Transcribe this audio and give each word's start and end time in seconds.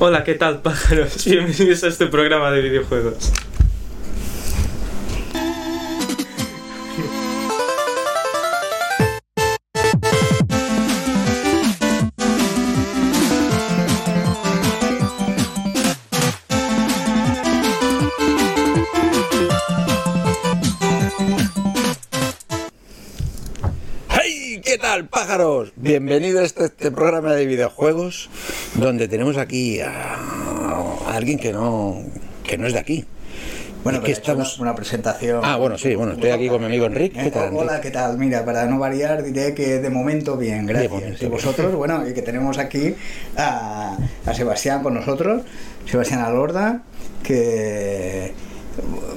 Hola, 0.00 0.22
¿qué 0.22 0.34
tal, 0.34 0.62
pájaros? 0.62 1.24
Bienvenidos 1.26 1.82
a 1.82 1.88
este 1.88 2.06
programa 2.06 2.52
de 2.52 2.60
videojuegos. 2.60 3.32
Bienvenidos 25.80 26.42
a 26.42 26.44
este, 26.44 26.64
este 26.64 26.90
programa 26.90 27.34
de 27.34 27.46
videojuegos 27.46 28.28
donde 28.74 29.06
tenemos 29.06 29.36
aquí 29.36 29.80
a, 29.80 30.14
a 31.06 31.14
alguien 31.14 31.38
que 31.38 31.52
no, 31.52 32.02
que 32.42 32.58
no 32.58 32.66
es 32.66 32.72
de 32.72 32.80
aquí. 32.80 33.04
Bueno, 33.84 34.02
que 34.02 34.10
estamos... 34.10 34.58
una 34.58 34.74
presentación. 34.74 35.40
Ah, 35.44 35.56
bueno, 35.56 35.78
sí, 35.78 35.94
bueno, 35.94 36.14
estoy 36.14 36.30
aquí 36.30 36.48
con 36.48 36.60
mi 36.60 36.66
amigo 36.66 36.86
Enrique. 36.86 37.20
¿Qué 37.20 37.28
Eh, 37.28 37.30
tal? 37.30 37.54
Hola, 37.54 37.80
¿qué 37.80 37.92
tal? 37.92 38.18
Mira, 38.18 38.44
para 38.44 38.66
no 38.66 38.80
variar 38.80 39.22
diré 39.22 39.54
que 39.54 39.78
de 39.78 39.88
momento 39.88 40.36
bien, 40.36 40.66
gracias. 40.66 40.90
momento 40.90 41.24
y 41.24 41.28
vosotros, 41.28 41.72
bueno, 41.76 42.06
y 42.08 42.12
que 42.12 42.22
tenemos 42.22 42.58
aquí 42.58 42.96
a, 43.36 43.96
a 44.26 44.34
Sebastián 44.34 44.82
con 44.82 44.94
nosotros, 44.94 45.42
Sebastián 45.86 46.20
Alorda, 46.20 46.82
que... 47.22 48.32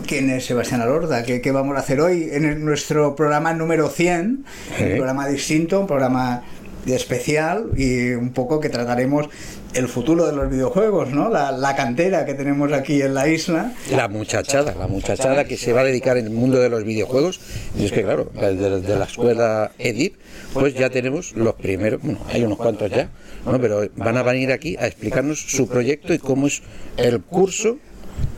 ¿Quién 0.07 0.29
es 0.29 0.45
Sebastián 0.45 0.81
Alorda? 0.81 1.23
¿Qué, 1.23 1.41
qué 1.41 1.51
vamos 1.51 1.75
a 1.77 1.79
hacer 1.79 2.01
hoy 2.01 2.29
en 2.31 2.65
nuestro 2.65 3.15
programa 3.15 3.53
número 3.53 3.89
100? 3.89 4.45
Sí. 4.77 4.83
Un 4.83 4.89
programa 4.95 5.27
distinto, 5.27 5.79
un 5.79 5.87
programa 5.87 6.43
especial 6.85 7.69
y 7.77 8.11
un 8.11 8.31
poco 8.31 8.59
que 8.59 8.69
trataremos 8.69 9.27
el 9.73 9.87
futuro 9.87 10.25
de 10.25 10.33
los 10.33 10.49
videojuegos, 10.49 11.09
¿no? 11.11 11.29
La, 11.29 11.51
la 11.51 11.75
cantera 11.75 12.25
que 12.25 12.33
tenemos 12.33 12.73
aquí 12.73 13.01
en 13.01 13.13
la 13.13 13.27
isla. 13.27 13.73
La 13.91 14.07
muchachada, 14.07 14.75
la 14.77 14.87
muchachada 14.87 15.45
que 15.45 15.55
se 15.57 15.71
va 15.71 15.81
a 15.81 15.83
dedicar 15.83 16.17
en 16.17 16.25
el 16.25 16.31
mundo 16.31 16.59
de 16.59 16.69
los 16.69 16.83
videojuegos. 16.83 17.39
Y 17.77 17.85
es 17.85 17.91
que, 17.91 18.03
claro, 18.03 18.29
de, 18.33 18.81
de 18.81 18.95
la 18.97 19.05
escuela 19.05 19.71
EDIP, 19.79 20.15
pues 20.53 20.73
ya 20.73 20.89
tenemos 20.89 21.33
los 21.35 21.53
primeros, 21.55 22.01
bueno, 22.01 22.19
hay 22.29 22.43
unos 22.43 22.57
cuantos 22.57 22.91
ya, 22.91 23.09
¿no? 23.45 23.61
pero 23.61 23.87
van 23.95 24.17
a 24.17 24.23
venir 24.23 24.51
aquí 24.51 24.75
a 24.77 24.87
explicarnos 24.87 25.39
su 25.39 25.67
proyecto 25.67 26.13
y 26.13 26.19
cómo 26.19 26.47
es 26.47 26.61
el 26.97 27.21
curso 27.21 27.77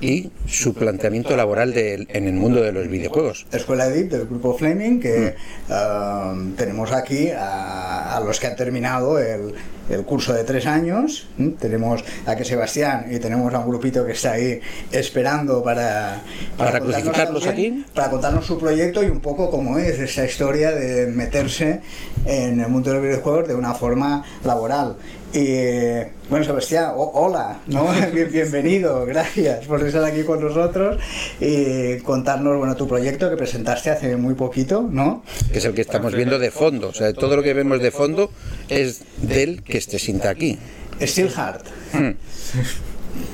y 0.04 0.32
su 0.48 0.74
planteamiento 0.74 1.36
laboral 1.38 1.74
de- 1.74 2.06
en 2.10 2.28
el 2.28 2.34
mundo 2.34 2.62
de 2.62 2.72
los 2.72 2.88
videojuegos. 2.88 3.46
Escuela 3.52 3.88
EDIP 3.88 4.12
del 4.12 4.26
grupo 4.28 4.56
Fleming, 4.58 5.00
que 5.00 5.36
Mm. 5.70 5.72
um, 5.74 6.56
tenemos 6.56 6.92
aquí 6.92 7.30
a, 7.30 8.16
a 8.18 8.20
los 8.20 8.40
que 8.40 8.48
han 8.48 8.56
terminado 8.56 9.18
el, 9.20 9.54
el 9.90 10.04
curso 10.04 10.34
de 10.34 10.44
tres 10.44 10.66
años. 10.66 11.28
Tenemos 11.60 12.04
a 12.26 12.36
que 12.36 12.44
Sebastián 12.46 13.06
y 13.12 13.20
tenemos 13.20 13.54
a 13.54 13.60
un 13.60 13.70
grupito 13.70 14.06
que 14.06 14.12
está 14.14 14.34
ahí 14.34 14.60
esperando 14.92 15.64
para, 15.64 16.22
Para 16.58 16.80
contarnos 16.80 16.96
crucificarlos 17.04 17.48
aquí. 17.48 17.86
Para 17.94 18.10
contarnos 18.10 18.46
su 18.46 18.58
proyecto 18.60 19.04
y 19.04 19.08
un 19.08 19.20
poco 19.22 19.50
cómo 19.50 19.78
es 19.78 20.00
esa 20.00 20.26
historia 20.26 20.72
de 20.72 21.08
meterse 21.08 21.82
en 22.26 22.60
el 22.60 22.68
mundo 22.70 22.90
de 22.92 22.96
los 22.98 23.04
videojuegos 23.06 23.48
de 23.48 23.56
una 23.56 23.74
forma 23.74 24.24
laboral. 24.44 24.96
Y 25.34 26.04
bueno, 26.30 26.46
Sebastián, 26.46 26.92
hola, 26.96 27.60
¿no? 27.68 27.88
Bien- 28.14 28.32
bienvenido, 28.32 29.04
gracias 29.06 29.66
por 29.66 29.82
estar 29.86 30.04
aquí 30.04 30.24
con 30.24 30.40
nosotros 30.44 31.02
y 31.40 31.98
contarnos 32.00 32.58
bueno, 32.58 32.76
tu 32.76 32.88
proyecto 32.88 33.30
que 33.30 33.36
presentaste 33.38 33.90
hace 33.90 34.16
muy 34.16 34.36
poquito, 34.36 34.88
¿no? 34.90 35.24
que 35.52 35.58
es 35.58 35.66
el 35.66 35.74
que 35.74 35.82
estamos 35.82 36.14
viendo 36.14 36.38
de 36.38 36.52
fondo. 36.52 36.90
O 36.90 36.94
sea, 36.94 37.12
todo 37.14 37.36
lo 37.36 37.42
que 37.44 37.54
vemos 37.54 37.82
de 37.82 37.90
fondo 37.92 38.30
es 38.70 39.02
del 39.22 39.64
que 39.64 39.82
se 39.82 39.98
sienta 39.98 40.30
aquí. 40.30 40.58
Steel 41.02 41.30
Heart, 41.32 41.66
Mm. 41.94 42.12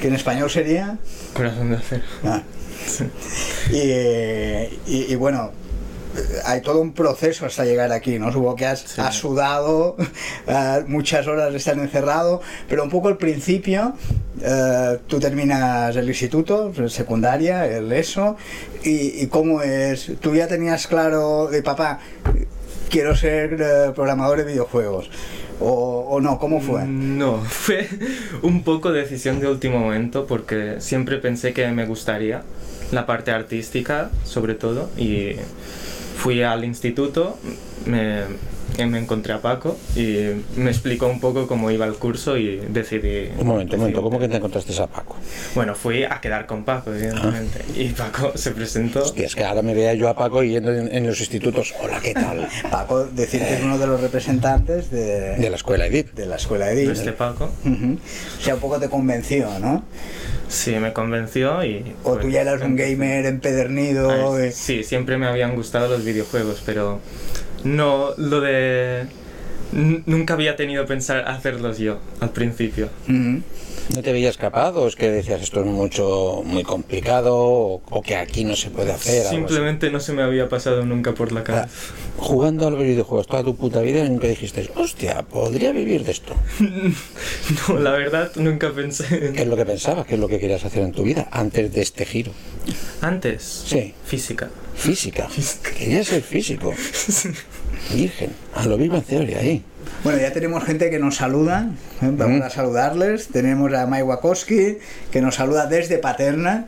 que 0.02 0.08
en 0.08 0.16
español 0.16 0.50
sería... 0.50 0.98
Corazón 1.34 1.72
de 1.72 1.78
acero. 1.78 2.04
Ah. 2.24 2.42
Y, 3.72 3.78
y- 3.78 5.06
y 5.10 5.16
bueno, 5.16 5.52
hay 6.46 6.62
todo 6.62 6.82
un 6.82 6.94
proceso 6.94 7.46
hasta 7.46 7.66
llegar 7.66 7.92
aquí, 7.92 8.18
¿no? 8.20 8.32
Supongo 8.32 8.56
que 8.56 8.66
has, 8.66 8.98
has 9.00 9.16
sudado, 9.16 9.96
eh, 10.48 10.84
muchas 10.88 11.28
horas 11.28 11.52
de 11.52 11.58
estar 11.58 11.78
encerrado, 11.78 12.42
pero 12.68 12.84
un 12.84 12.90
poco 12.90 13.08
al 13.08 13.18
principio, 13.18 13.94
eh, 14.42 14.98
tú 15.08 15.20
terminas 15.20 15.96
el 15.96 16.08
instituto, 16.08 16.74
secundaria, 16.90 17.66
el 17.66 17.92
ESO, 17.92 18.38
y, 18.84 19.24
y 19.24 19.28
cómo 19.28 19.62
es, 19.62 20.12
tú 20.20 20.36
ya 20.36 20.48
tenías 20.48 20.88
claro 20.88 21.48
de 21.48 21.62
papá, 21.62 22.00
quiero 22.90 23.16
ser 23.16 23.58
eh, 23.60 23.92
programador 23.94 24.40
de 24.40 24.46
videojuegos, 24.46 25.10
o, 25.60 26.06
o 26.10 26.22
no, 26.22 26.40
¿cómo 26.40 26.62
fue? 26.62 26.86
No, 26.86 27.38
fue 27.48 27.88
un 28.42 28.64
poco 28.64 28.92
decisión 28.92 29.40
de 29.40 29.48
último 29.48 29.80
momento 29.80 30.26
porque 30.26 30.78
siempre 30.80 31.18
pensé 31.18 31.54
que 31.54 31.68
me 31.68 31.86
gustaría 31.86 32.44
la 32.92 33.06
parte 33.06 33.32
artística, 33.32 34.10
sobre 34.24 34.56
todo, 34.56 34.90
y 34.98 35.36
fui 36.20 36.44
al 36.44 36.66
instituto, 36.66 37.38
me, 37.86 38.26
que 38.76 38.86
me 38.86 39.00
encontré 39.00 39.34
a 39.34 39.42
Paco 39.42 39.78
y 39.96 40.30
me 40.56 40.70
explicó 40.72 41.08
un 41.08 41.20
poco 41.20 41.48
cómo 41.48 41.70
iba 41.72 41.86
el 41.86 41.96
curso 41.96 42.38
y 42.38 42.58
decidí... 42.58 43.30
Un 43.38 43.48
momento, 43.48 43.76
un 43.76 43.82
momento, 43.82 44.02
¿cómo 44.02 44.20
que 44.20 44.28
te 44.28 44.38
encontraste 44.38 44.80
a 44.82 44.88
Paco? 44.88 45.16
Bueno, 45.56 45.76
fui 45.76 46.04
a 46.04 46.20
quedar 46.22 46.46
con 46.46 46.64
Paco, 46.64 46.94
evidentemente. 46.94 47.64
Y 47.76 47.90
Paco 47.90 48.32
se 48.36 48.52
presentó. 48.52 49.04
Hostia, 49.04 49.26
es 49.26 49.36
que 49.36 49.44
ahora 49.44 49.62
me 49.62 49.74
veía 49.74 49.94
yo 49.94 50.08
a 50.10 50.16
Paco 50.16 50.44
yendo 50.44 50.74
en, 50.74 50.94
en 50.96 51.06
los 51.08 51.20
institutos. 51.20 51.74
Hola, 51.82 52.00
¿qué 52.02 52.14
tal? 52.14 52.48
Paco, 52.72 53.06
decir 53.06 53.42
que 53.42 53.56
es 53.56 53.64
uno 53.64 53.78
de 53.78 53.88
los 53.88 54.00
representantes 54.02 54.90
de, 54.92 55.36
De 55.38 55.50
la 55.50 55.56
escuela 55.56 55.86
EDIP. 55.88 56.14
de 56.14 56.26
la 56.26 56.36
escuela 56.38 56.72
EDIP. 56.72 56.92
Este 56.92 57.12
Paco. 57.12 57.52
Ujú. 57.66 57.98
O 58.40 58.42
sea, 58.42 58.56
un 58.56 58.60
poco 58.62 58.80
te 58.80 58.90
convenció, 58.90 59.48
¿no? 59.60 59.84
Sí, 60.48 60.72
me 60.72 60.94
convenció 60.94 61.64
y... 61.64 61.94
O 62.04 62.14
tú 62.16 62.22
pues, 62.22 62.34
ya 62.34 62.42
eras 62.42 62.62
un 62.62 62.72
empecé. 62.72 62.92
gamer 62.92 63.26
empedernido. 63.26 64.36
Ay, 64.36 64.48
eh. 64.48 64.52
Sí, 64.52 64.84
siempre 64.84 65.18
me 65.18 65.28
habían 65.28 65.56
gustado 65.56 65.88
los 65.90 66.04
videojuegos, 66.04 66.64
pero 66.66 67.00
no 67.64 68.10
lo 68.18 68.42
de... 68.42 69.08
Nunca 69.72 70.34
había 70.34 70.56
tenido 70.56 70.86
pensar 70.88 71.30
hacerlos 71.30 71.78
yo 71.78 72.00
al 72.22 72.32
principio. 72.32 72.90
¿No 73.08 74.02
te 74.02 74.12
veías 74.12 74.36
capaz 74.38 74.72
o 74.72 74.88
es 74.88 74.96
que 74.96 75.12
decías 75.12 75.42
esto 75.44 75.60
es 75.60 75.66
mucho, 75.68 76.42
muy 76.44 76.64
complicado 76.64 77.36
o, 77.38 77.82
o 77.90 78.02
que 78.02 78.16
aquí 78.16 78.44
no 78.46 78.56
se 78.56 78.72
puede 78.72 78.92
hacer? 78.92 79.26
Simplemente 79.28 79.92
no 79.92 80.00
se 80.00 80.14
me 80.14 80.24
había 80.24 80.50
pasado 80.50 80.86
nunca 80.86 81.14
por 81.14 81.32
la 81.32 81.42
Ah, 81.42 81.44
cabeza. 81.44 81.70
Jugando 82.18 82.66
a 82.68 82.72
los 82.72 82.82
videojuegos 82.82 83.28
toda 83.28 83.44
tu 83.44 83.56
puta 83.56 83.82
vida 83.82 84.08
que 84.20 84.30
dijiste, 84.30 84.70
hostia, 84.76 85.22
podría 85.24 85.72
vivir 85.72 86.04
de 86.04 86.12
esto. 86.12 86.34
No, 87.68 87.80
la 87.80 87.92
verdad 87.92 88.32
nunca 88.36 88.72
pensé... 88.72 89.32
¿Qué 89.34 89.42
es 89.42 89.48
lo 89.48 89.56
que 89.56 89.66
pensabas? 89.66 90.06
¿Qué 90.08 90.16
es 90.16 90.20
lo 90.20 90.28
que 90.28 90.40
querías 90.40 90.64
hacer 90.66 90.84
en 90.84 90.92
tu 90.94 91.04
vida 91.04 91.28
antes 91.32 91.72
de 91.74 91.82
este 91.82 92.06
giro? 92.06 92.32
Antes. 93.02 93.64
Sí. 93.68 93.94
Física. 94.06 94.50
Física. 94.80 95.28
Querías 95.78 96.08
ser 96.08 96.22
físico. 96.22 96.74
Virgen. 97.94 98.32
A 98.56 98.66
lo 98.66 98.78
Big 98.78 98.90
Bang 98.92 99.04
Theory 99.04 99.34
ahí. 99.36 99.64
Bueno, 100.04 100.20
ya 100.20 100.32
tenemos 100.32 100.64
gente 100.64 100.90
que 100.90 101.00
nos 101.00 101.16
saluda. 101.18 101.70
¿eh? 102.02 102.10
Vamos 102.14 102.40
Mm. 102.40 102.44
a 102.44 102.50
saludarles. 102.50 103.28
Tenemos 103.28 103.74
a 103.74 103.86
Mai 103.88 104.04
Wakowski, 104.04 104.78
que 105.12 105.22
nos 105.22 105.36
saluda 105.36 105.66
desde 105.66 105.98
Paterna, 105.98 106.68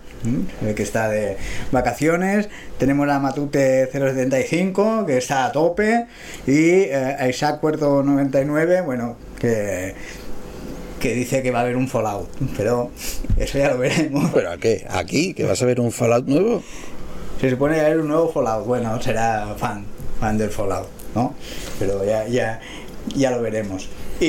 ¿eh? 0.66 0.74
que 0.74 0.84
está 0.84 1.10
de 1.10 1.38
vacaciones. 1.72 2.50
Tenemos 2.78 3.08
a 3.10 3.20
Matute 3.20 3.88
075, 3.92 5.06
que 5.06 5.18
está 5.18 5.46
a 5.46 5.52
tope. 5.52 6.08
Y 6.48 6.82
eh, 6.90 7.16
a 7.20 7.30
Isaac 7.30 7.60
Puerto 7.62 8.04
99, 8.04 8.82
bueno, 8.82 9.16
que, 9.40 9.94
que 11.00 11.14
dice 11.14 11.42
que 11.44 11.52
va 11.52 11.60
a 11.60 11.62
haber 11.64 11.78
un 11.78 11.88
Fallout. 11.88 12.30
Pero 12.58 12.92
eso 13.38 13.58
ya 13.58 13.70
lo 13.70 13.78
veremos. 13.78 14.32
¿Pero 14.34 14.52
a 14.52 14.58
qué? 14.58 14.86
¿Aquí? 14.90 15.34
¿Que 15.34 15.44
vas 15.46 15.62
a 15.62 15.66
ver 15.66 15.80
un 15.80 15.92
Fallout 15.92 16.28
nuevo? 16.28 16.64
Se 17.42 17.50
supone 17.50 17.74
que 17.76 17.82
va 17.82 17.88
a 17.88 17.90
haber 17.90 18.02
un 18.02 18.08
nuevo 18.08 18.32
Fallout. 18.32 18.66
Bueno, 18.68 19.02
será 19.02 19.56
fan, 19.58 19.84
fan 20.20 20.38
del 20.38 20.50
Fallout, 20.52 20.88
¿no? 21.16 21.34
Pero 21.80 22.06
ya, 22.06 22.28
ya, 22.28 22.60
ya 23.16 23.32
lo 23.32 23.42
veremos. 23.42 23.90
Y, 24.20 24.28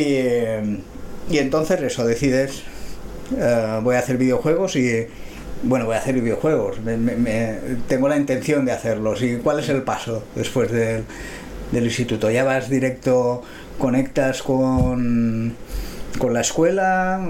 y 1.30 1.38
entonces 1.38 1.80
eso, 1.82 2.06
decides, 2.06 2.62
eh, 3.36 3.80
voy 3.82 3.96
a 3.96 3.98
hacer 3.98 4.16
videojuegos 4.16 4.76
y, 4.76 5.06
bueno, 5.62 5.84
voy 5.84 5.94
a 5.96 5.98
hacer 5.98 6.14
videojuegos. 6.14 6.80
Me- 6.80 6.96
me- 6.96 7.16
me- 7.16 7.58
tengo 7.86 8.08
la 8.08 8.16
intención 8.16 8.64
de 8.64 8.72
hacerlos. 8.72 9.22
¿Y 9.22 9.36
cuál 9.36 9.60
es 9.60 9.68
el 9.68 9.82
paso 9.82 10.24
después 10.34 10.72
del, 10.72 11.04
del 11.70 11.84
instituto? 11.84 12.30
¿Ya 12.30 12.44
vas 12.44 12.70
directo, 12.70 13.42
conectas 13.78 14.42
con, 14.42 15.54
con 16.18 16.32
la 16.32 16.40
escuela? 16.40 17.20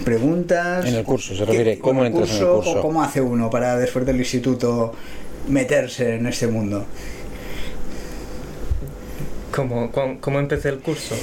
Preguntas. 0.00 0.84
En 0.86 0.94
el 0.94 1.04
curso, 1.04 1.34
se 1.34 1.40
¿Qué- 1.40 1.46
refiere, 1.46 1.78
¿cómo 1.78 2.04
entras 2.04 2.30
en 2.30 2.36
el 2.42 2.48
curso? 2.48 2.80
¿Cómo 2.80 3.02
hace 3.02 3.20
uno 3.20 3.50
para 3.50 3.76
después 3.76 4.04
del 4.06 4.16
instituto 4.18 4.92
meterse 5.48 6.16
en 6.16 6.26
este 6.26 6.46
mundo? 6.46 6.84
¿Cómo, 9.54 9.90
cómo, 9.90 10.20
cómo 10.20 10.38
empecé 10.38 10.68
el 10.68 10.78
curso? 10.78 11.16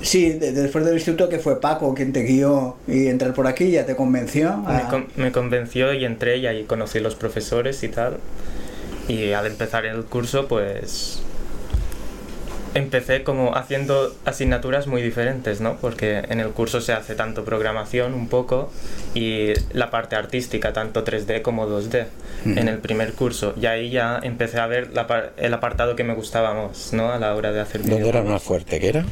Sí, 0.00 0.30
de- 0.32 0.52
después 0.52 0.84
del 0.84 0.94
instituto 0.94 1.28
que 1.28 1.40
fue 1.40 1.60
Paco 1.60 1.92
quien 1.92 2.12
te 2.12 2.22
guió 2.22 2.76
y 2.86 3.08
entrar 3.08 3.34
por 3.34 3.48
aquí 3.48 3.70
ya 3.72 3.84
te 3.84 3.96
convenció. 3.96 4.58
Me, 4.58 4.82
con- 4.88 5.06
me 5.16 5.32
convenció 5.32 5.92
y 5.92 6.04
entré 6.04 6.36
y 6.38 6.46
ahí 6.46 6.64
conocí 6.64 7.00
los 7.00 7.16
profesores 7.16 7.82
y 7.82 7.88
tal. 7.88 8.18
Y 9.08 9.32
al 9.32 9.46
empezar 9.46 9.84
el 9.86 10.04
curso, 10.04 10.46
pues 10.46 11.20
empecé 12.74 13.22
como 13.22 13.56
haciendo 13.56 14.14
asignaturas 14.24 14.86
muy 14.86 15.00
diferentes, 15.00 15.60
¿no? 15.60 15.76
Porque 15.76 16.18
en 16.28 16.40
el 16.40 16.48
curso 16.50 16.80
se 16.80 16.92
hace 16.92 17.14
tanto 17.14 17.44
programación 17.44 18.14
un 18.14 18.28
poco 18.28 18.70
y 19.14 19.52
la 19.72 19.90
parte 19.90 20.16
artística, 20.16 20.72
tanto 20.72 21.04
3D 21.04 21.42
como 21.42 21.66
2D, 21.68 22.06
en 22.44 22.68
el 22.68 22.78
primer 22.78 23.12
curso. 23.12 23.54
Y 23.60 23.66
ahí 23.66 23.90
ya 23.90 24.18
empecé 24.22 24.58
a 24.60 24.66
ver 24.66 24.90
la 24.92 25.06
par- 25.06 25.32
el 25.36 25.54
apartado 25.54 25.94
que 25.96 26.04
me 26.04 26.14
gustaba 26.14 26.52
más, 26.54 26.92
¿no? 26.92 27.10
A 27.12 27.18
la 27.18 27.34
hora 27.34 27.52
de 27.52 27.60
hacer 27.60 27.82
¿Dónde 27.84 28.08
era 28.08 28.22
más 28.22 28.42
fuerte? 28.42 28.80
¿Qué 28.80 28.88
era? 28.88 29.04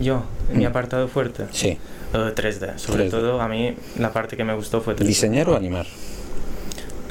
Yo, 0.00 0.24
mi 0.52 0.64
apartado 0.64 1.08
fuerte. 1.08 1.44
Sí. 1.52 1.78
Eh, 2.14 2.32
3D, 2.34 2.78
sobre 2.78 3.06
3D. 3.06 3.10
todo 3.10 3.40
a 3.40 3.48
mí 3.48 3.74
la 3.98 4.12
parte 4.12 4.36
que 4.36 4.44
me 4.44 4.54
gustó 4.54 4.80
fue 4.80 4.94
3D. 4.94 5.04
¿Diseñar 5.06 5.48
o 5.50 5.56
animar? 5.56 5.86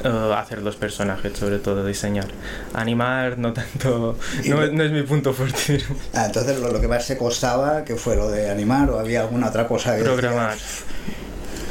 Eh, 0.04 0.34
hacer 0.36 0.62
los 0.62 0.76
personajes, 0.76 1.36
sobre 1.36 1.58
todo 1.58 1.84
diseñar. 1.84 2.26
Animar 2.72 3.36
no 3.36 3.52
tanto, 3.52 4.16
no, 4.46 4.66
no 4.68 4.84
es 4.84 4.92
mi 4.92 5.02
punto 5.02 5.32
fuerte. 5.32 5.80
Ah, 6.14 6.26
entonces 6.26 6.60
lo, 6.60 6.70
lo 6.72 6.80
que 6.80 6.86
más 6.86 7.06
te 7.06 7.16
costaba, 7.16 7.84
que 7.84 7.96
fue 7.96 8.14
lo 8.14 8.30
de 8.30 8.48
animar 8.48 8.88
o 8.90 8.98
había 9.00 9.22
alguna 9.22 9.48
otra 9.48 9.66
cosa 9.66 9.96
que 9.96 10.04
Programar. 10.04 10.52
decías? 10.52 10.82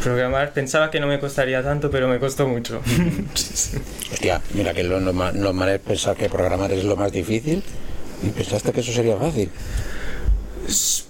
Programar, 0.03 0.51
pensaba 0.53 0.91
que 0.91 1.00
no 1.00 1.07
me 1.07 1.19
costaría 1.19 1.63
tanto, 1.63 1.89
pero 1.89 2.07
me 2.07 2.19
costó 2.19 2.47
mucho. 2.47 2.81
Hostia, 4.12 4.41
mira 4.53 4.73
que 4.73 4.83
lo 4.83 5.00
normal, 5.00 5.33
lo 5.35 5.44
normal 5.45 5.69
es 5.69 5.80
pensar 5.80 6.15
que 6.15 6.30
programar 6.30 6.71
es 6.71 6.83
lo 6.83 6.95
más 6.95 7.12
difícil 7.12 7.63
y 8.23 8.30
pensaste 8.30 8.71
que 8.73 8.81
eso 8.81 8.91
sería 8.91 9.18
fácil. 9.18 9.50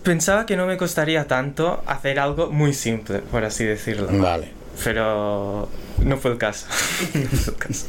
Pensaba 0.03 0.45
que 0.45 0.55
no 0.55 0.67
me 0.67 0.77
costaría 0.77 1.27
tanto 1.27 1.81
hacer 1.87 2.19
algo 2.19 2.51
muy 2.51 2.73
simple, 2.73 3.19
por 3.19 3.43
así 3.43 3.65
decirlo. 3.65 4.07
Vale. 4.11 4.51
Pero 4.83 5.67
no 6.03 6.17
fue 6.17 6.31
el 6.31 6.37
caso. 6.37 6.67
No 7.13 7.27
fue 7.29 7.53
el 7.53 7.59
caso. 7.59 7.85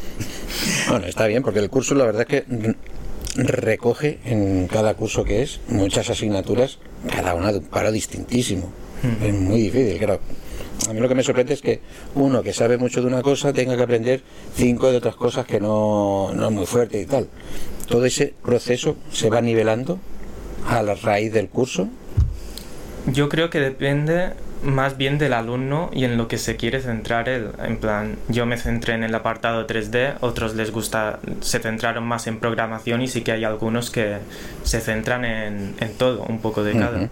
Bueno, 0.88 1.06
está 1.06 1.26
bien, 1.26 1.42
porque 1.42 1.60
el 1.60 1.70
curso 1.70 1.94
la 1.94 2.04
verdad 2.04 2.22
es 2.22 2.28
que 2.28 2.74
recoge 3.36 4.18
en 4.24 4.66
cada 4.66 4.94
curso 4.94 5.24
que 5.24 5.42
es 5.42 5.60
muchas 5.68 6.10
asignaturas, 6.10 6.78
cada 7.08 7.34
una 7.34 7.52
de 7.52 7.58
un 7.58 7.64
paro 7.64 7.92
distintísimo. 7.92 8.72
Es 9.22 9.32
muy 9.32 9.62
difícil, 9.62 9.98
claro. 9.98 10.20
A 10.88 10.92
mí 10.92 11.00
lo 11.00 11.08
que 11.08 11.14
me 11.14 11.22
sorprende 11.22 11.54
es 11.54 11.60
que 11.60 11.80
uno 12.14 12.42
que 12.42 12.52
sabe 12.52 12.78
mucho 12.78 13.00
de 13.00 13.06
una 13.06 13.22
cosa 13.22 13.52
tenga 13.52 13.76
que 13.76 13.82
aprender 13.82 14.22
cinco 14.54 14.90
de 14.90 14.96
otras 14.96 15.16
cosas 15.16 15.44
que 15.44 15.60
no, 15.60 16.32
no 16.34 16.46
es 16.46 16.52
muy 16.52 16.66
fuerte 16.66 17.00
y 17.00 17.06
tal. 17.06 17.28
Todo 17.86 18.04
ese 18.04 18.34
proceso 18.42 18.96
se 19.12 19.28
va 19.28 19.40
nivelando 19.40 19.98
a 20.66 20.82
la 20.82 20.94
raíz 20.94 21.32
del 21.32 21.48
curso. 21.48 21.88
Yo 23.06 23.28
creo 23.28 23.50
que 23.50 23.60
depende 23.60 24.32
más 24.62 24.96
bien 24.96 25.18
del 25.18 25.32
alumno 25.32 25.90
y 25.92 26.04
en 26.04 26.16
lo 26.16 26.28
que 26.28 26.38
se 26.38 26.56
quiere 26.56 26.80
centrar 26.80 27.28
él. 27.28 27.50
En 27.62 27.76
plan, 27.78 28.16
yo 28.28 28.46
me 28.46 28.56
centré 28.56 28.94
en 28.94 29.04
el 29.04 29.14
apartado 29.14 29.66
3D, 29.66 30.14
otros 30.20 30.54
les 30.54 30.70
gusta, 30.70 31.20
se 31.40 31.58
centraron 31.60 32.04
más 32.04 32.26
en 32.26 32.38
programación 32.38 33.02
y 33.02 33.08
sí 33.08 33.22
que 33.22 33.32
hay 33.32 33.44
algunos 33.44 33.90
que 33.90 34.18
se 34.64 34.80
centran 34.80 35.24
en, 35.24 35.74
en 35.80 35.94
todo, 35.94 36.22
un 36.22 36.40
poco 36.40 36.64
de 36.64 36.72
cada. 36.72 37.08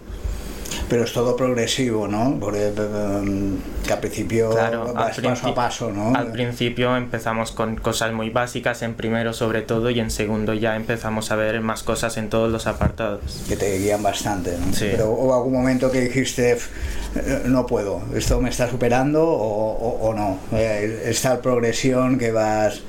Pero 0.88 1.02
es 1.02 1.12
todo 1.12 1.34
progresivo, 1.34 2.06
¿no? 2.06 2.36
Porque 2.38 2.68
em, 2.68 3.56
que 3.84 3.92
al 3.92 3.98
principio 3.98 4.50
Claro, 4.50 4.94
al, 4.96 5.12
paso 5.12 5.48
a 5.48 5.54
paso, 5.54 5.90
¿no? 5.92 6.14
al 6.14 6.30
principio 6.30 6.96
empezamos 6.96 7.50
con 7.50 7.74
cosas 7.76 8.12
muy 8.12 8.30
básicas, 8.30 8.82
en 8.82 8.94
primero 8.94 9.32
sobre 9.32 9.62
todo, 9.62 9.90
y 9.90 9.98
en 9.98 10.12
segundo 10.12 10.54
ya 10.54 10.76
empezamos 10.76 11.32
a 11.32 11.36
ver 11.36 11.60
más 11.60 11.82
cosas 11.82 12.16
en 12.18 12.28
todos 12.30 12.52
los 12.52 12.68
apartados. 12.68 13.20
que 13.48 13.56
te 13.56 13.78
guían 13.78 14.02
bastante, 14.02 14.56
¿no? 14.58 14.72
Sí. 14.72 14.86
Pero 14.92 15.10
hubo 15.10 15.34
algún 15.34 15.54
momento 15.54 15.90
que 15.90 16.02
dijiste, 16.02 16.52
"F, 16.52 16.68
eh, 17.16 17.42
no 17.46 17.66
puedo, 17.66 18.02
esto 18.14 18.40
me 18.40 18.50
está 18.50 18.70
superando 18.70 19.24
o, 19.24 19.72
o- 19.72 20.08
o 20.08 20.14
no. 20.14 20.38
Eh, 20.52 21.02
Está 21.06 21.40
progresión 21.42 22.16
que 22.18 22.30
vas, 22.30 22.80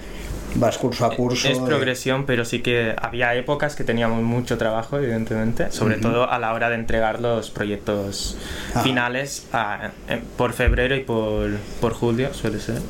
vas 0.57 0.77
curso 0.77 1.06
a 1.06 1.15
curso. 1.15 1.48
Es 1.48 1.57
y- 1.57 1.62
progresión, 1.62 2.25
pero 2.25 2.45
sí 2.45 2.62
que 2.62 2.94
había 3.01 3.33
épocas 3.36 3.75
que 3.75 3.83
teníamos 3.83 4.21
mucho 4.24 4.57
trabajo, 4.57 4.98
evidentemente, 4.98 5.71
sobre 5.71 5.95
todo 5.98 6.30
a 6.30 6.39
la 6.39 6.54
hora 6.54 6.69
de 6.69 6.75
entregar 6.75 7.19
los 7.21 7.50
proyectos 7.50 8.38
Ah. 8.74 8.81
finales 8.81 9.45
a- 9.54 9.92
en- 10.09 10.21
por 10.38 10.54
febrero 10.54 10.95
y 10.95 11.01
por, 11.01 11.50
por 11.81 11.94
julio, 11.94 12.33
suele 12.33 12.59
ser. 12.59 12.81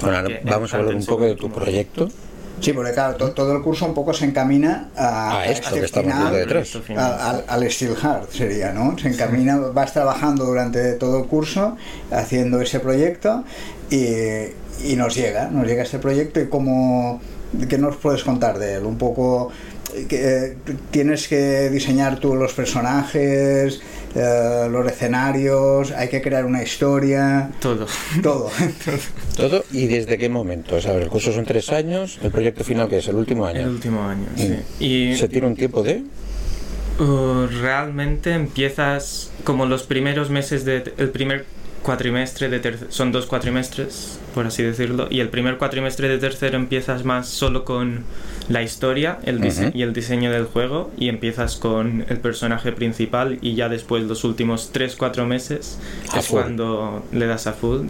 Bueno, 0.00 0.18
ahora 0.18 0.40
vamos 0.44 0.72
a 0.74 0.76
hablar 0.78 0.94
un 0.94 1.04
poco 1.06 1.24
de 1.24 1.34
tu 1.36 1.50
proyecto. 1.50 2.08
Sí, 2.58 2.72
porque 2.72 2.92
claro, 2.92 3.16
to- 3.16 3.32
todo 3.32 3.54
el 3.54 3.62
curso 3.62 3.84
un 3.84 3.92
poco 3.92 4.14
se 4.14 4.24
encamina 4.24 4.88
a, 4.96 5.40
A 5.40 5.46
esto 5.46 5.68
este 5.68 5.80
que 5.80 5.84
estamos 5.86 6.10
final, 6.14 6.32
viendo 6.32 6.54
detrás. 6.54 6.76
Al, 6.96 7.44
al- 7.48 7.70
Steel 7.70 7.94
Hard 8.02 8.28
sería, 8.30 8.72
¿no? 8.72 8.96
Se 8.96 9.08
encamina, 9.08 9.58
vas 9.58 9.92
trabajando 9.92 10.44
durante 10.46 10.94
todo 10.94 11.18
el 11.18 11.26
curso 11.26 11.76
haciendo 12.10 12.62
ese 12.62 12.80
proyecto 12.80 13.44
y, 13.90 14.52
y 14.84 14.96
nos 14.96 15.14
llega, 15.14 15.48
nos 15.50 15.66
llega 15.66 15.82
este 15.82 15.98
proyecto 15.98 16.40
y 16.40 16.46
cómo, 16.48 17.20
¿qué 17.68 17.78
nos 17.78 17.96
puedes 17.96 18.22
contar 18.24 18.58
de 18.58 18.74
él? 18.74 18.84
Un 18.84 18.98
poco 18.98 19.50
que 20.08 20.46
eh, 20.46 20.56
tienes 20.90 21.26
que 21.28 21.70
diseñar 21.70 22.18
tú 22.20 22.34
los 22.34 22.52
personajes, 22.52 23.80
eh, 24.14 24.68
los 24.70 24.86
escenarios, 24.86 25.92
hay 25.92 26.08
que 26.08 26.20
crear 26.20 26.44
una 26.44 26.62
historia, 26.62 27.50
Todo. 27.60 27.86
todo. 28.22 28.50
Todo 29.36 29.64
y 29.72 29.86
desde 29.86 30.18
qué 30.18 30.28
momento. 30.28 30.76
O 30.76 30.80
sea, 30.80 30.94
el 30.94 31.08
curso 31.08 31.32
son 31.32 31.44
tres 31.44 31.70
años, 31.70 32.18
el 32.22 32.30
proyecto 32.30 32.64
final 32.64 32.88
que 32.88 32.98
es 32.98 33.08
el 33.08 33.16
último 33.16 33.48
El 33.48 33.56
año. 33.58 33.68
último 33.70 34.02
año, 34.02 34.26
Mm. 34.36 34.38
sí. 34.38 34.54
Y 35.12 35.16
¿Se 35.16 35.28
tiene 35.28 35.46
un 35.46 35.54
tiempo 35.56 35.82
de? 35.82 36.02
uh, 36.98 37.46
realmente 37.60 38.32
empiezas 38.32 39.30
como 39.44 39.66
los 39.66 39.82
primeros 39.84 40.30
meses 40.30 40.64
de... 40.64 40.92
El 40.98 41.10
primer 41.10 41.44
cuatrimestre 41.86 42.48
de 42.50 42.58
tercero... 42.58 42.90
Son 42.92 43.12
dos 43.12 43.26
cuatrimestres, 43.26 44.18
por 44.34 44.46
así 44.46 44.62
decirlo. 44.62 45.06
Y 45.08 45.20
el 45.20 45.28
primer 45.30 45.56
cuatrimestre 45.56 46.08
de 46.08 46.18
tercero 46.18 46.56
empiezas 46.56 47.04
más 47.04 47.28
solo 47.28 47.64
con 47.64 48.04
la 48.48 48.62
historia 48.62 49.18
el 49.24 49.42
Ujú. 49.44 49.70
y 49.72 49.82
el 49.82 49.92
diseño 49.92 50.30
del 50.30 50.44
juego. 50.44 50.90
Y 50.98 51.08
empiezas 51.08 51.56
con 51.56 52.04
el 52.08 52.18
personaje 52.18 52.72
principal. 52.72 53.38
Y 53.40 53.54
ya 53.54 53.68
después 53.68 54.02
los 54.04 54.24
últimos 54.24 54.72
3-4 54.74 55.24
meses 55.26 55.78
A 56.12 56.18
es 56.18 56.26
full. 56.26 56.40
cuando 56.40 57.04
le 57.12 57.26
das 57.26 57.46
a 57.46 57.52
full. 57.52 57.86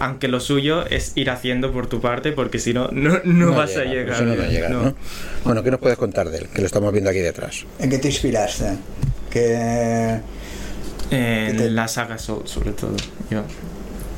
Aunque 0.00 0.28
lo 0.28 0.38
suyo 0.38 0.86
es 0.86 1.12
ir 1.16 1.28
haciendo 1.28 1.72
por 1.72 1.88
tu 1.88 2.00
parte, 2.00 2.30
porque 2.30 2.60
si 2.60 2.72
no, 2.72 2.88
no, 2.92 3.18
no 3.24 3.52
vas 3.52 3.70
llega, 3.74 3.82
a 3.82 3.84
llegar. 3.92 4.14
eso 4.14 4.24
no 4.24 4.36
va 4.36 4.44
a 4.44 4.48
llegar, 4.48 4.70
no. 4.70 4.82
¿no? 4.84 4.94
Bueno, 5.44 5.62
¿qué 5.64 5.72
nos 5.72 5.80
puedes 5.80 5.98
contar 5.98 6.30
de 6.30 6.38
él? 6.38 6.46
Que 6.54 6.60
lo 6.60 6.66
estamos 6.66 6.92
viendo 6.92 7.10
aquí 7.10 7.18
detrás. 7.18 7.64
¿En 7.80 7.90
qué 7.90 7.98
te 7.98 8.06
inspiraste? 8.06 8.76
¿Qué, 9.28 10.20
En 11.10 11.52
¿Qué 11.56 11.58
te- 11.64 11.70
la 11.70 11.88
saga 11.88 12.18
Soul, 12.18 12.42
sobre 12.46 12.72
todo. 12.72 12.94
Yo. 13.30 13.42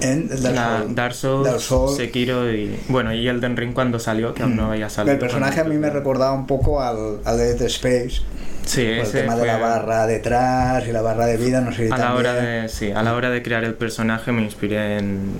en 0.00 0.28
Dark 0.28 0.54
La 0.54 0.78
Souls? 0.80 0.94
Dark 0.94 1.14
Souls, 1.14 1.44
Dark 1.46 1.60
Souls. 1.60 1.96
Sekiro 1.96 2.50
y. 2.52 2.74
Bueno, 2.88 3.12
y 3.12 3.28
Elden 3.28 3.56
Ring 3.56 3.72
cuando 3.74 3.98
salió, 3.98 4.32
que 4.34 4.42
aún 4.42 4.56
no 4.56 4.70
había 4.72 4.88
salido. 4.88 5.12
El 5.12 5.18
personaje 5.20 5.60
a 5.60 5.64
mí 5.64 5.76
me 5.76 5.90
recordaba 5.90 6.32
un 6.32 6.46
poco 6.46 6.80
al, 6.82 7.18
al 7.24 7.36
de 7.38 7.54
Dead 7.54 7.62
Space, 7.66 8.22
Sí, 8.64 8.82
por 8.82 8.92
el 8.94 9.00
ese 9.00 9.20
tema 9.22 9.36
de 9.36 9.46
la 9.46 9.58
barra 9.58 10.06
detrás 10.06 10.86
y 10.88 10.92
la 10.92 11.02
barra 11.02 11.26
de 11.26 11.36
vida, 11.36 11.60
no 11.60 11.72
sé 11.72 11.86
si 11.86 11.92
a 11.92 11.96
la 11.98 12.14
hora 12.14 12.34
de 12.34 12.68
sí, 12.68 12.90
a 12.92 13.02
la 13.02 13.14
hora 13.14 13.30
de 13.30 13.42
crear 13.42 13.64
el 13.64 13.74
personaje 13.74 14.32
me 14.32 14.42
inspiré 14.42 14.98
en 14.98 15.32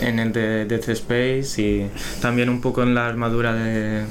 en 0.00 0.18
el 0.20 0.32
de 0.32 0.64
Death 0.64 0.88
Space 0.90 1.60
y 1.60 1.90
también 2.22 2.48
un 2.48 2.60
poco 2.60 2.82
en 2.84 2.94
la 2.94 3.06
armadura 3.08 3.52
de 3.54 4.04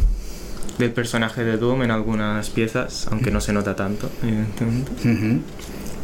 del 0.77 0.91
personaje 0.91 1.43
de 1.43 1.57
Doom 1.57 1.83
en 1.83 1.91
algunas 1.91 2.49
piezas, 2.51 3.07
aunque 3.11 3.31
no 3.31 3.41
se 3.41 3.51
nota 3.53 3.75
tanto, 3.75 4.09
evidentemente. 4.21 4.91
Ujú. 5.09 5.41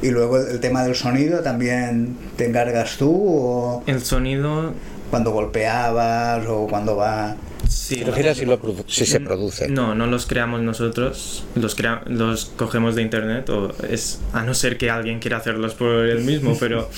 Y 0.04 0.12
luego 0.12 0.38
el, 0.38 0.48
el 0.50 0.60
tema 0.60 0.84
del 0.84 0.96
sonido, 0.96 1.40
¿también 1.42 2.16
te 2.38 2.46
encargas 2.48 2.98
tú 2.98 3.10
o 3.12 3.84
El 3.88 4.02
sonido 4.04 4.74
cuando 5.10 5.32
golpeabas 5.32 6.46
o 6.48 6.68
cuando 6.68 6.96
va... 6.96 7.36
sí, 7.70 7.98
¿Te 7.98 8.06
refieres 8.06 8.38
si, 8.38 8.46
lo 8.46 8.60
produ- 8.62 8.84
si 8.88 9.06
se 9.06 9.20
produce? 9.20 9.68
No, 9.70 9.94
no 9.96 10.08
los 10.08 10.26
creamos 10.26 10.62
nosotros, 10.62 11.46
los, 11.56 11.76
crea- 11.76 12.02
los 12.08 12.46
cogemos 12.58 12.96
de 12.96 13.04
internet, 13.04 13.50
o 13.50 13.72
es 13.90 14.20
a 14.34 14.44
no 14.44 14.54
ser 14.56 14.78
que 14.78 14.90
alguien 14.90 15.20
quiera 15.20 15.38
hacerlos 15.38 15.74
por 15.76 16.06
él 16.08 16.24
mismo, 16.24 16.58
pero 16.60 16.90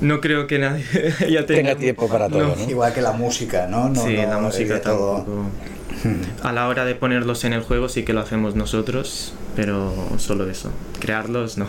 no 0.00 0.20
creo 0.20 0.46
que 0.46 0.58
nadie 0.58 0.84
ya 1.30 1.44
Tenga 1.46 1.76
tiempo 1.76 2.08
para 2.08 2.28
todo, 2.28 2.56
¿no? 2.56 2.70
Igual 2.70 2.92
que 2.94 3.02
la 3.02 3.12
música, 3.12 3.66
¿no? 3.66 3.88
no 3.90 4.02
sí, 4.06 4.16
no, 4.16 4.26
la 4.28 4.38
música 4.38 4.80
todo. 4.80 5.16
tampoco. 5.16 5.46
A 6.42 6.52
la 6.52 6.66
hora 6.66 6.86
de 6.86 6.94
ponerlos 6.94 7.44
en 7.44 7.52
el 7.52 7.60
juego 7.60 7.90
sí 7.90 8.04
que 8.04 8.14
lo 8.14 8.20
hacemos 8.20 8.54
nosotros, 8.56 9.34
pero 9.54 9.92
solo 10.16 10.48
eso. 10.50 10.70
Crearlos 10.98 11.58
no. 11.58 11.66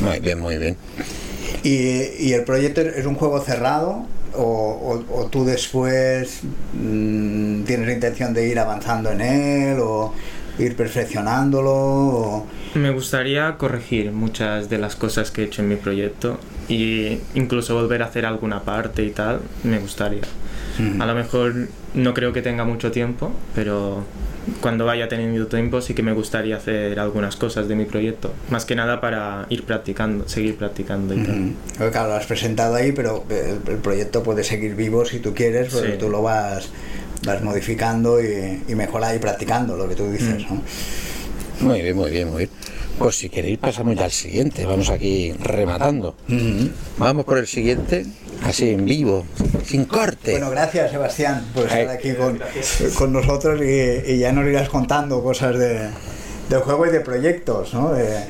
Muy 0.00 0.20
bien, 0.20 0.40
muy 0.40 0.56
bien. 0.58 0.76
¿Y, 1.62 2.26
y 2.28 2.32
el 2.32 2.44
proyecto 2.44 2.80
es 2.80 3.06
un 3.06 3.14
juego 3.14 3.40
cerrado 3.40 4.06
o, 4.34 4.42
o- 4.42 5.20
o 5.20 5.26
tú 5.26 5.44
después 5.44 6.40
mm, 6.74 7.62
tienes 7.64 7.86
la 7.86 7.92
intención 7.94 8.34
de 8.34 8.48
ir 8.48 8.58
avanzando 8.58 9.10
en 9.10 9.20
él 9.20 9.78
o 9.80 10.12
ir 10.58 10.76
perfeccionándolo? 10.76 11.72
o- 11.74 12.46
Me 12.74 12.90
gustaría 12.90 13.56
corregir 13.56 14.12
muchas 14.12 14.68
de 14.68 14.78
las 14.78 14.96
cosas 14.96 15.30
que 15.30 15.42
he 15.42 15.44
hecho 15.46 15.62
en 15.62 15.68
mi 15.68 15.76
proyecto 15.76 16.38
y 16.68 17.18
incluso 17.34 17.74
volver 17.74 18.02
a 18.02 18.06
hacer 18.06 18.26
alguna 18.26 18.62
parte 18.62 19.02
y 19.04 19.10
tal, 19.10 19.40
me 19.64 19.78
gustaría. 19.78 20.22
A 21.00 21.06
lo 21.06 21.14
mejor 21.14 21.68
no 21.94 22.12
creo 22.12 22.34
que 22.34 22.42
tenga 22.42 22.64
mucho 22.66 22.90
tiempo, 22.92 23.32
pero 23.54 24.02
cuando 24.60 24.84
vaya 24.86 25.08
teniendo 25.08 25.46
tiempo 25.48 25.80
sí 25.80 25.92
que 25.94 26.02
me 26.02 26.12
gustaría 26.12 26.56
hacer 26.56 26.98
algunas 27.00 27.36
cosas 27.36 27.68
de 27.68 27.74
mi 27.74 27.84
proyecto. 27.84 28.32
Más 28.50 28.64
que 28.64 28.74
nada 28.76 29.00
para 29.00 29.46
ir 29.50 29.64
practicando, 29.64 30.28
seguir 30.28 30.56
practicando 30.56 31.14
y 31.14 31.24
tal. 31.24 31.52
Porque, 31.78 31.90
Claro, 31.92 32.08
lo 32.10 32.14
has 32.14 32.26
presentado 32.26 32.74
ahí, 32.76 32.92
pero 32.92 33.24
el, 33.28 33.58
el 33.72 33.78
proyecto 33.78 34.22
puede 34.22 34.44
seguir 34.44 34.74
vivo 34.76 35.04
si 35.04 35.18
tú 35.18 35.34
quieres, 35.34 35.72
pero 35.74 35.92
Sí. 35.92 35.98
tú 35.98 36.08
lo 36.08 36.22
vas, 36.22 36.68
vas 37.24 37.42
modificando 37.42 38.20
y, 38.22 38.62
y 38.68 38.74
mejorando 38.74 39.16
y 39.16 39.18
practicando 39.18 39.76
lo 39.76 39.88
que 39.88 39.94
tú 39.96 40.10
dices, 40.10 40.44
Mm. 40.48 40.54
¿no? 40.54 40.62
Muy 41.60 41.80
bien, 41.82 41.96
muy 41.96 42.10
bien, 42.10 42.28
muy 42.28 42.36
bien. 42.38 42.50
Pues 42.98 43.16
si 43.18 43.28
queréis 43.28 43.58
pasamos 43.58 43.94
ya 43.96 44.04
al 44.04 44.10
siguiente, 44.10 44.64
vamos 44.64 44.88
aquí 44.88 45.32
rematando. 45.38 46.16
Vamos 46.98 47.24
por 47.26 47.36
el 47.38 47.46
siguiente, 47.46 48.06
así 48.42 48.70
en 48.70 48.84
vivo, 48.86 49.24
sin 49.66 49.84
corte. 49.84 50.32
Bueno, 50.32 50.50
gracias 50.50 50.90
Sebastián 50.92 51.44
por 51.54 51.64
estar 51.64 51.78
Ay, 51.80 51.86
aquí 51.88 52.14
con, 52.14 52.40
con 52.96 53.12
nosotros 53.12 53.60
y, 53.60 54.12
y 54.12 54.18
ya 54.18 54.32
nos 54.32 54.46
irás 54.46 54.68
contando 54.70 55.22
cosas 55.22 55.58
de, 55.58 55.88
del 56.48 56.60
juego 56.60 56.86
y 56.86 56.90
de 56.90 57.00
proyectos, 57.00 57.74
¿no? 57.74 57.92
De- 57.92 58.24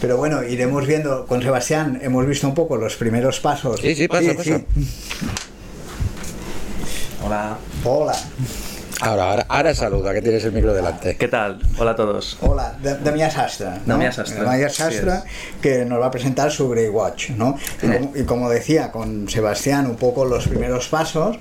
pero 0.00 0.18
bueno, 0.18 0.42
iremos 0.44 0.86
viendo, 0.86 1.24
con 1.26 1.42
Sebastián 1.42 1.98
hemos 2.02 2.26
visto 2.26 2.46
un 2.46 2.54
poco 2.54 2.76
los 2.76 2.94
primeros 2.96 3.40
pasos. 3.40 3.80
Sí, 3.80 3.94
sí, 3.94 4.06
pasa, 4.06 4.34
pasa. 4.34 4.60
Hola. 7.24 7.58
Hola, 7.84 8.14
Ahora, 9.00 9.24
ahora, 9.30 9.46
ahora 9.48 9.74
saluda, 9.74 10.14
que 10.14 10.22
tienes 10.22 10.44
el 10.44 10.52
micro 10.52 10.72
delante. 10.72 11.16
¿Qué 11.16 11.26
tal? 11.28 11.58
Hola 11.78 11.90
a 11.90 11.96
todos. 11.96 12.38
hola, 12.40 12.76
Da- 12.82 12.96
Damià 12.96 13.28
Sastre. 13.30 13.66
¿no? 13.86 13.94
Damià 13.98 14.08
así 14.08 14.76
Sastre, 14.76 15.12
es. 15.12 15.22
que 15.60 15.84
nos 15.84 16.00
va 16.00 16.06
a 16.06 16.10
presentar 16.10 16.50
su 16.52 16.68
Grey 16.70 16.88
Watch, 16.88 17.30
¿no? 17.30 17.56
Y 17.82 17.86
como, 17.88 18.12
y 18.16 18.22
como 18.22 18.48
decía 18.50 18.92
con 18.92 19.28
Sebastián, 19.28 19.86
un 19.86 19.96
poco 19.96 20.24
los 20.24 20.46
primeros 20.46 20.88
pasos 20.88 21.36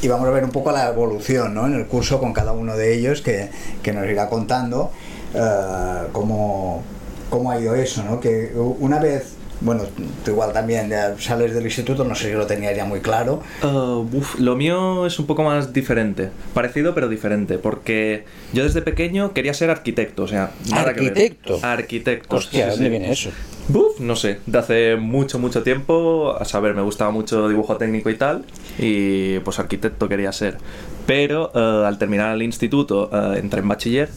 y 0.00 0.08
vamos 0.08 0.28
a 0.28 0.30
ver 0.30 0.44
un 0.44 0.50
poco 0.52 0.70
la 0.70 0.88
evolución, 0.88 1.54
¿no? 1.54 1.66
En 1.66 1.74
el 1.74 1.86
curso 1.86 2.20
con 2.20 2.32
cada 2.32 2.52
uno 2.52 2.76
de 2.76 2.94
ellos 2.94 3.20
que, 3.20 3.50
que 3.82 3.92
nos 3.92 4.06
irá 4.08 4.28
contando 4.28 4.92
eh, 5.34 6.06
cómo, 6.12 6.82
cómo 7.30 7.50
ha 7.50 7.58
ido 7.58 7.74
eso, 7.74 8.04
¿no? 8.04 8.20
Que 8.20 8.52
una 8.54 9.00
vez, 9.00 9.24
bueno, 9.64 9.84
tú 10.24 10.32
igual 10.32 10.52
también 10.52 10.88
ya 10.88 11.16
sales 11.18 11.54
del 11.54 11.64
instituto, 11.64 12.04
no 12.04 12.14
sé 12.14 12.28
si 12.28 12.34
lo 12.34 12.46
tenías 12.46 12.76
ya 12.76 12.84
muy 12.84 13.00
claro. 13.00 13.42
Uh, 13.62 14.06
uf, 14.12 14.38
lo 14.38 14.56
mío 14.56 15.06
es 15.06 15.18
un 15.18 15.26
poco 15.26 15.42
más 15.42 15.72
diferente. 15.72 16.30
Parecido 16.54 16.94
pero 16.94 17.08
diferente. 17.08 17.58
Porque 17.58 18.24
yo 18.52 18.64
desde 18.64 18.82
pequeño 18.82 19.32
quería 19.32 19.54
ser 19.54 19.70
arquitecto. 19.70 20.24
O 20.24 20.28
sea, 20.28 20.50
nada 20.70 20.94
que 20.94 21.00
ver. 21.00 21.10
¿Arquitecto? 21.10 21.60
Arquitecto. 21.62 22.36
Hostia, 22.36 22.64
sí, 22.64 22.70
¿dónde 22.70 22.84
sí. 22.84 22.90
viene 22.90 23.12
eso? 23.12 23.30
Buf, 23.68 24.00
no 24.00 24.16
sé, 24.16 24.40
de 24.44 24.58
hace 24.58 24.96
mucho, 24.96 25.38
mucho 25.38 25.62
tiempo, 25.62 26.36
a 26.38 26.44
saber, 26.44 26.74
me 26.74 26.82
gustaba 26.82 27.12
mucho 27.12 27.48
dibujo 27.48 27.76
técnico 27.76 28.10
y 28.10 28.16
tal, 28.16 28.44
y 28.76 29.38
pues 29.38 29.60
arquitecto 29.60 30.08
quería 30.08 30.32
ser. 30.32 30.58
Pero 31.06 31.52
eh, 31.54 31.86
al 31.86 31.96
terminar 31.96 32.34
el 32.34 32.42
instituto 32.42 33.08
eh, 33.12 33.38
entré 33.38 33.60
en 33.60 33.68
bachiller 33.68 34.08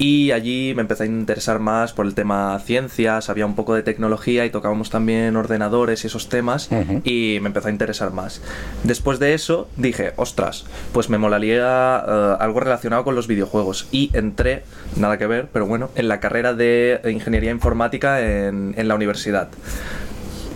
y 0.00 0.32
allí 0.32 0.72
me 0.74 0.80
empecé 0.80 1.02
a 1.02 1.06
interesar 1.06 1.58
más 1.58 1.92
por 1.92 2.06
el 2.06 2.14
tema 2.14 2.58
ciencias, 2.64 3.28
había 3.28 3.44
un 3.44 3.54
poco 3.54 3.74
de 3.74 3.82
tecnología 3.82 4.46
y 4.46 4.50
tocábamos 4.50 4.88
también 4.88 5.36
ordenadores 5.36 6.04
y 6.04 6.06
esos 6.06 6.30
temas 6.30 6.70
y 7.04 7.38
me 7.42 7.48
empezó 7.48 7.68
a 7.68 7.70
interesar 7.70 8.10
más. 8.10 8.40
Después 8.82 9.18
de 9.18 9.34
eso 9.34 9.68
dije, 9.76 10.14
ostras, 10.16 10.64
pues 10.94 11.10
me 11.10 11.18
molaría 11.18 12.02
eh, 12.08 12.36
algo 12.40 12.60
relacionado 12.60 13.04
con 13.04 13.14
los 13.14 13.26
videojuegos 13.26 13.88
y 13.92 14.10
entré, 14.14 14.62
nada 14.96 15.18
que 15.18 15.26
ver, 15.26 15.48
pero 15.52 15.66
bueno, 15.66 15.90
en 15.94 16.08
la 16.08 16.18
carrera 16.18 16.54
de 16.54 17.02
ingeniería 17.04 17.50
informática 17.50 18.22
en, 18.22 18.72
en 18.78 18.88
la 18.88 18.94
universidad. 18.94 19.50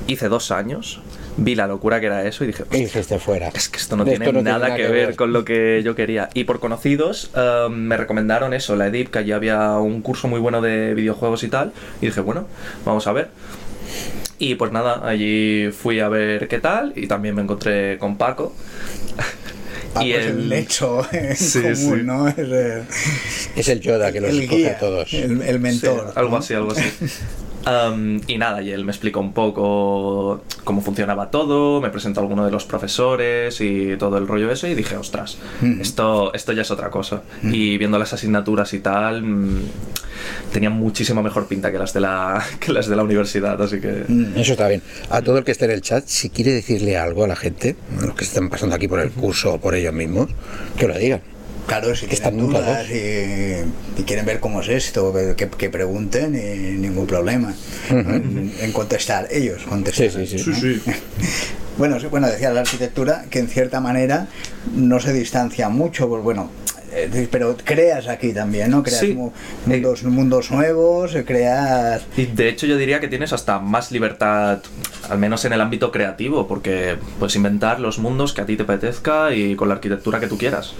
Hice 0.06 0.30
dos 0.30 0.52
años, 0.52 1.02
vi 1.36 1.54
la 1.54 1.66
locura 1.66 1.98
que 2.00 2.06
era 2.06 2.24
eso 2.24 2.44
y 2.44 2.48
dije, 2.48 2.64
¿Qué 2.70 2.78
dijiste 2.78 3.18
fuera? 3.18 3.48
es 3.54 3.68
que 3.68 3.78
esto 3.78 3.96
no 3.96 4.04
tiene 4.04 4.24
esto 4.24 4.32
no 4.36 4.42
nada 4.42 4.74
que 4.76 4.86
ver 4.88 5.16
con 5.16 5.32
lo 5.32 5.44
que 5.44 5.82
yo 5.84 5.94
quería. 5.94 6.28
Y 6.34 6.44
por 6.44 6.60
conocidos 6.60 7.30
eh, 7.36 7.66
me 7.70 7.96
recomendaron 7.96 8.54
eso, 8.54 8.76
la 8.76 8.86
EDIP, 8.86 9.10
que 9.10 9.18
allí 9.20 9.32
había 9.32 9.72
un 9.78 10.00
curso 10.02 10.28
muy 10.28 10.40
bueno 10.40 10.60
de 10.62 10.94
videojuegos 10.94 11.42
y 11.42 11.48
tal. 11.48 11.72
Y 12.00 12.06
dije, 12.06 12.20
bueno, 12.20 12.46
vamos 12.84 13.06
a 13.06 13.12
ver. 13.12 13.28
Y 14.38 14.56
pues 14.56 14.72
nada, 14.72 15.06
allí 15.08 15.70
fui 15.70 16.00
a 16.00 16.08
ver 16.08 16.48
qué 16.48 16.58
tal 16.58 16.92
y 16.96 17.06
también 17.06 17.34
me 17.34 17.42
encontré 17.42 17.98
con 17.98 18.16
Paco. 18.16 18.52
Paco 19.94 20.06
Y 20.06 20.12
es 20.12 20.26
el- 20.26 20.30
el 20.32 20.48
lecho 20.48 21.06
en 21.12 21.36
Sí, 21.36 21.60
común, 21.62 21.76
sí. 21.76 22.02
¿no? 22.04 22.26
Es 22.28 22.36
el, 22.38 22.82
Es 23.54 23.68
el 23.68 23.80
Yoda 23.80 24.10
que 24.10 24.20
los 24.20 24.30
el 24.30 24.40
escoge 24.40 24.56
guía, 24.60 24.72
a 24.72 24.78
todos. 24.78 25.12
el, 25.14 25.40
el 25.42 25.60
mentor. 25.60 26.06
Sí, 26.08 26.12
algo 26.18 26.30
¿no? 26.32 26.36
así, 26.38 26.54
algo 26.54 26.72
así. 26.72 26.82
Am, 27.64 28.20
y 28.26 28.36
nada, 28.36 28.60
y 28.62 28.70
él 28.70 28.84
me 28.84 28.92
explicó 28.92 29.20
un 29.20 29.32
poco 29.32 30.42
cómo 30.64 30.82
funcionaba 30.82 31.30
todo, 31.30 31.80
me 31.80 31.90
presentó 31.90 32.20
a 32.20 32.22
alguno 32.22 32.44
de 32.44 32.50
los 32.50 32.64
profesores 32.64 33.60
y 33.60 33.96
todo 33.96 34.18
el 34.18 34.26
rollo 34.28 34.50
ese 34.50 34.70
y 34.70 34.74
dije, 34.74 34.96
ostras, 34.96 35.38
esto, 35.80 36.32
esto 36.34 36.52
ya 36.52 36.62
es 36.62 36.70
otra 36.70 36.90
cosa. 36.90 37.22
Y 37.42 37.78
viendo 37.78 37.98
las 37.98 38.12
asignaturas 38.12 38.72
y 38.74 38.80
tal, 38.80 39.22
mm, 39.22 39.62
tenían 40.52 40.72
muchísima 40.72 41.22
mejor 41.22 41.46
pinta 41.46 41.72
que 41.72 41.78
las 41.78 41.92
de 41.94 42.00
la, 42.00 42.44
que 42.60 42.72
las 42.72 42.86
de 42.86 42.96
la 42.96 43.02
universidad, 43.02 43.60
así 43.60 43.80
que... 43.80 44.04
Mm. 44.08 44.36
Eso 44.36 44.52
está 44.52 44.68
bien. 44.68 44.82
A 45.10 45.22
todo 45.22 45.38
el 45.38 45.44
que 45.44 45.52
esté 45.52 45.64
en 45.64 45.72
el 45.72 45.80
chat, 45.80 46.04
si 46.06 46.30
quiere 46.30 46.52
decirle 46.52 46.96
algo 46.96 47.24
a 47.24 47.28
la 47.28 47.36
gente, 47.36 47.76
a 48.00 48.06
los 48.06 48.14
que 48.14 48.24
están 48.24 48.50
pasando 48.50 48.76
aquí 48.76 48.88
por 48.88 49.00
el 49.00 49.10
curso 49.10 49.54
o 49.54 49.60
por 49.60 49.74
ellos 49.74 49.94
mismos, 49.94 50.28
que 50.76 50.86
lo 50.86 50.98
digan. 50.98 51.33
Claro, 51.66 51.94
si 51.94 52.06
Que 52.06 52.16
tienen 52.16 52.38
están 52.38 52.38
dudas 52.38 52.86
y, 52.90 54.00
y 54.00 54.04
quieren 54.04 54.26
ver 54.26 54.38
cómo 54.40 54.60
es 54.60 54.68
esto, 54.68 55.12
que, 55.36 55.48
que 55.48 55.70
pregunten 55.70 56.34
y 56.34 56.78
ningún 56.78 57.06
problema 57.06 57.54
en, 57.90 58.52
en 58.60 58.72
contestar, 58.72 59.28
ellos 59.30 59.62
contestar. 59.68 60.10
Sí, 60.10 60.26
sí, 60.26 60.38
sí. 60.38 60.50
¿no? 60.50 60.56
Sí, 60.56 60.80
sí. 60.84 60.90
Bueno, 61.76 61.98
sí, 61.98 62.06
bueno, 62.06 62.28
decía 62.28 62.52
la 62.52 62.60
arquitectura 62.60 63.24
que 63.30 63.40
en 63.40 63.48
cierta 63.48 63.80
manera 63.80 64.28
no 64.76 65.00
se 65.00 65.12
distancia 65.12 65.68
mucho, 65.68 66.08
pues 66.08 66.22
bueno, 66.22 66.48
eh, 66.68 66.73
pero 67.30 67.56
creas 67.64 68.08
aquí 68.08 68.32
también, 68.32 68.70
¿no? 68.70 68.82
Creas 68.82 69.00
Sí. 69.00 69.12
mu- 69.14 69.32
mundos, 69.66 70.02
mundos 70.04 70.50
nuevos, 70.50 71.14
eh, 71.14 71.24
creas... 71.24 72.02
Y 72.16 72.26
de 72.26 72.48
hecho 72.48 72.66
yo 72.66 72.76
diría 72.76 73.00
que 73.00 73.08
tienes 73.08 73.32
hasta 73.32 73.58
más 73.58 73.90
libertad, 73.92 74.58
al 75.08 75.18
menos 75.18 75.44
en 75.44 75.52
el 75.52 75.60
ámbito 75.60 75.90
creativo, 75.90 76.46
porque 76.46 76.96
puedes 77.18 77.36
inventar 77.36 77.80
los 77.80 77.98
mundos 77.98 78.32
que 78.32 78.40
a 78.42 78.46
ti 78.46 78.56
te 78.56 78.62
apetezca 78.64 79.34
y 79.34 79.54
con 79.56 79.68
la 79.68 79.74
arquitectura 79.74 80.20
que 80.20 80.26
tú 80.26 80.38
quieras. 80.38 80.74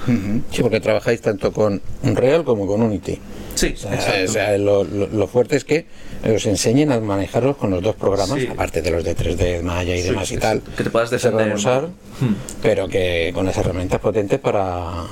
Sí, 0.50 0.62
porque 0.62 0.80
trabajáis 0.80 1.20
tanto 1.20 1.52
con 1.52 1.80
Unreal 2.02 2.44
como 2.44 2.66
con 2.66 2.82
Unity. 2.82 3.18
Sí, 3.54 3.72
O 3.74 3.76
sea, 3.76 3.94
exacto. 3.94 4.24
o 4.24 4.32
sea, 4.32 4.58
lo, 4.58 4.82
lo- 4.84 5.06
lo 5.06 5.26
fuerte 5.28 5.54
es 5.56 5.64
que 5.64 5.86
os 6.34 6.44
enseñen 6.46 6.90
a 6.90 6.98
manejarlos 6.98 7.56
con 7.56 7.70
los 7.70 7.80
dos 7.82 7.94
programas, 7.94 8.40
Sí. 8.40 8.48
aparte 8.50 8.82
de 8.82 8.90
los 8.90 9.04
de 9.04 9.14
3D, 9.14 9.62
Maya 9.62 9.94
y 9.94 10.02
Sí, 10.02 10.08
demás 10.08 10.26
sí, 10.28 10.34
y 10.34 10.38
tal. 10.38 10.58
sí. 10.66 10.72
Que 10.76 10.82
te 10.84 10.90
puedas 10.90 11.10
defender. 11.10 11.54
usar, 11.54 11.84
Hmm. 12.20 12.34
pero 12.62 12.88
que 12.88 13.30
con 13.32 13.46
las 13.46 13.56
herramientas 13.56 14.00
potentes 14.00 14.40
para 14.40 15.04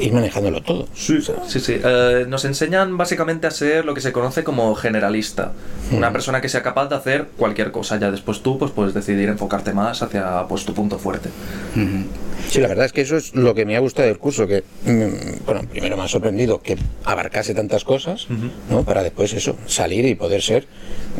ir 0.00 0.12
manejándolo 0.12 0.62
todo. 0.62 0.88
Sí, 0.94 1.18
sí, 1.20 1.60
sí. 1.60 1.80
Eh, 1.82 2.24
nos 2.28 2.44
enseñan 2.44 2.96
básicamente 2.96 3.46
a 3.46 3.50
ser 3.50 3.84
lo 3.84 3.94
que 3.94 4.00
se 4.00 4.12
conoce 4.12 4.44
como 4.44 4.74
generalista. 4.74 5.52
Una 5.92 6.12
persona 6.12 6.40
que 6.40 6.48
sea 6.48 6.62
capaz 6.62 6.88
de 6.88 6.96
hacer 6.96 7.28
cualquier 7.36 7.72
cosa. 7.72 7.98
Ya 7.98 8.10
después 8.10 8.40
tú 8.40 8.58
pues 8.58 8.70
puedes 8.70 8.94
decidir 8.94 9.28
enfocarte 9.28 9.72
más 9.72 10.02
hacia 10.02 10.46
pues 10.48 10.64
tu 10.64 10.74
punto 10.74 10.98
fuerte. 10.98 11.28
Ujú. 11.76 12.04
Sí, 12.50 12.60
la 12.60 12.66
verdad 12.66 12.86
es 12.86 12.92
que 12.92 13.02
eso 13.02 13.16
es 13.16 13.32
lo 13.34 13.54
que 13.54 13.64
me 13.64 13.76
ha 13.76 13.80
gustado 13.80 14.08
del 14.08 14.18
curso, 14.18 14.44
que, 14.48 14.64
mm, 14.84 15.44
bueno, 15.46 15.60
primero 15.70 15.96
me 15.96 16.02
ha 16.02 16.08
sorprendido 16.08 16.60
que 16.60 16.76
abarcase 17.04 17.54
tantas 17.54 17.84
cosas, 17.84 18.26
¿no? 18.68 18.82
Para 18.82 19.04
después 19.04 19.32
eso, 19.34 19.56
salir 19.66 20.04
y 20.04 20.16
poder 20.16 20.42
ser 20.42 20.66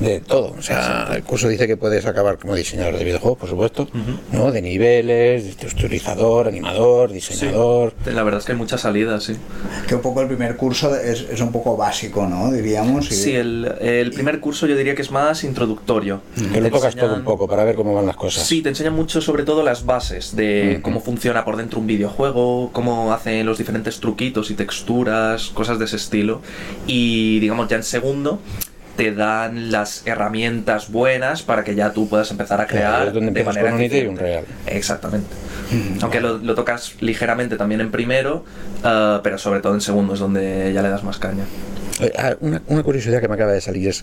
de 0.00 0.18
todo. 0.20 0.54
O 0.58 0.62
sea, 0.62 1.08
el 1.14 1.22
curso 1.22 1.46
dice 1.48 1.68
que 1.68 1.76
puedes 1.76 2.04
acabar 2.06 2.36
como 2.38 2.56
diseñador 2.56 2.98
de 2.98 3.04
videojuegos, 3.04 3.38
por 3.38 3.48
supuesto, 3.48 3.88
¿no? 4.32 4.50
De 4.50 4.60
niveles, 4.60 5.44
de 5.44 5.52
texturizador, 5.52 6.48
animador, 6.48 7.12
diseñador. 7.12 7.94
La 8.06 8.24
verdad 8.24 8.40
es 8.40 8.46
que 8.46 8.52
hay 8.52 8.58
muchas 8.58 8.80
salidas, 8.80 9.22
sí. 9.22 9.34
Que 9.86 9.94
un 9.94 10.00
poco 10.02 10.22
el 10.22 10.26
primer 10.26 10.56
curso 10.56 10.96
es, 10.96 11.26
es 11.30 11.40
un 11.40 11.52
poco 11.52 11.76
básico, 11.76 12.26
¿no? 12.26 12.50
Diríamos. 12.50 13.08
y- 13.12 13.14
Sí, 13.14 13.36
el, 13.36 13.72
el 13.80 14.10
primer 14.10 14.40
curso 14.40 14.66
yo 14.66 14.76
diría 14.76 14.96
que 14.96 15.02
es 15.02 15.12
más 15.12 15.44
introductorio. 15.44 16.22
Que 16.52 16.60
lo 16.60 16.70
tocas 16.70 16.96
todo 16.96 17.06
un 17.14 17.20
enseñan- 17.20 17.24
poco 17.24 17.46
para 17.46 17.62
ver 17.62 17.76
cómo 17.76 17.94
van 17.94 18.06
las 18.06 18.16
cosas. 18.16 18.44
Sí, 18.44 18.62
te 18.62 18.70
enseñan 18.70 18.94
mucho 18.94 19.20
sobre 19.20 19.44
todo 19.44 19.62
las 19.62 19.86
bases 19.86 20.34
de 20.34 20.80
cómo 20.82 21.00
funciona 21.00 21.19
por 21.44 21.56
dentro 21.56 21.80
un 21.80 21.86
videojuego, 21.86 22.70
cómo 22.72 23.12
hacen 23.12 23.46
los 23.46 23.58
diferentes 23.58 24.00
truquitos 24.00 24.50
y 24.50 24.54
texturas, 24.54 25.50
cosas 25.50 25.78
de 25.78 25.84
ese 25.84 25.96
estilo. 25.96 26.40
Y 26.86 27.40
digamos 27.40 27.68
ya 27.68 27.76
en 27.76 27.82
segundo 27.82 28.40
te 28.96 29.14
dan 29.14 29.70
las 29.70 30.06
herramientas 30.06 30.90
buenas 30.90 31.42
para 31.42 31.64
que 31.64 31.74
ya 31.74 31.92
tú 31.92 32.08
puedas 32.08 32.30
empezar 32.30 32.60
a 32.60 32.66
crear 32.66 33.12
donde 33.12 33.30
de 33.30 33.44
manera 33.44 33.70
con 33.70 33.80
y 33.80 33.84
eficiente. 33.86 34.10
Unreal. 34.10 34.44
Exactamente. 34.66 35.28
Aunque 36.02 36.20
lo, 36.20 36.38
lo 36.38 36.54
tocas 36.54 36.94
ligeramente 37.00 37.56
también 37.56 37.80
en 37.80 37.90
primero, 37.90 38.44
ah, 38.82 39.20
pero 39.22 39.38
sobre 39.38 39.60
todo 39.60 39.74
en 39.74 39.80
segundo 39.80 40.14
es 40.14 40.20
donde 40.20 40.72
ya 40.74 40.82
le 40.82 40.90
das 40.90 41.04
más 41.04 41.18
caña. 41.18 41.44
Eh, 42.00 42.12
ah, 42.18 42.34
Una, 42.40 42.60
una 42.66 42.82
curiosidad 42.82 43.20
que 43.20 43.28
me 43.28 43.34
acaba 43.34 43.52
de 43.52 43.60
salir 43.60 43.88
es, 43.88 44.02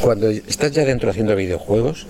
cuando 0.00 0.28
estás 0.28 0.72
ya 0.72 0.84
dentro 0.84 1.10
haciendo 1.10 1.34
videojuegos, 1.34 2.06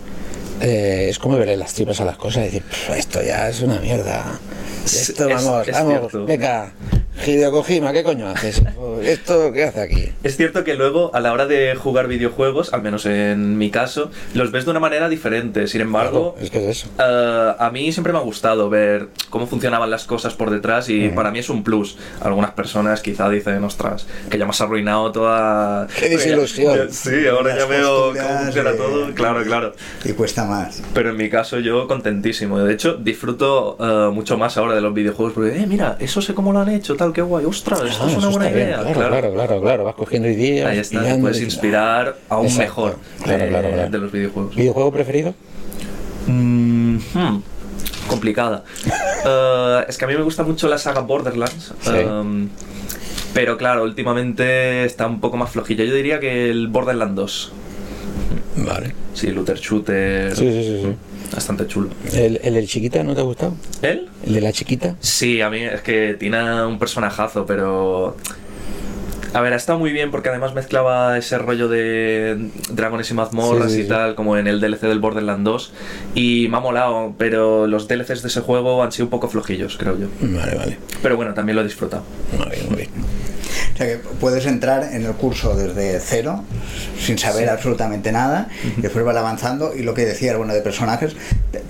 eh, 0.61 1.07
es 1.11 1.19
como 1.19 1.37
verle 1.39 1.57
las 1.57 1.73
tripas 1.75 2.01
a 2.01 2.05
las 2.05 2.17
cosas 2.17 2.43
y 2.43 2.47
decir, 2.47 2.63
"Pff, 2.63 2.91
esto 2.91 3.23
ya 3.23 3.49
es 3.49 3.61
una 3.63 3.79
mierda. 3.81 4.25
Es- 4.85 5.11
Esto, 5.11 5.29
es- 5.29 5.35
vamos, 5.45 5.69
es 5.69 5.75
vamos, 5.75 5.93
cierto. 6.11 6.25
venga, 6.27 6.73
Hideo 7.27 7.51
Kojima, 7.51 7.93
¿qué 7.93 8.03
coño 8.03 8.29
haces? 8.29 8.63
¿Esto 9.03 9.53
qué 9.53 9.65
hace 9.65 9.81
aquí? 9.83 10.13
Es 10.23 10.37
cierto 10.37 10.65
que 10.65 10.75
luego 10.75 11.11
a 11.15 11.21
la 11.21 11.33
hora 11.33 11.47
de 11.47 11.75
jugar 11.75 12.09
videojuegos, 12.09 12.73
al 12.73 12.83
menos 12.83 13.07
en 13.07 13.59
mi 13.59 13.71
caso, 13.71 14.11
los 14.35 14.51
ves 14.51 14.65
de 14.65 14.71
una 14.71 14.81
manera 14.81 15.09
diferente. 15.09 15.67
Sin 15.69 15.81
embargo, 15.81 16.35
Claro, 16.35 16.45
es 16.45 16.51
que 16.51 16.59
es 16.71 16.79
eso. 16.79 16.89
eh, 16.99 17.53
a 17.59 17.71
mí 17.71 17.93
siempre 17.93 18.13
me 18.13 18.19
ha 18.19 18.23
gustado 18.23 18.71
ver 18.71 19.09
cómo 19.31 19.47
funcionaban 19.47 19.91
las 19.91 20.05
cosas 20.05 20.35
por 20.35 20.51
detrás 20.51 20.89
y 20.89 21.09
para 21.11 21.31
mí 21.31 21.39
es 21.41 21.51
un 21.51 21.63
plus. 21.65 21.97
Algunas 22.21 22.53
personas 22.53 23.03
quizá 23.03 23.29
dicen, 23.29 23.63
ostras, 23.65 24.07
que 24.31 24.39
ya 24.39 24.45
me 24.45 24.51
has 24.51 24.61
arruinado 24.61 25.13
toda... 25.13 25.87
Qué 25.99 26.09
desilusión. 26.09 26.89
Sí, 26.99 27.27
ahora 27.27 27.57
ya 27.57 27.67
veo 27.67 28.13
cómo 28.13 28.39
funciona 28.41 28.71
eh, 28.71 28.75
todo. 28.75 29.15
Claro, 29.15 29.43
claro. 29.45 29.73
Y 30.05 30.13
cuesta 30.13 30.45
más. 30.47 30.83
Pero 30.95 31.11
en 31.11 31.17
mi 31.17 31.29
caso 31.31 31.59
yo 31.59 31.87
contentísimo. 31.87 32.59
De 32.61 32.73
hecho, 32.73 32.95
disfruto 32.97 33.77
eh, 33.81 34.11
mucho 34.13 34.37
más 34.39 34.57
ahora 34.57 34.75
de 34.75 34.81
los 34.81 34.95
videojuegos 34.95 35.35
porque, 35.35 35.57
eh, 35.63 35.67
mira, 35.67 35.97
eso 36.01 36.21
sé 36.23 36.35
cómo 36.35 36.53
lo 36.53 36.61
han 36.61 36.69
hecho, 36.71 36.97
tal, 36.97 37.08
qué 37.13 37.23
guay. 37.23 37.45
Ostras, 37.45 37.83
esto 37.83 38.05
Ah, 38.05 38.11
es 38.11 38.17
una 38.17 38.29
buena 38.29 38.47
bien, 38.49 38.69
idea. 38.69 38.93
claro. 38.93 39.33
claro, 39.33 39.61
claro. 39.61 39.85
vas 39.85 39.95
cogiendo 39.95 40.29
ideas. 40.29 40.69
Ahí 40.71 40.79
está, 40.79 41.03
te 41.03 41.19
puedes 41.19 41.41
inspirar 41.41 42.17
aún 42.29 42.47
Exacto. 42.47 42.63
mejor 42.63 42.97
Claro, 43.23 43.43
de, 43.45 43.49
claro, 43.51 43.71
claro. 43.71 43.91
de 43.91 43.99
los 43.99 44.13
videojuegos. 44.13 44.55
¿Videojuego 44.57 44.93
preferido? 44.93 45.35
Mm, 46.27 46.97
hmm, 47.15 47.43
complicada. 48.09 48.65
Eh, 49.27 49.85
es 49.89 49.99
que 49.99 50.05
a 50.05 50.09
mí 50.09 50.15
me 50.15 50.23
gusta 50.23 50.45
mucho 50.45 50.69
la 50.69 50.79
saga 50.79 51.01
Borderlands. 51.01 51.75
Sí. 51.81 51.91
em, 51.91 52.49
pero 53.35 53.57
claro, 53.59 53.83
últimamente 53.83 54.85
está 54.85 55.09
un 55.09 55.19
poco 55.21 55.37
más 55.37 55.51
flojilla. 55.51 55.85
Yo 55.85 55.93
diría 55.93 56.21
que 56.21 56.49
el 56.49 56.69
Borderlands 56.69 57.17
2. 57.17 57.53
Vale. 58.59 58.95
Sí, 59.15 59.27
looter 59.33 59.59
shooter. 59.59 60.37
Sí, 60.37 60.53
sí, 60.53 60.63
sí. 60.63 60.83
sí. 60.85 60.95
Bastante 61.33 61.67
chulo. 61.67 61.91
¿El, 62.13 62.41
el 62.43 62.55
del 62.55 62.67
chiquita 62.67 63.03
no 63.05 63.15
te 63.15 63.21
ha 63.21 63.25
gustado? 63.25 63.55
¿Él? 63.83 64.09
¿El 64.27 64.35
de 64.35 64.41
la 64.41 64.53
chiquita? 64.53 64.97
Sí, 65.01 65.41
a 65.43 65.51
mí 65.51 65.61
es 65.63 65.81
que 65.83 66.15
tiene 66.19 66.65
un 66.65 66.79
personajazo, 66.79 67.45
pero... 67.47 68.17
A 69.35 69.43
ver, 69.43 69.53
ha 69.53 69.57
estado 69.57 69.79
muy 69.79 69.93
bien 69.93 70.11
porque 70.11 70.31
además 70.31 70.55
mezclaba 70.55 71.19
ese 71.19 71.37
rollo 71.37 71.69
de 71.69 72.49
dragones 72.71 73.11
y 73.11 73.15
mazmorras 73.15 73.69
Sí, 73.71 73.75
sí, 73.75 73.81
y 73.81 73.83
sí. 73.83 73.89
tal, 73.91 74.15
como 74.15 74.39
en 74.39 74.47
el 74.47 74.59
DLC 74.59 74.81
del 74.89 75.01
Borderlands 75.01 75.45
2. 75.45 75.73
Y 76.15 76.49
me 76.51 76.57
ha 76.57 76.61
molado, 76.61 77.13
pero 77.19 77.67
los 77.67 77.89
DLCs 77.89 78.23
de 78.23 78.29
ese 78.29 78.41
juego 78.41 78.83
han 78.83 78.91
sido 78.91 79.05
un 79.05 79.11
poco 79.11 79.29
flojillos, 79.29 79.77
creo 79.77 79.99
yo. 79.99 80.07
Vale, 80.23 80.55
vale. 80.57 80.79
Pero 81.03 81.17
bueno, 81.17 81.35
también 81.35 81.57
lo 81.57 81.61
he 81.61 81.65
disfrutado. 81.65 82.05
Muy 82.39 82.47
bien, 82.51 82.67
muy 82.69 82.77
bien. 82.77 82.89
O 83.79 83.81
sea 83.81 83.87
que 83.87 83.99
puedes 84.19 84.45
entrar 84.47 84.93
en 84.93 85.07
el 85.07 85.13
curso 85.13 85.55
desde 85.55 86.01
cero, 86.01 86.43
sin 87.01 87.17
saber 87.17 87.49
absolutamente 87.49 88.11
nada, 88.11 88.49
y 88.77 88.81
después 88.81 89.05
vas 89.05 89.17
avanzando 89.17 89.73
y 89.73 89.83
lo 89.83 89.95
que 89.95 90.05
decía, 90.05 90.37
bueno, 90.37 90.53
de 90.53 90.63
personajes, 90.63 91.15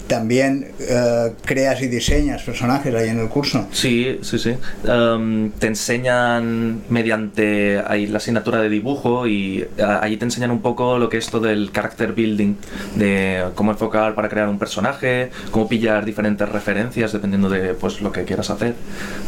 también 0.08 0.72
eh, 0.80 1.32
creas 1.44 1.80
y 1.82 1.86
diseñas 1.86 2.42
personajes 2.42 2.92
ahí 2.94 3.10
en 3.10 3.20
el 3.20 3.28
curso. 3.28 3.66
Sí, 3.70 4.18
sí, 4.22 4.38
sí. 4.38 4.54
Em, 4.84 5.50
te 5.52 5.66
enseñan 5.68 6.80
mediante 6.88 7.82
ahí 7.86 8.06
la 8.06 8.16
asignatura 8.16 8.60
de 8.60 8.70
dibujo 8.70 9.26
y 9.26 9.66
ah, 9.80 10.00
ahí 10.02 10.16
te 10.16 10.24
enseñan 10.24 10.50
un 10.50 10.60
poco 10.62 10.98
lo 10.98 11.08
que 11.08 11.18
es 11.18 11.30
todo 11.30 11.48
el 11.48 11.70
character 11.72 12.12
building, 12.12 12.54
de 12.96 13.44
cómo 13.54 13.70
enfocar 13.70 14.14
para 14.14 14.28
crear 14.28 14.48
un 14.48 14.58
personaje, 14.58 15.30
cómo 15.50 15.68
pillar 15.68 16.04
diferentes 16.04 16.48
referencias 16.48 17.12
dependiendo 17.12 17.50
de 17.50 17.74
pues 17.74 18.00
lo 18.00 18.10
que 18.10 18.24
quieras 18.24 18.50
hacer. 18.50 18.74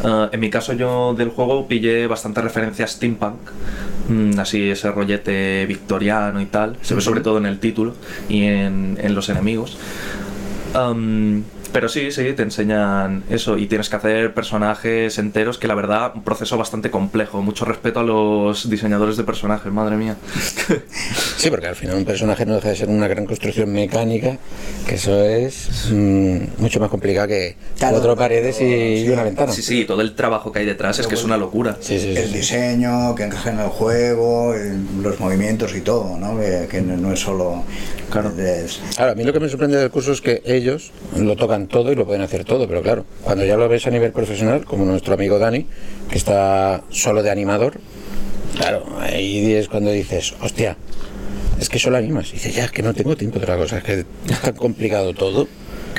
Ah, 0.02 0.30
en 0.32 0.40
mi 0.40 0.50
caso 0.50 0.72
yo 0.72 1.14
del 1.14 1.28
juego 1.28 1.68
pillé 1.68 2.06
bastantes 2.06 2.42
referencias 2.42 2.92
steampunk, 2.92 3.38
mm, 4.08 4.38
así 4.40 4.70
ese 4.70 4.90
rollete 4.90 5.66
victoriano 5.66 6.40
y 6.40 6.46
tal, 6.46 6.76
se 6.80 6.94
ve 6.94 7.02
sobre 7.02 7.20
todo 7.20 7.36
en 7.36 7.44
el 7.44 7.58
título 7.58 7.94
y 8.30 8.44
en, 8.44 8.98
en 9.00 9.14
los 9.14 9.28
enemigos. 9.28 9.76
嗯 10.74 11.44
pero 11.72 11.88
sí, 11.88 12.10
sí, 12.10 12.32
te 12.34 12.42
enseñan 12.42 13.22
eso 13.30 13.56
y 13.58 13.66
tienes 13.66 13.88
que 13.88 13.96
hacer 13.96 14.34
personajes 14.34 15.18
enteros 15.18 15.58
que 15.58 15.66
la 15.68 15.74
verdad, 15.74 16.12
un 16.14 16.22
proceso 16.24 16.56
bastante 16.56 16.90
complejo. 16.90 17.42
Mucho 17.42 17.64
respeto 17.64 18.00
a 18.00 18.02
los 18.02 18.68
diseñadores 18.70 19.16
de 19.16 19.24
personajes, 19.24 19.72
madre 19.72 19.96
mía. 19.96 20.16
Sí, 21.36 21.50
porque 21.50 21.66
al 21.66 21.76
final 21.76 21.96
un 21.96 22.04
personaje 22.04 22.44
no 22.46 22.54
deja 22.54 22.68
de 22.68 22.76
ser 22.76 22.88
una 22.88 23.08
gran 23.08 23.26
construcción 23.26 23.72
mecánica, 23.72 24.38
que 24.86 24.94
eso 24.96 25.24
es 25.24 25.88
mm, 25.90 26.38
mucho 26.58 26.80
más 26.80 26.90
complicado 26.90 27.28
que 27.28 27.56
Claro, 27.78 27.94
cuatro 27.96 28.16
paredes 28.16 28.56
y, 28.60 28.64
sí. 28.64 29.04
y 29.06 29.08
una 29.08 29.22
ventana. 29.24 29.52
Sí, 29.52 29.62
sí, 29.62 29.84
todo 29.84 30.00
el 30.02 30.14
trabajo 30.14 30.52
que 30.52 30.60
hay 30.60 30.66
detrás 30.66 30.98
es 30.98 31.06
que 31.06 31.14
es 31.14 31.24
una 31.24 31.36
locura. 31.36 31.76
Sí, 31.80 31.98
sí, 31.98 32.14
el 32.16 32.28
sí. 32.28 32.34
diseño, 32.34 33.14
que 33.14 33.24
encaje 33.24 33.50
en 33.50 33.60
el 33.60 33.68
juego, 33.68 34.54
los 35.02 35.18
movimientos 35.20 35.74
y 35.74 35.80
todo, 35.80 36.16
¿no? 36.18 36.38
Que, 36.38 36.66
que 36.70 36.80
no 36.82 37.12
es 37.12 37.20
solo... 37.20 37.64
Claro. 38.10 38.32
es- 38.38 38.80
Claro, 38.96 39.12
a 39.12 39.14
mí 39.14 39.24
lo 39.24 39.32
que 39.32 39.40
me 39.40 39.48
sorprende 39.48 39.76
del 39.78 39.90
curso 39.90 40.12
es 40.12 40.20
que 40.20 40.42
ellos 40.44 40.90
lo 41.16 41.36
tocan 41.36 41.59
todo 41.66 41.92
y 41.92 41.94
lo 41.94 42.06
pueden 42.06 42.22
hacer 42.22 42.44
todo, 42.44 42.66
pero 42.68 42.82
claro, 42.82 43.04
cuando 43.22 43.44
ya 43.44 43.56
lo 43.56 43.68
ves 43.68 43.86
a 43.86 43.90
nivel 43.90 44.12
profesional, 44.12 44.64
como 44.64 44.84
nuestro 44.84 45.14
amigo 45.14 45.38
Dani, 45.38 45.66
que 46.10 46.18
está 46.18 46.82
solo 46.90 47.22
de 47.22 47.30
animador, 47.30 47.80
claro, 48.56 48.84
ahí 49.00 49.52
es 49.54 49.68
cuando 49.68 49.90
dices, 49.90 50.34
hostia, 50.40 50.76
es 51.60 51.68
que 51.68 51.78
solo 51.78 51.96
animas. 51.96 52.30
Y 52.30 52.32
dices, 52.34 52.54
ya, 52.54 52.64
es 52.64 52.72
que 52.72 52.82
no 52.82 52.94
tengo 52.94 53.16
tiempo 53.16 53.38
de 53.38 53.44
otra 53.44 53.56
cosa, 53.56 53.78
es 53.78 53.84
que 53.84 53.92
es 54.00 54.40
tan 54.42 54.54
complicado 54.54 55.12
todo 55.14 55.46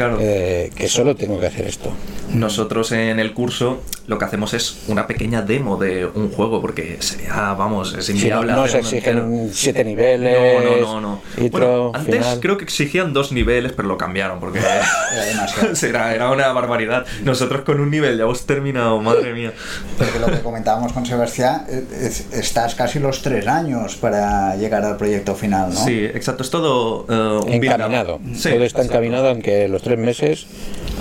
Claro. 0.01 0.17
eh, 0.21 0.69
que 0.75 0.87
solo 0.87 1.15
tengo 1.15 1.39
que 1.39 1.47
hacer 1.47 1.67
esto. 1.67 1.91
Nosotros 2.33 2.91
en 2.91 3.19
el 3.19 3.33
curso 3.33 3.81
lo 4.07 4.17
que 4.17 4.25
hacemos 4.25 4.53
es 4.53 4.79
una 4.87 5.07
pequeña 5.07 5.41
demo 5.41 5.77
de 5.77 6.05
un 6.05 6.31
juego, 6.31 6.59
porque 6.59 6.97
sería, 6.99 7.53
vamos, 7.53 7.93
es 7.97 8.09
no, 8.09 8.15
inviable. 8.15 8.51
no 8.53 8.67
se 8.67 8.79
exigen 8.79 9.49
siete 9.53 9.83
niveles, 9.85 10.37
No, 10.63 10.75
no, 10.75 10.99
no, 10.99 11.01
no. 11.01 11.21
intro, 11.43 11.67
Bueno, 11.67 11.91
antes 11.93 12.15
final. 12.17 12.39
creo 12.41 12.57
que 12.57 12.63
exigían 12.65 13.13
dos 13.13 13.31
niveles, 13.31 13.71
pero 13.73 13.87
lo 13.87 13.97
cambiaron 13.97 14.39
porque 14.39 14.59
Era 16.13 16.29
una 16.31 16.51
barbaridad. 16.51 17.05
Nosotros 17.23 17.61
con 17.61 17.79
un 17.79 17.89
nivel 17.91 18.17
ya 18.17 18.23
hemos 18.23 18.45
terminado, 18.45 18.99
madre 19.01 19.33
mía. 19.33 19.53
Porque 19.97 20.19
lo 20.19 20.27
que 20.27 20.41
comentábamos 20.41 20.93
con 20.93 21.05
Sebastián, 21.05 21.65
eh, 21.69 21.83
es- 22.01 22.27
estás 22.33 22.75
casi 22.75 22.99
los 22.99 23.21
tres 23.21 23.47
años 23.47 23.95
para 23.95 24.55
llegar 24.55 24.83
al 24.83 24.97
proyecto 24.97 25.35
final, 25.35 25.73
¿no? 25.73 25.85
Sí, 25.85 26.03
exacto, 26.05 26.43
es 26.43 26.49
todo 26.49 27.05
eh, 27.09 27.45
un 27.45 27.53
encaminado. 27.53 28.19
Sí, 28.33 28.49
Todo 28.49 28.63
está 28.63 28.81
exacto. 28.81 28.81
encaminado, 28.83 29.29
aunque 29.29 29.67
los 29.67 29.81
tres 29.81 29.90
meses 29.97 30.45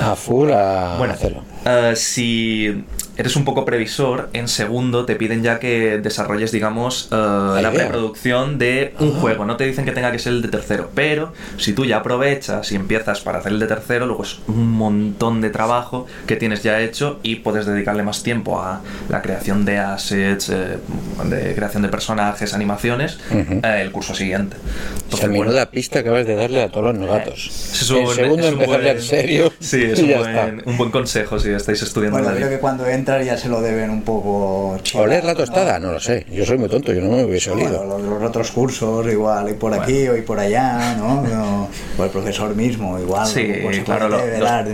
a 0.01 0.17
full 0.17 0.51
a 0.53 0.97
Bueno, 0.99 1.15
hacerlo. 1.15 1.43
eh, 1.65 1.93
si 1.97 2.85
eres 3.21 3.37
un 3.37 3.45
poco 3.45 3.65
previsor, 3.65 4.29
en 4.33 4.49
segundo 4.49 5.05
te 5.05 5.15
piden 5.17 5.43
ya 5.43 5.59
que 5.59 5.99
desarrolles, 5.99 6.53
digamos, 6.53 7.09
eh, 7.13 7.15
la 7.63 7.71
preproducción 7.73 8.59
de 8.59 8.95
un 8.99 9.15
Ah. 9.17 9.21
juego. 9.21 9.45
No 9.45 9.57
te 9.57 9.65
dicen 9.67 9.85
que 9.85 9.93
tenga 9.93 10.11
que 10.13 10.19
ser 10.19 10.33
el 10.33 10.43
de 10.43 10.49
tercero, 10.49 10.91
pero 10.95 11.33
si 11.59 11.73
tú 11.73 11.85
ya 11.85 11.99
aprovechas 11.99 12.73
y 12.73 12.77
empiezas 12.77 13.21
para 13.21 13.39
hacer 13.39 13.53
el 13.53 13.59
de 13.59 13.67
tercero, 13.67 14.07
luego 14.07 14.23
es 14.23 14.39
un 14.49 14.71
montón 14.73 15.41
de 15.41 15.51
trabajo 15.51 16.07
que 16.27 16.37
tienes 16.37 16.63
ya 16.63 16.81
hecho 16.81 17.21
y 17.23 17.37
puedes 17.37 17.67
dedicarle 17.67 18.03
más 18.03 18.23
tiempo 18.23 18.61
a 18.61 18.81
la 19.09 19.23
creación 19.23 19.65
de 19.65 19.79
assets, 19.79 20.49
eh, 20.51 20.79
de 21.25 21.55
creación 21.55 21.83
de 21.83 21.89
personajes, 21.89 22.55
animaciones, 22.55 23.19
Ujú. 23.31 23.61
eh, 23.65 23.83
el 23.83 23.91
curso 23.93 24.15
siguiente. 24.15 24.57
O 24.57 24.61
sea, 24.61 25.27
Entonces, 25.27 25.29
bueno, 25.29 25.45
menuda 25.45 25.71
pista 25.71 25.99
acabas 26.01 26.27
de 26.27 26.35
darle 26.37 26.63
a 26.63 26.69
todos 26.71 26.87
los 26.87 26.95
novatos. 26.99 27.47
es 27.73 27.91
en 27.91 27.97
un- 28.07 28.15
segundo 28.15 28.47
es 28.47 28.53
un 28.55 28.59
ya 28.61 28.65
en 28.65 28.71
buen- 28.83 29.03
serio. 29.03 29.53
Sí, 29.61 29.83
es 29.85 29.99
un 30.01 30.09
buen, 30.09 30.63
un 30.65 30.77
buen 30.79 30.91
consejo 30.91 31.39
si 31.39 31.51
estáis 31.51 31.83
estudiando 31.83 32.19
Bueno, 32.19 32.31
la 32.33 32.37
creo 32.37 32.49
que 32.49 32.59
cuando 32.59 32.87
ya 33.23 33.37
se 33.37 33.49
lo 33.49 33.61
deben 33.61 33.91
un 33.91 34.03
poco 34.03 34.79
chivar, 34.83 35.07
¿Oler 35.07 35.25
la 35.25 35.35
tostada? 35.35 35.79
No 35.79 35.93
lo 35.93 36.01
sé. 36.01 36.25
Yo 36.33 36.45
soy 36.47 36.59
muy 36.59 36.69
tonto, 36.69 36.93
yo 36.93 37.01
no 37.01 37.11
me 37.11 37.25
hubiese 37.25 37.51
Bueno, 37.51 37.67
olido. 37.69 37.85
los, 37.85 38.03
los 38.03 38.23
otros 38.23 38.51
cursos 38.51 39.07
igual, 39.11 39.49
y 39.51 39.55
por 39.55 39.75
aquí 39.75 40.07
o 40.09 40.17
y 40.17 40.23
por 40.23 40.39
allá, 40.39 40.95
¿no? 40.97 41.23
No, 41.23 41.69
O 41.99 42.05
el 42.05 42.11
profesor 42.11 42.55
mismo, 42.55 42.99
igual. 42.99 43.27
Sí, 43.27 43.47
claro, 43.85 44.09
lo-. 44.09 44.21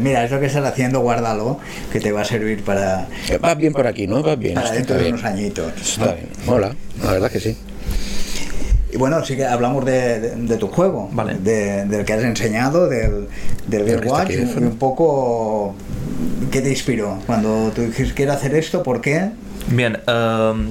Mira, 0.01 0.25
es 0.25 0.31
lo 0.31 0.39
que 0.41 0.47
estás 0.47 0.65
haciendo, 0.65 1.01
guárdalo, 1.01 1.59
que 1.93 2.01
te 2.01 2.13
va 2.13 2.23
a 2.23 2.25
servir 2.25 2.63
para, 2.65 3.09
Eh, 3.29 3.39
Vas 3.39 3.57
bien 3.57 3.73
por 3.73 3.87
aquí, 3.87 4.07
¿no? 4.07 4.23
Vas 4.23 4.39
bien. 4.39 4.55
para 4.55 4.71
dentro 4.71 4.97
de 4.97 5.09
unos 5.09 5.25
añitos. 5.25 5.73
Está 5.81 6.13
bien. 6.15 6.29
Mola, 6.47 6.75
la 7.03 7.13
verdad 7.13 7.31
que 7.31 7.41
sí. 7.41 7.57
Y 8.93 8.99
bueno, 8.99 9.23
sí 9.25 9.37
que 9.37 9.45
hablamos 9.45 9.85
de, 9.85 10.21
de- 10.21 10.37
de 10.37 10.57
tu 10.57 10.69
juego, 10.69 11.09
Vale. 11.13 11.35
de- 11.35 11.85
del 11.87 12.05
que 12.05 12.13
has 12.15 12.23
enseñado, 12.23 12.89
del, 12.89 13.29
del 13.67 13.89
está 13.89 14.07
Watch, 14.07 14.31
y 14.31 14.37
un 14.37 14.77
poco 14.79 15.75
qué 16.51 16.61
te 16.61 16.71
inspiró 16.71 17.19
cuando 17.27 17.71
tú 17.75 17.83
dijiste 17.83 18.15
quiero 18.15 18.33
hacer 18.33 18.55
esto, 18.55 18.83
¿por 18.83 19.01
qué? 19.01 19.31
Bien, 19.69 19.99
em, 20.07 20.69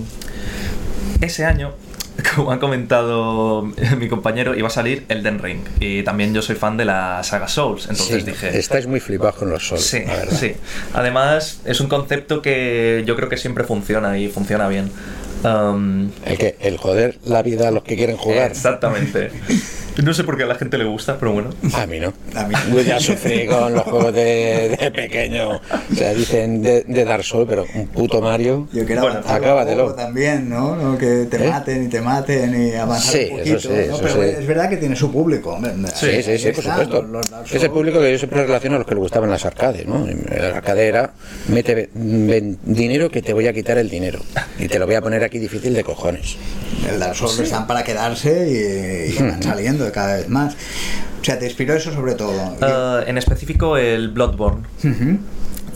ese 1.21 1.45
año, 1.45 1.73
como 2.35 2.51
ha 2.51 2.59
comentado 2.59 3.63
mi 3.97 4.07
compañero, 4.07 4.55
iba 4.55 4.67
a 4.67 4.71
salir 4.71 5.05
Elden 5.09 5.39
Ring. 5.39 5.59
Y 5.79 6.03
también 6.03 6.33
yo 6.33 6.41
soy 6.41 6.55
fan 6.55 6.77
de 6.77 6.85
la 6.85 7.23
saga 7.23 7.47
Souls, 7.47 7.83
entonces 7.89 8.23
Sí, 8.23 8.31
dije... 8.31 8.57
Estáis 8.57 8.87
muy 8.87 8.99
flipados 8.99 9.35
con 9.35 9.49
los 9.49 9.67
sols. 9.67 9.83
Sí, 9.85 10.03
sí. 10.31 10.53
Además, 10.93 11.59
es 11.65 11.79
un 11.79 11.87
concepto 11.87 12.41
que 12.41 13.03
yo 13.05 13.15
creo 13.15 13.29
que 13.29 13.37
siempre 13.37 13.63
funciona 13.63 14.17
y 14.17 14.29
funciona 14.29 14.67
bien. 14.67 14.89
Em, 15.43 16.09
El 16.25 16.37
que 16.37 16.55
el 16.61 16.77
joder 16.77 17.19
la 17.25 17.43
vida 17.43 17.67
a 17.67 17.71
los 17.71 17.83
que 17.83 17.95
quieren 17.95 18.17
jugar. 18.17 18.51
Exactamente. 18.51 19.31
No 20.03 20.13
sé 20.13 20.23
por 20.25 20.35
qué 20.37 20.43
a 20.43 20.47
la 20.47 20.55
gente 20.55 20.77
le 20.77 20.83
gusta, 20.85 21.17
pero 21.17 21.31
bueno. 21.31 21.49
A 21.73 21.85
mí 21.85 21.99
no. 21.99 22.13
A 22.35 22.43
mí. 22.47 22.53
Yo 22.73 22.81
ya 22.81 22.99
sufrí 22.99 23.45
con 23.47 23.73
los 23.73 23.83
juegos 23.83 24.13
de, 24.13 24.75
de 24.79 24.91
pequeño. 24.91 25.51
O 25.51 25.95
sea, 25.95 26.13
dicen 26.13 26.61
de, 26.61 26.81
de 26.83 27.05
Dark 27.05 27.23
Souls, 27.23 27.47
pero 27.49 27.65
un 27.75 27.87
puto 27.87 28.21
Mario. 28.21 28.67
Yo 28.73 28.85
quiero 28.85 29.01
Bueno, 29.01 29.17
avanzar 29.19 29.39
un 29.39 29.45
acábatelo. 29.45 29.93
también, 29.93 30.49
¿no? 30.49 30.75
No, 30.75 30.97
Que 30.97 31.25
te 31.29 31.45
¿Eh? 31.45 31.49
maten 31.49 31.85
y 31.85 31.87
te 31.87 32.01
maten 32.01 32.67
y 32.69 32.75
avanzar 32.75 33.13
Sí, 33.13 33.29
un 33.31 33.39
eso 33.39 33.53
poquito. 33.53 33.59
sí, 33.59 33.67
¿no? 33.69 33.95
eso 33.95 33.99
Pero 34.01 34.13
sí. 34.15 34.29
es 34.39 34.47
verdad 34.47 34.69
que 34.69 34.77
tiene 34.77 34.95
su 34.95 35.11
público. 35.11 35.53
hombre. 35.53 35.71
Sí, 35.95 36.21
sí, 36.23 36.37
sí, 36.37 36.51
por 36.51 36.63
supuesto. 36.63 37.01
los- 37.01 37.11
los 37.11 37.29
Dark 37.31 37.45
Es 37.51 37.63
el 37.63 37.71
público 37.71 37.99
que 38.01 38.11
yo 38.11 38.17
siempre 38.17 38.41
relaciono 38.45 38.75
a 38.75 38.79
los 38.79 38.87
que 38.87 38.95
les 38.95 39.01
gustaban 39.01 39.29
las 39.29 39.45
arcades, 39.45 39.87
¿no? 39.87 40.05
El 40.07 40.43
arcade 40.43 40.87
era, 40.87 41.13
mete 41.47 41.89
ven- 41.93 42.57
dinero 42.63 43.09
que 43.09 43.21
te 43.21 43.33
voy 43.33 43.47
a 43.47 43.53
quitar 43.53 43.77
el 43.77 43.89
dinero. 43.89 44.19
Y 44.59 44.67
te 44.67 44.77
lo 44.77 44.85
voy 44.85 44.95
a 44.95 45.01
poner 45.01 45.23
aquí 45.23 45.39
difícil 45.39 45.73
de 45.73 45.83
cojones. 45.83 46.35
El 46.89 46.99
Dark 46.99 47.15
Souls 47.15 47.39
están 47.39 47.67
para 47.67 47.83
quedarse 47.83 49.09
y, 49.11 49.13
y 49.13 49.17
van 49.23 49.41
saliendo 49.41 49.91
cada 49.91 50.17
vez 50.17 50.29
más. 50.29 50.53
O 51.21 51.23
sea, 51.25 51.39
te 51.39 51.45
inspiró 51.45 51.73
eso 51.73 51.91
sobre 51.91 52.13
todo. 52.13 52.55
Eh, 52.61 53.03
en 53.07 53.17
específico 53.17 53.77
el 53.77 54.09
Bloodborne. 54.09 54.63
Ujú. 54.83 55.19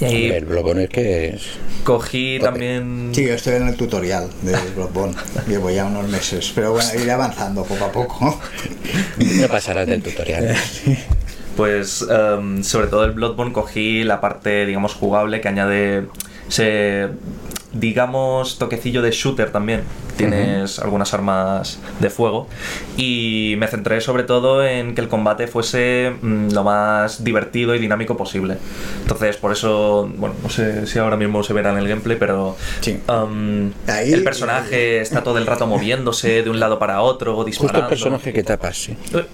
Y 0.01 0.31
El 0.31 0.45
Bloodborne 0.45 0.83
es 0.85 0.89
que 0.89 1.27
es... 1.29 1.41
cogí 1.83 2.37
Tope. 2.39 2.51
también... 2.51 3.11
Sí, 3.13 3.25
yo 3.25 3.33
estoy 3.33 3.55
en 3.55 3.67
el 3.67 3.75
tutorial 3.75 4.29
de 4.43 4.55
Bloodborne. 4.75 5.15
Llevo 5.47 5.69
ya 5.71 5.85
unos 5.85 6.07
meses. 6.07 6.51
Pero 6.55 6.71
bueno, 6.71 6.89
iré 6.95 7.11
avanzando 7.11 7.63
poco 7.65 7.83
a 7.85 7.91
poco. 7.91 8.39
No 9.17 9.47
pasarás 9.47 9.87
del 9.87 10.01
tutorial. 10.01 10.55
Pues 11.57 12.05
em, 12.09 12.63
sobre 12.63 12.87
todo 12.87 13.03
el 13.03 13.11
Bloodborne 13.11 13.51
cogí 13.51 14.05
la 14.05 14.21
parte, 14.21 14.65
digamos, 14.65 14.93
jugable 14.93 15.41
que 15.41 15.47
añade... 15.49 16.07
Se, 16.47 17.09
digamos, 17.73 18.57
toquecillo 18.57 19.01
de 19.01 19.11
shooter 19.11 19.51
también. 19.51 19.81
Tienes 20.17 20.79
algunas 20.79 21.13
armas 21.13 21.79
de 22.01 22.09
fuego. 22.09 22.47
Y 22.97 23.55
me 23.57 23.67
centré 23.67 24.01
sobre 24.01 24.23
todo 24.23 24.65
en 24.65 24.93
que 24.93 24.99
el 25.01 25.07
combate 25.07 25.47
fuese 25.47 26.11
mm, 26.21 26.49
lo 26.51 26.63
más 26.65 27.23
divertido 27.23 27.73
y 27.73 27.79
dinámico 27.79 28.17
posible. 28.17 28.57
Entonces, 29.01 29.37
por 29.37 29.53
eso, 29.53 30.11
bueno, 30.17 30.35
no 30.43 30.49
sé 30.49 30.85
si 30.87 30.99
ahora 30.99 31.15
mismo 31.15 31.41
se 31.43 31.53
verá 31.53 31.71
en 31.71 31.77
el 31.77 31.87
gameplay, 31.87 32.17
pero 32.19 32.57
Sí. 32.81 32.99
um, 33.07 33.71
Ahí- 33.87 34.11
el 34.11 34.23
personaje 34.25 34.99
está 34.99 35.23
todo 35.23 35.37
el 35.37 35.45
rato 35.45 35.65
moviéndose 35.67 36.43
de 36.43 36.49
un 36.49 36.59
lado 36.59 36.79
para 36.79 37.01
otro, 37.01 37.33
Justo 37.35 37.45
disparando. 37.45 37.79
el 37.85 37.89
personaje 37.89 38.33
que 38.33 38.43
tapas, 38.43 38.75
sí. 38.77 38.97
Eh, 39.13 39.25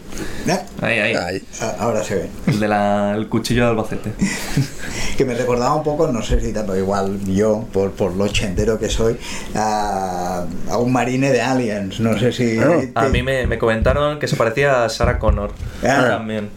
¿Eh? 0.48 0.60
Ahí, 0.82 1.00
ahí. 1.00 1.14
Ahí. 1.16 1.44
A- 1.62 1.76
Ahora 1.86 2.04
se 2.04 2.16
ve. 2.16 2.30
El 2.46 2.60
de 2.60 2.68
la- 2.68 3.16
el 3.16 3.28
cuchillo 3.28 3.64
de 3.64 3.70
Albacete. 3.72 4.12
que 5.18 5.26
me 5.26 5.34
recordaba 5.34 5.74
un 5.76 5.84
poco, 5.84 6.08
no 6.12 6.22
sé 6.22 6.40
si 6.42 6.54
tanto 6.54 6.76
igual 6.78 7.20
yo, 7.26 7.66
por, 7.74 7.92
por 7.92 8.14
lo 8.14 8.25
ochentero 8.26 8.78
que 8.80 8.90
soy, 8.90 9.18
a, 9.56 10.46
a 10.70 10.78
un 10.78 10.92
marine 10.92 11.32
de 11.32 11.42
Aliens. 11.42 12.00
No 12.00 12.18
sé 12.18 12.32
si. 12.32 12.58
A 12.96 13.04
te- 13.04 13.10
mí 13.10 13.24
me, 13.24 13.48
me 13.48 13.58
comentaron 13.58 14.20
que 14.20 14.28
se 14.28 14.36
parecía 14.36 14.84
a 14.86 14.90
Sarah 14.90 15.20
Connor. 15.20 15.52
Ah. 15.84 16.06
También. 16.10 16.50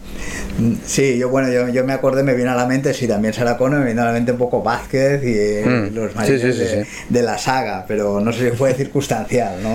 Sí, 0.85 1.17
yo 1.17 1.29
bueno, 1.29 1.49
yo, 1.51 1.69
yo 1.69 1.85
me 1.85 1.93
acordé, 1.93 2.21
me 2.23 2.33
vino 2.33 2.51
a 2.51 2.55
la 2.55 2.65
mente, 2.65 2.93
sí, 2.93 3.07
también 3.07 3.33
Sarah 3.33 3.55
Connor, 3.55 3.79
me 3.79 3.85
vino 3.87 4.01
a 4.01 4.05
la 4.05 4.11
mente 4.11 4.33
un 4.33 4.37
poco 4.37 4.61
Vázquez 4.61 5.23
y 5.23 5.33
eh, 5.33 5.63
Mm, 5.65 5.95
los 5.95 6.15
marines 6.15 6.41
sí, 6.41 6.51
sí, 6.51 6.57
de, 6.59 6.83
sí. 6.85 6.91
de 7.09 7.21
la 7.23 7.37
saga, 7.37 7.85
pero 7.87 8.19
no 8.19 8.33
sé 8.33 8.49
si 8.51 8.57
fue 8.57 8.73
circunstancial, 8.73 9.55
¿no? 9.63 9.69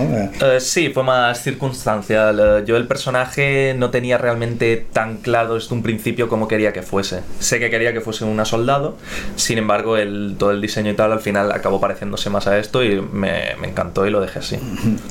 Eh, 0.47 0.59
sí, 0.59 0.89
fue 0.93 1.03
más 1.03 1.41
circunstancial. 1.41 2.39
Eh, 2.39 2.63
yo 2.67 2.77
el 2.77 2.87
personaje 2.87 3.73
no 3.77 3.89
tenía 3.89 4.17
realmente 4.19 4.85
tan 4.93 5.17
claro 5.17 5.55
desde 5.55 5.73
un 5.73 5.81
principio 5.81 6.27
cómo 6.29 6.47
quería 6.47 6.71
que 6.73 6.83
fuese. 6.83 7.21
Sé 7.39 7.59
que 7.59 7.69
quería 7.71 7.91
que 7.93 8.01
fuese 8.01 8.23
una 8.25 8.45
soldado, 8.45 8.97
sin 9.35 9.57
embargo 9.57 9.97
el, 9.97 10.35
todo 10.37 10.51
el 10.51 10.61
diseño 10.61 10.91
y 10.91 10.95
tal 10.95 11.11
al 11.11 11.19
final 11.21 11.51
acabó 11.51 11.79
pareciéndose 11.85 12.29
más 12.31 12.47
a 12.47 12.57
esto 12.57 12.83
y 12.83 12.99
me, 12.99 13.55
me 13.61 13.67
encantó 13.67 14.07
y 14.07 14.09
lo 14.09 14.19
dejé 14.21 14.39
así. 14.39 14.57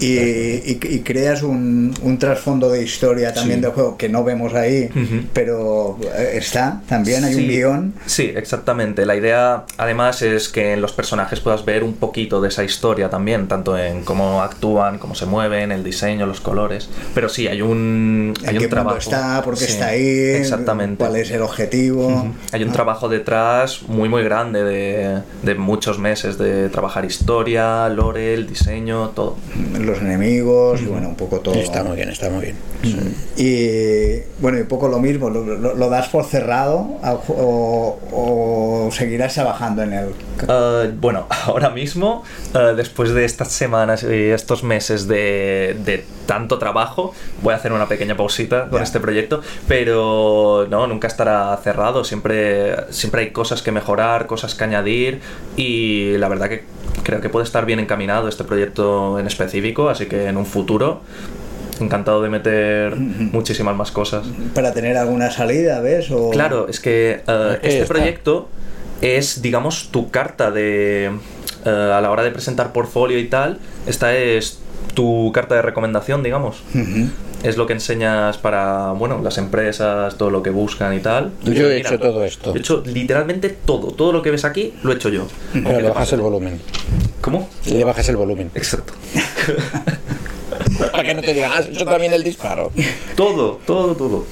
Y, 0.01 0.07
y- 0.19 0.79
y 0.83 0.99
creas 1.01 1.43
un, 1.43 1.95
un 2.03 2.19
trasfondo 2.19 2.69
de 2.71 2.83
historia 2.83 3.33
también 3.33 3.61
Sí. 3.61 3.63
del 3.63 3.71
juego 3.73 3.97
que 3.97 4.09
no 4.09 4.25
vemos 4.25 4.55
ahí, 4.55 4.89
Ujú. 4.91 5.27
pero 5.33 5.97
eh, 6.17 6.33
está 6.35 6.83
también, 6.89 7.23
hay 7.25 7.35
un 7.37 7.41
Sí, 7.43 7.47
guion. 7.49 7.95
Sí, 8.07 8.33
exactamente. 8.35 9.07
La 9.07 9.15
idea, 9.15 9.65
además, 9.79 10.23
es 10.23 10.49
que 10.49 10.73
en 10.73 10.81
los 10.81 10.93
personajes 10.93 11.39
puedas 11.41 11.65
ver 11.65 11.85
un 11.85 11.95
poquito 11.95 12.41
de 12.41 12.49
esa 12.49 12.65
historia 12.65 13.09
también, 13.11 13.47
tanto 13.47 13.79
en 13.79 14.03
cómo 14.03 14.43
actúan, 14.43 14.99
cómo 14.99 15.15
se 15.15 15.27
mueven, 15.27 15.71
el 15.71 15.85
diseño, 15.85 16.27
los 16.27 16.41
colores. 16.41 16.89
Pero 17.15 17.29
sí, 17.29 17.47
hay 17.47 17.63
un, 17.63 18.35
en 18.43 18.49
hay 18.49 18.59
qué 18.59 18.65
un 18.65 18.71
trabajo. 18.71 18.99
está, 18.99 19.41
por 19.45 19.55
qué 19.55 19.67
Sí, 19.67 19.73
está 19.73 19.87
ahí, 19.89 20.09
Exactamente. 20.35 20.97
cuál 21.05 21.17
es 21.17 21.31
el 21.31 21.43
objetivo. 21.43 22.07
Ujú. 22.09 22.33
Hay 22.53 22.63
un 22.65 22.71
Ah, 22.71 22.73
trabajo 22.73 23.09
detrás 23.09 23.83
muy 23.87 24.09
muy 24.09 24.25
grande 24.25 24.65
de, 24.65 25.21
de 25.43 25.55
muchos 25.55 25.99
meses 25.99 26.39
de 26.39 26.64
trabajar 26.69 27.05
historia, 27.05 27.89
lore, 27.89 28.35
el 28.35 28.47
diseño, 28.47 29.11
todo. 29.11 29.37
Los 29.79 29.99
enemigos 30.01 30.81
y 30.83 30.87
bueno, 30.87 31.09
un 31.09 31.15
poco 31.17 31.41
todo. 31.41 31.55
Está 31.55 31.83
muy 31.85 31.97
bien, 31.97 32.09
está 32.11 32.31
muy 32.31 32.43
bien. 32.43 32.57
Y 33.37 34.21
bueno, 34.41 34.59
y 34.59 34.63
un 34.63 34.69
poco 34.69 34.89
lo 34.89 34.99
mismo, 34.99 35.31
lo, 35.31 35.43
lo- 35.45 35.75
lo 35.75 35.89
das 35.91 36.09
por 36.09 36.25
cerrado 36.25 36.87
o, 37.29 37.99
o 38.13 38.89
seguirás 38.93 39.35
trabajando 39.35 39.83
en 39.83 39.93
él. 39.93 40.07
Uh, 40.43 40.91
bueno, 41.01 41.27
ahora 41.47 41.71
mismo, 41.71 42.25
uh, 42.55 42.75
después 42.75 43.13
de 43.15 43.25
estas 43.25 43.53
semanas 43.53 44.03
y 44.03 44.31
estos 44.31 44.63
meses 44.65 45.07
de, 45.07 45.77
de 45.85 46.05
tanto 46.27 46.59
trabajo, 46.59 47.15
voy 47.43 47.55
a 47.55 47.57
hacer 47.57 47.73
una 47.73 47.87
pequeña 47.89 48.17
pausita 48.17 48.69
con 48.69 48.79
Ya. 48.81 48.85
este 48.85 49.01
proyecto, 49.01 49.43
pero 49.69 50.67
no, 50.69 50.87
nunca 50.87 51.07
estará 51.07 51.57
cerrado, 51.63 52.05
siempre, 52.05 52.75
siempre 52.91 53.23
hay 53.23 53.31
cosas 53.31 53.63
que 53.63 53.71
mejorar, 53.73 54.27
cosas 54.27 54.55
que 54.55 54.65
añadir 54.65 55.21
y 55.57 56.17
la 56.19 56.29
verdad 56.29 56.49
que 56.49 56.65
creo 57.05 57.21
que 57.21 57.29
puede 57.29 57.45
estar 57.45 57.65
bien 57.65 57.79
encaminado 57.81 58.29
este 58.29 58.45
proyecto 58.45 59.19
en 59.19 59.27
específico, 59.27 59.89
así 59.89 60.07
que 60.07 60.27
en 60.27 60.37
un 60.37 60.47
futuro 60.47 61.01
encantado 61.81 62.23
de 62.23 62.31
meter 62.31 62.95
muchísimas 62.97 63.75
más 63.77 63.91
cosas. 63.91 64.25
Para 64.55 64.73
tener 64.73 64.97
alguna 64.97 65.31
salida, 65.31 65.81
¿ves? 65.81 66.11
O... 66.11 66.31
Claro, 66.31 66.69
es 66.69 66.79
que 66.81 67.23
que 67.27 67.55
este 67.69 67.83
está. 67.83 67.95
proyecto 67.95 68.49
es, 69.05 69.43
digamos, 69.43 69.91
tu 69.91 70.11
carta 70.11 70.51
de. 70.51 71.11
eh, 71.65 71.69
a 71.69 72.01
la 72.01 72.11
hora 72.11 72.23
de 72.23 72.31
presentar 72.31 72.73
portfolio 72.73 73.19
y 73.19 73.27
tal, 73.29 73.59
esta 73.87 74.17
es 74.17 74.59
tu 74.95 75.31
carta 75.33 75.55
de 75.55 75.63
recomendación, 75.63 76.23
digamos. 76.23 76.63
Es 77.43 77.57
lo 77.59 77.67
que 77.67 77.75
enseñas 77.75 78.39
para, 78.39 78.93
bueno, 78.93 79.21
las 79.23 79.37
empresas, 79.37 80.17
todo 80.17 80.31
lo 80.31 80.43
que 80.43 80.49
buscan 80.51 80.95
y 80.95 81.01
tal. 81.01 81.31
Yo 81.43 81.71
he 81.71 81.77
Mira, 81.77 81.89
hecho 81.91 81.99
todo 81.99 82.25
esto. 82.25 82.55
He 82.55 82.59
hecho 82.59 82.83
literalmente 82.87 83.51
todo. 83.51 83.89
Todo 83.93 84.13
lo 84.13 84.23
que 84.23 84.31
ves 84.31 84.45
aquí 84.47 84.73
lo 84.83 84.93
he 84.93 84.95
hecho 84.95 85.11
yo. 85.11 85.27
Pero 85.53 85.81
le 85.81 85.89
bajas 85.91 86.13
el 86.15 86.21
volumen. 86.21 86.59
¿Cómo? 87.21 87.51
Le 87.67 87.85
bajas 87.85 88.09
el 88.09 88.17
volumen. 88.17 88.51
Exacto. 88.55 88.95
Para 90.79 91.03
que 91.05 91.15
no 91.15 91.23
te 91.23 91.33
digan, 91.35 91.53
has 91.53 91.67
hecho 91.69 91.85
también 91.85 92.13
el 92.13 92.23
disparo. 92.25 92.73
Todo, 93.17 93.61
todo, 93.67 93.95
todo. 93.95 94.27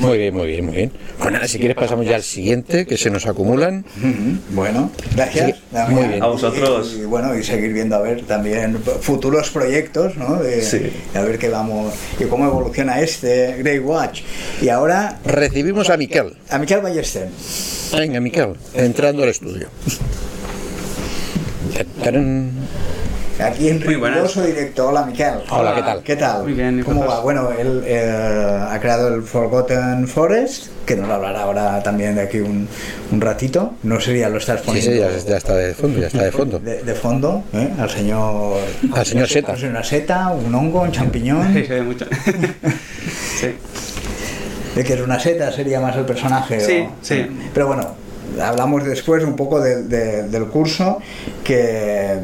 Muy 0.00 0.18
bien, 0.18 0.34
muy 0.34 0.46
bien, 0.48 0.66
muy 0.66 0.74
bien. 0.76 0.92
Bueno, 1.18 1.38
si 1.46 1.58
quieres 1.58 1.76
pasamos 1.76 2.04
ya 2.04 2.16
al 2.16 2.22
siguiente, 2.22 2.86
que 2.86 2.96
se 2.98 3.08
nos 3.10 3.26
acumulan. 3.26 3.84
Bueno, 4.50 4.90
gracias. 5.14 5.56
Sí, 5.56 5.78
muy 5.88 6.04
bien. 6.08 6.22
A 6.22 6.26
vosotros. 6.26 6.94
Y, 6.98 7.00
y 7.02 7.04
bueno, 7.04 7.34
y 7.36 7.42
seguir 7.42 7.72
viendo 7.72 7.96
a 7.96 8.00
ver 8.00 8.22
también 8.24 8.78
futuros 9.00 9.50
proyectos, 9.50 10.16
¿no? 10.16 10.36
De, 10.42 10.62
Sí. 10.62 10.92
A 11.14 11.20
ver 11.22 11.38
qué 11.38 11.48
vamos 11.48 11.94
y 12.20 12.24
cómo 12.24 12.44
evoluciona 12.46 13.00
este 13.00 13.56
Grey 13.58 13.78
Watch. 13.78 14.20
Y 14.60 14.68
ahora 14.68 15.18
Recibimos 15.24 15.88
a 15.90 15.96
Miquel. 15.96 16.34
a 16.50 16.58
Miquel 16.58 16.80
Ballester. 16.80 17.28
Venga, 17.96 18.20
Miquel, 18.20 18.54
entrando 18.74 19.22
al 19.22 19.30
estudio. 19.30 19.68
Tarán. 22.02 22.50
Aquí 23.38 23.70
buenas. 23.72 23.86
riguroso 23.86 24.42
directo. 24.44 24.88
Hola, 24.88 25.04
Miquel. 25.04 25.34
Hola, 25.50 25.74
¿qué 25.74 25.82
tal? 25.82 26.02
¿Qué 26.02 26.16
tal? 26.16 26.42
Muy 26.44 26.52
bien, 26.52 26.78
¿y 26.78 26.82
¿Cómo 26.82 27.04
va? 27.06 27.20
Bueno, 27.20 27.50
él 27.58 27.82
eh, 27.86 28.58
ha 28.70 28.78
creado 28.78 29.08
el 29.14 29.22
Forgotten 29.22 30.06
Forest, 30.06 30.66
que 30.86 30.94
nos 30.96 31.08
hablará 31.10 31.42
ahora 31.42 31.82
también 31.82 32.14
de 32.14 32.22
aquí 32.22 32.38
un, 32.38 32.68
un 33.10 33.20
ratito. 33.20 33.74
No 33.82 34.00
sé, 34.00 34.16
ya 34.18 34.28
lo 34.28 34.36
estás 34.38 34.60
Sí, 34.60 34.66
poniendo 34.66 34.92
sí, 34.92 34.98
ya, 34.98 35.30
ya 35.30 35.36
está 35.38 35.54
de 35.56 35.74
fondo, 35.74 35.98
ya 36.00 36.06
está 36.08 36.22
de 36.24 36.30
fondo. 36.32 36.58
de, 36.58 36.82
de 36.82 36.94
fondo, 36.94 37.42
¿eh? 37.54 37.70
al 37.78 37.90
señor... 37.90 38.58
Al 38.94 39.06
señor 39.06 39.28
Seta. 39.28 39.54
Una 39.68 39.82
seta, 39.82 40.28
un 40.28 40.54
hongo, 40.54 40.82
un 40.82 40.92
champiñón. 40.92 41.52
Sí, 41.54 41.64
se 41.64 41.74
ve 41.74 41.82
mucho. 41.82 42.04
sí. 43.40 43.54
de 44.76 44.84
que 44.84 44.92
es 44.94 45.00
una 45.00 45.18
seta 45.18 45.50
sería 45.50 45.80
más 45.80 45.96
el 45.96 46.04
personaje. 46.04 46.60
Sí, 46.60 46.86
o- 46.86 46.92
sí. 47.00 47.26
Pero 47.52 47.66
bueno, 47.66 47.88
hablamos 48.40 48.84
después 48.84 49.24
un 49.24 49.34
poco 49.36 49.58
de- 49.60 49.82
de- 49.84 50.28
del 50.28 50.44
curso 50.46 50.98
que 51.42 52.18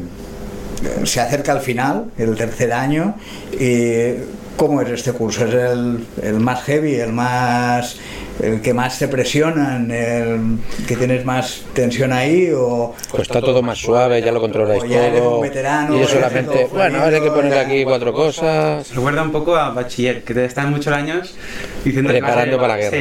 se 1.03 1.21
acerca 1.21 1.51
al 1.51 1.61
final, 1.61 2.05
el 2.17 2.35
tercer 2.35 2.73
año, 2.73 3.15
y 3.51 4.13
¿cómo 4.55 4.81
es 4.81 4.89
este 4.89 5.13
curso? 5.13 5.45
¿Es 5.45 5.53
el, 5.53 6.05
el 6.21 6.39
más 6.39 6.63
heavy, 6.63 6.95
el 6.95 7.13
más 7.13 7.97
el 8.41 8.61
que 8.61 8.73
más 8.73 8.97
te 8.97 9.07
presionan, 9.07 9.91
el 9.91 10.59
que 10.87 10.95
tienes 10.95 11.25
más 11.25 11.63
tensión 11.73 12.13
ahí 12.13 12.51
o 12.55 12.95
Pues 13.11 13.23
está 13.23 13.41
todo 13.41 13.61
más 13.61 13.77
suave, 13.77 14.21
ya 14.21 14.31
lo 14.31 14.39
controláis 14.39 14.83
ya 14.87 15.11
todo. 15.11 15.37
un 15.37 15.41
veterano, 15.41 15.95
y 15.95 15.99
yo 15.99 16.07
solamente, 16.07 16.67
bueno, 16.71 17.01
ahora 17.01 17.17
hay 17.17 17.23
que 17.23 17.31
poner 17.31 17.57
aquí 17.57 17.83
cuatro 17.83 18.13
cosas. 18.13 18.93
Recuerda 18.95 19.23
un 19.23 19.31
poco 19.31 19.55
a 19.55 19.69
bachiller, 19.71 20.23
que 20.23 20.33
te 20.33 20.45
están 20.45 20.71
muchos 20.71 20.93
años 20.93 21.35
diciendo 21.83 22.09
Preparando 22.09 22.57
para 22.57 22.77
la 22.77 22.77
guerra. 22.77 22.97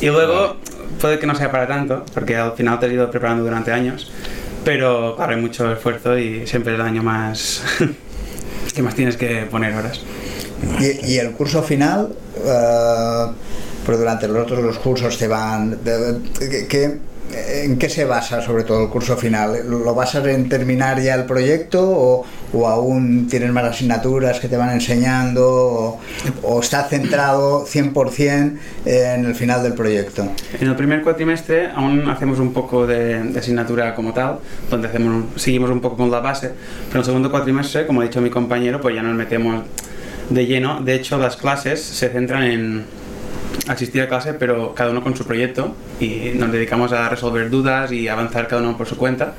Sí. 0.00 0.06
Y 0.06 0.10
luego 0.10 0.56
puede 1.00 1.18
que 1.18 1.26
no 1.26 1.34
sea 1.34 1.50
para 1.50 1.66
tanto, 1.66 2.04
porque 2.12 2.36
al 2.36 2.52
final 2.52 2.78
te 2.80 2.86
has 2.86 2.92
ido 2.92 3.10
preparando 3.10 3.44
durante 3.44 3.72
años, 3.72 4.10
pero 4.64 5.14
claro, 5.16 5.34
hay 5.34 5.40
mucho 5.40 5.72
esfuerzo 5.72 6.16
y 6.18 6.46
siempre 6.46 6.74
el 6.74 6.80
año 6.80 7.02
más 7.02 7.62
que 8.74 8.82
más 8.82 8.94
tienes 8.94 9.16
que 9.16 9.42
poner 9.50 9.74
horas. 9.74 10.00
Y, 10.80 11.16
el 11.18 11.32
curso 11.32 11.62
final, 11.62 12.14
pero 13.84 13.98
durante 13.98 14.28
los 14.28 14.42
otros 14.44 14.62
los 14.62 14.78
cursos 14.78 15.18
te 15.18 15.26
van... 15.26 15.82
de- 15.82 16.12
de- 16.12 16.66
¿qué- 16.68 16.98
¿En 17.34 17.78
qué 17.78 17.88
se 17.88 18.04
basa 18.04 18.42
sobre 18.42 18.64
todo 18.64 18.82
el 18.84 18.88
curso 18.90 19.16
final? 19.16 19.60
¿Lo 19.66 19.94
basas 19.94 20.26
en 20.26 20.48
terminar 20.48 21.00
ya 21.00 21.14
el 21.14 21.24
proyecto 21.24 21.82
o, 21.82 22.26
o 22.52 22.68
aún 22.68 23.26
tienes 23.28 23.50
más 23.52 23.64
asignaturas 23.64 24.40
que 24.40 24.48
te 24.48 24.56
van 24.56 24.70
enseñando 24.70 25.46
o, 25.46 26.00
o 26.42 26.60
está 26.60 26.84
centrado 26.84 27.64
100% 27.66 28.56
en 28.84 29.24
el 29.24 29.34
final 29.34 29.62
del 29.62 29.74
proyecto? 29.74 30.28
En 30.60 30.68
el 30.68 30.76
primer 30.76 31.02
cuatrimestre 31.02 31.70
aún 31.74 32.08
hacemos 32.10 32.38
un 32.38 32.52
poco 32.52 32.86
de, 32.86 33.22
de 33.22 33.38
asignatura 33.38 33.94
como 33.94 34.12
tal, 34.12 34.38
donde 34.70 34.88
hacemos, 34.88 35.24
seguimos 35.36 35.70
un 35.70 35.80
poco 35.80 35.96
con 35.96 36.10
la 36.10 36.20
base, 36.20 36.50
pero 36.88 36.94
en 36.94 36.98
el 36.98 37.04
segundo 37.04 37.30
cuatrimestre, 37.30 37.86
como 37.86 38.00
ha 38.00 38.04
dicho 38.04 38.20
mi 38.20 38.30
compañero, 38.30 38.80
pues 38.80 38.94
ya 38.94 39.02
nos 39.02 39.14
metemos 39.14 39.62
de 40.28 40.46
lleno. 40.46 40.80
De 40.82 40.94
hecho, 40.94 41.18
las 41.18 41.36
clases 41.36 41.82
se 41.82 42.08
centran 42.08 42.44
en 42.44 42.84
asistir 43.68 44.02
a 44.02 44.08
clase, 44.08 44.34
pero 44.34 44.74
cada 44.74 44.90
uno 44.90 45.02
con 45.02 45.16
su 45.16 45.24
proyecto 45.24 45.74
y 46.00 46.32
nos 46.34 46.50
dedicamos 46.52 46.92
a 46.92 47.08
resolver 47.08 47.48
dudas 47.50 47.92
y 47.92 48.08
avanzar 48.08 48.48
cada 48.48 48.62
uno 48.62 48.76
por 48.76 48.86
su 48.86 48.96
cuenta. 48.96 49.34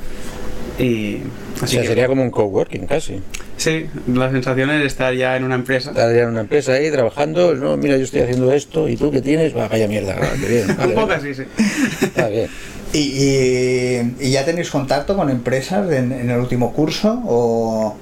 Y 0.80 1.18
O 1.62 1.66
así 1.66 1.74
sea, 1.74 1.82
que, 1.84 1.88
sería 1.90 2.08
como 2.08 2.24
un 2.24 2.32
coworking 2.32 2.88
casi. 2.88 3.22
sí, 3.58 3.86
la 4.08 4.32
sensación 4.32 4.72
es 4.72 4.86
estar 4.86 5.14
ya 5.14 5.38
en 5.38 5.44
una 5.44 5.56
empresa. 5.56 5.92
Estar 5.92 6.12
ya 6.16 6.24
en 6.24 6.30
una 6.30 6.42
empresa 6.42 6.74
ahí 6.74 6.90
trabajando, 6.90 7.54
no, 7.54 7.78
mira, 7.78 7.96
yo 7.98 8.04
estoy 8.06 8.22
haciendo 8.22 8.52
esto 8.52 8.90
y 8.90 8.98
tú 8.98 9.12
qué 9.12 9.22
tienes, 9.22 9.56
va, 9.56 9.68
vaya 9.68 9.88
mierda, 9.88 10.16
va, 10.16 10.30
qué 10.40 10.48
bien. 10.48 10.68
vale, 10.78 10.96
un 10.96 11.02
poco 11.02 11.14
así, 11.14 11.34
sí. 11.36 11.44
Está 12.02 12.28
bien. 12.30 12.48
¿Y, 12.92 13.00
y, 13.00 14.16
y 14.20 14.32
ya 14.32 14.46
tenéis 14.46 14.70
contacto 14.72 15.16
con 15.16 15.30
empresas 15.30 15.92
en, 15.92 16.12
en 16.12 16.30
el 16.32 16.40
último 16.40 16.74
curso? 16.74 17.22
¿O 17.26 17.96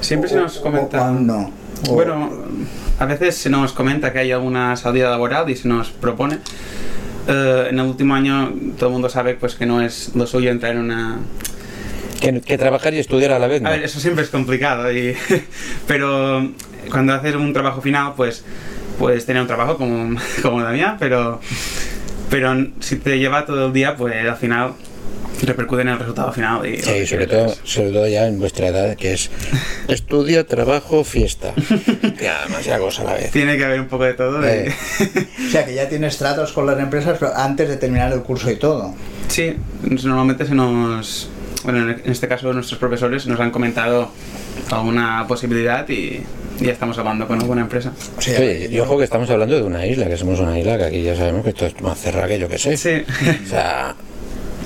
Siempre 0.00 0.28
se 0.28 0.38
o- 0.38 0.42
nos 0.42 0.56
o 0.58 0.62
comenta. 0.62 0.98
O- 1.88 1.94
Bueno, 1.94 2.30
a 2.98 3.04
veces 3.06 3.36
se 3.36 3.50
nos 3.50 3.72
comenta 3.72 4.12
que 4.12 4.18
hay 4.20 4.32
alguna 4.32 4.74
salida 4.76 5.10
laboral 5.10 5.48
y 5.50 5.56
se 5.56 5.68
nos 5.68 5.90
propone. 5.90 6.38
Eh, 7.28 7.66
en 7.70 7.78
el 7.78 7.86
último 7.86 8.14
año 8.14 8.52
todo 8.78 8.88
el 8.88 8.92
mundo 8.94 9.08
sabe 9.10 9.34
pues 9.34 9.54
que 9.54 9.66
no 9.66 9.82
es 9.82 10.12
lo 10.14 10.26
suyo 10.26 10.50
entrar 10.50 10.72
en 10.72 10.78
una... 10.80 11.18
Que, 12.20 12.40
que 12.40 12.58
trabajar 12.58 12.94
y 12.94 12.98
estudiar 12.98 13.30
a 13.32 13.38
la 13.38 13.46
vez, 13.46 13.62
¿no? 13.62 13.68
A 13.68 13.72
ver, 13.72 13.84
eso 13.84 14.00
siempre 14.00 14.24
es 14.24 14.30
complicado, 14.30 14.90
y, 14.92 15.14
pero 15.86 16.50
cuando 16.90 17.12
haces 17.12 17.34
un 17.36 17.52
trabajo 17.52 17.80
final 17.80 18.14
pues 18.16 18.44
puedes 18.98 19.24
tener 19.24 19.40
un 19.42 19.46
trabajo 19.46 19.76
como, 19.76 20.18
como 20.42 20.60
la 20.60 20.70
mía, 20.70 20.96
pero, 20.98 21.40
pero 22.30 22.56
si 22.80 22.96
te 22.96 23.18
lleva 23.18 23.46
todo 23.46 23.66
el 23.66 23.72
día 23.72 23.94
pues 23.94 24.26
al 24.26 24.36
final 24.36 24.72
repercute 25.46 25.82
en 25.82 25.88
el 25.88 25.98
resultado 25.98 26.32
final. 26.32 26.66
Y 26.66 26.78
Sí, 26.82 27.06
sobre 27.06 27.26
todo, 27.26 27.54
sobre 27.64 27.90
todo 27.90 28.06
ya 28.08 28.26
en 28.26 28.38
vuestra 28.38 28.68
edad, 28.68 28.96
que 28.96 29.12
es 29.14 29.30
estudio, 29.88 30.46
trabajo, 30.46 31.04
fiesta. 31.04 31.52
Ya, 32.20 32.42
demasiada 32.46 32.78
cosa 32.80 33.02
a 33.02 33.04
la 33.06 33.14
vez. 33.14 33.30
Tiene 33.30 33.56
que 33.56 33.64
haber 33.64 33.80
un 33.80 33.86
poco 33.88 34.04
de 34.04 34.14
todo. 34.14 34.42
y- 34.42 34.48
Eh. 34.50 34.72
O 35.48 35.50
sea, 35.50 35.64
que 35.64 35.74
ya 35.74 35.88
tienes 35.88 36.16
tratos 36.18 36.52
con 36.52 36.66
las 36.66 36.78
empresas 36.78 37.16
pero 37.18 37.34
antes 37.34 37.68
de 37.68 37.76
terminar 37.76 38.12
el 38.12 38.22
curso 38.22 38.50
y 38.50 38.56
todo. 38.56 38.94
Sí, 39.28 39.54
normalmente 39.82 40.44
se 40.46 40.54
nos. 40.54 41.28
Bueno, 41.64 41.90
en 41.90 42.02
este 42.12 42.28
caso 42.28 42.52
nuestros 42.52 42.78
profesores 42.78 43.26
nos 43.26 43.40
han 43.40 43.50
comentado 43.50 44.10
alguna 44.70 45.24
posibilidad 45.26 45.88
y 45.88 46.22
ya 46.60 46.72
estamos 46.72 46.98
hablando 46.98 47.26
con 47.26 47.40
alguna 47.40 47.62
empresa. 47.62 47.92
Oye, 48.18 48.68
y 48.70 48.78
ojo 48.78 48.98
que 48.98 49.04
estamos 49.04 49.28
hablando 49.30 49.56
de 49.56 49.62
una 49.62 49.86
isla, 49.86 50.06
que 50.08 50.16
somos 50.16 50.38
una 50.40 50.58
isla, 50.58 50.76
que 50.78 50.84
aquí 50.84 51.02
ya 51.02 51.16
sabemos 51.16 51.42
que 51.44 51.50
esto 51.50 51.66
es 51.66 51.80
más 51.80 51.98
cerrada 51.98 52.28
que 52.28 52.38
yo 52.38 52.48
que 52.48 52.58
sé. 52.58 52.76
Sí. 52.76 53.02
O 53.44 53.48
sea, 53.48 53.94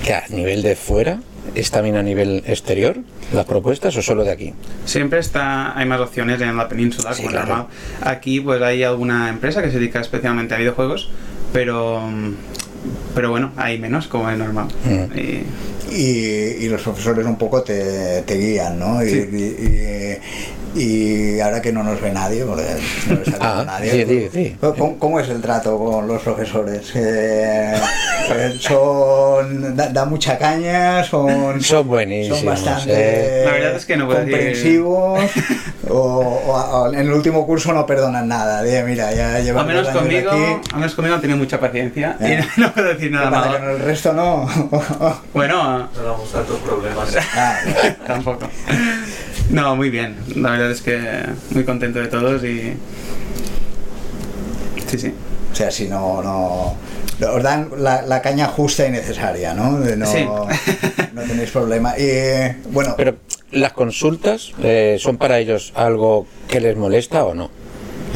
que 0.05 0.15
a 0.15 0.25
nivel 0.31 0.63
de 0.63 0.77
fuera, 0.77 1.21
¿es 1.55 1.71
también 1.71 1.97
a 1.97 2.03
nivel 2.03 2.43
exterior 2.47 2.97
las 3.33 3.45
propuestas 3.47 3.97
o 3.97 4.03
solo 4.03 4.25
de 4.25 4.31
aquí? 4.33 4.55
Siempre 4.85 5.19
está, 5.21 5.77
hay 5.79 5.87
más 5.87 6.01
opciones 6.01 6.41
en 6.41 6.57
la 6.57 6.69
península, 6.69 7.13
Sí, 7.15 7.23
como 7.23 7.31
claro. 7.33 7.49
normal. 7.49 7.67
Aquí 8.03 8.41
pues 8.41 8.61
hay 8.63 8.83
alguna 8.83 9.29
empresa 9.29 9.63
que 9.63 9.71
se 9.71 9.79
dedica 9.79 10.01
especialmente 10.01 10.55
a 10.55 10.59
videojuegos, 10.59 11.11
pero 11.53 12.03
pero 13.15 13.31
bueno, 13.31 13.53
hay 13.57 13.79
menos, 13.79 14.09
como 14.09 14.29
es 14.29 14.37
normal. 14.37 14.67
Mm. 14.85 15.17
Y- 15.19 15.45
y, 15.95 16.65
y 16.65 16.69
los 16.69 16.81
profesores 16.83 17.25
un 17.27 17.37
poco 17.37 17.63
te, 17.63 18.23
te 18.23 18.35
guían, 18.39 18.79
¿no? 18.79 19.05
Y, 19.05 19.09
Sí. 19.11 19.17
y- 19.33 20.17
y- 20.75 21.41
ahora 21.41 21.61
que 21.61 21.73
no 21.73 21.83
nos 21.83 22.01
ve 22.01 22.11
nadie, 22.13 22.45
porque 22.45 22.63
no 23.09 23.15
les 23.15 23.29
ha 23.29 23.31
visto 23.31 23.39
Ah, 23.41 23.63
nadie. 23.67 23.91
sí, 23.91 24.05
sí, 24.07 24.29
sí. 24.33 24.57
¿Cómo, 24.61 24.99
cómo 24.99 25.21
es 25.21 25.29
el 25.29 25.41
trato 25.41 25.79
con 25.79 26.07
los 26.09 26.23
profesores? 26.23 26.91
Eh, 26.95 27.75
eh, 28.31 28.57
son 28.61 29.77
da, 29.77 29.89
da 29.89 30.05
mucha 30.05 30.39
caña, 30.39 31.03
son 31.05 31.61
Son 31.61 31.87
buenísimos. 31.87 32.39
son 32.39 32.47
bastante 32.47 32.93
eh. 32.93 33.45
La 33.45 33.53
verdad 33.53 33.77
es 33.77 33.85
que 33.85 33.97
no 33.97 34.07
puedo 34.07 34.21
decir- 34.21 34.33
comprensivos 34.33 35.31
o, 35.89 35.95
o- 35.99 36.53
o 36.83 36.93
en 36.93 37.01
el 37.01 37.13
último 37.13 37.47
curso 37.47 37.73
no 37.73 37.85
perdonan 37.87 38.29
nada. 38.29 38.63
Dice, 38.63 38.83
mira, 38.85 39.13
ya 39.13 39.37
al 39.37 39.45
llevamos 39.45 39.67
menos 39.69 39.87
dos 39.87 39.91
años 39.97 40.03
conmigo, 40.05 40.31
aquí, 40.31 40.69
al 40.73 40.79
menos 40.81 40.95
conmigo 40.95 41.21
tenido 41.21 41.39
mucha 41.39 41.59
paciencia 41.61 42.17
Eh. 42.21 42.41
y 42.57 42.61
no 42.61 42.73
puedo 42.73 42.89
decir 42.89 43.11
nada 43.11 43.27
¿qué 43.29 43.31
pasa, 43.35 43.43
que 43.45 43.59
malo. 43.59 43.65
con 43.65 43.71
el 43.81 43.87
resto 43.87 44.13
no. 44.13 44.49
Bueno, 45.35 45.89
No 45.95 46.03
damos 46.03 46.31
tantos 46.33 46.59
problemas. 46.61 47.17
Ah, 47.37 47.57
Tampoco. 48.07 48.49
No, 49.53 49.77
muy 49.77 49.91
bien. 49.91 50.17
La 50.37 50.51
verdad 50.53 50.71
es 50.71 50.81
que 50.83 50.99
muy 51.51 51.65
contento 51.65 51.99
de 52.01 52.09
todos 52.09 52.43
y. 52.45 52.73
Sí, 54.89 54.99
sí. 54.99 55.15
O 55.53 55.55
sea, 55.55 55.71
si 55.71 55.89
no, 55.89 56.23
no. 56.23 56.77
Os 57.29 57.43
dan 57.43 57.71
la, 57.79 58.03
la 58.03 58.21
caña 58.21 58.49
justa 58.49 58.87
y 58.87 58.91
necesaria, 58.91 59.55
¿no? 59.55 59.79
De 59.79 59.97
no, 59.97 60.07
Sí. 60.07 60.25
no 61.13 61.23
tenéis 61.23 61.51
problema. 61.51 61.95
Y 61.99 62.57
bueno, 62.71 62.95
Pero 62.97 63.17
las 63.53 63.73
consultas 63.73 64.53
eh, 64.63 64.97
son 64.99 65.19
para 65.19 65.39
ellos 65.39 65.73
algo 65.77 66.27
que 66.49 66.61
les 66.61 66.77
molesta 66.77 67.25
o 67.25 67.35
no? 67.35 67.51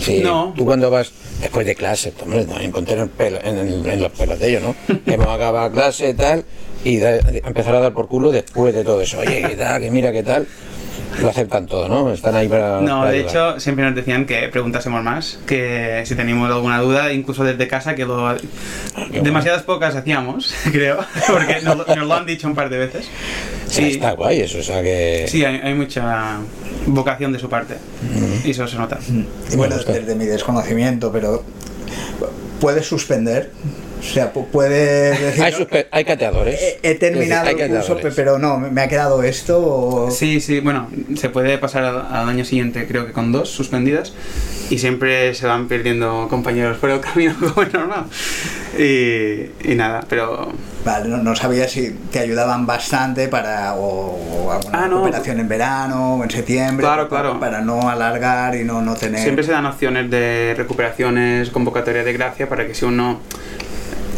Sí, 0.01 0.21
No. 0.25 0.53
Tú 0.57 0.65
cuando 0.65 0.91
vas 0.91 1.13
después 1.41 1.67
de 1.67 1.75
clase, 1.75 2.13
hombre, 2.23 2.45
también 2.47 2.73
ponte 2.73 2.95
en, 2.95 3.09
pelo- 3.11 3.41
en, 3.45 3.59
el- 3.59 3.87
en 3.87 4.01
los 4.03 4.13
pelos 4.13 4.39
de 4.39 4.49
ellos, 4.49 4.63
¿no? 4.63 4.75
Hemos 5.07 5.29
acabado 5.29 5.71
clase 5.71 6.11
y 6.11 6.15
tal, 6.15 6.45
y 6.85 6.99
da- 6.99 7.17
empezar 7.19 7.75
a 7.77 7.81
dar 7.81 7.93
por 7.95 8.09
culo 8.09 8.33
después 8.33 8.75
de 8.75 8.83
todo 8.83 9.01
eso. 9.03 9.19
Oye, 9.21 9.43
¿qué 9.49 9.57
tal? 9.57 9.81
Que 9.81 9.91
mira, 9.91 10.11
¿qué 10.13 10.23
tal? 10.23 10.47
Lo 11.21 11.29
aceptan 11.31 11.67
todo, 11.67 11.89
¿no? 11.89 12.13
Están 12.13 12.35
ahí 12.35 12.49
para. 12.49 12.81
No, 12.81 12.99
para 13.01 13.11
de 13.11 13.19
ayudar. 13.19 13.31
hecho, 13.55 13.61
siempre 13.61 13.85
nos 13.85 13.95
decían 13.95 14.27
que 14.27 14.49
preguntásemos 14.49 15.03
más, 15.03 15.39
que 15.47 16.03
si 16.05 16.15
teníamos 16.15 16.51
alguna 16.51 16.81
duda, 16.81 17.13
incluso 17.13 17.43
desde 17.45 17.67
casa, 17.69 17.95
que 17.95 18.05
lo. 18.05 18.37
Demasiadas 19.23 19.63
pocas 19.63 19.95
hacíamos, 19.97 20.55
creo, 20.73 20.99
porque 21.27 21.61
nos, 21.63 21.77
lo- 21.79 21.87
nos 21.97 22.07
lo 22.07 22.15
han 22.15 22.27
dicho 22.27 22.47
un 22.47 22.55
par 22.55 22.69
de 22.69 22.79
veces. 22.79 23.07
Sea, 23.67 23.89
Y- 23.89 23.93
está 23.93 24.13
guay 24.13 24.41
eso, 24.41 24.59
o 24.59 24.63
sea 24.63 24.83
que. 24.83 25.27
Sí, 25.29 25.45
hay, 25.45 25.57
hay 25.63 25.75
mucha 25.75 26.39
vocación 26.87 27.33
de 27.33 27.39
su 27.39 27.49
parte, 27.49 27.77
y 28.45 28.51
eso 28.51 28.67
se 28.67 28.77
nota. 28.77 28.99
y 29.53 29.57
bueno, 29.57 29.77
gusta. 29.77 29.93
desde 29.93 30.15
mi 30.15 30.27
desconocimiento, 30.27 31.11
pero 31.13 31.43
¿puedes 32.61 32.87
suspender? 32.87 33.51
O 33.99 34.03
sea, 34.03 34.33
pu- 34.33 34.47
puedes 34.47 35.19
decir. 35.21 35.43
Hay, 35.43 35.53
suspe- 35.53 35.87
hay 35.91 36.05
cateadores. 36.05 36.61
He, 36.61 36.79
he 36.91 36.95
terminado 36.97 37.47
Es 37.49 37.57
decir, 37.57 37.65
hay 37.73 37.77
el 37.79 37.85
curso, 37.85 37.99
pero 38.15 38.39
no, 38.39 38.59
me 38.59 38.71
me 38.71 38.83
ha 38.83 38.89
quedado 38.89 39.23
esto. 39.23 39.59
O... 39.59 40.11
Sí, 40.11 40.41
sí, 40.41 40.61
bueno, 40.61 40.89
se 41.17 41.31
puede 41.31 41.57
pasar 41.59 41.85
al, 41.85 42.29
año 42.29 42.45
siguiente, 42.45 42.87
creo 42.87 43.07
que 43.07 43.13
con 43.13 43.33
dos 43.33 43.49
suspendidas, 43.51 44.13
y 44.71 44.79
siempre 44.79 45.35
se 45.35 45.47
van 45.47 45.67
perdiendo 45.69 46.27
compañeros 46.29 46.77
por 46.79 46.91
el 46.91 47.01
camino, 47.01 47.35
como 47.41 47.63
es 47.63 47.73
normal. 47.73 48.05
Y, 48.79 49.71
y 49.71 49.75
nada, 49.75 50.05
pero 50.09 50.53
Vale, 50.85 51.09
no, 51.09 51.17
no 51.17 51.35
sabía 51.35 51.67
si 51.67 51.91
te 52.13 52.21
ayudaban 52.21 52.65
bastante 52.65 53.27
para 53.27 53.75
o, 53.75 54.45
o 54.47 54.53
alguna 54.53 54.85
Ah, 54.85 54.89
no. 54.89 55.03
operación 55.03 55.41
en 55.41 55.49
verano 55.49 56.15
o 56.17 56.23
en 56.23 56.31
septiembre. 56.31 56.85
Claro, 56.87 57.09
claro. 57.09 57.41
Para 57.41 57.61
no 57.61 57.89
alargar 57.89 58.55
y 58.55 58.63
no, 58.63 58.83
no 58.83 58.95
tener. 58.95 59.21
siempre 59.21 59.43
se 59.45 59.51
dan 59.51 59.67
opciones 59.67 60.09
de 60.11 60.55
recuperaciones, 60.57 61.51
convocatoria 61.51 62.05
de 62.05 62.13
gracia, 62.13 62.49
para 62.49 62.67
que 62.69 62.75
si 62.75 62.85
uno, 62.85 63.19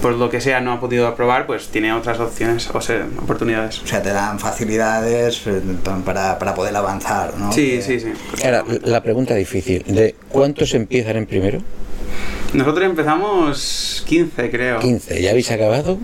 por 0.03 0.13
lo 0.15 0.31
que 0.31 0.41
sea, 0.41 0.61
no 0.61 0.73
ha 0.73 0.81
podido 0.81 1.07
aprobar, 1.07 1.47
pues 1.47 1.69
tiene 1.69 1.93
otras 1.93 2.21
opciones 2.21 2.69
o 2.73 2.81
sea, 2.81 3.07
oportunidades. 3.21 3.83
O 3.83 3.87
sea, 3.87 4.03
te 4.03 4.11
dan 4.11 4.39
facilidades 4.39 5.47
eh, 5.47 5.61
para, 6.05 6.39
para 6.39 6.55
poder 6.55 6.75
avanzar, 6.77 7.35
¿no? 7.37 7.53
Sí, 7.53 7.71
Que- 7.77 7.83
sí, 7.83 8.01
sí. 8.01 8.13
Ahora, 8.45 8.65
la 8.85 9.03
pregunta 9.03 9.35
difícil: 9.35 9.83
¿de 9.87 10.15
cuántos 10.29 10.75
empiezan 10.75 11.17
en 11.17 11.27
primero? 11.27 11.61
Nosotros 12.53 12.87
empezamos 12.87 14.03
15, 14.07 14.51
creo. 14.51 14.79
15. 14.79 15.21
¿Ya 15.23 15.31
habéis 15.31 15.51
acabado? 15.51 15.99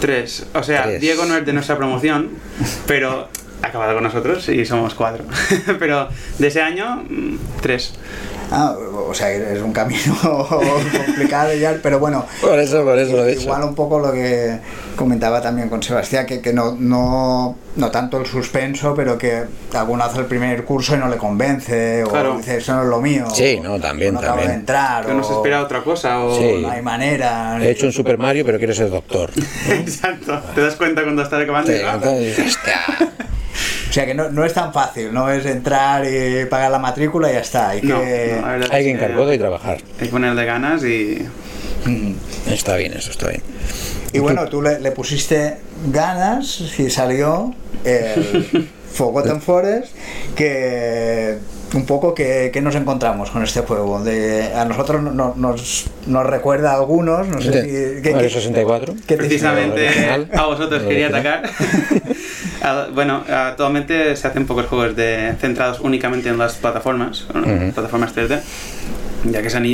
Tres. 0.00 0.46
O 0.54 0.62
sea, 0.62 0.84
Tres. 0.84 1.00
Diego 1.00 1.24
no 1.26 1.36
es 1.36 1.44
de 1.44 1.52
nuestra 1.52 1.76
promoción, 1.76 2.30
pero 2.86 3.28
ha 3.62 3.66
acabado 3.66 3.94
con 3.94 4.02
nosotros 4.02 4.48
y 4.48 4.64
somos 4.64 4.94
cuatro. 4.94 5.24
pero 5.78 6.08
de 6.38 6.46
ese 6.46 6.62
año, 6.62 7.04
mm, 7.08 7.36
tres. 7.60 7.94
Ah, 8.56 8.76
o 9.08 9.12
sea, 9.12 9.30
es 9.32 9.60
un 9.60 9.72
camino 9.72 10.16
complicado 11.06 11.52
ya, 11.54 11.76
pero 11.82 11.98
bueno. 11.98 12.24
Por 12.40 12.56
eso, 12.58 12.84
por 12.84 12.96
eso 12.98 13.16
lo 13.16 13.24
he 13.24 13.30
dicho. 13.30 13.42
Igual 13.42 13.64
un 13.64 13.74
poco 13.74 13.98
lo 13.98 14.12
que 14.12 14.58
comentaba 14.94 15.42
también 15.42 15.68
con 15.68 15.82
Sebastián, 15.82 16.24
que, 16.24 16.40
que 16.40 16.52
no, 16.52 16.76
no, 16.78 17.56
no 17.74 17.90
tanto 17.90 18.18
el 18.20 18.26
suspenso, 18.26 18.94
pero 18.94 19.18
que 19.18 19.42
alguno 19.74 20.04
hace 20.04 20.20
el 20.20 20.26
primer 20.26 20.64
curso 20.64 20.94
y 20.94 20.98
no 20.98 21.08
le 21.08 21.16
convence, 21.16 22.04
o 22.04 22.08
Claro. 22.08 22.36
dice, 22.36 22.58
eso 22.58 22.74
no 22.74 22.82
es 22.84 22.88
lo 22.88 23.00
mío. 23.00 23.26
Sí, 23.34 23.58
no, 23.60 23.80
también, 23.80 24.14
no 24.14 24.20
acabo 24.20 24.40
de 24.42 24.52
entrar, 24.54 25.04
Que 25.04 25.14
nos 25.14 25.28
o 25.30 25.36
espera 25.38 25.60
otra 25.62 25.82
cosa 25.82 26.20
o... 26.20 26.38
Sí. 26.38 26.58
no 26.62 26.70
hay 26.70 26.80
manera. 26.82 27.58
He 27.60 27.70
hecho 27.70 27.86
un 27.86 27.92
Super 27.92 28.18
Mario, 28.18 28.44
pero 28.44 28.58
quiero 28.58 28.72
ser 28.72 28.88
doctor. 28.88 29.30
Exacto. 29.68 30.40
Te 30.54 30.60
das 30.60 30.76
cuenta 30.76 31.02
cuando 31.02 31.22
estás 31.22 31.42
acabando 31.42 31.72
Sí. 31.72 31.78
O 33.88 33.92
sea 33.92 34.06
que 34.06 34.14
no, 34.14 34.30
no 34.30 34.44
es 34.44 34.52
tan 34.52 34.72
fácil, 34.72 35.12
no 35.12 35.30
es 35.30 35.46
entrar 35.46 36.04
y 36.04 36.44
pagar 36.46 36.70
la 36.70 36.78
matrícula 36.78 37.30
y 37.30 37.34
ya 37.34 37.40
está. 37.40 37.70
Hay 37.70 37.82
No, 37.82 38.00
que... 38.00 38.38
no, 38.40 38.46
Hay 38.48 38.60
es 38.62 38.68
que 38.70 39.34
y 39.34 39.38
trabajar. 39.38 39.78
Hay 40.00 40.06
que 40.06 40.12
ponerle 40.12 40.44
ganas 40.44 40.82
y... 40.84 41.26
Mm. 41.84 42.14
Está 42.50 42.76
bien, 42.76 42.92
eso 42.94 43.10
está 43.10 43.28
bien. 43.28 43.42
Y 44.12 44.18
bueno, 44.18 44.46
tú 44.48 44.62
le, 44.62 44.80
le 44.80 44.90
pusiste 44.92 45.58
ganas 45.90 46.60
y 46.78 46.90
salió 46.90 47.54
el 47.84 48.68
Forgotten 48.92 49.40
Forest, 49.40 49.92
que 50.36 51.38
un 51.74 51.86
poco 51.86 52.14
que, 52.14 52.50
que 52.52 52.60
nos 52.60 52.74
encontramos 52.74 53.30
con 53.30 53.42
este 53.42 53.60
juego. 53.60 54.02
De, 54.02 54.52
a 54.54 54.64
nosotros 54.64 55.02
no- 55.02 55.10
no- 55.12 55.34
nos, 55.36 55.86
nos 56.06 56.24
recuerda 56.26 56.72
a 56.72 56.76
algunos, 56.76 57.26
no 57.28 57.40
sé 57.40 57.52
si... 57.52 58.02
que- 58.02 58.12
que- 58.16 58.30
64. 58.30 58.94
que 58.94 59.00
te- 59.00 59.16
Precisamente 59.16 59.88
a 60.32 60.46
vosotros 60.46 60.82
quería 60.84 61.08
atacar. 61.08 61.42
Bueno, 62.94 63.22
actualmente 63.28 64.16
se 64.16 64.26
hacen 64.26 64.46
pocos 64.46 64.64
juegos 64.66 64.96
de, 64.96 65.34
centrados 65.38 65.80
únicamente 65.80 66.30
en 66.30 66.38
las 66.38 66.54
plataformas, 66.54 67.26
Ujú. 67.28 67.72
plataformas 67.74 68.16
3D, 68.16 68.40
ya 69.30 69.42
que 69.42 69.50
se 69.50 69.56
han 69.58 69.66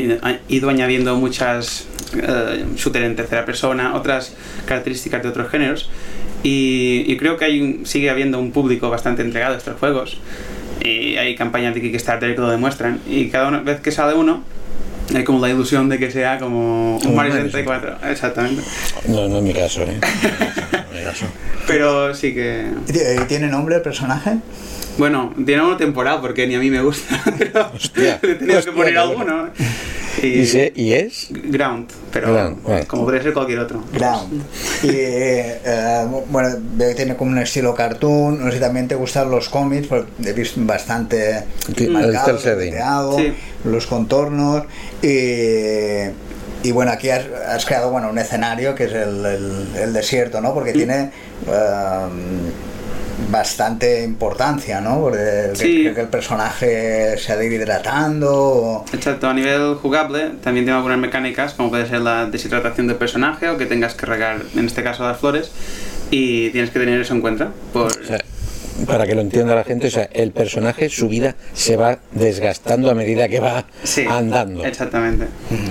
ido 0.48 0.68
añadiendo 0.70 1.14
muchas 1.14 1.86
eh, 2.20 2.64
shooter 2.74 3.04
en 3.04 3.14
tercera 3.14 3.44
persona, 3.44 3.94
otras 3.94 4.34
características 4.66 5.22
de 5.22 5.28
otros 5.28 5.48
géneros. 5.50 5.88
Y, 6.42 7.04
y 7.06 7.16
creo 7.16 7.36
que 7.36 7.44
hay, 7.44 7.80
sigue 7.84 8.10
habiendo 8.10 8.40
un 8.40 8.50
público 8.50 8.90
bastante 8.90 9.22
entregado 9.22 9.54
a 9.54 9.58
estos 9.58 9.78
juegos. 9.78 10.18
Y 10.82 11.16
hay 11.16 11.34
campañas 11.36 11.74
de 11.74 11.80
Kickstarter 11.80 12.34
que 12.34 12.40
lo 12.40 12.48
demuestran. 12.50 13.00
Y 13.08 13.28
cada 13.28 13.48
una- 13.48 13.60
vez 13.60 13.80
que 13.80 13.90
sale 13.92 14.14
uno, 14.14 14.42
hay 15.14 15.24
como 15.24 15.40
la 15.44 15.50
ilusión 15.52 15.88
de 15.88 15.98
que 15.98 16.10
sea 16.10 16.38
como 16.38 16.96
un 16.98 17.14
Mario 17.14 17.32
Mario 17.34 17.50
64. 17.50 17.96
Exactamente. 18.10 18.62
No, 19.08 19.28
no 19.28 19.38
es 19.38 19.42
mi 19.42 19.52
caso, 19.52 19.82
¿eh? 19.82 19.98
No 20.72 20.78
es 20.98 20.98
mi 20.98 21.04
caso. 21.04 21.26
Pero 21.66 22.14
sí 22.14 22.34
que. 22.34 22.66
¿Y 22.88 22.92
ti- 22.92 22.98
¿Tiene 23.28 23.48
nombre 23.48 23.76
el 23.76 23.82
personaje? 23.82 24.36
Bueno, 24.98 25.32
tiene 25.46 25.62
uno 25.62 25.76
temporal 25.76 26.18
porque 26.20 26.46
ni 26.46 26.54
a 26.54 26.58
mí 26.58 26.68
me 26.70 26.82
gusta. 26.82 27.20
Pero 27.38 27.70
Hostia, 27.74 28.18
he 28.22 28.34
tenido 28.34 28.58
hostia, 28.58 28.72
que 28.72 28.76
poner 28.78 28.98
alguno. 28.98 29.48
Y, 30.22 30.26
¿Y, 30.26 30.46
se- 30.46 30.72
y 30.76 30.92
es? 30.92 31.28
Ground, 31.30 31.88
pero 32.12 32.32
Ground, 32.32 32.86
como 32.86 33.04
podría 33.04 33.22
ser 33.22 33.32
cualquier 33.32 33.60
otro. 33.60 33.82
Ground. 33.92 34.42
Y 34.82 34.88
eh, 34.92 36.04
bueno, 36.28 36.50
veo 36.74 36.88
que 36.90 36.94
tiene 36.94 37.16
como 37.16 37.30
un 37.30 37.38
estilo 37.38 37.74
cartoon. 37.74 38.38
No 38.40 38.46
sé 38.50 38.56
si 38.56 38.60
también 38.60 38.86
te 38.88 38.94
gustan 38.96 39.30
los 39.30 39.48
cómics, 39.48 39.86
porque 39.86 40.10
he 40.26 40.32
visto 40.32 40.60
bastante 40.64 41.44
Sí, 41.76 41.88
marcado, 41.88 43.16
Sí. 43.18 43.32
los 43.64 43.86
contornos. 43.86 44.64
Y, 45.02 46.10
y 46.62 46.72
bueno, 46.72 46.90
aquí 46.92 47.08
has, 47.08 47.24
has 47.48 47.64
creado 47.64 47.90
bueno, 47.90 48.10
un 48.10 48.18
escenario 48.18 48.74
que 48.74 48.84
es 48.84 48.92
el, 48.92 49.24
el- 49.24 49.76
el 49.76 49.92
desierto, 49.92 50.40
¿no? 50.42 50.52
Porque 50.52 50.72
tiene. 50.72 51.10
eh, 51.46 52.06
bastante 53.30 54.02
importancia, 54.04 54.80
¿no? 54.80 55.00
Porque 55.00 55.50
Sí. 55.54 55.82
que, 55.84 55.94
que 55.94 56.00
el 56.02 56.08
personaje 56.08 57.18
se 57.18 57.32
ha 57.32 57.36
de 57.36 57.46
ir 57.46 57.52
hidratando. 57.52 58.32
o- 58.32 58.84
Exacto, 58.92 59.28
a 59.28 59.34
nivel 59.34 59.74
jugable 59.74 60.30
también 60.42 60.64
tiene 60.64 60.76
algunas 60.76 60.98
mecánicas, 60.98 61.54
como 61.54 61.70
puede 61.70 61.86
ser 61.88 62.00
la 62.00 62.26
deshidratación 62.26 62.86
del 62.86 62.96
personaje 62.96 63.48
o 63.48 63.56
que 63.58 63.66
tengas 63.66 63.94
que 63.94 64.06
regar, 64.06 64.42
en 64.56 64.66
este 64.66 64.82
caso, 64.82 65.02
las 65.04 65.18
flores, 65.18 65.50
y 66.10 66.50
tienes 66.50 66.70
que 66.70 66.78
tener 66.80 67.00
eso 67.00 67.14
en 67.14 67.20
cuenta. 67.20 67.48
Por... 67.72 67.86
O 67.86 68.04
sea, 68.04 68.18
para 68.86 69.06
que 69.06 69.14
lo 69.14 69.20
entienda 69.20 69.54
la 69.54 69.64
gente, 69.64 69.88
o 69.88 69.90
sea, 69.90 70.08
el 70.12 70.32
personaje, 70.32 70.88
su 70.88 71.08
vida 71.08 71.34
se 71.52 71.76
va 71.76 71.98
desgastando 72.12 72.90
a 72.90 72.94
medida 72.94 73.28
que 73.28 73.38
va 73.40 73.66
Sí, 73.84 74.06
andando. 74.08 74.64
Exactamente, 74.64 75.26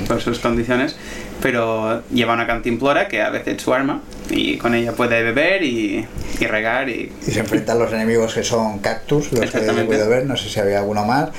por 0.08 0.22
sus 0.22 0.38
condiciones. 0.40 0.96
Pero 1.42 2.04
lleva 2.12 2.34
una 2.34 2.46
cantimplora 2.48 3.08
que 3.08 3.22
a 3.22 3.30
veces 3.30 3.56
es 3.58 3.62
su 3.62 3.74
arma 3.74 4.02
y 4.30 4.58
con 4.58 4.76
ella 4.76 4.92
puede 4.92 5.24
beber 5.24 5.64
y, 5.64 6.06
y 6.40 6.46
regar 6.46 6.90
y... 6.90 7.12
Y 7.28 7.32
se 7.32 7.40
enfrentan 7.40 7.80
los 7.80 7.92
enemigos 7.94 8.34
que 8.34 8.44
son 8.44 8.80
cactus, 8.80 9.32
los 9.32 9.50
que 9.50 9.58
he 9.58 9.84
podido 9.86 10.08
ver, 10.10 10.26
no 10.26 10.36
sé 10.38 10.50
si 10.50 10.60
había 10.60 10.80
alguno 10.80 11.06
más. 11.06 11.30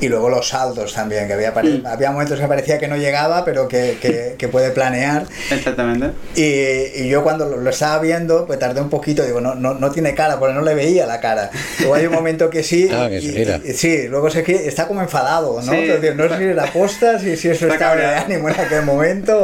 Y 0.00 0.08
luego 0.08 0.30
los 0.30 0.48
saltos 0.48 0.94
también, 0.94 1.26
que 1.26 1.34
había, 1.34 1.52
pare- 1.52 1.82
había 1.84 2.10
momentos 2.12 2.38
que 2.40 2.46
parecía 2.46 2.78
que 2.78 2.88
no 2.88 2.96
llegaba, 2.96 3.44
pero 3.44 3.68
que, 3.68 3.98
que- 4.00 4.36
que 4.38 4.48
puede 4.48 4.70
planear. 4.70 5.26
Exactamente. 5.50 6.12
Y, 6.36 7.02
y 7.04 7.08
yo 7.10 7.22
cuando 7.22 7.46
lo, 7.46 7.56
lo 7.58 7.68
estaba 7.70 8.00
viendo, 8.00 8.46
pues 8.46 8.58
tardé 8.58 8.80
un 8.80 8.88
poquito, 8.88 9.24
digo, 9.24 9.40
no, 9.40 9.54
no, 9.54 9.74
no 9.74 9.90
tiene 9.90 10.14
cara, 10.14 10.38
porque 10.38 10.54
no 10.54 10.62
le 10.62 10.74
veía 10.74 11.06
la 11.06 11.20
cara. 11.20 11.50
Luego 11.80 11.94
hay 11.94 12.06
un 12.06 12.14
momento 12.14 12.48
que 12.48 12.62
sí, 12.62 12.88
Ah, 12.90 13.08
que 13.10 13.18
y- 13.18 13.32
se 13.32 13.38
mira. 13.38 13.60
y- 13.62 13.72
sí, 13.72 14.08
luego 14.08 14.30
sé 14.30 14.42
que 14.42 14.66
está 14.68 14.86
como 14.86 15.02
enfadado, 15.02 15.60
¿no? 15.60 15.72
Sí. 15.72 15.78
Entonces, 15.78 16.16
no 16.16 16.28
sé 16.28 16.38
si 16.38 16.44
era 16.44 16.64
posta, 16.72 17.18
si, 17.18 17.36
si 17.36 17.48
es 17.48 17.58
su 17.58 17.64
Está 17.66 17.74
estado 17.74 17.96
de 17.98 18.06
ánimo 18.06 18.48
en 18.48 18.58
aquel 18.58 18.82
momento, 18.84 19.39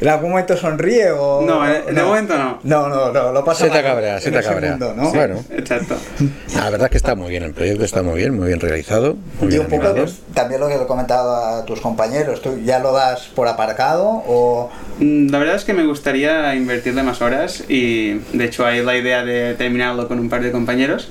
en 0.00 0.08
algún 0.08 0.30
momento 0.30 0.56
sonríe, 0.56 1.10
o... 1.12 1.42
No, 1.42 1.68
eh, 1.68 1.82
de 1.92 2.02
momento 2.02 2.36
no. 2.36 2.58
No, 2.62 2.88
no, 2.88 3.12
no, 3.12 3.32
lo 3.32 3.44
pasa 3.44 3.64
Se 3.66 3.70
te 3.70 3.82
cabrea, 3.82 4.20
se 4.20 4.30
te 4.30 4.42
cabrea. 4.42 4.70
mundo, 4.72 4.94
¿no? 4.96 5.10
Bueno, 5.12 5.42
Exacto. 5.50 5.96
la 6.56 6.70
verdad 6.70 6.86
es 6.86 6.90
que 6.90 6.96
está 6.98 7.14
muy 7.14 7.30
bien, 7.30 7.42
el 7.42 7.52
proyecto 7.52 7.84
está 7.84 8.02
muy 8.02 8.16
bien, 8.18 8.34
muy 8.36 8.48
bien 8.48 8.60
realizado, 8.60 9.16
muy 9.40 9.46
Y 9.46 9.50
bien 9.50 9.60
un 9.62 9.66
poco 9.68 9.82
animado. 9.86 10.04
pues, 10.06 10.20
también 10.34 10.60
lo 10.60 10.68
que 10.68 10.76
le 10.76 10.82
he 10.82 10.86
comentado 10.86 11.34
a 11.36 11.64
tus 11.64 11.80
compañeros, 11.80 12.40
¿tú 12.42 12.58
ya 12.64 12.78
lo 12.78 12.92
das 12.92 13.28
por 13.34 13.48
aparcado 13.48 14.22
o 14.26 14.70
Mm, 14.98 15.30
La 15.30 15.38
verdad 15.38 15.56
es 15.56 15.64
que 15.64 15.72
me 15.72 15.86
gustaría 15.86 16.54
invertirle 16.54 17.02
más 17.02 17.22
horas 17.22 17.64
y 17.68 18.12
de 18.34 18.44
hecho 18.44 18.66
hay 18.66 18.82
la 18.84 18.94
idea 18.96 19.24
de 19.24 19.54
terminarlo 19.54 20.06
con 20.06 20.18
un 20.18 20.28
par 20.28 20.42
de 20.42 20.52
compañeros. 20.52 21.08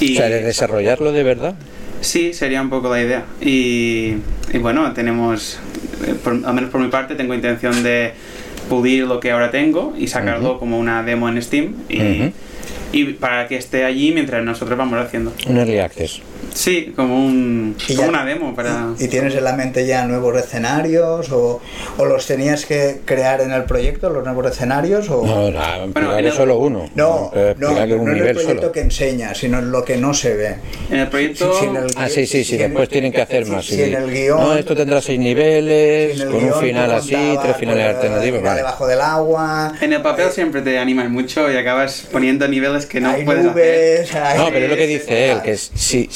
Y 0.00 0.14
O 0.14 0.16
sea, 0.18 0.28
de 0.28 0.40
desarrollarlo 0.42 1.10
de 1.10 1.22
verdad. 1.24 1.54
sí, 2.00 2.32
sería 2.32 2.62
un 2.62 2.70
poco 2.70 2.88
la 2.90 3.02
idea. 3.02 3.24
Y, 3.40 4.14
y 4.52 4.58
bueno, 4.58 4.92
tenemos, 4.92 5.58
por- 6.22 6.40
al 6.44 6.54
menos 6.54 6.70
por 6.70 6.80
mi 6.80 6.88
parte, 6.88 7.14
tengo 7.14 7.34
intención 7.34 7.82
de 7.82 8.12
pulir 8.68 9.04
lo 9.06 9.20
que 9.20 9.30
ahora 9.30 9.50
tengo 9.50 9.94
y 9.98 10.06
sacarlo 10.08 10.58
como 10.58 10.78
una 10.78 11.02
demo 11.02 11.28
en 11.28 11.40
Steam 11.42 11.74
y, 11.88 13.04
para 13.14 13.48
que 13.48 13.56
esté 13.56 13.84
allí 13.84 14.12
mientras 14.12 14.44
nosotros 14.44 14.76
vamos 14.78 14.98
haciendo. 15.00 15.32
Un 15.46 15.56
early 15.56 15.78
access. 15.78 16.20
Sí, 16.54 16.92
como, 16.94 17.16
un, 17.16 17.76
como 17.86 18.02
ya- 18.02 18.08
una 18.08 18.24
demo 18.24 18.54
para... 18.54 18.88
¿Y 18.98 19.08
tienes 19.08 19.34
en 19.34 19.44
la 19.44 19.54
mente 19.54 19.86
ya 19.86 20.04
nuevos 20.06 20.36
escenarios 20.38 21.30
o, 21.32 21.60
o 21.98 22.04
los 22.04 22.26
tenías 22.26 22.66
que 22.66 23.00
crear 23.04 23.40
en 23.40 23.52
el 23.52 23.64
proyecto, 23.64 24.10
los 24.10 24.24
nuevos 24.24 24.46
escenarios? 24.50 25.08
O... 25.10 25.24
No, 25.24 25.50
no, 25.50 25.88
Bueno, 25.92 26.12
en 26.18 26.24
es 26.26 26.32
el- 26.32 26.36
solo 26.36 26.58
uno. 26.58 26.90
no, 26.94 27.30
Eh, 27.34 27.54
no, 27.58 27.70
no 27.72 27.82
en 27.82 27.90
el 27.92 28.32
proyecto 28.34 28.42
solo. 28.42 28.72
que 28.72 28.80
enseña, 28.80 29.34
sino 29.34 29.58
en 29.60 29.70
lo 29.70 29.84
que 29.84 29.96
no 29.96 30.12
se 30.14 30.34
ve. 30.34 30.56
En 30.90 30.98
el 31.00 31.08
proyecto... 31.08 31.52
Si- 31.54 31.60
si 31.60 31.66
en 31.66 31.76
el- 31.76 31.86
Ah, 31.96 32.08
sí, 32.08 32.26
sí, 32.26 32.44
sí, 32.44 32.44
si 32.44 32.56
después 32.58 32.88
tienen 32.88 33.12
que 33.12 33.22
hacer 33.22 33.46
más. 33.46 33.64
si 33.64 33.76
sí. 33.76 33.82
en 33.84 33.94
el 33.94 34.10
guión- 34.10 34.38
No, 34.40 34.54
esto 34.56 34.76
tendrá 34.76 35.00
seis 35.00 35.18
niveles, 35.18 36.22
con 36.24 36.44
un 36.44 36.54
final 36.54 36.92
así, 36.92 37.16
tres 37.42 37.56
finales 37.56 37.86
alternativos. 37.96 38.38
final 38.38 38.42
Vale. 38.50 38.56
debajo 38.60 38.86
del 38.86 39.00
agua. 39.00 39.72
En 39.80 39.92
el 39.92 40.02
papel 40.02 40.30
siempre 40.30 40.60
te 40.62 40.78
animan 40.78 41.10
mucho 41.10 41.50
y 41.50 41.56
acabas 41.56 42.06
poniendo 42.12 42.46
niveles 42.46 42.86
que 42.86 43.00
no 43.00 43.12
puedes 43.24 43.46
hacer. 43.46 43.52
nubes, 43.52 44.14
hay- 44.14 44.38
No, 44.38 44.46
pero 44.50 44.64
es 44.66 44.70
lo 44.70 44.76
que 44.76 44.86
dice 44.86 45.30
él, 45.32 45.42
que 45.42 45.52
es, 45.52 45.70
si, 45.74 46.08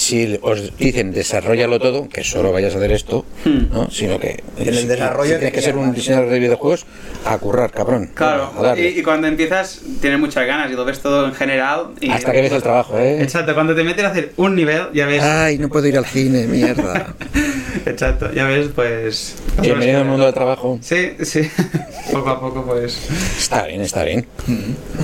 os 0.43 0.77
dicen 0.77 1.12
desarrollalo 1.12 1.79
todo, 1.79 2.09
que 2.09 2.23
solo 2.25 2.53
vayas 2.53 2.75
a 2.75 2.79
hacer 2.79 2.93
esto, 2.93 3.25
Hmm. 3.45 3.73
¿no? 3.73 3.91
sino 3.91 4.19
que 4.19 4.43
En 4.59 4.69
el 4.69 4.89
desarrollo 4.89 5.33
si 5.35 5.39
tienes 5.39 5.55
que 5.55 5.62
ser 5.62 5.77
un 5.77 5.93
diseñador 5.93 6.29
de 6.31 6.39
videojuegos, 6.39 6.87
a 7.25 7.39
currar, 7.39 7.71
cabrón. 7.71 8.11
Claro, 8.15 8.53
a 8.65 8.79
y, 8.79 8.87
y 8.99 9.03
cuando 9.03 9.27
empiezas 9.27 9.81
tienes 10.01 10.19
muchas 10.19 10.47
ganas 10.47 10.71
y 10.71 10.75
lo 10.75 10.85
ves 10.85 11.01
todo 11.01 11.27
en 11.27 11.35
general. 11.35 11.89
Y 12.01 12.11
Hasta 12.11 12.33
que 12.33 12.41
ves 12.43 12.53
el 12.53 12.62
trabajo, 12.62 12.99
¿eh? 12.99 13.23
Exacto, 13.23 13.55
cuando 13.55 13.75
te 13.75 13.85
metes 13.85 14.05
a 14.05 14.09
hacer 14.09 14.33
un 14.37 14.55
nivel, 14.55 14.89
ya 14.95 15.07
ves. 15.07 15.23
Ay, 15.23 15.59
no 15.59 15.69
puedo 15.69 15.87
ir 15.87 15.97
al 15.99 16.07
cine, 16.07 16.47
mierda. 16.47 17.15
Exacto, 17.87 18.33
ya 18.33 18.45
ves, 18.47 18.69
pues. 18.75 19.35
Bienvenido 19.61 20.01
al 20.01 20.07
mundo 20.07 20.25
del 20.25 20.35
trabajo. 20.35 20.79
Sí, 20.83 21.12
sí. 21.23 21.49
poco 22.12 22.31
a 22.31 22.41
poco, 22.41 22.65
pues. 22.65 22.99
Está 23.39 23.67
bien, 23.67 23.83
está 23.83 24.05
bien. 24.05 24.27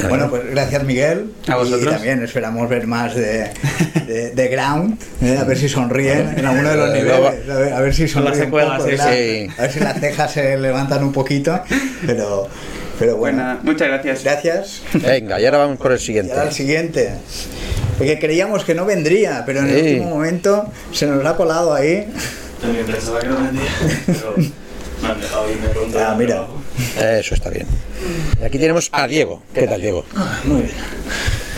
Bueno, 0.08 0.28
pues 0.30 0.50
gracias 0.50 0.84
Miguel. 0.84 1.32
A 1.48 1.56
vosotros. 1.56 1.82
Y 1.82 1.86
también 1.86 2.22
esperamos 2.22 2.68
ver 2.68 2.86
más 2.86 3.14
de, 3.14 3.50
de, 4.06 4.30
de 4.30 4.48
Ground, 4.48 4.98
¿eh? 5.22 5.38
a 5.38 5.44
ver 5.44 5.58
si 5.58 5.68
sonríen 5.68 6.34
en 6.38 6.44
alguno 6.46 6.70
de 6.70 6.76
los 6.76 6.92
niveles, 6.92 7.48
a 7.50 7.54
ver, 7.58 7.72
a 7.72 7.80
ver 7.80 7.94
si 7.94 8.08
sonríen. 8.08 8.34
un 8.34 8.38
secuelas, 8.40 8.76
poco, 8.78 8.84
sí, 8.84 8.90
¿verdad? 8.96 9.12
sí. 9.12 9.48
A 9.58 9.62
ver 9.62 9.72
si 9.72 9.80
las 9.80 10.00
cejas 10.00 10.32
se 10.32 10.58
levantan 10.58 11.04
un 11.04 11.12
poquito, 11.12 11.60
pero, 12.06 12.48
pero 12.98 13.16
bueno. 13.16 13.42
Bueno, 13.44 13.60
muchas 13.62 13.88
gracias. 13.88 14.22
Gracias. 14.24 14.82
Venga, 14.94 15.40
y 15.40 15.44
ahora 15.46 15.58
vamos 15.58 15.78
por 15.78 15.92
el 15.92 15.98
Y 15.98 16.00
siguiente. 16.00 16.32
ahora 16.32 16.44
el 16.48 16.52
siguiente. 16.52 17.10
Porque 17.98 18.18
creíamos 18.18 18.64
que 18.64 18.74
no 18.74 18.84
vendría, 18.84 19.42
pero 19.46 19.60
en 19.60 19.68
el 19.70 19.76
último 19.76 20.10
momento 20.10 20.66
se 20.92 21.06
nos 21.06 21.24
ha 21.24 21.36
colado 21.36 21.74
ahí. 21.74 22.06
También 22.60 22.86
pensaba 22.86 23.20
que 23.20 23.26
no 23.28 23.36
vendía, 23.42 23.70
pero 24.06 24.34
me 25.02 25.08
han 25.08 25.20
dejado 25.20 25.50
irme 25.50 25.68
pronto. 25.68 25.98
Ah, 25.98 26.14
mira. 26.16 26.46
Eso 26.98 27.34
está 27.34 27.50
bien. 27.50 27.66
Y 28.40 28.44
aquí 28.44 28.58
tenemos 28.58 28.88
a 28.92 29.06
Diego. 29.06 29.42
¿Qué 29.52 29.66
tal, 29.66 29.80
Diego? 29.80 30.04
Muy 30.44 30.62
bien. 30.62 30.74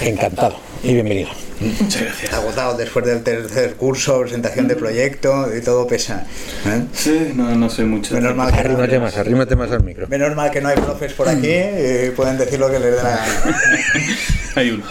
Encantado 0.00 0.56
y 0.82 0.94
bienvenido. 0.94 1.30
Muchas 1.60 2.02
gracias. 2.02 2.32
Agotado 2.32 2.76
después 2.76 3.04
del 3.06 3.22
tercer 3.22 3.74
curso, 3.74 4.20
presentación 4.20 4.66
de 4.66 4.74
proyecto 4.76 5.46
y 5.56 5.60
todo 5.60 5.86
pesa. 5.86 6.26
¿eh? 6.66 6.82
Sí, 6.92 7.32
no, 7.34 7.54
no 7.54 7.70
sé 7.70 7.84
mucho. 7.84 8.14
Menos 8.14 8.34
mal 8.34 8.48
que 8.50 8.56
no. 8.56 8.60
Arrímate 8.60 8.98
más, 8.98 9.16
arrímate 9.16 9.56
más 9.56 9.70
al 9.70 9.84
micro. 9.84 10.08
Menos 10.08 10.34
mal 10.34 10.50
que 10.50 10.60
no 10.60 10.68
hay 10.68 10.76
profes 10.76 11.12
por 11.12 11.28
aquí 11.28 11.48
y 11.48 12.10
pueden 12.10 12.36
decir 12.38 12.58
lo 12.58 12.70
que 12.70 12.80
les 12.80 12.90
dé 12.90 12.96
la 12.96 13.02
gana. 13.02 13.24
Hay 14.56 14.70
uno. 14.70 14.84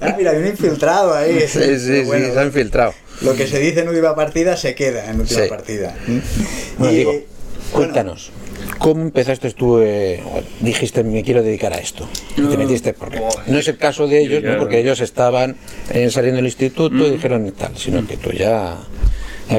Ah, 0.00 0.14
mira, 0.18 0.32
hay 0.32 0.38
un 0.38 0.46
infiltrado 0.48 1.14
ahí. 1.14 1.40
Sí, 1.46 1.78
sí, 1.78 1.78
sí, 1.78 2.04
se 2.04 2.38
ha 2.38 2.44
infiltrado. 2.44 2.92
Lo 3.22 3.34
que 3.34 3.46
se 3.46 3.58
dice 3.60 3.80
en 3.80 3.88
última 3.88 4.14
partida 4.14 4.56
se 4.56 4.74
queda 4.74 5.10
en 5.10 5.20
última 5.20 5.42
Sí. 5.42 5.48
partida. 5.48 5.94
Bueno, 6.78 6.92
Y, 6.92 6.96
Diego, 6.96 7.10
bueno, 7.12 7.24
cuéntanos. 7.72 8.30
¿Cómo 8.78 9.02
empezaste 9.02 9.50
tú? 9.52 9.78
eh, 9.80 10.22
dijiste, 10.60 11.02
me 11.04 11.22
quiero 11.22 11.42
dedicar 11.42 11.72
a 11.72 11.76
esto. 11.78 12.08
Y 12.32 12.42
te 12.42 12.56
No. 12.56 12.58
metiste, 12.58 12.92
porque 12.92 13.20
no 13.46 13.58
es 13.58 13.68
el 13.68 13.78
caso 13.78 14.06
de 14.06 14.20
ellos, 14.20 14.42
¿no? 14.42 14.58
Porque 14.58 14.78
ellos 14.80 15.00
estaban 15.00 15.56
eh, 15.90 16.10
saliendo 16.10 16.36
del 16.36 16.46
instituto 16.46 17.06
y 17.06 17.10
dijeron 17.10 17.50
tal, 17.56 17.76
sino 17.76 18.06
que 18.06 18.16
tú 18.16 18.30
ya. 18.32 18.76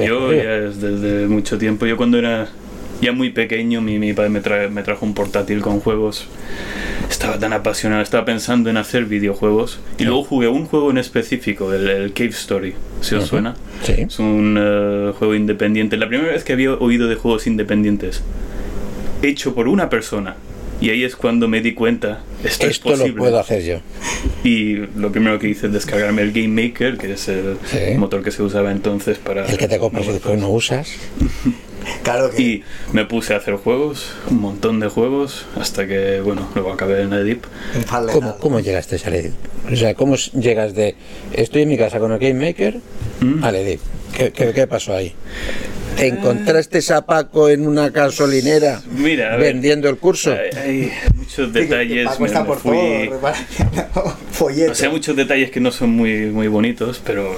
Yo 0.06 0.34
ya 0.34 0.44
desde 0.60 1.28
mucho 1.28 1.58
tiempo, 1.58 1.86
yo 1.86 1.96
cuando 1.98 2.18
era 2.20 2.50
ya 3.02 3.12
muy 3.12 3.30
pequeño, 3.32 3.82
mi, 3.82 3.98
mi 4.00 4.14
padre 4.14 4.30
me, 4.30 4.42
tra- 4.44 4.70
me 4.70 4.84
trajo 4.84 5.06
un 5.06 5.14
portátil 5.14 5.62
con 5.62 5.80
juegos. 5.80 6.28
Estaba 7.10 7.40
tan 7.40 7.54
apasionado, 7.54 8.02
estaba 8.02 8.26
pensando 8.26 8.70
en 8.70 8.78
hacer 8.78 9.06
videojuegos. 9.06 9.80
Y 9.98 10.04
luego 10.04 10.24
jugué 10.24 10.48
un 10.48 10.66
juego 10.66 10.92
en 10.92 10.98
específico, 10.98 11.74
el, 11.74 11.90
el 11.90 12.14
Cave 12.14 12.30
Story, 12.30 12.74
si 13.02 13.16
os 13.16 13.26
suena. 13.28 13.56
Sí. 13.84 13.94
Es 13.98 14.20
un 14.20 14.58
eh, 14.60 15.14
juego 15.18 15.34
independiente. 15.36 15.98
La 15.98 16.08
primera 16.08 16.32
vez 16.34 16.44
que 16.44 16.54
había 16.54 16.74
oído 16.74 17.08
de 17.08 17.16
juegos 17.16 17.48
independientes 17.48 18.22
hecho 19.22 19.56
por 19.56 19.68
una 19.68 19.90
persona. 19.90 20.36
Y 20.80 20.92
ahí 20.92 21.04
es 21.04 21.16
cuando 21.16 21.48
me 21.48 21.62
di 21.62 21.74
cuenta, 21.74 22.20
esto, 22.44 22.66
es 22.68 22.74
Esto 22.74 22.90
lo 22.92 22.98
posible. 22.98 23.18
puedo 23.18 23.40
hacer 23.40 23.64
yo. 23.64 23.80
Y 24.44 24.76
lo 24.96 25.12
primero 25.12 25.40
que 25.40 25.50
hice 25.50 25.68
es 25.68 25.74
descargarme 25.74 26.22
el 26.22 26.32
Game 26.34 26.50
Maker, 26.50 26.98
que 27.00 27.14
es 27.14 27.28
el 27.30 27.58
Sí. 27.66 27.98
motor 27.98 28.22
que 28.22 28.30
se 28.30 28.44
usaba 28.44 28.72
entonces 28.72 29.18
para... 29.18 29.46
El 29.48 29.58
que 29.58 29.68
te 29.68 29.80
compras 29.80 30.06
y 30.06 30.12
después 30.12 30.40
no 30.40 30.50
usas. 30.50 30.92
Claro 32.04 32.30
que- 32.32 32.42
Y 32.42 32.64
me 32.94 33.06
puse 33.06 33.34
a 33.34 33.38
hacer 33.38 33.56
juegos, 33.56 34.12
un 34.30 34.40
montón 34.42 34.80
de 34.80 34.88
juegos, 34.88 35.46
hasta 35.60 35.88
que, 35.88 36.22
bueno, 36.22 36.48
luego 36.56 36.72
acabé 36.72 37.02
en 37.02 37.14
Edip. 37.14 37.46
¿Cómo. 38.12 38.38
¿Cómo 38.38 38.60
llegaste 38.60 38.96
a 38.96 39.10
Edip? 39.16 39.34
O 39.72 39.76
sea, 39.76 39.94
¿cómo 39.96 40.16
llegas 40.16 40.74
de 40.76 40.96
estoy 41.34 41.64
en 41.64 41.70
mi 41.70 41.78
casa 41.78 42.00
con 42.00 42.12
el 42.12 42.20
Game 42.20 42.46
Maker 42.46 42.80
¿Mm? 43.22 43.44
al 43.44 43.56
Edip? 43.56 43.82
¿Qué, 44.16 44.32
qué, 44.32 44.54
qué 44.54 44.68
pasó 44.68 44.96
ahí? 44.96 45.14
¿Te 45.98 46.08
encontraste 46.08 46.80
a 46.94 47.02
Paco 47.02 47.50
en 47.50 47.68
una 47.68 47.90
gasolinera 47.90 48.82
Mira, 48.96 49.32
ver. 49.36 49.54
vendiendo 49.54 49.90
el 49.90 49.98
curso? 49.98 50.32
Hay, 50.32 50.56
hay 50.58 50.92
muchos 51.16 51.52
detalles. 51.52 52.06
Paco 52.08 52.26
está 52.28 52.42
me 52.42 52.46
por 52.48 52.60
fui- 52.60 53.10
todo. 53.10 54.14
O 54.72 54.76
sea, 54.76 54.90
muchos 54.92 55.16
detalles 55.16 55.50
que 55.50 55.60
no 55.60 55.72
son 55.72 55.90
muy, 55.90 56.28
muy 56.28 56.48
bonitos, 56.48 57.02
pero 57.04 57.36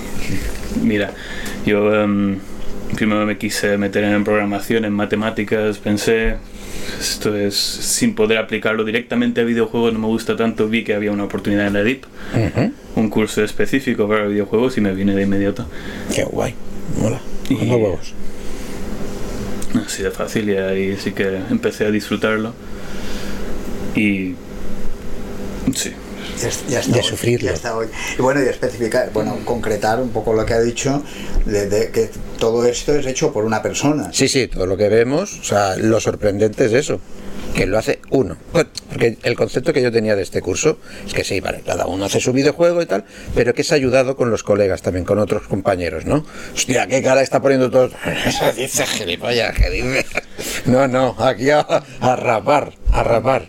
mira, 0.83 1.11
yo 1.65 1.95
em, 1.95 2.39
primero 2.99 3.25
me 3.25 3.37
quise 3.37 3.77
meter 3.77 4.03
en 4.03 4.25
programación, 4.25 4.83
en 4.83 4.91
matemáticas, 4.91 5.77
pensé, 5.77 6.35
esto 6.99 7.33
es 7.33 7.55
sin 7.55 8.13
poder 8.13 8.37
aplicarlo 8.39 8.83
directamente 8.83 9.39
a 9.39 9.45
videojuegos, 9.45 9.93
no 9.93 9.99
me 9.99 10.07
gusta 10.07 10.35
tanto, 10.35 10.67
vi 10.67 10.83
que 10.83 10.93
había 10.93 11.13
una 11.13 11.23
oportunidad 11.23 11.67
en 11.67 11.73
la 11.75 11.83
DIP, 11.83 12.03
un 12.97 13.09
curso 13.09 13.41
específico 13.41 14.05
para 14.09 14.27
videojuegos 14.27 14.77
y 14.77 14.81
me 14.81 14.93
vine 14.93 15.15
de 15.15 15.21
inmediato. 15.21 15.65
Qué 16.13 16.25
guay. 16.25 16.53
Mola. 17.01 17.21
Y- 17.49 17.69
huevos. 17.69 18.13
Así 19.85 20.03
de 20.03 20.11
fácil 20.11 20.49
y 20.49 20.57
ahí 20.57 20.97
sí 20.97 21.13
que 21.13 21.39
empecé 21.49 21.85
a 21.85 21.91
disfrutarlo. 21.91 22.53
Y... 23.95 24.35
Sí, 25.73 25.93
ya 26.67 26.79
está 27.53 27.77
hoy. 27.77 27.87
Y 28.17 28.21
bueno, 28.21 28.43
y 28.43 28.47
especificar, 28.47 29.11
bueno, 29.13 29.37
concretar 29.45 30.01
un 30.01 30.09
poco 30.09 30.33
lo 30.33 30.45
que 30.45 30.53
ha 30.53 30.59
dicho, 30.59 31.01
de, 31.45 31.69
de 31.69 31.91
que 31.91 32.09
todo 32.39 32.65
esto 32.65 32.95
es 32.95 33.05
hecho 33.05 33.31
por 33.31 33.45
una 33.45 33.61
persona. 33.61 34.09
Sí, 34.13 34.27
sí, 34.27 34.47
todo 34.47 34.65
lo 34.65 34.77
que 34.77 34.89
vemos, 34.89 35.39
o 35.39 35.43
sea, 35.43 35.75
lo 35.77 35.99
sorprendente 35.99 36.65
es 36.65 36.73
eso, 36.73 36.99
que 37.53 37.65
lo 37.65 37.77
hace 37.77 37.99
uno. 38.09 38.37
Porque 38.51 39.17
el 39.23 39.35
concepto 39.35 39.73
que 39.73 39.81
yo 39.81 39.91
tenía 39.91 40.15
de 40.15 40.23
este 40.23 40.41
curso 40.41 40.79
es 41.05 41.13
que 41.13 41.23
sí, 41.23 41.39
vale, 41.39 41.61
cada 41.65 41.85
uno 41.85 42.05
hace 42.05 42.19
su 42.19 42.33
videojuego 42.33 42.81
y 42.81 42.85
tal, 42.85 43.05
pero 43.35 43.53
que 43.53 43.61
es 43.61 43.71
ayudado 43.71 44.15
con 44.15 44.29
los 44.29 44.43
colegas 44.43 44.81
también, 44.81 45.05
con 45.05 45.19
otros 45.19 45.47
compañeros, 45.47 46.05
¿no? 46.05 46.25
Hostia, 46.53 46.87
qué 46.87 47.01
cara 47.01 47.21
está 47.21 47.41
poniendo 47.41 47.69
todo. 47.69 47.89
Eso 48.25 48.51
dice 48.53 48.85
gilipollas, 48.85 49.55
que 49.55 49.69
dice. 49.69 50.05
No, 50.65 50.87
no, 50.87 51.15
aquí 51.19 51.49
a, 51.49 51.59
a 51.59 52.15
rapar, 52.15 52.73
a 52.91 53.03
rapar. 53.03 53.47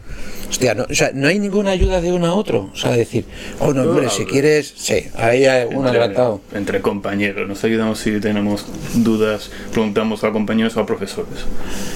Hostia, 0.50 0.74
no, 0.74 0.84
o 0.90 0.94
sea, 0.94 1.12
no 1.14 1.28
hay 1.28 1.38
ninguna 1.38 1.70
ayuda 1.70 2.00
de 2.00 2.12
uno 2.12 2.26
a 2.26 2.34
otro. 2.34 2.70
O 2.72 2.76
sea, 2.76 2.90
decir, 2.90 3.24
oh, 3.60 3.72
no, 3.72 3.82
hombre, 3.82 4.10
si 4.10 4.24
quieres, 4.24 4.74
sí, 4.76 5.06
ahí 5.14 5.44
hay 5.44 5.68
uno 5.72 5.88
adelantado. 5.88 6.40
entre 6.52 6.80
compañeros, 6.80 7.48
nos 7.48 7.62
ayudamos 7.62 8.00
si 8.00 8.18
tenemos 8.18 8.66
dudas, 8.94 9.50
preguntamos 9.70 10.24
a 10.24 10.32
compañeros 10.32 10.76
o 10.76 10.80
a 10.80 10.86
profesores, 10.86 11.44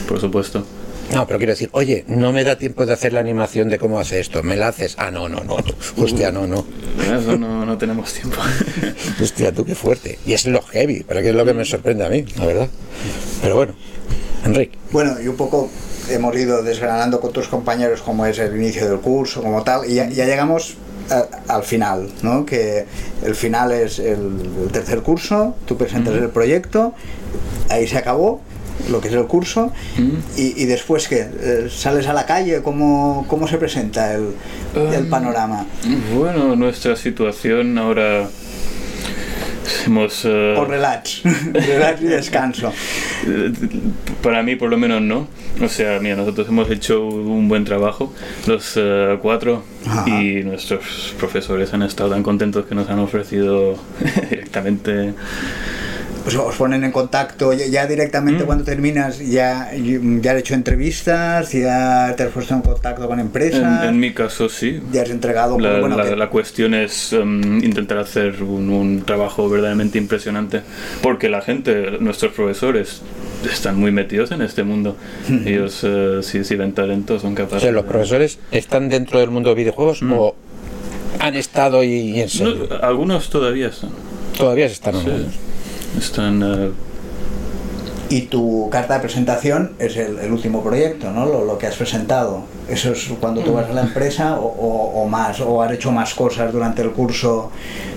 por 0.07 0.21
supuesto. 0.21 0.65
No, 1.13 1.27
pero 1.27 1.39
quiero 1.39 1.53
decir, 1.53 1.69
oye, 1.73 2.05
no 2.09 2.33
me 2.33 2.43
da 2.45 2.57
tiempo 2.57 2.87
de 2.87 2.93
hacer 2.93 3.13
la 3.13 3.21
animación 3.21 3.69
de 3.69 3.79
cómo 3.79 4.01
hace 4.01 4.19
esto, 4.21 4.43
¿me 4.43 4.57
la 4.57 4.69
haces? 4.69 4.97
Ah, 4.99 5.11
no, 5.11 5.29
no, 5.29 5.45
no, 5.45 5.57
hostia, 5.97 6.33
no, 6.33 6.47
no. 6.47 6.65
Eso 7.03 7.37
no, 7.37 7.65
no 7.65 7.79
tenemos 7.79 8.13
tiempo. 8.13 8.39
Hostia, 9.23 9.53
tú 9.53 9.65
qué 9.65 9.75
fuerte. 9.75 10.19
Y 10.27 10.33
es 10.33 10.47
lo 10.47 10.63
heavy, 10.63 11.05
pero 11.07 11.21
que 11.21 11.29
es 11.31 11.35
lo 11.35 11.45
que 11.45 11.55
me 11.55 11.65
sorprende 11.65 12.05
a 12.05 12.09
mí, 12.09 12.25
la 12.39 12.47
verdad. 12.47 12.69
Pero 13.43 13.57
bueno, 13.57 13.75
Enrique. 14.45 14.77
Bueno, 14.91 15.21
y 15.23 15.29
un 15.29 15.37
poco 15.37 15.71
hemos 16.11 16.35
ido 16.37 16.63
desgranando 16.63 17.21
con 17.21 17.33
tus 17.33 17.49
compañeros 17.49 18.01
cómo 18.03 18.27
es 18.27 18.39
el 18.39 18.57
inicio 18.57 18.89
del 18.89 18.99
curso, 19.01 19.43
como 19.43 19.63
tal, 19.63 19.89
y 19.89 19.95
ya, 19.95 20.09
ya 20.09 20.25
llegamos 20.25 20.75
a- 21.11 21.53
al 21.55 21.63
final, 21.63 22.09
¿no? 22.23 22.45
Que 22.47 22.87
el 23.25 23.35
final 23.35 23.71
es 23.73 23.99
el, 23.99 24.41
el 24.65 24.69
tercer 24.73 25.03
curso, 25.03 25.55
tú 25.67 25.77
presentas 25.77 26.15
el 26.15 26.31
proyecto, 26.31 26.95
ahí 27.69 27.87
se 27.87 27.99
acabó 27.99 28.41
lo 28.91 29.01
que 29.01 29.09
es 29.09 29.15
el 29.15 29.27
curso, 29.27 29.73
y, 30.37 30.63
y 30.63 30.67
después 30.67 31.09
que 31.09 31.69
sales 31.71 32.07
a 32.07 32.13
la 32.13 32.27
calle, 32.27 32.61
¿cómo, 32.63 33.25
cómo 33.29 33.47
se 33.49 33.59
presenta 33.59 34.15
el, 34.15 34.31
el 34.75 35.05
Um, 35.05 35.11
panorama? 35.11 35.67
Bueno, 36.15 36.57
nuestra 36.57 36.97
situación 36.97 37.79
ahora 37.79 38.29
hemos... 39.87 40.25
eh, 40.25 40.55
O 40.59 40.65
relax, 40.65 41.23
relax 41.53 42.03
y 42.03 42.07
descanso. 42.07 42.73
Eh, 43.27 43.53
Para 44.23 44.43
mí, 44.43 44.57
por 44.57 44.71
lo 44.71 44.77
menos, 44.77 45.01
no. 45.01 45.29
O 45.63 45.69
sea, 45.69 46.01
mira, 46.01 46.17
nosotros 46.17 46.49
hemos 46.49 46.69
hecho 46.71 47.07
un 47.07 47.49
buen 47.49 47.65
trabajo, 47.65 48.13
los 48.47 48.73
eh, 48.77 49.17
cuatro, 49.23 49.63
Ajá. 49.87 50.11
y 50.11 50.43
nuestros 50.43 51.15
profesores 51.19 51.73
han 51.73 51.83
estado 51.83 52.11
tan 52.11 52.23
contentos 52.25 52.67
que 52.67 52.75
nos 52.75 52.89
han 52.91 52.99
ofrecido 52.99 53.77
directamente. 54.31 55.15
Pues 56.25 56.37
os 56.37 56.57
ponen 56.57 56.85
en 56.85 56.91
contacto 56.91 57.53
ya, 57.53 57.67
ya 57.67 57.87
directamente 57.87 58.45
Mm. 58.45 58.47
cuando 58.47 58.65
terminas, 58.65 59.19
ya, 59.19 59.71
ya 59.75 60.33
has 60.33 60.39
hecho 60.39 60.55
entrevistas, 60.55 61.53
ya 61.53 62.15
te 62.17 62.23
has 62.23 62.31
puesto 62.31 62.55
en 62.55 62.63
contacto 62.63 63.07
con 63.07 63.21
empresas, 63.21 63.83
En, 63.83 63.91
en 63.91 64.01
mi 64.01 64.15
caso, 64.15 64.49
sí. 64.49 64.81
ya 64.91 65.03
has 65.03 65.11
entregado. 65.11 65.59
La, 65.61 65.69
pues, 65.73 65.81
bueno, 65.83 65.97
la- 65.99 66.05
que- 66.09 66.17
la 66.17 66.31
cuestión 66.31 66.73
es 66.73 67.13
em, 67.13 67.63
intentar 67.63 67.99
hacer 67.99 68.43
un, 68.43 68.71
un 68.71 69.03
trabajo 69.03 69.51
verdaderamente 69.51 69.99
impresionante, 69.99 70.63
porque 71.03 71.29
la 71.29 71.43
gente, 71.43 71.99
nuestros 72.01 72.33
profesores, 72.33 73.03
están 73.53 73.79
muy 73.79 73.93
metidos 73.93 74.31
en 74.31 74.41
este 74.41 74.63
mundo. 74.63 74.97
Ellos, 75.45 75.81
eh, 75.83 76.21
si, 76.23 76.43
si 76.45 76.57
ven 76.57 76.73
talento, 76.73 77.19
son 77.21 77.33
O 77.33 77.37
capaces. 77.37 77.61
sea, 77.65 77.73
los 77.73 77.85
profesores 77.85 78.39
están 78.51 78.89
dentro 78.89 79.21
del 79.21 79.29
mundo 79.31 79.51
de 79.51 79.57
videojuegos 79.57 80.01
Mm. 80.03 80.13
o 80.15 80.35
han 81.21 81.35
estado 81.37 81.85
y, 81.85 81.89
y 82.17 82.21
en 82.23 82.31
serio. 82.31 82.67
No, 82.71 82.77
algunos 82.77 83.29
todavía 83.29 83.69
están. 83.69 83.91
Todavía 84.39 84.65
están 84.67 84.95
Sí. 84.95 85.11
Están. 85.99 86.43
eh, 86.43 86.71
Y 88.11 88.23
tu 88.23 88.69
carta 88.71 88.95
de 88.95 89.01
presentación 89.01 89.73
es 89.79 89.97
el, 89.97 90.19
el 90.19 90.31
último 90.31 90.63
proyecto, 90.63 91.11
¿no? 91.11 91.25
Lo, 91.27 91.45
lo 91.45 91.59
que 91.59 91.67
has 91.67 91.75
presentado. 91.77 92.45
Eso 92.69 92.93
es 92.93 93.09
cuando 93.21 93.41
tú 93.43 93.55
vas 93.55 93.69
a 93.69 93.73
la 93.73 93.81
empresa 93.83 94.37
o, 94.39 94.45
o- 94.47 95.03
o 95.03 95.09
más, 95.09 95.41
o 95.41 95.63
has 95.63 95.73
hecho 95.73 95.91
más 95.91 96.15
cosas 96.15 96.53
durante 96.53 96.83
el 96.83 96.91
curso 96.91 97.51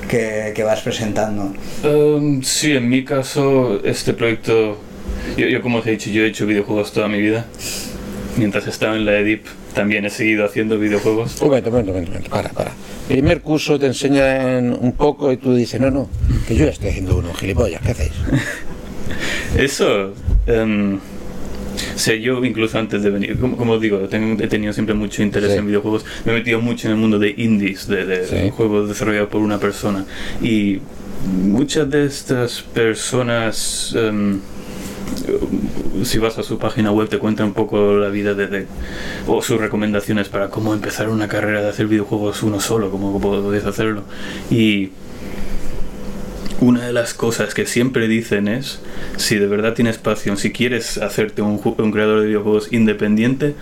que, 0.10 0.54
que 0.56 0.64
vas 0.64 0.80
presentando. 0.82 1.52
Um, 1.84 2.42
sí, 2.42 2.72
en 2.72 2.88
mi 2.90 3.04
caso, 3.04 3.80
este 3.84 4.14
proyecto, 4.14 4.78
yo, 5.38 5.48
yo 5.48 5.62
como 5.62 5.80
os 5.80 5.88
he 5.88 5.92
dicho, 5.92 6.10
yo 6.10 6.24
he 6.24 6.28
hecho 6.28 6.46
videojuegos 6.48 6.94
toda 6.94 7.08
mi 7.10 7.20
vida. 7.20 7.46
Mientras 8.38 8.66
estaba 8.68 8.96
en 8.96 9.06
la 9.06 9.18
EDIP, 9.20 9.46
también 9.78 10.06
he 10.06 10.10
seguido 10.10 10.46
haciendo 10.46 10.78
videojuegos. 10.78 11.40
Un 11.42 11.48
momento, 11.48 11.70
un 11.70 11.76
momento, 11.76 11.92
un 12.00 12.06
momento, 12.08 12.30
para, 12.30 12.50
para. 12.50 12.72
Primer 13.08 13.42
curso 13.42 13.80
te 13.80 13.86
enseñan 13.88 14.78
un 14.80 14.92
poco 14.94 15.32
y 15.32 15.38
tú 15.38 15.54
dices, 15.56 15.80
no, 15.80 15.90
no, 15.92 16.10
que 16.48 16.56
yo 16.56 16.66
ya 16.66 16.72
estoy 16.72 16.90
haciendo 16.90 17.18
uno, 17.18 17.34
gilipollas, 17.34 17.82
¿qué 17.82 17.92
hacéis? 17.92 18.12
Eso, 19.58 20.14
o 20.48 21.00
sea, 22.00 22.16
yo 22.16 22.44
incluso 22.44 22.78
antes 22.78 23.02
de 23.04 23.10
venir, 23.10 23.40
como, 23.40 23.56
como 23.58 23.74
os 23.74 23.82
digo, 23.82 24.00
tengo- 24.10 24.42
he 24.44 24.48
tenido 24.48 24.74
siempre 24.74 24.94
mucho 24.96 25.24
interés 25.24 25.52
Sí. 25.52 25.58
en 25.58 25.68
videojuegos, 25.68 26.06
me 26.26 26.32
he 26.34 26.36
metido 26.36 26.60
mucho 26.62 26.88
en 26.88 26.94
el 26.94 27.00
mundo 27.00 27.18
de 27.20 27.34
indies, 27.38 27.88
de, 27.88 28.06
de 28.06 28.28
Sí. 28.28 28.50
juegos 28.50 28.90
desarrollados 28.90 29.30
por 29.30 29.42
una 29.42 29.60
persona. 29.60 30.06
Y 30.42 30.80
muchas 31.44 31.90
de 31.90 32.06
estas 32.06 32.62
personas, 32.62 33.94
em, 33.98 34.40
si 36.04 36.18
vas 36.20 36.38
a 36.38 36.44
su 36.44 36.58
página 36.58 36.92
web, 36.92 37.10
te 37.10 37.18
cuentan 37.18 37.48
un 37.48 37.54
poco 37.54 37.96
la 37.96 38.10
vida 38.10 38.34
de, 38.34 38.66
o 39.28 39.42
sus 39.42 39.60
recomendaciones 39.60 40.30
para 40.30 40.50
cómo 40.50 40.74
empezar 40.74 41.10
una 41.10 41.28
carrera 41.28 41.62
de 41.62 41.70
hacer 41.70 41.88
videojuegos 41.88 42.44
uno 42.44 42.60
solo, 42.60 42.92
cómo 42.92 43.20
podéis 43.20 43.66
hacerlo. 43.66 44.04
Y 44.50 44.92
una 46.60 46.86
de 46.86 46.94
las 46.94 47.14
cosas 47.14 47.54
que 47.54 47.66
siempre 47.66 48.08
dicen 48.08 48.48
es, 48.48 48.82
si 49.18 49.36
de 49.36 49.48
verdad 49.48 49.74
tienes 49.74 49.98
pasión, 49.98 50.38
si 50.38 50.52
quieres 50.52 50.98
hacerte 50.98 51.42
un 51.42 51.60
creador 51.92 52.22
de 52.22 52.28
videojuegos 52.28 52.72
independiente, 52.72 53.56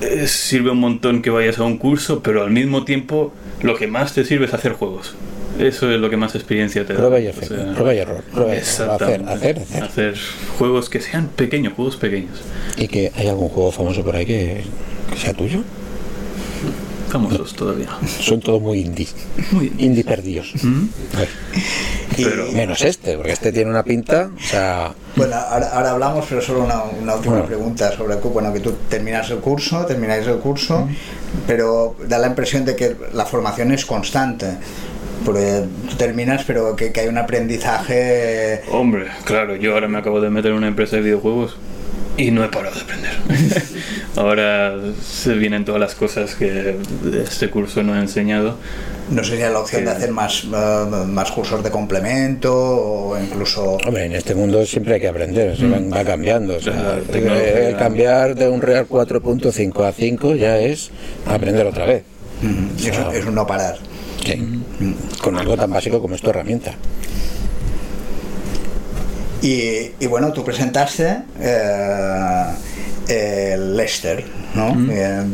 eh, 0.00 0.26
sirve 0.26 0.70
un 0.70 0.80
montón 0.80 1.22
que 1.22 1.30
vayas 1.30 1.58
a 1.58 1.64
un 1.64 1.78
curso, 1.78 2.22
pero 2.22 2.42
al 2.42 2.50
mismo 2.50 2.84
tiempo 2.84 3.32
lo 3.62 3.76
que 3.76 3.86
más 3.86 4.14
te 4.14 4.24
sirve 4.24 4.44
es 4.44 4.54
hacer 4.54 4.72
juegos. 4.72 5.14
Eso 5.58 5.90
es 5.90 5.98
lo 6.00 6.10
que 6.10 6.16
más 6.16 6.34
experiencia 6.34 6.84
te 6.86 6.92
da. 6.92 6.98
Prueba 6.98 7.18
y 7.20 7.26
O 7.26 7.30
error, 7.30 7.44
sea, 7.44 7.72
prueba 7.74 7.94
y 7.94 7.98
error, 7.98 8.22
prueba 8.32 8.54
y 8.54 8.58
error, 8.58 8.90
hacer, 8.90 9.22
hacer, 9.28 9.58
hacer. 9.58 9.82
Hacer 9.82 10.14
juegos 10.58 10.88
que 10.90 11.00
sean 11.00 11.28
pequeños, 11.28 11.72
juegos 11.74 11.96
pequeños. 11.96 12.38
¿Y 12.76 12.88
que 12.88 13.12
hay 13.16 13.28
algún 13.28 13.48
juego 13.48 13.72
famoso 13.72 14.04
por 14.04 14.16
ahí 14.16 14.26
que, 14.26 14.62
que 15.12 15.16
sea 15.18 15.32
tuyo? 15.32 15.60
Famosos 17.08 17.54
todavía. 17.54 17.88
Son 18.20 18.40
todos 18.40 18.60
muy 18.60 18.80
indie, 18.80 19.06
Muy 19.52 19.72
indie 19.78 20.02
perdidos. 20.04 20.52
¿Mm? 20.62 20.84
Y- 22.18 22.24
Pero- 22.24 22.50
Menos 22.52 22.82
este, 22.82 23.16
porque 23.16 23.32
este 23.32 23.52
tiene 23.52 23.70
una 23.70 23.84
pinta, 23.84 24.30
o 24.36 24.40
sea, 24.42 24.92
Bueno, 25.14 25.36
ahora, 25.36 25.68
ahora 25.72 25.90
hablamos, 25.92 26.26
pero 26.28 26.40
solo 26.42 26.64
una, 26.64 26.82
una 26.82 27.14
última 27.14 27.34
Bueno. 27.34 27.46
pregunta 27.46 27.92
sobre 27.96 28.14
el 28.14 28.20
Bueno, 28.20 28.52
que 28.52 28.60
tú 28.60 28.72
terminas 28.88 29.30
el 29.30 29.38
curso, 29.38 29.84
termináis 29.86 30.26
el 30.26 30.38
curso, 30.38 30.88
pero 31.46 31.94
da 32.08 32.18
la 32.18 32.26
impresión 32.26 32.64
de 32.64 32.74
que 32.74 32.96
la 33.14 33.24
formación 33.24 33.70
es 33.72 33.84
constante. 33.86 34.46
Porque 35.24 35.64
tú 35.88 35.96
terminas, 35.96 36.44
pero 36.46 36.76
que, 36.76 36.92
que 36.92 37.00
hay 37.00 37.08
un 37.08 37.18
aprendizaje. 37.18 38.62
Hombre, 38.70 39.06
claro, 39.24 39.56
yo 39.56 39.74
ahora 39.74 39.88
me 39.88 39.98
acabo 39.98 40.20
de 40.20 40.30
meter 40.30 40.52
en 40.52 40.58
una 40.58 40.68
empresa 40.68 40.96
de 40.96 41.02
videojuegos 41.02 41.56
y 42.16 42.30
no 42.30 42.44
he 42.44 42.48
parado 42.48 42.74
de 42.76 42.80
aprender. 42.82 43.12
ahora 44.16 44.74
se 45.02 45.34
vienen 45.34 45.64
todas 45.64 45.80
las 45.80 45.94
cosas 45.94 46.34
que 46.34 46.76
este 47.22 47.50
curso 47.50 47.82
no 47.82 47.94
ha 47.94 48.00
enseñado. 48.00 48.56
No 49.10 49.22
sería 49.22 49.50
la 49.50 49.60
opción 49.60 49.84
de 49.84 49.90
hacer 49.90 50.10
más, 50.10 50.44
eh, 50.44 51.04
más 51.06 51.30
cursos 51.30 51.62
de 51.62 51.70
complemento 51.70 52.52
o 52.54 53.18
incluso... 53.18 53.78
Hombre, 53.86 54.06
en 54.06 54.14
este 54.14 54.34
mundo 54.34 54.64
siempre 54.66 54.94
hay 54.94 55.00
que 55.00 55.08
aprender, 55.08 55.56
se 55.56 55.68
va, 55.68 55.78
va 55.78 56.04
cambiando. 56.04 56.56
o 56.56 56.60
sea, 56.60 56.74
La 56.74 57.18
el, 57.18 57.26
el 57.26 57.76
cambiar 57.76 58.34
de 58.34 58.48
un 58.48 58.60
Real 58.60 58.88
4.5 58.88 59.84
a 59.86 59.92
5 59.92 60.34
ya 60.34 60.58
es 60.58 60.90
aprender 61.26 61.66
otra 61.66 61.86
vez. 61.86 62.02
Ujú, 62.42 62.88
es, 62.88 63.16
es 63.20 63.26
un 63.26 63.34
no 63.34 63.46
parar. 63.46 63.76
Sí. 64.34 64.62
Con 65.22 65.38
algo 65.38 65.56
tan 65.56 65.70
básico 65.70 66.00
como 66.00 66.14
es 66.14 66.20
tu 66.20 66.30
herramienta. 66.30 66.74
Y, 69.42 69.92
y 70.00 70.06
bueno, 70.08 70.32
tú 70.32 70.44
presentaste 70.44 71.18
eh, 71.38 72.44
el 73.08 73.76
Lester, 73.76 74.24
¿no? 74.54 74.74
Eh, 74.90 75.24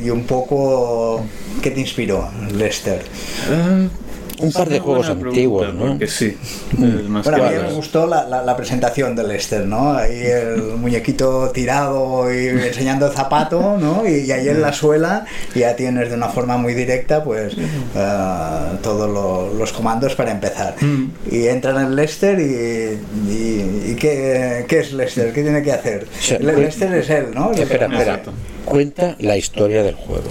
y, 0.00 0.06
y 0.06 0.10
un 0.10 0.24
poco, 0.24 1.24
¿qué 1.62 1.70
te 1.70 1.80
inspiró 1.80 2.28
Lester? 2.52 3.04
Un 4.42 4.52
par 4.52 4.68
de 4.68 4.80
juegos 4.80 5.08
antiguos, 5.08 5.74
¿no? 5.74 5.86
Porque 5.88 6.06
sí. 6.06 6.36
es 6.72 7.08
más 7.08 7.24
Bueno, 7.24 7.44
a 7.44 7.50
mí 7.50 7.56
me 7.66 7.72
gustó 7.72 8.06
la, 8.06 8.24
la- 8.26 8.42
la 8.42 8.56
presentación 8.56 9.14
de 9.16 9.24
Lester, 9.26 9.66
¿no? 9.66 9.92
Ahí 9.92 10.20
el 10.22 10.62
muñequito 10.76 11.50
tirado 11.50 12.32
y 12.32 12.46
enseñando 12.48 13.06
el 13.06 13.12
zapato, 13.12 13.76
¿no? 13.78 14.06
Y, 14.08 14.20
y 14.26 14.32
ahí 14.32 14.48
en 14.48 14.60
la 14.62 14.72
suela 14.72 15.24
ya 15.54 15.76
tienes 15.76 16.08
de 16.08 16.14
una 16.14 16.28
forma 16.28 16.56
muy 16.56 16.74
directa, 16.74 17.22
pues, 17.22 17.54
eh, 17.54 18.78
todos 18.82 19.08
lo- 19.10 19.52
los 19.54 19.72
comandos 19.72 20.14
para 20.14 20.30
empezar. 20.32 20.74
Y 21.30 21.46
entran 21.46 21.78
en 21.84 21.96
Lester 21.96 22.38
y, 22.40 22.98
y, 23.30 23.90
y 23.92 23.96
¿qué, 23.98 24.64
qué 24.68 24.80
es 24.80 24.92
Lester? 24.92 25.32
¿Qué 25.32 25.42
tiene 25.42 25.62
que 25.62 25.72
hacer? 25.72 26.06
sea, 26.20 26.38
Lester 26.38 26.92
es 26.94 27.10
él, 27.10 27.26
¿no? 27.34 27.52
Espera, 27.52 27.86
espera. 27.86 28.22
Cuenta 28.64 29.16
la 29.18 29.36
historia 29.36 29.82
del 29.82 29.94
juego. 29.94 30.28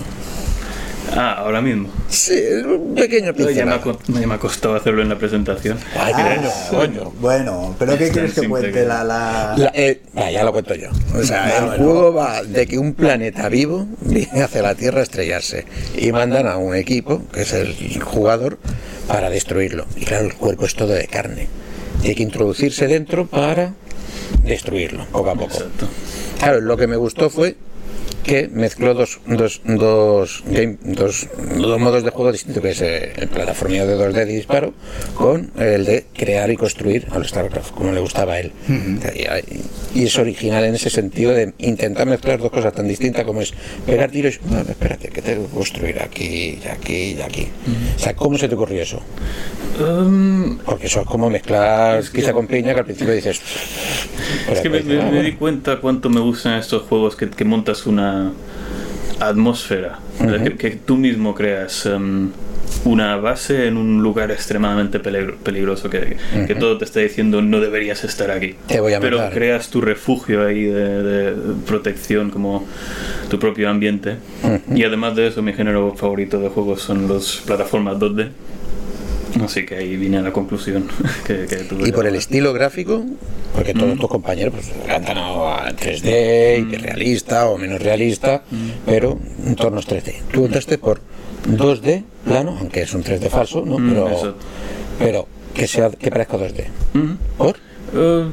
Ah, 1.15 1.33
ahora 1.39 1.61
mismo. 1.61 1.89
Sí, 2.09 2.33
un 2.65 2.93
pequeño 2.95 3.33
co- 3.33 3.49
ya 3.49 3.65
me 3.65 4.33
ha 4.35 4.37
costado 4.39 4.75
hacerlo 4.75 5.01
en 5.01 5.09
la 5.09 5.17
presentación. 5.17 5.77
Ay, 5.97 6.13
Ah, 6.15 6.35
coño, 6.69 6.79
coño. 7.01 7.13
bueno, 7.19 7.75
pero 7.79 7.97
¿qué 7.97 8.09
quieres 8.09 8.33
que 8.33 8.47
cuente? 8.47 8.85
La, 8.85 9.03
la- 9.03 9.55
La- 9.57 9.71
eh, 9.73 10.01
ah, 10.15 10.29
ya 10.31 10.43
lo 10.43 10.51
cuento 10.53 10.75
yo. 10.75 10.89
O 11.15 11.23
sea, 11.23 11.45
Ah, 11.45 11.57
el 11.57 11.65
bueno. 11.65 11.83
juego 11.83 12.13
va 12.13 12.43
de 12.43 12.67
que 12.67 12.77
un 12.77 12.93
planeta 12.93 13.49
vivo 13.49 13.87
viene 14.01 14.41
hacia 14.43 14.61
la 14.61 14.75
Tierra 14.75 14.99
a 14.99 15.03
estrellarse 15.03 15.65
y 15.97 16.11
mandan 16.11 16.47
a 16.47 16.57
un 16.57 16.75
equipo, 16.75 17.23
que 17.33 17.41
es 17.41 17.53
el 17.53 17.99
jugador, 18.03 18.59
para 19.07 19.29
destruirlo. 19.29 19.85
Y 19.95 20.05
claro, 20.05 20.25
el 20.27 20.35
cuerpo 20.35 20.65
es 20.65 20.75
todo 20.75 20.93
de 20.93 21.07
carne. 21.07 21.47
Y 22.03 22.09
hay 22.09 22.15
que 22.15 22.23
introducirse 22.23 22.87
dentro 22.87 23.25
para 23.27 23.73
destruirlo, 24.43 25.05
poco 25.11 25.31
a 25.31 25.33
poco. 25.35 25.53
Exacto. 25.53 25.87
Claro, 26.37 26.61
lo 26.61 26.77
que 26.77 26.87
me 26.87 26.95
gustó 26.95 27.29
fue 27.29 27.55
que 28.29 28.47
mezcló 28.47 28.93
dos, 28.93 29.19
dos, 29.25 29.61
dos, 29.65 30.43
game- 30.47 30.77
dos, 30.83 31.27
dos 31.57 31.79
modos 31.79 32.03
de 32.03 32.11
juego 32.11 32.31
distintos, 32.31 32.61
que 32.61 32.69
es 32.69 32.81
eh, 32.81 33.13
el 33.17 33.27
plataformeo 33.27 33.87
de 33.87 33.95
2D 33.97 34.13
de 34.13 34.25
disparo, 34.25 34.73
con 35.15 35.51
el 35.57 35.83
de 35.85 36.05
crear 36.13 36.51
y 36.51 36.55
construir 36.55 37.07
al 37.11 37.25
StarCraft, 37.25 37.71
como 37.73 37.91
le 37.91 37.99
gustaba 37.99 38.33
a 38.33 38.39
él. 38.41 38.51
y, 38.69 39.99
y 39.99 40.05
es 40.05 40.17
original 40.19 40.63
en 40.63 40.75
ese 40.75 40.89
sentido 40.91 41.31
de 41.31 41.53
intentar 41.57 42.05
mezclar 42.05 42.39
dos 42.39 42.51
cosas 42.51 42.71
tan 42.73 42.87
distintas 42.87 43.23
como 43.25 43.41
es 43.41 43.51
pegar 43.85 44.11
tiros, 44.11 44.39
no, 44.49 44.59
espérate, 44.59 45.07
que 45.09 45.21
tengo 45.23 45.47
que 45.47 45.53
construir 45.55 45.99
aquí, 46.01 46.59
y 46.63 46.67
aquí, 46.69 47.15
y 47.17 47.21
aquí. 47.21 47.47
O 47.95 47.99
sea, 47.99 48.15
¿cómo 48.15 48.37
se 48.37 48.47
te 48.47 48.53
ocurrió 48.55 48.81
eso? 48.83 49.01
Um, 49.79 50.57
Porque 50.59 50.87
eso 50.87 51.01
es 51.01 51.07
como 51.07 51.29
mezclar 51.29 52.03
quizá 52.13 52.33
con 52.33 52.45
piña 52.47 52.73
que 52.73 52.79
al 52.81 52.85
principio 52.85 53.13
dices... 53.13 53.41
Es 54.51 54.59
que 54.61 54.69
me, 54.69 54.81
me- 54.81 55.01
ah, 55.01 55.09
me 55.11 55.23
di 55.23 55.33
cuenta 55.33 55.79
cuánto 55.79 56.09
me 56.09 56.19
gustan 56.19 56.59
estos 56.59 56.83
juegos 56.83 57.15
que, 57.15 57.29
que 57.29 57.45
montas 57.45 57.85
una 57.87 58.18
atmósfera, 59.19 59.99
que, 60.43 60.55
que 60.55 60.71
tú 60.71 60.95
mismo 60.95 61.35
creas 61.35 61.85
em, 61.85 62.29
una 62.85 63.17
base 63.17 63.67
en 63.67 63.75
un 63.77 64.01
lugar 64.01 64.31
extremadamente 64.31 64.99
peligro- 64.99 65.35
peligroso, 65.43 65.89
que, 65.89 66.15
que 66.47 66.55
todo 66.55 66.77
te 66.77 66.85
está 66.85 66.99
diciendo 67.01 67.41
no 67.41 67.59
deberías 67.59 68.03
estar 68.03 68.31
aquí. 68.31 68.55
Te 68.67 68.79
voy 68.79 68.93
a 68.93 68.99
Pero 69.01 69.17
matar. 69.17 69.33
creas 69.33 69.69
tu 69.69 69.81
refugio 69.81 70.45
ahí 70.45 70.63
de, 70.63 71.03
de 71.03 71.35
protección 71.65 72.29
como 72.29 72.65
tu 73.29 73.39
propio 73.39 73.69
ambiente. 73.69 74.15
Y 74.73 74.83
además 74.83 75.15
de 75.15 75.27
eso, 75.27 75.41
mi 75.41 75.53
género 75.53 75.93
favorito 75.95 76.39
de 76.39 76.47
juegos 76.49 76.81
son 76.81 77.07
los 77.07 77.37
plataformas 77.45 77.97
2D. 77.97 78.29
Así 79.43 79.65
que 79.65 79.75
ahí 79.75 79.95
vine 79.95 80.17
a 80.17 80.21
la 80.21 80.31
conclusión 80.33 80.87
que, 81.25 81.45
que 81.45 81.57
tuve. 81.57 81.87
Y 81.87 81.91
por 81.91 82.05
el 82.07 82.15
estilo 82.15 82.51
gráfico, 82.53 83.03
porque 83.55 83.73
todos 83.73 83.97
tus 83.99 84.09
compañeros 84.09 84.53
pues, 84.55 84.71
cantan 84.87 85.17
a 85.17 85.69
3D, 85.71 86.59
hiperrealista 86.61 87.47
o 87.49 87.57
menos 87.57 87.81
realista, 87.81 88.43
pero 88.85 89.17
entornos 89.45 89.87
3D. 89.87 90.15
Tú 90.31 90.45
entraste 90.45 90.77
por 90.77 90.99
2D 91.47 92.03
plano, 92.25 92.57
aunque 92.59 92.81
es 92.81 92.93
un 92.93 93.03
3D 93.03 93.29
falso, 93.29 93.63
¿no? 93.65 93.77
Mm, 93.79 93.89
Pero, 93.93 94.35
pero 94.99 95.27
que, 95.53 95.67
sea, 95.67 95.89
que 95.91 96.09
parezca 96.09 96.37
2D. 96.37 96.65
Ujú. 96.95 97.17
¿Por? 97.37 97.55
Eh, 97.91 98.25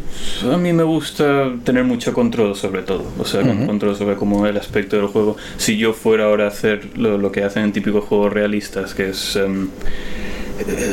a 0.53 0.57
mí 0.59 0.72
me 0.74 0.82
gusta 0.82 1.51
tener 1.64 1.82
mucho 1.84 2.12
control 2.12 2.55
sobre 2.57 2.82
todo, 2.82 3.05
o 3.18 3.24
sea, 3.24 3.40
con- 3.40 3.66
control 3.66 3.97
sobre 3.97 4.16
cómo 4.16 4.47
el 4.47 4.57
aspecto 4.59 4.97
del 4.97 5.07
juego. 5.07 5.36
Si 5.57 5.78
yo 5.78 5.94
fuera 5.94 6.24
ahora 6.24 6.44
a 6.44 6.49
hacer 6.49 6.99
lo, 6.99 7.16
lo 7.16 7.32
que 7.32 7.42
hacen 7.42 7.62
en 7.64 7.72
típicos 7.72 8.05
juegos 8.05 8.32
realistas, 8.32 8.92
que 8.94 9.09
es... 9.11 9.36
eh, 9.36 9.47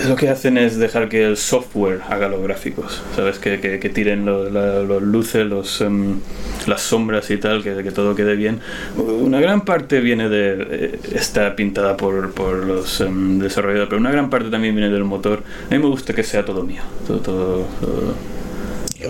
lo 0.08 0.16
que 0.16 0.30
hacen 0.30 0.58
es 0.58 0.78
dejar 0.78 1.08
que 1.08 1.24
el 1.26 1.38
software 1.38 2.02
haga 2.10 2.28
los 2.28 2.42
gráficos, 2.42 3.02
¿sabes? 3.16 3.40
Que, 3.40 3.60
que, 3.60 3.80
que 3.80 3.90
tiren 3.90 4.26
los, 4.26 4.52
los 4.52 5.02
luces, 5.02 5.46
los, 5.46 5.80
em, 5.82 6.20
las 6.68 6.82
sombras 6.82 7.30
y 7.32 7.38
tal, 7.38 7.64
que, 7.64 7.82
que 7.84 7.92
todo 7.92 8.14
quede 8.16 8.36
bien. 8.36 8.60
Una 8.98 9.40
gran 9.40 9.62
parte 9.62 10.02
viene 10.02 10.28
de... 10.28 10.68
eh, 10.70 11.00
está 11.14 11.56
pintada 11.56 11.96
por, 11.96 12.34
por 12.34 12.66
los 12.66 13.00
em, 13.02 13.40
desarrolladores, 13.40 13.90
pero 13.90 14.02
una 14.02 14.12
gran 14.12 14.30
parte 14.30 14.50
también 14.50 14.76
viene 14.76 14.92
del 14.92 15.06
motor. 15.06 15.44
A 15.70 15.74
mí 15.74 15.80
me 15.80 15.88
gusta 15.88 16.14
que 16.14 16.24
sea 16.24 16.44
todo 16.44 16.64
mío, 16.64 16.82
todo, 17.08 17.20
todo, 17.20 17.68
todo 17.80 18.16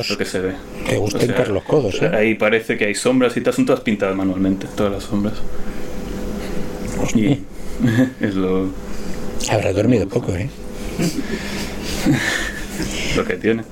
lo 0.10 0.18
que 0.18 0.26
se 0.26 0.40
ve. 0.40 0.54
te 0.88 0.98
gusta 0.98 1.24
hincar 1.26 1.50
los 1.50 1.64
codos, 1.64 2.02
¿eh? 2.02 2.12
Ahí 2.14 2.36
parece 2.36 2.78
que 2.78 2.86
hay 2.86 2.96
sombras 2.96 3.36
y 3.38 3.42
tal, 3.42 3.54
son 3.54 3.66
todas 3.66 3.82
pintadas 3.82 4.16
manualmente, 4.16 4.68
todas 4.76 4.92
las 4.92 5.04
sombras. 5.04 5.36
Y 7.16 7.40
es 8.22 8.36
lo, 8.36 8.70
Habrá 9.52 9.74
dormido 9.74 10.08
poco, 10.08 10.34
¿eh? 10.36 10.50
lo 13.16 13.26
que 13.26 13.36
tiene. 13.36 13.64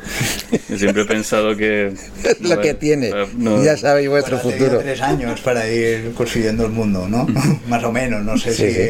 Yo 0.69 0.77
siempre 0.77 1.03
he 1.03 1.05
pensado 1.05 1.55
que... 1.55 1.93
Lo 2.41 2.59
que 2.61 2.73
tiene. 2.75 3.09
eh, 3.09 3.25
no- 3.37 3.63
ya 3.63 3.75
sabéis 3.77 4.09
vuestro 4.09 4.37
Bueno, 4.37 4.51
futuro. 4.57 4.79
tres 4.79 5.01
años 5.01 5.39
para 5.41 5.67
ir 5.69 6.13
construyendo 6.13 6.65
el 6.65 6.71
mundo, 6.71 7.07
¿no? 7.07 7.27
Más 7.67 7.83
o 7.83 7.91
menos. 7.91 8.23
No 8.23 8.37
sé 8.37 8.53
Sí, 8.53 8.67
si, 8.69 8.73
sí. 8.73 8.89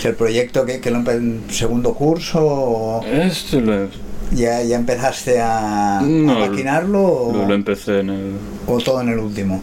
si 0.00 0.08
el 0.08 0.14
proyecto 0.14 0.64
que, 0.66 0.80
que 0.80 0.90
lo 0.90 0.98
en 1.10 1.42
segundo 1.50 1.94
curso 1.94 2.40
o 2.44 3.06
Esto 3.06 3.60
lo, 3.60 3.88
ya, 4.32 4.62
ya 4.62 4.76
empezaste 4.76 5.40
a, 5.40 6.00
maquinarlo 6.02 7.02
o, 7.02 7.32
lo, 7.36 7.46
lo 7.48 7.54
empecé 7.54 8.00
en 8.00 8.10
el... 8.10 8.32
o 8.66 8.78
todo 8.80 9.00
en 9.02 9.10
el 9.10 9.18
último. 9.18 9.62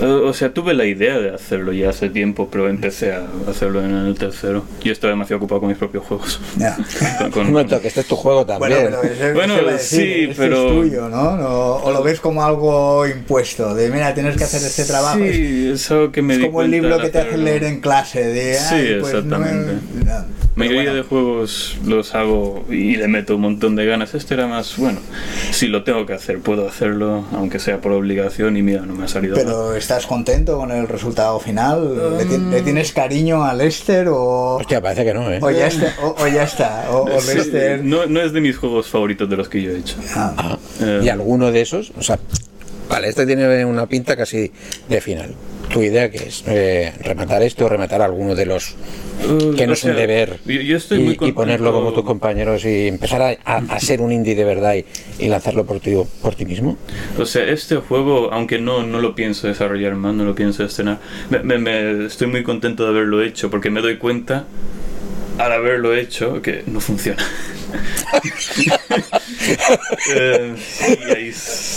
Eh, 0.00 0.04
O 0.04 0.32
sea, 0.32 0.52
tuve 0.52 0.74
la 0.74 0.84
idea 0.84 1.18
de 1.18 1.34
hacerlo 1.34 1.72
ya 1.72 1.90
hace 1.90 2.08
tiempo, 2.08 2.48
pero 2.50 2.68
empecé 2.68 3.12
a 3.14 3.22
hacerlo 3.48 3.82
en 3.84 3.94
el 3.94 4.14
tercero. 4.16 4.64
Yo 4.84 4.92
estaba 4.92 5.10
demasiado 5.12 5.38
ocupado 5.38 5.60
con 5.60 5.68
mis 5.70 5.78
propios 5.78 6.04
juegos. 6.04 6.40
Ya. 6.56 6.76
Con- 7.18 7.30
con- 7.32 7.46
Un 7.46 7.52
momento, 7.52 7.80
que 7.80 7.88
este 7.88 8.00
es 8.00 8.06
tu 8.06 8.14
juego 8.16 8.46
también. 8.46 8.82
Bueno, 8.82 8.98
pero 9.02 9.12
eso, 9.12 9.34
Bueno, 9.34 9.54
eso 9.70 9.78
sí, 9.78 10.26
este 10.30 10.34
pero- 10.36 10.68
es 10.68 10.88
tuyo, 10.90 11.08
¿no? 11.08 11.36
No- 11.36 11.76
O 11.76 11.90
lo 11.92 12.02
ves 12.02 12.20
como 12.20 12.44
algo 12.44 13.06
impuesto, 13.06 13.74
de 13.74 13.90
mira, 13.90 14.14
tienes 14.14 14.36
que 14.36 14.44
hacer 14.44 14.62
este 14.62 14.84
trabajo. 14.84 15.18
Sí, 15.18 15.70
es 15.74 15.90
algo 15.90 16.12
que 16.12 16.22
me 16.22 16.34
es 16.34 16.40
di 16.40 16.46
como 16.46 16.62
el 16.62 16.70
libro 16.70 16.98
que 16.98 17.08
te 17.08 17.18
hacen 17.18 17.44
leer 17.44 17.64
en 17.64 17.80
clase, 17.80 18.24
de... 18.24 18.54
Sí, 18.54 18.74
"Ay, 18.74 18.96
pues, 19.00 19.12
no 19.24 19.44
he-". 19.44 19.48
exactamente. 19.48 19.72
No, 19.72 19.80
pero 20.00 20.37
mayoría 20.58 20.82
bueno. 20.90 20.94
de 20.96 21.02
juegos 21.02 21.76
los 21.86 22.14
hago 22.14 22.64
y 22.70 22.96
le 22.96 23.08
meto 23.08 23.36
un 23.36 23.40
montón 23.42 23.76
de 23.76 23.86
ganas. 23.86 24.14
Este 24.14 24.34
era 24.34 24.46
más, 24.46 24.76
bueno, 24.76 25.00
si 25.52 25.66
lo 25.68 25.84
tengo 25.84 26.04
que 26.06 26.12
hacer, 26.14 26.40
puedo 26.40 26.68
hacerlo, 26.68 27.24
aunque 27.32 27.58
sea 27.58 27.80
por 27.80 27.92
obligación, 27.92 28.56
y 28.56 28.62
mira, 28.62 28.82
no 28.82 28.94
me 28.94 29.04
ha 29.04 29.08
salido 29.08 29.36
mal. 29.36 29.44
Pero 29.44 29.74
¿estás 29.74 30.06
contento 30.06 30.56
con 30.58 30.70
el 30.70 30.86
resultado 30.88 31.38
final? 31.40 32.16
¿Le, 32.18 32.24
ti- 32.24 32.38
le 32.50 32.60
tienes 32.62 32.92
cariño 32.92 33.44
a 33.44 33.54
Lester 33.54 34.08
o, 34.08 34.56
Hostia, 34.56 34.80
parece 34.80 35.04
que 35.04 35.14
no, 35.14 35.32
¿eh? 35.32 35.38
o 35.40 35.50
ya 35.50 35.66
está? 35.68 35.94
O, 36.02 36.14
o 36.22 36.26
ya 36.26 36.42
está, 36.42 36.86
o, 36.90 37.04
o 37.16 37.20
Sí, 37.20 37.36
Lester... 37.38 37.84
no, 37.84 38.06
no 38.06 38.20
es 38.20 38.32
de 38.32 38.40
mis 38.40 38.56
juegos 38.56 38.88
favoritos 38.88 39.28
de 39.30 39.36
los 39.36 39.48
que 39.48 39.62
yo 39.62 39.70
he 39.70 39.78
hecho. 39.78 39.96
Ah, 40.14 40.34
Ah, 40.36 40.58
Eh, 40.80 41.00
y 41.04 41.08
alguno 41.08 41.50
de 41.52 41.60
esos, 41.60 41.92
o 41.98 42.02
sea, 42.02 42.18
vale, 42.88 43.08
este 43.08 43.26
tiene 43.26 43.64
una 43.64 43.86
pinta 43.86 44.16
casi 44.16 44.50
de 44.88 45.00
final. 45.00 45.34
¿Tu 45.72 45.82
idea 45.82 46.10
que 46.10 46.18
es? 46.18 46.44
Eh, 46.46 46.92
¿Rematar 47.02 47.42
este 47.42 47.62
o 47.62 47.68
rematar 47.68 48.00
alguno 48.00 48.34
de 48.34 48.46
los 48.46 48.74
que 49.56 49.66
no 49.66 49.72
es 49.74 49.84
un 49.84 49.96
deber 49.96 50.38
yo- 50.46 50.60
yo 50.60 50.76
estoy 50.76 50.98
y, 51.00 51.02
muy 51.02 51.12
y 51.12 51.16
contento- 51.16 51.40
ponerlo 51.40 51.72
como 51.72 51.92
tus 51.92 52.04
compañeros 52.04 52.64
y 52.64 52.86
empezar 52.88 53.20
a, 53.20 53.36
a- 53.44 53.56
a 53.68 53.80
ser 53.80 54.00
un 54.00 54.12
indie 54.12 54.34
de 54.34 54.44
verdad 54.44 54.76
y, 54.76 54.84
y 55.18 55.28
lanzarlo 55.28 55.66
por 55.66 55.80
ti, 55.80 55.94
por 56.22 56.34
ti 56.34 56.46
mismo? 56.46 56.78
O 57.18 57.26
sea, 57.26 57.44
este 57.44 57.76
juego, 57.76 58.32
aunque 58.32 58.58
no, 58.58 58.82
no 58.84 59.00
lo 59.00 59.14
pienso 59.14 59.46
desarrollar 59.48 59.94
más, 59.96 60.14
no 60.14 60.24
lo 60.24 60.34
pienso 60.34 60.64
estrenar, 60.64 60.98
me, 61.30 61.40
me- 61.40 61.58
me- 61.58 62.06
estoy 62.06 62.28
muy 62.28 62.42
contento 62.44 62.84
de 62.84 62.90
haberlo 62.90 63.22
hecho 63.22 63.50
porque 63.50 63.70
me 63.70 63.80
doy 63.82 63.96
cuenta 63.98 64.44
al 65.38 65.52
haberlo 65.52 65.94
hecho 65.94 66.42
que 66.42 66.62
no 66.66 66.80
funciona. 66.80 67.22
Eh, 70.14 70.54
sí, 70.58 71.30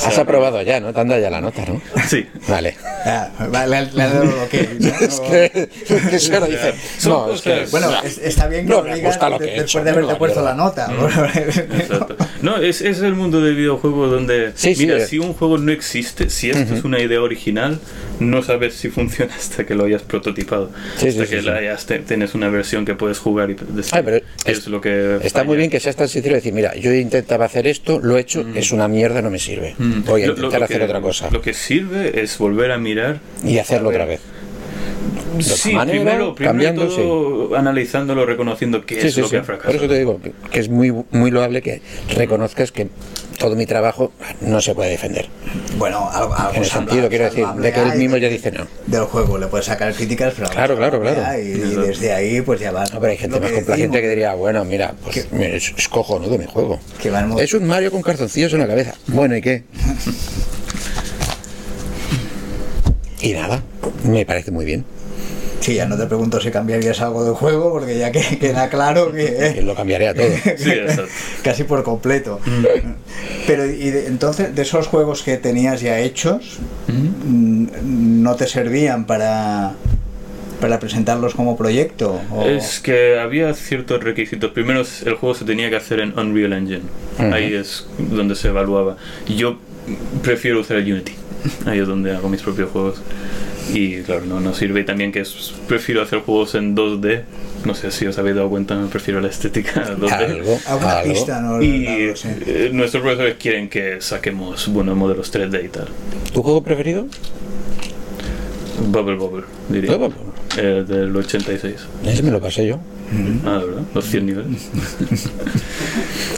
Has 0.05 0.17
aprobado 0.17 0.61
ya, 0.61 0.79
¿no? 0.79 0.93
Te 0.93 0.99
han 1.01 1.07
dado 1.07 1.21
ya 1.21 1.29
la 1.29 1.41
nota, 1.41 1.65
¿no? 1.65 1.81
Sí. 2.07 2.25
Vale. 2.47 2.75
Ah, 3.05 3.29
vale, 3.49 3.69
le, 3.93 4.03
has 4.03 4.13
dado 4.13 4.25
lo 4.25 4.49
que. 4.49 4.61
Es 5.01 5.19
que, 5.19 5.69
es 5.89 6.01
que 6.09 6.19
se 6.19 6.39
lo 6.39 6.45
dice. 6.47 6.73
No, 7.05 7.33
es 7.33 7.41
que. 7.41 7.65
Bueno, 7.71 7.89
es- 8.03 8.17
está 8.19 8.47
bien 8.47 8.65
que 8.65 8.69
No 8.71 8.77
lo 8.77 8.83
me 8.89 8.95
digas 8.95 9.13
gusta 9.13 9.29
lo 9.29 9.39
de- 9.39 9.45
que 9.45 9.51
he 9.51 9.61
después 9.61 9.69
hecho, 9.71 9.83
de 9.83 9.89
haberte 9.91 10.15
puesto 10.15 10.41
la 10.43 10.53
nota. 10.53 10.91
Exacto. 11.35 12.15
No, 12.41 12.57
es, 12.57 12.81
es 12.81 12.99
el 13.01 13.13
mundo 13.13 13.41
del 13.41 13.55
videojuego 13.55 14.07
donde, 14.07 14.51
Sí, 14.55 14.75
sí, 14.75 14.85
mira, 14.85 14.97
eh. 14.97 15.05
si 15.07 15.19
un 15.19 15.33
juego 15.33 15.57
no 15.57 15.71
existe, 15.71 16.29
si 16.29 16.49
esto 16.49 16.73
es 16.73 16.83
una 16.83 16.99
idea 16.99 17.21
original, 17.21 17.79
no 18.19 18.43
sabes 18.43 18.73
si 18.75 18.89
funciona 18.89 19.33
hasta 19.35 19.65
que 19.65 19.75
lo 19.75 19.85
hayas 19.85 20.01
prototipado. 20.01 20.71
Sí, 20.97 21.03
sí, 21.11 21.19
hasta 21.19 21.25
sí, 21.25 21.29
que 21.35 21.39
sí. 21.41 21.45
la 21.45 21.55
hayas 21.57 21.85
te- 21.85 21.99
tienes 21.99 22.33
una 22.33 22.49
versión 22.49 22.85
que 22.85 22.95
puedes 22.95 23.19
jugar 23.19 23.50
Ay, 23.91 24.01
pero 24.03 24.17
es- 24.17 24.23
es, 24.45 24.67
lo 24.67 24.79
que 24.81 25.17
Está 25.23 25.43
muy 25.43 25.53
falla. 25.53 25.57
bien 25.59 25.69
que 25.69 25.79
seas 25.79 25.95
tan 25.95 26.07
sincero 26.07 26.33
y 26.35 26.37
decir, 26.37 26.53
mira, 26.53 26.75
yo 26.75 26.93
intentaba 26.93 27.45
hacer 27.45 27.67
esto, 27.67 27.99
lo 27.99 28.17
he 28.17 28.21
hecho, 28.21 28.45
es 28.55 28.71
una 28.71 28.87
mierda, 28.87 29.21
no 29.21 29.29
me 29.29 29.39
sirve. 29.39 29.75
Mm. 29.77 30.03
Voy 30.05 30.23
a 30.23 30.27
Lo- 30.27 30.33
lo- 30.33 30.37
intentar 30.39 30.59
lo 30.59 30.65
hacer 30.65 30.77
que- 30.79 30.83
otra 30.85 31.01
cosa. 31.01 31.29
Lo 31.31 31.41
que 31.41 31.53
sirve 31.53 32.21
es 32.21 32.37
volver 32.37 32.71
a 32.71 32.77
mirar 32.77 33.19
Y 33.43 33.57
hacerlo 33.57 33.89
otra 33.89 34.05
vez. 34.05 34.21
Sí, 35.39 35.73
manera, 35.73 35.97
primero, 36.03 36.35
primero 36.35 36.87
todo 36.87 37.55
analizándolo, 37.55 38.25
reconociendo 38.25 38.85
qué 38.85 38.99
Sí, 39.01 39.07
es 39.07 39.13
sí, 39.15 39.21
lo 39.21 39.27
sí. 39.27 39.31
que 39.31 39.37
ha 39.37 39.43
Por 39.43 39.55
eso 39.55 39.61
fracasado. 39.63 39.87
te 39.89 39.97
digo 39.97 40.21
que, 40.21 40.33
que 40.51 40.59
es 40.59 40.69
muy, 40.69 40.93
muy 41.11 41.31
loable 41.31 41.61
que 41.61 41.81
reconozcas 42.15 42.71
que 42.71 42.89
todo 43.41 43.55
mi 43.55 43.65
trabajo 43.65 44.11
no 44.41 44.61
se 44.61 44.75
puede 44.75 44.91
defender. 44.91 45.27
Bueno, 45.77 46.07
algo, 46.11 46.33
algo 46.35 46.53
En 46.53 46.63
el 46.63 46.69
sentido, 46.69 47.09
quiero 47.09 47.25
decir, 47.25 47.47
de 47.47 47.73
que 47.73 47.81
él 47.81 47.95
mismo 47.97 48.17
ya 48.17 48.29
dice 48.29 48.51
no. 48.51 48.67
Del 48.85 49.05
juego 49.05 49.39
le 49.39 49.47
puedes 49.47 49.65
sacar 49.65 49.93
críticas, 49.95 50.33
pero 50.37 50.49
Claro, 50.49 50.77
claro, 50.77 51.01
claro. 51.01 51.39
Y, 51.39 51.47
y 51.47 51.75
desde 51.75 52.13
ahí, 52.13 52.41
pues 52.41 52.59
ya 52.59 52.71
va. 52.71 52.83
No, 52.93 52.99
pero 52.99 53.11
hay 53.11 53.17
gente 53.17 53.39
más 53.39 53.51
complaciente 53.51 53.99
que 53.99 54.09
diría, 54.09 54.35
bueno, 54.35 54.63
mira, 54.63 54.93
pues 55.03 55.27
mira, 55.31 55.55
es, 55.55 55.73
es 55.75 55.87
cojonudo 55.89 56.37
mi 56.37 56.45
juego. 56.45 56.79
Es 57.39 57.53
un 57.55 57.65
Mario 57.65 57.91
con 57.91 58.03
calzoncillos 58.03 58.53
en 58.53 58.59
la 58.59 58.67
cabeza. 58.67 58.93
Bueno, 59.07 59.35
¿y 59.35 59.41
qué? 59.41 59.63
Y 63.23 63.33
nada, 63.33 63.61
me 64.03 64.25
parece 64.25 64.49
muy 64.49 64.65
bien. 64.65 64.83
Sí, 65.61 65.75
ya 65.75 65.85
no 65.85 65.95
te 65.97 66.05
pregunto 66.07 66.41
si 66.41 66.49
cambiarías 66.51 66.99
algo 67.01 67.23
del 67.23 67.33
juego, 67.35 67.71
porque 67.71 67.97
ya 67.97 68.11
que 68.11 68.19
queda 68.39 68.67
claro 68.69 69.11
que. 69.11 69.53
Que 69.55 69.61
lo 69.61 69.73
cambiaré 69.75 70.09
a 70.09 70.13
todo. 70.13 70.25
Sí, 70.57 70.71
exacto. 70.71 71.05
casi 71.43 71.63
por 71.63 71.83
completo. 71.83 72.39
Pero 73.47 73.65
y 73.65 73.89
de- 73.91 74.07
entonces, 74.07 74.53
de 74.55 74.61
esos 74.63 74.87
juegos 74.87 75.21
que 75.23 75.37
tenías 75.37 75.81
ya 75.81 75.99
hechos, 75.99 76.57
mm, 76.87 78.21
¿no 78.23 78.35
te 78.35 78.47
servían 78.47 79.05
para, 79.05 79.73
para 80.59 80.79
presentarlos 80.79 81.35
como 81.35 81.55
proyecto? 81.57 82.19
¿O- 82.31 82.43
Es 82.45 82.79
que 82.79 83.19
había 83.19 83.53
ciertos 83.53 84.03
requisitos. 84.03 84.51
Primero, 84.51 84.81
el 85.05 85.13
juego 85.15 85.35
se 85.35 85.45
tenía 85.45 85.69
que 85.69 85.75
hacer 85.75 85.99
en 85.99 86.17
Unreal 86.17 86.53
Engine. 86.53 86.81
Ahí 87.19 87.53
es 87.53 87.85
donde 87.97 88.35
se 88.35 88.47
evaluaba. 88.47 88.97
Yo 89.27 89.57
prefiero 90.23 90.59
usar 90.61 90.77
el 90.77 90.91
Unity. 90.91 91.13
Ahí 91.65 91.79
es 91.79 91.87
donde 91.87 92.15
hago 92.15 92.29
mis 92.29 92.41
propios 92.41 92.69
juegos. 92.71 93.01
Y 93.73 94.01
claro, 94.01 94.25
no, 94.25 94.39
no 94.39 94.53
sirve. 94.53 94.81
Y 94.81 94.83
también 94.85 95.11
que 95.11 95.21
es- 95.21 95.53
prefiero 95.67 96.01
hacer 96.01 96.19
juegos 96.19 96.55
en 96.55 96.75
2D. 96.75 97.21
No 97.65 97.75
sé 97.75 97.91
si 97.91 98.07
os 98.07 98.17
habéis 98.17 98.35
dado 98.35 98.49
cuenta, 98.49 98.79
prefiero 98.89 99.21
la 99.21 99.27
estética 99.29 99.95
2D. 99.97 100.11
Algo, 100.11 100.59
¿Alguna 100.67 100.91
algo. 100.99 101.13
pista? 101.13 101.41
No, 101.41 101.61
Y 101.61 102.11
sé. 102.15 102.35
eh, 102.45 102.69
nuestros 102.73 103.01
profesores 103.03 103.35
quieren 103.39 103.69
que 103.69 104.01
saquemos 104.01 104.67
buenos 104.67 104.97
modelos 104.97 105.31
3D 105.31 105.63
y 105.65 105.67
tal. 105.69 105.87
¿Tu 106.33 106.41
juego 106.41 106.63
preferido? 106.63 107.05
Bubble 108.87 109.15
Bubble, 109.15 109.43
diría. 109.69 109.95
Bubble 109.95 110.15
Eh, 110.57 110.83
del 110.85 111.15
86. 111.15 111.75
Ese 112.05 112.23
me 112.23 112.31
lo 112.31 112.41
pasé 112.41 112.67
yo. 112.67 112.79
Ah, 113.45 113.59
de 113.59 113.65
verdad, 113.65 113.83
los 113.93 114.05
100 114.05 114.25
niveles. 114.25 114.69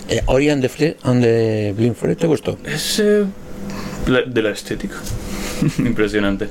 Eh, 0.10 0.22
Ori 0.28 0.50
and 0.50 0.62
the, 0.62 0.70
Fle- 0.70 0.98
and 1.04 1.24
the 1.24 1.74
Blind 1.76 1.96
Forest, 1.96 2.20
¿te 2.20 2.28
gustó? 2.28 2.58
Es 2.66 3.00
la- 3.00 3.26
de 4.06 4.42
la 4.42 4.50
estética. 4.50 4.96
Impresionante. 5.80 6.50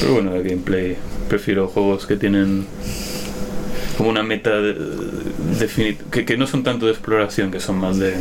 Pero 0.00 0.14
bueno, 0.14 0.34
el 0.34 0.42
gameplay. 0.42 0.96
Prefiero 1.28 1.66
juegos 1.68 2.06
que 2.06 2.16
tienen 2.16 2.66
como 3.96 4.10
una 4.10 4.22
meta 4.22 4.60
definida. 5.58 5.98
Que, 6.10 6.24
que 6.24 6.36
no 6.36 6.46
son 6.46 6.62
tanto 6.62 6.86
de 6.86 6.92
exploración, 6.92 7.50
que 7.50 7.60
son 7.60 7.76
más 7.78 7.98
de. 7.98 8.14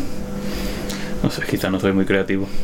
No 1.23 1.29
sé, 1.29 1.41
quizá 1.49 1.69
no 1.69 1.79
soy 1.79 1.93
muy 1.93 2.05
creativo. 2.05 2.47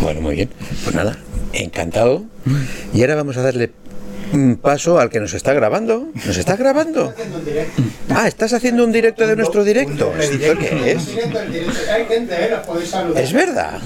Bueno, 0.00 0.20
muy 0.20 0.34
bien. 0.34 0.48
Pues 0.82 0.96
nada, 0.96 1.16
encantado. 1.52 2.24
Y 2.94 3.02
ahora 3.02 3.14
vamos 3.14 3.36
a 3.36 3.42
darle 3.42 3.70
paso 4.60 4.98
al 4.98 5.10
que 5.10 5.20
nos 5.20 5.34
está 5.34 5.52
grabando. 5.52 6.08
¿Nos 6.26 6.36
estás 6.36 6.58
grabando? 6.58 7.12
Ah, 8.10 8.28
¿estás 8.28 8.52
haciendo 8.52 8.84
un 8.84 8.92
directo 8.92 9.26
de 9.26 9.36
nuestro 9.36 9.64
directo? 9.64 10.12
¿Esto 10.18 10.58
qué 10.58 10.92
es? 10.92 11.08
Hay 11.90 12.06
gente, 12.06 12.34
¿eh? 12.34 12.56
Es 13.16 13.32
verdad. 13.32 13.80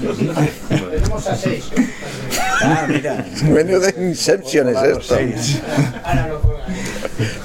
Ah. 2.61 2.87
Menudo 3.43 3.79
de 3.81 3.93
Inception 3.97 4.69
es 4.69 4.81
esto. 4.81 5.17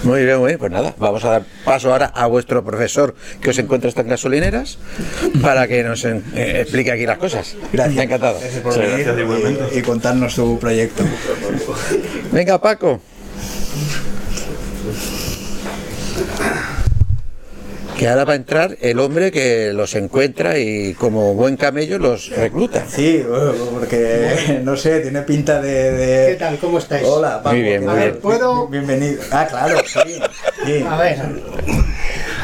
Muy 0.02 0.24
bien, 0.24 0.38
muy 0.38 0.48
bien. 0.48 0.58
Pues 0.58 0.70
nada, 0.70 0.94
vamos 0.98 1.24
a 1.24 1.30
dar 1.30 1.42
paso 1.64 1.92
ahora 1.92 2.06
a 2.14 2.26
vuestro 2.26 2.64
profesor 2.64 3.14
que 3.40 3.50
os 3.50 3.58
encuentra 3.58 3.88
estas 3.88 4.06
gasolineras 4.06 4.78
para 5.40 5.66
que 5.66 5.82
nos 5.82 6.04
eh, 6.04 6.22
explique 6.34 6.92
aquí 6.92 7.06
las 7.06 7.18
cosas. 7.18 7.56
Gracias. 7.72 8.04
Encantado. 8.04 8.38
Gracias 8.40 8.62
por 8.62 8.78
venir 8.78 9.04
gracias, 9.04 9.72
y, 9.74 9.78
y 9.78 9.82
contarnos 9.82 10.34
tu 10.34 10.58
proyecto. 10.58 11.04
Venga, 12.32 12.58
Paco. 12.60 13.00
Que 17.96 18.08
ahora 18.08 18.24
va 18.24 18.32
a 18.32 18.36
entrar 18.36 18.76
el 18.80 18.98
hombre 18.98 19.30
que 19.30 19.72
los 19.72 19.94
encuentra 19.94 20.58
y 20.58 20.94
como 20.94 21.34
buen 21.34 21.56
camello 21.56 21.98
los 21.98 22.30
recluta. 22.30 22.84
Sí, 22.88 23.22
porque 23.72 24.60
no 24.64 24.76
sé, 24.76 25.00
tiene 25.00 25.22
pinta 25.22 25.60
de. 25.60 25.92
de- 25.92 26.26
¿Qué 26.32 26.36
tal? 26.38 26.58
¿Cómo 26.58 26.78
estáis? 26.78 27.06
Hola, 27.06 27.42
Paco. 27.42 27.54
Muy 27.54 27.62
bien, 27.62 27.80
¿qué 27.82 27.86
muy 27.86 27.94
tal? 27.96 28.08
bien. 28.10 28.20
¿Puedo? 28.20 28.66
Bienvenido. 28.66 29.22
Ah, 29.30 29.46
claro, 29.48 29.76
sí. 29.86 30.20
sí. 30.66 30.84
A 30.88 30.96
ver. 30.96 31.18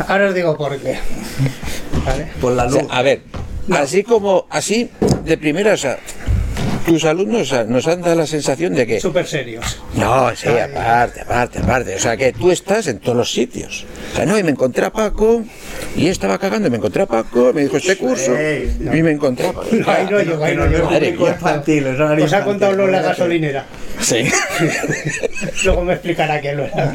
Ahora 0.07 0.29
os 0.29 0.35
digo 0.35 0.57
por 0.57 0.77
qué. 0.79 0.99
¿Vale? 2.07 2.29
Por 2.41 2.53
la 2.53 2.65
O 2.67 2.71
luz. 2.71 2.81
sea, 2.87 2.97
a 2.99 3.03
ver, 3.03 3.23
así 3.73 4.05
como, 4.05 4.47
así, 4.51 4.91
de 5.25 5.39
primera, 5.39 5.73
o 5.73 5.77
sea, 5.77 5.99
tus 6.89 7.05
alumnos 7.05 7.53
nos 7.69 7.87
han 7.87 8.01
dado 8.03 8.17
la 8.17 8.27
sensación 8.27 8.75
de 8.75 8.87
que... 8.87 9.01
Súper 9.01 9.27
serios. 9.27 9.79
No, 9.95 10.35
sí, 10.35 10.49
aparte, 10.49 11.21
aparte, 11.21 11.59
aparte. 11.61 11.95
O 11.95 11.99
sea, 11.99 12.17
que 12.17 12.33
tú 12.33 12.51
estás 12.51 12.87
en 12.87 12.99
todos 12.99 13.17
los 13.17 13.31
sitios. 13.33 13.85
O 14.13 14.17
sea, 14.17 14.27
no, 14.27 14.39
y 14.39 14.43
me 14.43 14.51
encontré 14.51 14.85
a 14.87 14.91
Paco, 14.91 15.45
y 15.97 16.09
estaba 16.09 16.39
cagando, 16.39 16.69
y 16.69 16.71
me 16.71 16.79
encontré 16.79 17.03
a 17.03 17.07
Paco, 17.07 17.53
me 17.55 17.63
dijo 17.63 17.77
este 17.77 17.97
curso, 17.97 18.33
y 18.35 19.03
me 19.03 19.11
encontré 19.13 19.49
a 19.49 19.53
Paco. 19.53 19.69
Ahí 19.71 20.07
no 20.11 20.19
ahí 20.45 20.57
no 20.57 20.67
mía. 20.67 21.29
infantil, 21.31 21.87
Os 21.89 22.01
ha 22.01 22.15
infantil, 22.15 22.45
contado 22.45 22.73
lo 22.73 22.87
de 22.87 22.93
la 22.93 23.03
gasolinera. 23.03 23.67
Sí. 24.01 24.25
Luego 25.65 25.83
me 25.85 25.93
explicará 25.95 26.41
qué 26.41 26.55
lo 26.55 26.65
era. 26.65 26.93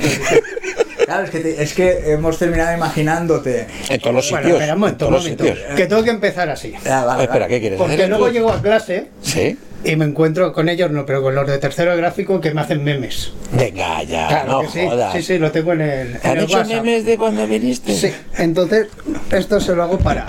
Claro, 1.06 1.26
es 1.26 1.30
que, 1.32 1.40
te- 1.40 1.62
es 1.62 1.74
que 1.74 2.14
hemos 2.14 2.40
terminado 2.40 2.74
imaginándote. 2.76 3.68
En 3.90 4.00
todos 4.00 4.16
los 4.16 4.30
Bueno, 4.32 4.44
sitios. 4.46 4.62
espera 4.62 4.74
un 4.74 4.80
momento, 4.80 5.06
en 5.06 5.14
un 5.14 5.20
todos 5.20 5.26
los 5.30 5.38
momento. 5.40 5.44
sitios. 5.62 5.76
Que 5.78 5.86
tengo 5.86 6.04
que 6.04 6.10
empezar 6.10 6.50
así. 6.50 6.74
Ah, 6.90 7.04
vale, 7.06 7.24
Espera, 7.24 7.40
vale. 7.46 7.54
¿qué 7.54 7.60
quieres 7.60 7.78
Porque 7.78 7.94
hacer? 7.96 8.10
luego 8.10 8.30
llego 8.30 8.52
a 8.52 8.62
clase 8.62 9.08
Sí. 9.22 9.58
Y 9.84 9.96
me 9.96 10.06
encuentro 10.06 10.54
con 10.54 10.70
ellos, 10.70 10.92
no, 10.92 11.06
pero 11.06 11.22
con 11.22 11.36
los 11.36 11.46
de 11.48 11.58
tercero 11.58 11.96
gráfico 11.98 12.40
que 12.42 12.54
me 12.54 12.62
hacen 12.62 12.84
memes. 12.84 13.32
Venga, 13.52 14.02
ya, 14.04 14.28
Claro 14.28 14.52
no 14.52 14.62
que 14.62 14.68
sí. 14.70 14.86
jodas. 14.88 15.14
Sí, 15.14 15.22
sí, 15.24 15.38
lo 15.38 15.52
tengo 15.52 15.74
en 15.74 15.82
el, 15.82 16.20
¿Te 16.20 16.28
en 16.28 16.32
han 16.32 16.38
el 16.38 16.44
hecho 16.46 16.58
WhatsApp. 16.58 16.76
memes 16.84 17.06
de 17.06 17.18
cuando 17.18 17.46
viniste? 17.48 17.94
Sí, 17.96 18.12
entonces 18.38 18.88
esto 19.32 19.60
se 19.60 19.76
lo 19.76 19.84
hago 19.84 19.98
para. 20.00 20.26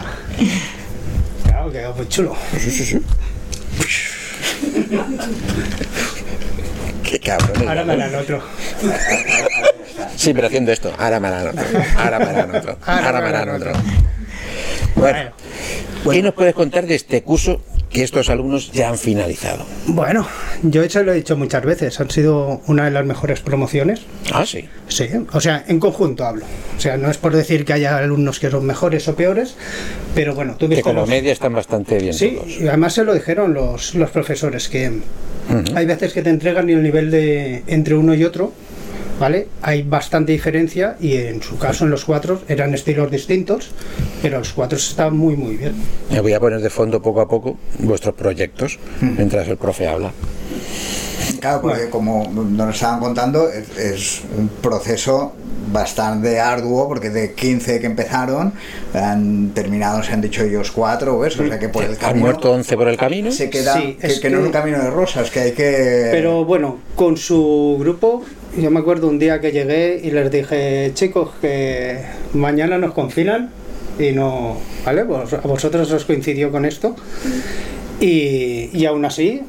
Claro, 1.45 1.71
quedó 1.73 1.95
muy 1.95 2.09
chulo. 2.09 2.37
Sí, 2.59 2.71
sí, 2.71 2.85
sí. 2.85 3.01
Qué 7.03 7.19
cabrón. 7.21 7.69
Ahora 7.69 7.85
me 7.85 7.93
harán 7.95 8.15
otro. 8.15 8.43
Sí, 10.17 10.33
pero 10.35 10.47
haciendo 10.47 10.73
esto. 10.73 10.93
Ahora 10.99 11.21
me 11.21 11.29
harán 11.29 11.49
otro. 11.49 11.63
Ahora 11.99 12.19
me 12.19 12.25
harán 12.27 12.55
otro. 12.57 12.79
Ahora 12.87 13.21
me 13.21 13.29
harán 13.29 13.49
otro. 13.51 13.73
Bueno, 14.97 15.31
¿qué 16.11 16.23
nos 16.23 16.35
puedes 16.35 16.55
contar 16.55 16.87
de 16.87 16.95
este 16.95 17.23
curso 17.23 17.61
que 17.95 18.03
estos 18.03 18.29
alumnos 18.29 18.73
ya 18.73 18.91
han 18.91 18.99
finalizado? 18.99 19.65
Bueno, 19.87 20.27
yo 20.63 20.83
eso 20.83 21.03
lo 21.03 21.13
he 21.13 21.17
dicho 21.17 21.37
muchas 21.37 21.65
veces. 21.65 21.99
Han 22.01 22.11
sido 22.11 22.61
una 22.67 22.85
de 22.85 22.91
las 22.91 23.07
mejores 23.07 23.41
promociones. 23.41 24.03
Ah, 24.33 24.45
sí. 24.45 24.69
Sí, 24.89 25.07
o 25.33 25.41
sea, 25.41 25.65
en 25.69 25.81
conjunto 25.81 26.27
hablo. 26.27 26.45
O 26.77 26.81
sea, 26.81 26.97
no 26.99 27.11
es 27.11 27.17
por 27.17 27.35
decir 27.35 27.65
que 27.65 27.73
haya 27.73 27.97
alumnos 27.97 28.41
que 28.41 28.51
son 28.51 28.67
mejores 28.67 29.09
o 29.09 29.15
peores, 29.17 29.55
pero 30.15 30.35
bueno, 30.35 30.57
tú 30.59 30.69
ves 30.69 30.79
Que 30.79 30.83
como 30.83 31.01
cómo- 31.03 31.07
media 31.07 31.33
están 31.33 31.55
bastante 31.55 31.99
bien 31.99 32.13
Sí, 32.13 32.33
todos. 32.37 32.49
y 32.61 32.69
además 32.69 32.93
se 32.93 33.05
lo 33.05 33.15
dijeron 33.15 33.55
los, 33.55 33.95
los 33.95 34.11
profesores, 34.11 34.69
que 34.69 34.91
hay 35.75 35.87
veces 35.87 36.13
que 36.13 36.23
te 36.23 36.31
entregan 36.31 36.69
y 36.69 36.73
el 36.73 36.83
nivel 36.83 37.11
de 37.11 37.63
entre 37.69 37.95
uno 37.95 38.13
y 38.15 38.25
otro, 38.25 38.53
¿vale? 39.19 39.49
Hay 39.63 39.83
bastante 39.83 40.33
diferencia 40.33 40.97
y 41.01 41.17
en 41.17 41.43
su 41.43 41.59
caso 41.59 41.85
en 41.85 41.91
los 41.91 42.05
cuatro 42.05 42.43
eran 42.49 42.75
estilos 42.75 43.11
distintos, 43.11 43.71
pero 44.23 44.39
los 44.39 44.53
cuatro 44.53 44.79
estaban 44.79 45.17
muy 45.17 45.37
muy 45.37 45.57
bien. 45.57 45.75
Me 46.11 46.21
voy 46.21 46.33
a 46.33 46.41
poner 46.41 46.61
de 46.61 46.71
fondo 46.71 47.01
poco 47.01 47.21
a 47.21 47.29
poco 47.29 47.59
vuestros 47.79 48.15
proyectos 48.15 48.79
mientras 49.01 49.49
el 49.49 49.57
profe 49.57 49.89
habla. 49.89 50.13
Claro, 51.41 51.63
porque 51.63 51.91
como 51.91 52.27
nos 52.33 52.75
estaban 52.75 53.01
contando, 53.01 53.49
es, 53.49 53.77
es 53.79 54.23
un 54.37 54.49
proceso 54.49 55.35
bastante 55.73 56.41
arduo 56.41 56.89
porque 56.89 57.11
de 57.11 57.33
15 57.35 57.81
que 57.81 57.87
empezaron 57.87 58.53
han 58.93 59.51
terminado, 59.55 60.03
se 60.03 60.13
han 60.13 60.21
dicho 60.21 60.43
ellos 60.45 60.71
cuatro 60.71 61.17
o 61.17 61.25
eso, 61.25 61.43
o 61.43 61.47
sea 61.49 61.59
que 61.59 61.69
por 61.69 61.85
el 61.85 61.91
Han 61.93 61.97
camino 61.97 62.27
muerto 62.27 62.53
11 62.53 62.77
por 62.77 62.89
el 62.89 62.97
camino. 62.97 63.31
se 63.33 63.51
queda 63.51 63.75
Sí, 63.75 63.97
que, 64.01 64.07
es 64.07 64.21
que 64.21 64.31
no 64.31 64.37
es 64.39 64.43
que- 64.43 64.47
un 64.49 64.53
camino 64.53 64.79
de 64.79 64.91
rosas, 64.91 65.31
que 65.31 65.41
hay 65.41 65.53
que 65.53 66.09
Pero 66.13 66.45
bueno, 66.45 66.79
con 66.95 67.17
su 67.17 67.77
grupo, 67.81 68.23
yo 68.59 68.71
me 68.71 68.81
acuerdo 68.81 69.09
un 69.09 69.19
día 69.19 69.41
que 69.41 69.53
llegué 69.53 70.01
y 70.03 70.11
les 70.11 70.31
dije, 70.31 70.93
chicos, 70.95 71.31
que 71.41 71.99
mañana 72.35 72.79
nos 72.79 72.93
confinan 72.93 73.51
y 73.99 74.13
no, 74.13 74.57
¿vale? 74.85 75.05
Pues 75.05 75.33
a 75.33 75.39
vosotros 75.39 75.91
os 75.93 76.05
coincidió 76.05 76.51
con 76.51 76.65
esto. 76.65 76.95
Y, 78.01 78.71
y 78.73 78.87
aún 78.87 79.05
así, 79.05 79.41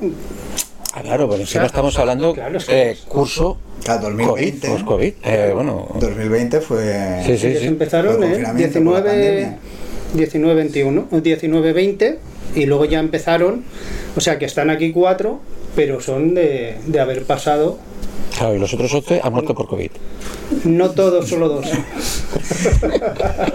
claro, 1.02 1.28
porque 1.28 1.42
encima 1.42 1.66
estamos 1.66 1.98
hablando 2.00 2.34
Claro, 2.34 2.58
es 2.58 2.66
que- 2.66 2.92
eh, 2.92 2.98
curso 3.08 3.58
Claro, 3.84 4.02
2020. 4.04 4.68
COVID, 4.68 4.74
post-COVID. 4.74 5.14
Eh, 5.24 5.52
bueno, 5.54 5.88
2020 6.00 6.62
fue 6.62 7.22
Sí, 7.26 7.38
sí. 7.38 7.48
ellos 7.48 7.64
empezaron 7.64 8.20
la 8.22 8.54
19, 8.54 9.02
pandemia. 9.10 9.58
19, 10.14 10.56
21, 10.56 11.08
19, 11.12 11.74
20 11.74 12.20
y 12.56 12.66
luego 12.66 12.86
ya 12.86 13.00
empezaron, 13.00 13.64
o 14.16 14.22
sea 14.22 14.40
que 14.40 14.46
están 14.46 14.70
aquí 14.70 14.92
cuatro, 14.92 15.42
pero 15.76 16.00
son 16.02 16.34
de, 16.34 16.78
de 16.86 17.00
haber 17.00 17.24
pasado, 17.24 17.78
claro, 18.38 18.56
y 18.56 18.60
los 18.60 18.74
otros 18.74 18.94
11 18.94 19.22
han 19.24 19.34
muerto 19.34 19.54
por 19.56 19.68
COVID. 19.68 19.92
no 20.66 20.92
todos, 20.92 21.28
solo 21.28 21.50
dos. 21.50 21.66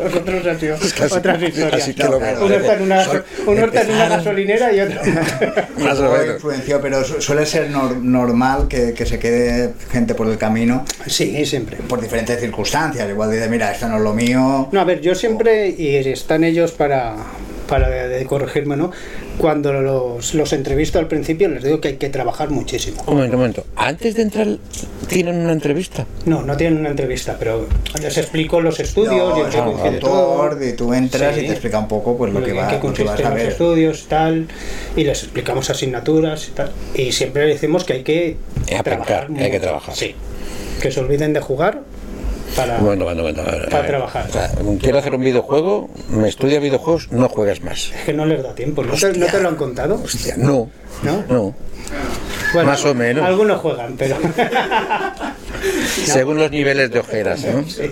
Los 0.02 0.14
otros 0.16 0.46
han 0.46 0.60
sido 0.60 0.76
otras 0.76 1.42
historias. 1.42 1.72
así 1.74 1.94
que 1.94 2.04
lo 2.04 2.18
claro, 2.18 2.44
Uno 2.46 2.54
está 2.54 2.74
en 2.74 2.82
una, 2.82 3.06
uno 3.46 3.64
está 3.64 3.82
en 3.82 3.90
una 3.90 4.08
gasolinera 4.08 4.72
y 4.72 4.80
otro. 4.80 5.00
Más 5.78 5.98
o 5.98 6.10
menos. 6.12 6.34
influenció, 6.34 6.80
pero 6.80 7.04
su- 7.04 7.20
suele 7.20 7.46
ser 7.46 7.70
nor- 7.70 7.96
normal 8.00 8.66
que, 8.68 8.92
que 8.94 9.06
se 9.06 9.18
quede 9.18 9.74
gente 9.90 10.14
por 10.14 10.28
el 10.28 10.38
camino 10.38 10.84
Sí, 11.06 11.44
siempre. 11.46 11.76
por 11.88 12.00
diferentes 12.00 12.40
circunstancias. 12.40 13.08
Igual 13.08 13.30
dice, 13.30 13.48
mira, 13.48 13.72
esto 13.72 13.88
no 13.88 13.96
es 13.98 14.02
lo 14.02 14.14
mío. 14.14 14.68
No, 14.72 14.80
a 14.80 14.84
ver, 14.84 15.00
yo 15.00 15.14
siempre, 15.14 15.68
y 15.70 15.96
están 15.96 16.44
ellos 16.44 16.72
para, 16.72 17.16
para 17.70 17.88
de- 17.88 18.08
de 18.08 18.26
corregirme, 18.26 18.76
¿no? 18.76 18.90
Cuando 19.38 19.72
los, 19.72 20.34
los 20.34 20.52
entrevisto 20.52 20.98
al 20.98 21.06
principio 21.06 21.48
les 21.48 21.62
digo 21.62 21.80
que 21.80 21.88
hay 21.88 21.96
que 21.96 22.10
trabajar 22.10 22.50
muchísimo. 22.50 23.02
Un 23.06 23.14
momento, 23.14 23.36
un 23.36 23.40
momento. 23.40 23.64
Antes 23.76 24.16
de 24.16 24.22
entrar, 24.22 24.48
¿tienen 25.08 25.36
una 25.36 25.52
entrevista? 25.52 26.04
No, 26.26 26.42
no 26.42 26.56
tienen 26.56 26.80
una 26.80 26.90
entrevista, 26.90 27.36
pero 27.38 27.66
les 28.02 28.18
explico 28.18 28.60
los 28.60 28.80
estudios 28.80 29.14
y 29.38 29.40
No, 29.40 29.46
es 29.46 29.54
qué 29.54 29.60
un 29.60 29.66
consiste 29.72 30.06
autor, 30.06 30.50
todo. 30.58 30.68
y 30.68 30.72
tú 30.72 30.92
entras 30.92 31.34
Sí. 31.36 31.42
y 31.42 31.46
te 31.46 31.52
explica 31.52 31.78
un 31.78 31.88
poco 31.88 32.18
pues 32.18 32.32
lo 32.34 32.42
que, 32.42 32.52
va, 32.52 32.68
qué 32.68 32.86
lo 32.86 32.92
que 32.92 33.04
vas 33.04 33.20
a 33.20 33.22
los 33.30 33.34
ver. 33.34 33.48
estudios, 33.48 34.06
tal, 34.08 34.48
y 34.96 35.04
les 35.04 35.22
explicamos 35.22 35.70
asignaturas 35.70 36.48
y 36.48 36.50
tal. 36.50 36.72
Y 36.94 37.12
siempre 37.12 37.46
decimos 37.46 37.84
que 37.84 37.92
hay 37.94 38.02
que 38.02 38.36
Y 38.68 38.74
aplicar, 38.74 38.82
trabajar 38.82 39.28
que 39.32 39.44
hay 39.44 39.50
que 39.52 39.60
trabajar. 39.60 39.94
Sí, 39.94 40.14
que 40.82 40.90
se 40.90 40.98
olviden 41.00 41.32
de 41.32 41.40
jugar 41.40 41.82
para... 42.56 42.78
Para 43.70 43.86
trabajar. 43.86 44.26
O 44.28 44.32
sea, 44.32 44.50
quiero 44.80 44.98
hacer 44.98 45.14
un 45.14 45.20
videojuego, 45.22 45.88
me 46.10 46.28
estudia 46.28 46.60
videojuegos, 46.60 47.10
no 47.12 47.28
juegues 47.28 47.62
más. 47.62 47.90
Es 47.94 48.04
que 48.06 48.12
no 48.12 48.26
les 48.26 48.42
da 48.42 48.54
tiempo, 48.54 48.82
¿no 48.82 48.94
te, 48.94 49.12
no 49.18 49.26
te 49.26 49.40
lo 49.40 49.48
han 49.48 49.56
contado? 49.56 50.00
Hostia, 50.02 50.34
no. 50.36 50.68
¿No? 51.02 51.24
No. 51.28 51.54
Bueno, 52.52 52.70
Más 52.70 52.84
o 52.84 52.94
menos. 52.94 53.24
Algunos 53.24 53.60
juegan, 53.60 53.94
pero... 53.96 54.16
Según 56.04 56.38
los 56.38 56.50
niveles 56.50 56.90
de 56.90 57.00
ojeras, 57.00 57.44
¿no? 57.44 57.62
Sí. 57.68 57.90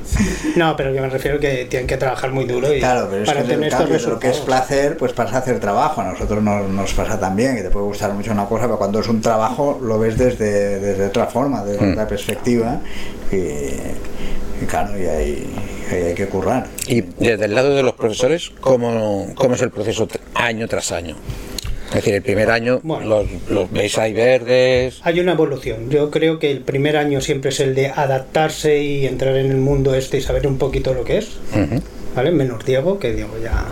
No, 0.57 0.75
pero 0.77 0.93
yo 0.95 1.03
me 1.03 1.11
refiero 1.11 1.39
que 1.39 1.67
tienen 1.67 1.87
que 1.87 1.97
trabajar 1.97 2.33
muy 2.33 2.45
duro 2.47 2.73
y 2.75 2.79
Claro, 2.79 3.09
pero 3.11 3.23
es 3.23 3.29
para 3.29 3.43
que 3.43 3.49
tener 3.49 3.65
el 3.65 3.65
estos 3.73 3.81
cambio 3.81 3.99
de 3.99 4.07
lo 4.07 4.19
que 4.19 4.29
es 4.29 4.33
resultados. 4.37 4.67
placer, 4.67 4.97
pues 4.97 5.13
pasa 5.13 5.37
a 5.37 5.39
hacer 5.41 5.61
trabajo. 5.61 6.01
A 6.01 6.05
nosotros 6.13 6.43
nos, 6.43 6.69
nos 6.71 6.93
pasa 6.95 7.21
también, 7.21 7.57
que 7.57 7.63
te 7.63 7.71
puede 7.71 7.87
gustar 7.87 8.13
mucho 8.15 8.33
una 8.33 8.47
cosa, 8.47 8.65
pero 8.65 8.79
cuando 8.79 9.01
es 9.01 9.09
un 9.09 9.21
trabajo 9.21 9.79
lo 9.83 9.99
ves 9.99 10.17
desde, 10.17 10.81
desde 10.81 11.07
otra 11.07 11.27
forma, 11.27 11.63
desde 11.65 11.85
Mm. 11.87 11.93
otra 11.93 12.09
perspectiva. 12.09 12.81
Y, 13.31 13.37
y 14.63 14.67
claro, 14.67 14.99
y 14.99 15.07
ahí, 15.07 15.47
ahí 15.91 16.03
hay 16.03 16.15
que 16.15 16.27
currar. 16.27 16.67
Y 16.87 17.03
desde 17.03 17.45
el 17.45 17.55
lado 17.55 17.75
de 17.75 17.83
los 17.83 17.95
profesores, 17.95 18.51
¿cómo, 18.61 19.33
cómo 19.35 19.55
es 19.55 19.63
el 19.63 19.71
proceso 19.71 20.09
año 20.35 20.67
tras 20.69 20.93
año? 20.93 21.17
Es 21.89 21.95
decir, 21.95 22.15
el 22.15 22.23
primer 22.23 22.51
año 22.51 22.81
Bueno. 22.83 23.07
los, 23.07 23.27
los 23.49 23.71
veis 23.73 23.97
ahí 23.97 24.13
verdes. 24.13 25.01
Hay 25.05 25.21
una 25.21 25.33
evolución. 25.33 25.89
Yo 25.89 26.11
creo 26.11 26.39
que 26.39 26.51
el 26.51 26.61
primer 26.61 26.99
año 26.99 27.23
siempre 27.23 27.49
es 27.49 27.61
el 27.61 27.75
de 27.75 27.89
adaptarse 27.89 28.83
y 28.83 29.07
entrar 29.07 29.37
en 29.37 29.51
el 29.51 29.57
mundo 29.57 29.95
este 29.95 30.19
y 30.19 30.21
saber 30.21 30.47
un 30.47 30.59
poquito 30.59 30.93
lo 30.93 31.05
que 31.05 31.19
es. 31.19 31.39
¿Vale? 32.15 32.31
Menos 32.31 32.65
Diego, 32.67 32.99
que 32.99 33.15
Diego 33.15 33.35
ya. 33.43 33.65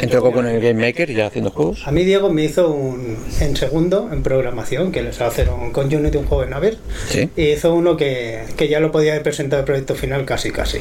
Entró 0.00 0.32
con 0.32 0.46
el 0.46 0.60
Game 0.60 0.80
Maker 0.86 1.12
ya 1.12 1.26
haciendo 1.26 1.50
juegos. 1.50 1.82
A 1.86 1.90
mí 1.92 2.04
Diego 2.04 2.30
me 2.30 2.44
hizo 2.44 2.70
un 2.70 3.16
en 3.40 3.56
segundo 3.56 4.08
en 4.12 4.22
programación, 4.22 4.92
que 4.92 5.02
les 5.02 5.20
hacer 5.20 5.50
un, 5.50 5.70
con 5.72 5.86
Unity 5.94 6.16
un 6.18 6.26
juego 6.26 6.44
de 6.44 6.50
naves. 6.50 6.78
Sí. 7.08 7.28
Y 7.36 7.50
hizo 7.50 7.74
uno 7.74 7.96
que, 7.96 8.44
que 8.56 8.68
ya 8.68 8.80
lo 8.80 8.90
podía 8.92 9.12
haber 9.12 9.22
presentado 9.22 9.60
el 9.60 9.66
proyecto 9.66 9.94
final 9.94 10.24
casi 10.24 10.50
casi. 10.50 10.78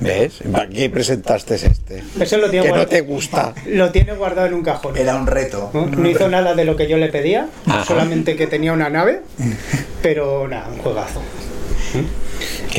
¿Ves? 0.00 0.40
¿Para 0.52 0.68
qué 0.68 0.90
presentaste 0.90 1.54
este? 1.54 2.02
Ese 2.20 2.36
lo 2.38 2.50
tiene 2.50 2.66
Que 2.66 2.72
no 2.72 2.76
guardado- 2.78 2.88
te 2.88 3.00
gusta. 3.00 3.54
Lo 3.66 3.90
tiene 3.90 4.14
guardado 4.14 4.46
en 4.48 4.54
un 4.54 4.62
cajón. 4.62 4.96
Era 4.96 5.16
un 5.16 5.26
reto. 5.26 5.70
¿no? 5.72 5.86
No 5.86 6.08
hizo 6.08 6.28
nada 6.28 6.54
de 6.54 6.64
lo 6.64 6.76
que 6.76 6.86
yo 6.88 6.96
le 6.96 7.08
pedía, 7.08 7.48
Ajá. 7.66 7.84
solamente 7.84 8.36
que 8.36 8.46
tenía 8.46 8.72
una 8.72 8.90
nave, 8.90 9.20
pero 10.02 10.46
nada, 10.48 10.68
un 10.68 10.78
juegazo. 10.78 11.20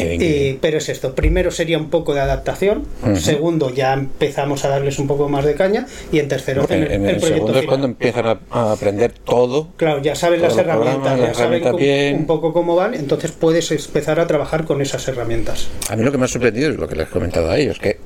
bien. 0.03 0.57
pero 0.61 0.77
es 0.77 0.89
esto, 0.89 1.15
primero 1.15 1.51
sería 1.51 1.77
un 1.77 1.89
poco 1.89 2.13
de 2.13 2.19
adaptación, 2.21 2.83
segundo 3.15 3.69
ya 3.73 3.93
empezamos 3.93 4.65
a 4.65 4.69
darles 4.69 4.99
un 4.99 5.07
poco 5.07 5.29
más 5.29 5.45
de 5.45 5.55
caña 5.55 5.85
y 6.11 6.19
en 6.19 6.27
tercero 6.27 6.65
En, 6.69 6.83
el, 6.83 6.91
en 6.91 7.03
el 7.05 7.09
el 7.15 7.15
proyecto 7.17 7.27
segundo 7.27 7.59
es 7.59 7.65
cuando 7.65 7.87
empiezan 7.87 8.25
a, 8.27 8.39
a 8.51 8.71
aprender 8.73 9.11
todo. 9.13 9.69
Claro, 9.77 10.01
ya 10.01 10.15
sabes 10.15 10.41
las 10.41 10.57
herramientas, 10.57 10.95
programas, 10.95 11.19
ya 11.19 11.27
las 11.27 11.37
sabes 11.37 11.39
herramientas 11.39 11.71
cómo- 11.71 11.83
bien. 11.83 12.15
un 12.17 12.25
poco 12.27 12.53
cómo 12.53 12.75
van, 12.75 12.93
entonces 12.93 13.31
puedes 13.31 13.71
empezar 13.71 14.19
a 14.19 14.27
trabajar 14.27 14.65
con 14.65 14.81
esas 14.81 15.07
herramientas. 15.07 15.67
A 15.89 15.95
mí 15.95 16.03
lo 16.03 16.11
que 16.11 16.17
me 16.17 16.25
ha 16.25 16.27
sorprendido 16.27 16.69
es 16.71 16.77
lo 16.77 16.87
que 16.87 16.95
les 16.95 17.07
he 17.07 17.11
comentado 17.11 17.49
a 17.49 17.57
ellos, 17.57 17.79
que 17.79 17.97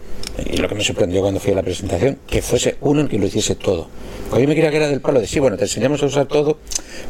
y 0.52 0.58
lo 0.58 0.70
que 0.70 0.76
me 0.76 0.84
sorprendió 0.84 1.22
cuando 1.22 1.40
fui 1.40 1.52
a 1.52 1.56
la 1.56 1.64
presentación, 1.64 2.18
que 2.28 2.42
fuese 2.42 2.78
uno 2.82 3.02
el 3.02 3.10
que 3.10 3.18
lo 3.18 3.26
hiciese 3.26 3.56
todo. 3.56 3.88
Porque 4.30 4.44
yo 4.44 4.48
me 4.50 4.56
quería 4.56 4.70
que 4.70 4.78
era 4.78 4.88
del 4.88 5.02
palo 5.02 5.20
de 5.20 5.28
sí, 5.28 5.40
bueno, 5.40 5.58
te 5.58 5.64
enseñamos 5.64 6.02
a 6.04 6.06
usar 6.06 6.28
todo, 6.28 6.58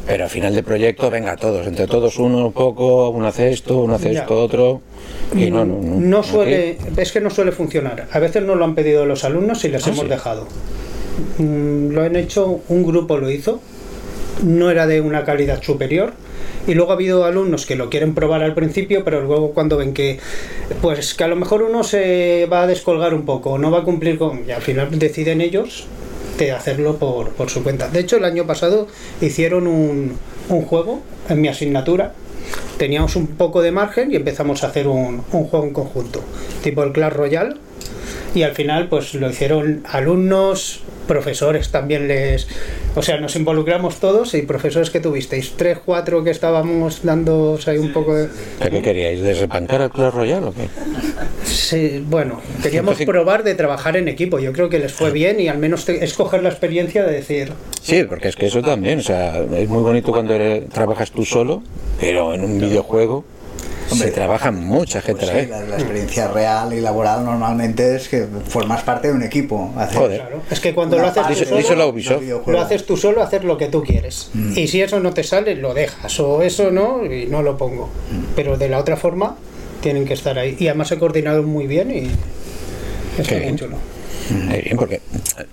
pero 0.06 0.24
al 0.24 0.30
final 0.30 0.54
del 0.54 0.64
proyecto, 0.64 1.10
venga, 1.10 1.36
todos, 1.36 1.66
entre 1.66 1.86
todos 1.86 2.18
uno 2.18 2.46
un 2.46 2.52
poco, 2.52 3.10
uno 3.10 3.26
hace 3.28 3.50
esto, 3.50 3.76
uno 3.78 3.94
hace 3.96 4.14
Ya. 4.14 4.20
esto, 4.22 4.40
otro. 4.42 4.69
Y 5.34 5.50
no, 5.50 5.64
no, 5.64 5.80
no. 5.80 6.00
No 6.00 6.22
suele, 6.22 6.76
es 6.96 7.12
que 7.12 7.20
no 7.20 7.30
suele 7.30 7.52
funcionar. 7.52 8.06
A 8.12 8.18
veces 8.18 8.42
nos 8.42 8.56
lo 8.56 8.64
han 8.64 8.74
pedido 8.74 9.06
los 9.06 9.24
alumnos 9.24 9.64
y 9.64 9.68
les 9.68 9.86
Ah, 9.86 9.90
hemos 9.90 10.02
sí. 10.04 10.08
dejado. 10.08 10.46
Mm, 11.38 11.90
lo 11.92 12.02
han 12.02 12.16
hecho, 12.16 12.60
un 12.68 12.84
grupo 12.84 13.16
lo 13.18 13.30
hizo, 13.30 13.60
no 14.44 14.70
era 14.70 14.86
de 14.86 15.00
una 15.00 15.24
calidad 15.24 15.62
superior. 15.62 16.12
Y 16.66 16.74
luego 16.74 16.90
ha 16.90 16.94
habido 16.94 17.24
alumnos 17.24 17.64
que 17.64 17.74
lo 17.74 17.88
quieren 17.88 18.14
probar 18.14 18.42
al 18.42 18.54
principio, 18.54 19.02
pero 19.02 19.22
luego 19.22 19.52
cuando 19.52 19.76
ven 19.78 19.94
que, 19.94 20.18
pues 20.82 21.14
que 21.14 21.24
a 21.24 21.28
lo 21.28 21.34
mejor 21.36 21.62
uno 21.62 21.82
se 21.84 22.46
va 22.52 22.62
a 22.62 22.66
descolgar 22.66 23.14
un 23.14 23.24
poco, 23.24 23.56
no 23.58 23.70
va 23.70 23.78
a 23.78 23.82
cumplir 23.82 24.18
con, 24.18 24.42
y 24.46 24.52
al 24.52 24.60
final 24.60 24.88
deciden 24.98 25.40
ellos 25.40 25.86
de 26.38 26.52
hacerlo 26.52 26.96
por, 26.96 27.30
por 27.30 27.48
su 27.48 27.62
cuenta. 27.62 27.88
De 27.88 28.00
hecho, 28.00 28.18
el 28.18 28.24
año 28.24 28.46
pasado 28.46 28.88
hicieron 29.22 29.66
un, 29.66 30.12
un 30.50 30.62
juego 30.62 31.00
en 31.30 31.40
mi 31.40 31.48
asignatura. 31.48 32.12
Teníamos 32.78 33.16
un 33.16 33.26
poco 33.26 33.62
de 33.62 33.72
margen 33.72 34.12
y 34.12 34.16
empezamos 34.16 34.64
a 34.64 34.68
hacer 34.68 34.88
un, 34.88 35.22
juego 35.22 35.64
en 35.64 35.72
conjunto, 35.72 36.22
tipo 36.62 36.82
el 36.82 36.92
Clash 36.92 37.12
Royale. 37.12 37.56
Y 38.34 38.42
al 38.42 38.52
final, 38.52 38.88
pues 38.88 39.14
lo 39.14 39.28
hicieron 39.28 39.82
alumnos, 39.86 40.80
profesores 41.14 41.70
también 41.70 42.06
les. 42.06 42.46
O 42.94 43.02
sea, 43.02 43.18
nos 43.18 43.34
involucramos 43.34 43.96
todos 43.98 44.32
y 44.34 44.42
profesores 44.42 44.90
que 44.90 45.00
tuvisteis, 45.00 45.54
tres, 45.56 45.78
cuatro 45.84 46.22
que 46.22 46.30
estábamos 46.30 47.00
dando 47.02 47.58
ahí 47.66 47.78
un 47.78 47.92
poco 47.92 48.14
de. 48.14 48.28
¿Pero 48.60 48.70
¿Qué 48.70 48.80
queríais? 48.82 49.20
¿Desrepancar 49.20 49.82
al 49.82 49.90
Clash 49.90 50.14
Royale 50.14 50.46
o 50.46 50.54
qué? 50.54 50.68
Sí, 51.44 52.04
bueno, 52.08 52.40
queríamos 52.62 52.96
105. 52.96 53.10
probar 53.10 53.42
de 53.42 53.56
trabajar 53.56 53.96
en 53.96 54.06
equipo. 54.06 54.38
Yo 54.38 54.52
creo 54.52 54.68
que 54.68 54.78
les 54.78 54.92
fue 54.92 55.10
bien 55.10 55.40
y 55.40 55.48
al 55.48 55.58
menos 55.58 55.84
te- 55.84 56.04
escoger 56.04 56.44
la 56.44 56.48
experiencia 56.50 57.04
de 57.04 57.12
decir, 57.12 57.52
Sí, 57.82 58.04
porque 58.04 58.28
es 58.28 58.36
que 58.36 58.46
eso 58.46 58.62
también, 58.62 59.00
o 59.00 59.02
sea, 59.02 59.38
es 59.40 59.68
muy 59.68 59.82
bonito 59.82 60.12
cuando 60.12 60.32
eres- 60.34 60.68
trabajas 60.68 61.10
tú 61.10 61.24
solo, 61.24 61.62
pero 62.00 62.34
en 62.34 62.44
un 62.44 62.60
videojuego 62.60 63.24
se 63.96 64.10
trabaja 64.10 64.50
mucha 64.50 65.00
gente 65.02 65.20
Pues 65.26 65.30
a 65.30 65.34
la 65.34 65.40
sí, 65.40 65.46
vez. 65.46 65.50
la, 65.60 65.66
la 65.66 65.74
experiencia 65.76 66.28
real 66.28 66.72
y 66.72 66.80
laboral 66.80 67.24
normalmente 67.24 67.96
es 67.96 68.08
que 68.08 68.26
formas 68.48 68.82
parte 68.82 69.08
de 69.08 69.14
un 69.14 69.22
equipo. 69.22 69.72
Hacer 69.76 69.98
Joder. 69.98 70.20
claro, 70.20 70.42
es 70.50 70.60
que 70.60 70.74
cuando 70.74 70.98
lo 70.98 71.06
haces 71.06 71.48
tú 71.48 71.62
solo, 71.62 71.94
lo 72.46 72.60
haces 72.60 72.86
tú 72.86 72.96
solo, 72.96 73.22
hacer 73.22 73.44
lo 73.44 73.56
que 73.58 73.66
tú 73.66 73.82
quieres. 73.82 74.30
Y 74.56 74.68
si 74.68 74.80
eso 74.82 75.00
no 75.00 75.12
te 75.12 75.22
sale, 75.24 75.54
lo 75.56 75.74
dejas. 75.74 76.18
O 76.20 76.42
eso 76.42 76.70
no, 76.70 77.04
y 77.04 77.26
no 77.26 77.42
lo 77.42 77.56
pongo. 77.56 77.88
Pero 78.36 78.56
de 78.56 78.68
la 78.68 78.78
otra 78.78 78.96
forma, 78.96 79.36
tienen 79.80 80.04
que 80.04 80.14
estar 80.14 80.38
ahí. 80.38 80.56
Y 80.58 80.68
además 80.68 80.88
se 80.88 80.98
coordinaron 80.98 81.44
muy 81.46 81.66
bien 81.66 81.90
y 81.90 82.10
está 83.18 83.28
Qué 83.28 83.34
muy 83.36 83.44
bien. 83.44 83.56
chulo. 83.56 83.76
Eh, 84.52 84.62
bien, 84.64 84.76
porque 84.76 85.00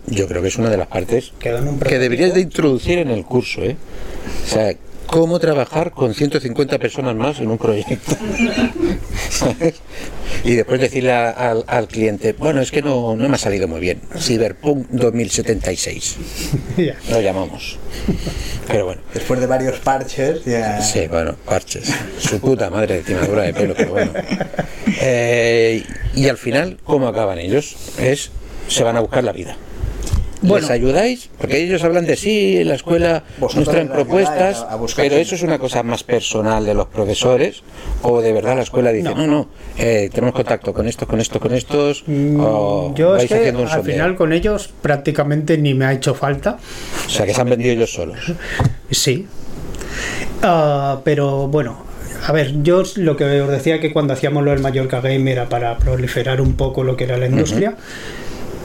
yo 0.05 0.27
creo 0.27 0.41
que 0.41 0.49
es 0.49 0.57
una 0.57 0.69
de 0.69 0.77
las 0.77 0.87
partes 0.87 1.33
que 1.39 1.97
deberías 1.97 2.33
de 2.35 2.41
introducir 2.41 2.99
en 2.99 3.09
el 3.09 3.23
curso, 3.23 3.63
¿eh? 3.63 3.75
O 4.45 4.47
sea, 4.47 4.71
cómo 5.07 5.39
trabajar 5.39 5.91
con 5.91 6.13
150 6.13 6.77
personas 6.79 7.15
más 7.15 7.39
en 7.39 7.49
un 7.49 7.57
proyecto. 7.57 8.15
¿Sabes? 9.29 9.75
Y 10.43 10.53
después 10.55 10.79
decirle 10.79 11.11
a- 11.11 11.31
al, 11.31 11.63
al 11.67 11.87
cliente, 11.87 12.33
bueno, 12.33 12.61
es 12.61 12.69
que 12.71 12.81
no, 12.81 13.15
no 13.15 13.27
me 13.27 13.35
ha 13.35 13.37
salido 13.39 13.67
muy 13.67 13.79
bien. 13.79 14.01
Cyberpunk 14.17 14.87
2076, 14.91 16.15
Ya. 16.77 16.95
lo 17.09 17.19
llamamos. 17.21 17.77
Pero 18.67 18.85
bueno, 18.85 19.01
Después 19.13 19.39
de 19.39 19.47
varios 19.47 19.79
parches, 19.79 20.45
ya. 20.45 20.79
sí, 20.81 21.07
bueno, 21.07 21.35
parches. 21.45 21.91
Su 22.19 22.39
puta 22.39 22.69
madre 22.69 22.97
de 22.97 23.01
timadura 23.03 23.43
de 23.43 23.53
pelo, 23.53 23.73
pero 23.75 23.91
bueno. 23.91 24.11
Eh, 25.01 25.83
y 26.15 26.27
al 26.29 26.37
final, 26.37 26.77
¿cómo 26.83 27.07
acaban 27.07 27.39
ellos? 27.39 27.75
Es, 27.97 28.29
se 28.67 28.83
van 28.83 28.95
a 28.95 28.99
buscar 29.01 29.23
la 29.23 29.31
vida. 29.33 29.57
Bueno. 30.41 30.61
¿Les 30.67 30.69
ayudáis? 30.71 31.29
Porque 31.37 31.63
ellos 31.63 31.83
hablan 31.83 32.05
de 32.05 32.15
sí, 32.15 32.57
en 32.57 32.67
la 32.67 32.75
escuela 32.75 33.23
Vosotros 33.39 33.65
nos 33.65 33.73
traen 33.73 33.87
propuestas, 33.89 34.61
a- 34.61 34.73
a 34.73 34.75
buscar 34.75 35.05
pero 35.05 35.15
eso 35.17 35.35
es 35.35 35.41
una 35.43 35.57
cosa 35.57 35.81
más 35.83 36.03
personal 36.03 36.65
de 36.65 36.73
los 36.75 36.87
profesores 36.87 37.63
o 38.03 38.21
de 38.21 38.31
verdad 38.33 38.55
la 38.55 38.61
escuela 38.63 38.91
dice, 38.91 39.13
no, 39.15 39.25
no, 39.27 39.49
eh, 39.77 40.09
tenemos 40.13 40.35
contacto 40.35 40.73
con 40.73 40.87
estos, 40.87 41.07
con 41.07 41.19
estos, 41.19 41.41
con 41.41 41.53
estos, 41.53 42.03
o 42.07 42.89
Mm, 42.91 42.93
Yo 42.95 43.13
es 43.15 43.17
vais 43.17 43.29
que 43.29 43.35
haciendo 43.35 43.61
un 43.63 43.67
al 43.67 43.83
final 43.83 44.15
con 44.15 44.31
ellos 44.33 44.69
prácticamente 44.81 45.57
ni 45.57 45.73
me 45.73 45.85
ha 45.85 45.93
hecho 45.93 46.13
falta. 46.13 46.57
O 47.05 47.09
sea, 47.09 47.25
que 47.25 47.33
se 47.33 47.41
han 47.41 47.49
vendido 47.49 47.71
ellos 47.73 47.91
solos. 47.93 48.17
Sí. 48.91 49.25
Ah, 50.43 51.01
pero 51.03 51.47
bueno, 51.47 51.83
a 52.25 52.31
ver, 52.31 52.61
yo 52.61 52.83
lo 52.97 53.15
que 53.17 53.23
os 53.41 53.49
decía 53.49 53.79
que 53.79 53.91
cuando 53.91 54.13
hacíamos 54.13 54.43
lo 54.43 54.51
del 54.51 54.59
Mallorca 54.59 55.01
Game 55.01 55.31
era 55.31 55.49
para 55.49 55.77
proliferar 55.77 56.41
un 56.41 56.55
poco 56.55 56.83
lo 56.83 56.95
que 56.95 57.05
era 57.05 57.17
la 57.17 57.27
industria. 57.27 57.75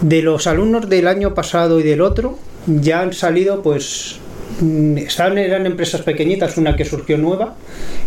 De 0.03 0.21
los 0.23 0.47
alumnos 0.47 0.89
del 0.89 1.07
año 1.09 1.35
pasado 1.35 1.81
y 1.81 1.83
del 1.83 2.01
otro, 2.01 2.39
ya 2.67 3.01
han 3.01 3.13
salido 3.13 3.63
pues 3.63 4.17
mm, 4.61 4.99
estaban, 4.99 5.39
eran 5.39 5.65
empresas 5.67 6.03
pequeñitas, 6.03 6.57
una 6.59 6.77
que 6.77 6.85
surgió 6.85 7.17
nueva, 7.19 7.55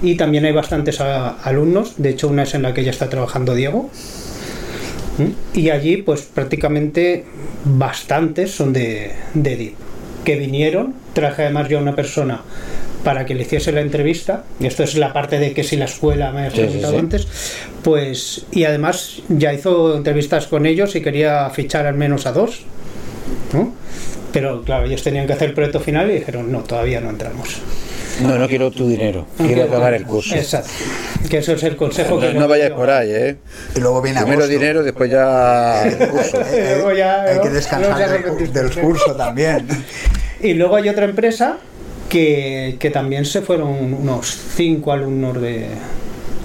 y 0.04 0.16
también 0.16 0.46
hay 0.46 0.52
bastantes 0.52 1.00
a- 1.02 1.30
alumnos, 1.30 1.94
de 1.98 2.10
hecho 2.10 2.28
una 2.28 2.44
es 2.44 2.54
en 2.54 2.62
la 2.64 2.74
que 2.74 2.84
ya 2.84 2.92
está 2.92 3.10
trabajando 3.10 3.56
Diego, 3.56 3.90
y 5.54 5.70
allí 5.70 5.98
pues 5.98 6.24
prácticamente 6.24 7.24
bastantes 7.64 8.52
son 8.52 8.74
de, 8.74 9.14
de 9.34 9.74
que 10.26 10.36
vinieron, 10.36 10.94
traje 11.14 11.44
además 11.44 11.70
yo 11.70 11.80
a 11.80 11.82
una 11.82 11.96
persona 11.96 12.42
para 13.06 13.26
que 13.26 13.36
le 13.36 13.44
hiciese 13.44 13.72
la 13.72 13.80
entrevista, 13.82 14.44
y 14.60 14.66
esto 14.66 14.84
es 14.84 14.96
la 14.96 15.14
parte 15.14 15.40
de 15.40 15.54
que 15.54 15.64
si 15.64 15.78
la 15.78 15.86
escuela 15.86 16.32
me 16.32 16.48
has 16.48 16.54
Sí, 16.54 16.58
sí, 16.58 16.64
preguntado 16.66 16.94
sí. 16.94 17.00
antes, 17.00 17.28
pues 17.84 18.46
y 18.52 18.64
además 18.66 19.22
ya 19.30 19.54
hizo 19.54 19.96
entrevistas 19.96 20.48
con 20.48 20.66
ellos 20.66 20.96
y 20.96 21.02
quería 21.02 21.50
fichar 21.52 21.86
al 21.86 21.94
menos 21.96 22.26
a 22.26 22.32
dos, 22.34 22.64
¿no? 23.54 23.74
Pero 24.34 24.64
claro, 24.64 24.86
ellos 24.88 25.04
tenían 25.04 25.28
que 25.28 25.34
hacer 25.34 25.50
el 25.50 25.54
proyecto 25.54 25.80
final 25.80 26.10
y 26.12 26.16
dijeron, 26.16 26.52
no, 26.52 26.60
todavía 26.64 27.00
no 27.00 27.10
entramos. 27.12 27.48
No, 28.22 28.38
no 28.40 28.48
quiero 28.48 28.72
tu 28.72 28.88
dinero, 28.88 29.28
quiero 29.38 29.64
acabar 29.66 29.94
el 29.94 30.04
curso. 30.06 30.36
Exacto. 30.36 30.70
Que 31.30 31.38
eso 31.40 31.54
es 31.54 31.64
el 31.64 31.76
consejo 31.76 32.20
que 32.20 32.34
No, 32.34 32.48
vayas 32.48 32.72
por 32.72 32.90
ahí, 32.90 33.12
¿eh? 33.12 33.36
Y 33.76 33.80
luego 33.82 34.02
viene 34.02 34.20
Primero 34.22 34.44
agosto. 34.44 34.60
dinero, 34.60 34.84
después 34.84 35.12
ya 35.12 35.84
el 35.86 35.98
curso. 36.10 36.40
Hay, 36.44 36.60
hay- 36.60 36.76
Luego 36.76 36.94
ya, 36.94 37.22
hay 37.24 37.40
que 37.40 37.50
descansar 37.50 38.24
del 38.52 38.72
curso 38.82 39.16
también. 39.16 39.68
Y 40.42 40.54
luego 40.56 40.76
hay 40.78 40.90
otra 40.90 41.06
empresa 41.06 41.58
que, 42.10 42.78
que 42.80 42.90
también 42.92 43.26
se 43.26 43.42
fueron 43.42 43.70
unos 43.94 44.28
cinco 44.56 44.92
alumnos 44.92 45.42
de, 45.42 45.68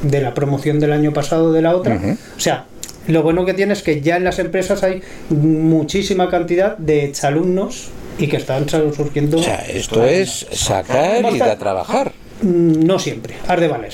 de 0.02 0.20
la 0.20 0.34
promoción 0.34 0.80
del 0.80 0.92
año 0.92 1.12
pasado 1.12 1.52
de 1.52 1.62
la 1.62 1.76
otra. 1.76 2.00
O 2.36 2.40
sea, 2.40 2.66
lo 3.06 3.22
bueno 3.22 3.44
que 3.44 3.54
tiene 3.54 3.72
es 3.72 3.82
que 3.82 4.00
ya 4.00 4.16
en 4.16 4.24
las 4.24 4.38
empresas 4.38 4.82
hay 4.82 5.02
muchísima 5.30 6.28
cantidad 6.30 6.76
de 6.78 7.04
exalumnos 7.04 7.88
y 8.18 8.26
que 8.26 8.36
están 8.36 8.68
surgiendo. 8.68 9.38
O 9.38 9.42
sea, 9.42 9.64
esto 9.68 10.04
es 10.04 10.46
sacar 10.52 11.24
y 11.32 11.40
a 11.40 11.58
trabajar. 11.58 12.12
Mm, 12.42 12.84
No 12.84 12.98
siempre, 12.98 13.34
has 13.46 13.60
de 13.60 13.68
valer. 13.68 13.92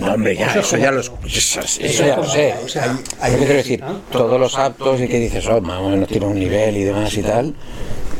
No, 0.00 0.12
hombre, 0.14 0.34
ya, 0.36 0.52
eso 0.54 0.76
ya, 0.76 0.90
los, 0.90 1.12
eso, 1.24 1.60
eso 1.60 2.04
ya 2.04 2.16
lo 2.16 2.24
sé. 2.28 2.52
O 2.64 2.68
sea, 2.68 2.98
hay- 3.20 3.34
quiero 3.36 3.54
decir, 3.54 3.80
todos 4.10 4.40
los 4.40 4.58
aptos 4.58 5.00
y 5.00 5.06
que 5.06 5.20
dices, 5.20 5.46
oh, 5.46 5.60
más 5.60 5.80
o 5.80 5.88
menos 5.88 6.08
tiene 6.08 6.26
un 6.26 6.36
nivel 6.38 6.76
y 6.76 6.82
demás 6.82 7.16
y 7.16 7.22
tal, 7.22 7.54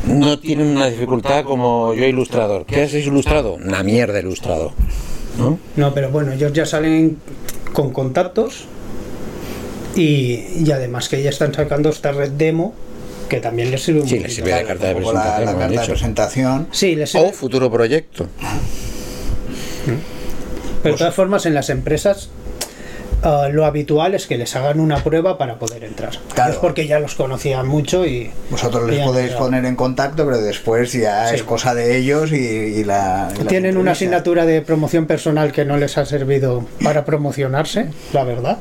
no 0.07 0.39
tienen 0.39 0.67
una 0.67 0.87
dificultad 0.87 1.43
como 1.43 1.93
yo 1.93 2.05
ilustrador. 2.05 2.65
¿Qué 2.65 2.83
has 2.83 2.93
ilustrado? 2.93 3.55
Una 3.55 3.83
mierda 3.83 4.19
ilustrado. 4.19 4.73
¿No? 5.37 5.59
No, 5.75 5.93
pero 5.93 6.09
bueno, 6.09 6.31
ellos 6.31 6.53
ya 6.53 6.65
salen 6.65 7.17
con 7.73 7.91
contactos 7.91 8.65
y, 9.95 10.45
y 10.63 10.71
además 10.71 11.09
que 11.09 11.21
ya 11.21 11.29
están 11.29 11.53
sacando 11.53 11.89
esta 11.89 12.11
red 12.11 12.31
demo 12.31 12.73
que 13.27 13.39
también 13.39 13.71
les 13.71 13.83
sirve 13.83 14.01
un 14.01 14.07
Sí, 14.07 14.19
les 14.19 14.35
sirve 14.35 14.53
de 14.53 14.63
carta 14.63 14.87
de 14.87 14.93
la, 14.93 14.99
presentación, 14.99 15.45
la 15.45 15.57
carta 15.57 15.81
de 15.81 15.87
presentación. 15.87 16.67
Sí, 16.71 16.95
les 16.95 17.09
sirve. 17.09 17.29
O 17.29 17.33
futuro 17.33 17.71
proyecto. 17.71 18.27
Pero 20.83 20.95
de 20.95 20.99
todas 20.99 21.15
formas, 21.15 21.45
en 21.45 21.53
las 21.53 21.69
empresas 21.69 22.29
ah, 23.23 23.47
lo 23.51 23.65
habitual 23.65 24.15
es 24.15 24.27
que 24.27 24.37
les 24.37 24.55
hagan 24.55 24.79
una 24.79 25.03
prueba 25.03 25.37
para 25.37 25.55
poder 25.59 25.83
entrar. 25.83 26.11
Claro. 26.33 26.53
Es 26.53 26.57
porque 26.57 26.87
ya 26.87 26.99
los 26.99 27.15
conocían 27.15 27.67
mucho 27.67 28.05
y. 28.05 28.31
Vosotros 28.49 28.89
les 28.89 29.03
podéis 29.05 29.27
entrado. 29.31 29.45
poner 29.45 29.65
en 29.65 29.75
contacto, 29.75 30.25
pero 30.25 30.39
después 30.39 30.93
ya 30.93 31.27
Sí. 31.29 31.35
es 31.35 31.43
cosa 31.43 31.73
de 31.75 31.97
ellos 31.97 32.31
y, 32.31 32.35
y 32.35 32.83
la. 32.83 33.29
y 33.41 33.45
Tienen 33.45 33.77
una 33.77 33.91
asignatura 33.91 34.45
de 34.45 34.61
promoción 34.61 35.05
personal 35.05 35.51
que 35.51 35.65
no 35.65 35.77
les 35.77 35.97
ha 35.97 36.05
servido 36.05 36.65
para 36.83 37.05
promocionarse, 37.05 37.87
la 38.13 38.23
verdad. 38.23 38.57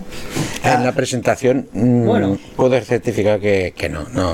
En 0.62 0.82
la 0.84 0.92
presentación 0.92 1.68
mm, 1.72 2.06
Bueno. 2.06 2.38
puedo 2.56 2.80
certificar 2.80 3.38
que, 3.40 3.74
que 3.76 3.88
no, 3.88 4.04
no, 4.14 4.32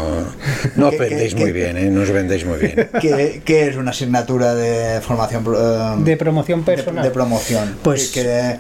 no 0.77 0.87
os 0.87 0.91
¿Qué- 0.93 0.99
qué- 0.99 1.05
vendéis 1.09 1.35
muy 1.35 1.53
bien, 1.53 1.77
¿eh? 1.77 1.91
no 1.91 2.03
os 2.03 2.11
vendéis 2.11 2.45
muy 2.47 2.59
bien. 2.59 2.89
¿Qué, 3.01 3.43
qué 3.45 3.69
es 3.69 3.77
una 3.77 3.91
asignatura 3.91 4.55
de 4.55 5.01
formación 5.01 5.43
pro- 5.45 5.59
eh, 5.59 5.97
De 5.99 6.17
promoción 6.17 6.61
de- 6.61 6.67
personal. 6.67 7.05
De, 7.05 7.11
promoción. 7.11 7.77
Pues- 7.83 8.11
Que- 8.11 8.23
que 8.23 8.59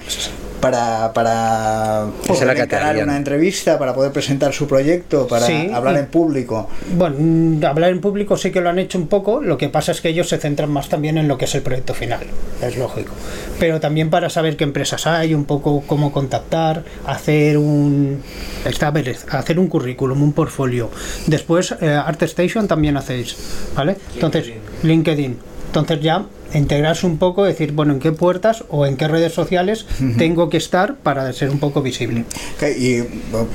para, 0.61 1.13
para 1.13 2.07
poder 2.27 2.59
encarar 2.59 2.97
una 3.03 3.17
entrevista, 3.17 3.79
para 3.79 3.95
poder 3.95 4.13
presentar 4.13 4.53
su 4.53 4.67
proyecto, 4.67 5.27
para 5.27 5.47
Sí. 5.47 5.71
hablar 5.73 5.97
en 5.97 6.07
público. 6.07 6.69
Bueno, 6.97 7.17
mm, 7.19 7.65
hablar 7.65 7.91
en 7.91 8.01
público 8.01 8.37
sí 8.37 8.51
que 8.51 8.61
lo 8.61 8.69
han 8.71 8.79
hecho 8.79 8.99
un 8.99 9.09
poco, 9.09 9.41
lo 9.41 9.57
que 9.59 9.69
pasa 9.69 9.93
es 9.93 10.01
que 10.01 10.09
ellos 10.11 10.29
se 10.29 10.39
centran 10.39 10.71
más 10.71 10.89
también 10.89 11.19
en 11.19 11.29
lo 11.29 11.39
que 11.39 11.47
es 11.47 11.55
el 11.55 11.63
proyecto 11.63 11.95
final, 11.95 12.21
es 12.63 12.77
lógico. 12.77 13.13
Pero 13.59 13.81
también 13.81 14.11
para 14.11 14.29
saber 14.31 14.57
qué 14.57 14.65
empresas 14.65 15.07
hay, 15.07 15.35
un 15.35 15.45
poco 15.45 15.83
cómo 15.87 16.13
contactar, 16.13 16.85
hacer 17.07 17.57
un 17.59 18.23
está, 18.65 18.89
a 18.89 18.91
ver, 18.91 19.17
hacer 19.31 19.59
un 19.59 19.69
currículum, 19.69 20.23
un 20.23 20.33
portfolio. 20.33 20.91
Después 21.27 21.75
eh, 21.81 21.89
ArtStation 21.91 22.69
también 22.69 22.97
hacéis, 22.97 23.37
¿vale? 23.75 23.97
Entonces, 24.15 24.53
LinkedIn. 24.83 25.50
Entonces 25.71 26.01
ya 26.01 26.25
integrarse 26.53 27.07
un 27.07 27.17
poco, 27.19 27.45
decir, 27.45 27.71
bueno, 27.71 27.93
en 27.93 28.01
qué 28.01 28.11
puertas 28.11 28.65
o 28.71 28.87
en 28.87 28.97
qué 28.97 29.07
redes 29.07 29.33
sociales 29.33 29.87
tengo 30.19 30.51
que 30.51 30.57
estar 30.57 30.97
para 30.97 31.33
ser 31.33 31.49
un 31.51 31.61
poco 31.61 31.81
visible. 31.81 32.25
Que- 32.59 32.73
Y 32.77 33.05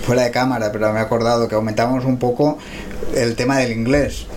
fuera 0.06 0.24
de 0.24 0.32
cámara, 0.32 0.72
pero 0.72 0.94
me 0.94 1.00
he 1.00 1.02
acordado 1.02 1.50
que 1.50 1.56
aumentamos 1.56 2.06
un 2.06 2.16
poco 2.18 2.58
el 3.16 3.36
tema 3.36 3.58
del 3.58 3.74
inglés. 3.74 4.28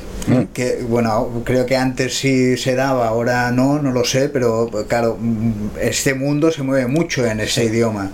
Que 0.52 0.84
bueno, 0.86 1.42
creo 1.44 1.64
que 1.66 1.76
antes 1.76 2.18
sí 2.18 2.56
se 2.58 2.74
daba, 2.74 3.06
ahora 3.08 3.50
no, 3.52 3.78
no 3.80 3.92
lo 3.92 4.04
sé, 4.04 4.28
pero 4.28 4.68
claro, 4.88 5.16
mm, 5.18 5.52
este 5.80 6.12
mundo 6.14 6.50
se 6.50 6.62
mueve 6.62 6.86
mucho 6.86 7.24
en 7.24 7.40
ese 7.40 7.64
idioma. 7.64 8.10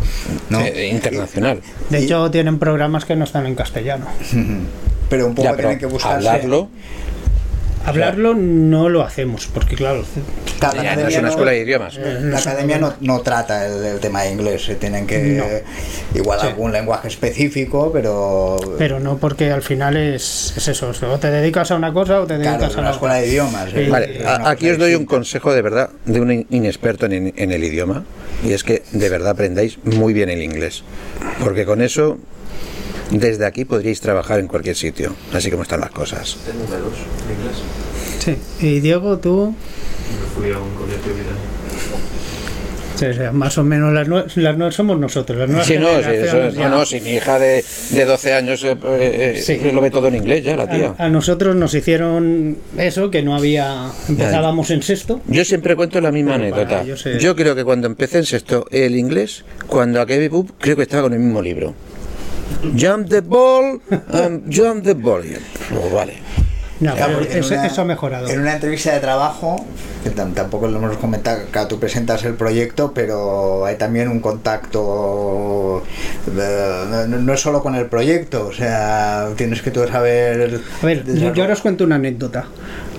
¿no? 0.50 0.60
Eh, 0.60 0.88
internacional. 0.92 1.60
De 1.90 2.00
Y- 2.00 2.04
hecho, 2.04 2.30
tienen 2.30 2.58
programas 2.60 3.04
que 3.06 3.16
no 3.16 3.24
están 3.24 3.46
en 3.46 3.54
castellano. 3.56 4.06
Pero 5.08 5.26
un 5.26 5.34
poco 5.34 5.44
Ya, 5.48 5.56
pero 5.56 5.68
tienen 5.68 5.78
que 5.80 5.86
buscarse. 5.86 6.28
hablarlo, 6.28 6.68
Hablarlo 7.86 8.34
no 8.34 8.88
lo 8.88 9.02
hacemos, 9.02 9.46
porque 9.52 9.76
claro, 9.76 10.04
Claro, 10.58 10.76
la 10.78 10.82
ya 10.84 10.94
no 10.96 11.00
es 11.08 11.16
academia 11.16 11.18
una 11.18 11.22
no- 11.22 11.28
escuela 11.28 11.50
de 11.52 11.58
idiomas. 11.60 11.96
La 11.96 12.38
academia 12.38 12.78
no, 12.78 12.94
no 13.00 13.20
trata 13.20 13.66
el, 13.66 13.84
el 13.84 14.00
tema 14.00 14.22
de 14.22 14.30
inglés, 14.32 14.64
se 14.64 14.76
tienen 14.76 15.06
que 15.06 15.62
igual 16.14 16.40
Sí. 16.40 16.46
algún 16.46 16.72
lenguaje 16.72 17.08
específico, 17.08 17.90
pero, 17.92 18.56
pero 18.78 19.00
no 19.00 19.18
porque 19.18 19.50
al 19.50 19.62
final 19.62 19.96
es, 19.96 20.54
es 20.56 20.68
eso, 20.68 20.92
o 21.10 21.18
te 21.18 21.30
dedicas 21.30 21.70
a 21.70 21.76
una 21.76 21.92
cosa 21.92 22.20
o 22.22 22.26
te 22.26 22.38
dedicas 22.38 22.74
a 22.76 22.78
una 22.78 22.88
la 22.88 22.90
escuela 22.92 23.14
de 23.16 23.26
idiomas. 23.28 23.70
Sí. 23.70 23.78
eh, 23.80 23.88
Vale, 23.90 24.20
aquí 24.44 24.70
os 24.70 24.78
doy 24.78 24.94
un 24.94 25.04
consejo 25.06 25.52
de 25.52 25.62
verdad 25.62 25.90
de 26.06 26.20
un 26.20 26.32
in- 26.32 26.46
inexperto 26.50 27.06
en, 27.06 27.32
en 27.36 27.52
el 27.52 27.62
idioma 27.64 28.04
y 28.44 28.52
es 28.52 28.64
que 28.64 28.82
de 28.92 29.08
verdad 29.08 29.30
aprendáis 29.30 29.78
muy 29.84 30.12
bien 30.12 30.30
el 30.30 30.42
inglés 30.42 30.82
porque 31.42 31.64
con 31.64 31.82
eso 31.82 32.18
desde 33.10 33.46
aquí 33.46 33.64
podríais 33.64 34.00
trabajar 34.00 34.40
en 34.40 34.46
cualquier 34.48 34.76
sitio 34.76 35.14
así 35.32 35.50
como 35.50 35.62
están 35.62 35.80
las 35.80 35.90
cosas 35.90 36.36
Tengo 36.46 36.64
dedos 36.64 36.94
en 37.28 37.36
inglés. 37.36 37.58
Sí. 38.58 38.66
Y 38.66 38.80
Diego, 38.80 39.18
tú, 39.18 39.54
Me 39.54 40.42
fui 40.42 40.52
a 40.52 40.58
un 40.58 40.70
colegio 40.74 41.12
sí, 42.96 43.06
o 43.06 43.12
sea, 43.14 43.32
más 43.32 43.58
o 43.58 43.64
menos 43.64 43.92
las 43.92 44.06
nuevas, 44.08 44.36
las 44.36 44.56
nuevas 44.56 44.74
somos 44.74 44.98
nosotros, 44.98 45.36
las 45.38 45.48
nuevas 45.48 45.66
Sí, 45.66 45.76
no, 45.78 45.88
sí, 46.00 46.10
eso- 46.10 46.50
no, 46.60 46.68
no, 46.68 46.86
si 46.86 47.00
mi 47.00 47.10
hija 47.10 47.38
de, 47.38 47.64
de 47.90 48.04
12 48.04 48.32
años 48.32 48.62
eh, 48.64 48.76
eh, 48.84 49.40
Sí. 49.44 49.58
lo 49.72 49.80
ve 49.80 49.90
todo 49.90 50.06
en 50.08 50.14
inglés 50.14 50.44
ya, 50.44 50.56
la 50.56 50.68
tía. 50.70 50.94
A, 50.96 51.06
a 51.06 51.08
nosotros 51.08 51.56
nos 51.56 51.74
hicieron 51.74 52.56
eso, 52.78 53.10
que 53.10 53.22
no 53.22 53.34
había, 53.34 53.90
empezábamos 54.08 54.70
en 54.70 54.82
sexto. 54.82 55.20
Yo 55.26 55.44
siempre 55.44 55.74
cuento 55.76 56.00
la 56.00 56.12
misma 56.12 56.36
Pero 56.38 56.50
para 56.56 56.80
anécdota. 56.80 57.18
Yo 57.18 57.34
creo 57.36 57.54
que 57.56 57.64
cuando 57.64 57.86
empecé 57.88 58.18
en 58.18 58.26
sexto 58.26 58.66
el 58.70 58.96
inglés, 58.96 59.44
cuando 59.66 60.00
acabé 60.00 60.28
BUP, 60.28 60.50
creo 60.60 60.76
que 60.76 60.82
estaba 60.82 61.02
con 61.02 61.12
el 61.14 61.18
mismo 61.18 61.42
libro. 61.42 61.74
Jump 62.76 63.08
the 63.08 63.20
ball, 63.20 63.80
um, 64.12 64.42
jump 64.50 64.82
the 64.84 64.94
ball. 64.94 65.22
"Oh, 65.72 65.94
vale. 65.94 66.14
No, 66.80 66.94
Claro, 66.96 67.20
eso, 67.20 67.54
una- 67.54 67.66
eso 67.66 67.82
ha 67.82 67.84
mejorado. 67.84 68.28
En 68.28 68.40
una 68.40 68.54
entrevista 68.54 68.92
de 68.92 69.00
trabajo, 69.00 69.64
que 70.02 70.10
tam- 70.10 70.34
tampoco 70.34 70.66
lo 70.66 70.78
hemos 70.78 70.96
comentado, 70.98 71.40
claro, 71.50 71.68
tú 71.68 71.78
presentas 71.78 72.24
el 72.24 72.34
proyecto, 72.34 72.92
pero 72.92 73.64
hay 73.64 73.76
también 73.76 74.08
un 74.08 74.20
contacto, 74.20 75.82
eh, 76.36 77.06
no, 77.08 77.18
no 77.18 77.32
es 77.32 77.40
solo 77.40 77.62
con 77.62 77.74
el 77.76 77.86
proyecto, 77.86 78.48
o 78.48 78.52
sea, 78.52 79.28
tienes 79.36 79.62
que 79.62 79.70
tú 79.70 79.86
saber... 79.86 80.60
A 80.82 80.86
ver, 80.86 81.04
yo, 81.06 81.32
yo 81.32 81.42
ahora 81.42 81.54
os 81.54 81.60
cuento 81.62 81.84
una 81.84 81.94
anécdota. 81.96 82.46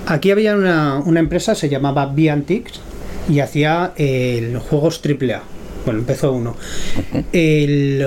Aquí 0.06 0.30
había 0.30 0.56
una, 0.56 0.98
una 1.04 1.20
empresa, 1.20 1.54
se 1.54 1.68
llamaba 1.68 2.06
Biantix, 2.06 2.80
y 3.28 3.40
hacía 3.40 3.92
eh, 3.96 4.56
juegos 4.70 5.00
AAA. 5.04 5.42
Bueno, 5.86 6.00
empezó 6.00 6.32
uno. 6.32 6.54
El, 7.32 8.04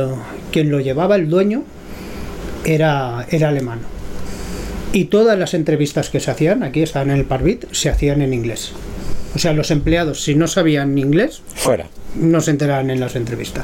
quien 0.51 0.69
lo 0.69 0.79
llevaba, 0.81 1.15
el 1.15 1.29
dueño, 1.29 1.63
era, 2.65 3.25
era 3.31 3.49
alemán. 3.49 3.79
Y 4.93 5.05
todas 5.05 5.39
las 5.39 5.53
entrevistas 5.53 6.09
que 6.09 6.19
se 6.19 6.29
hacían, 6.29 6.61
aquí 6.61 6.81
estaban 6.83 7.09
en 7.09 7.17
el 7.17 7.25
Parvit, 7.25 7.65
se 7.71 7.89
hacían 7.89 8.21
en 8.21 8.33
inglés. 8.33 8.73
O 9.35 9.39
sea, 9.39 9.53
los 9.53 9.71
empleados, 9.71 10.21
si 10.23 10.35
no 10.35 10.47
sabían 10.47 10.97
inglés, 10.97 11.41
Fuera. 11.55 11.87
no 12.15 12.41
se 12.41 12.51
enteraban 12.51 12.89
en 12.89 12.99
las 12.99 13.15
entrevistas. 13.15 13.63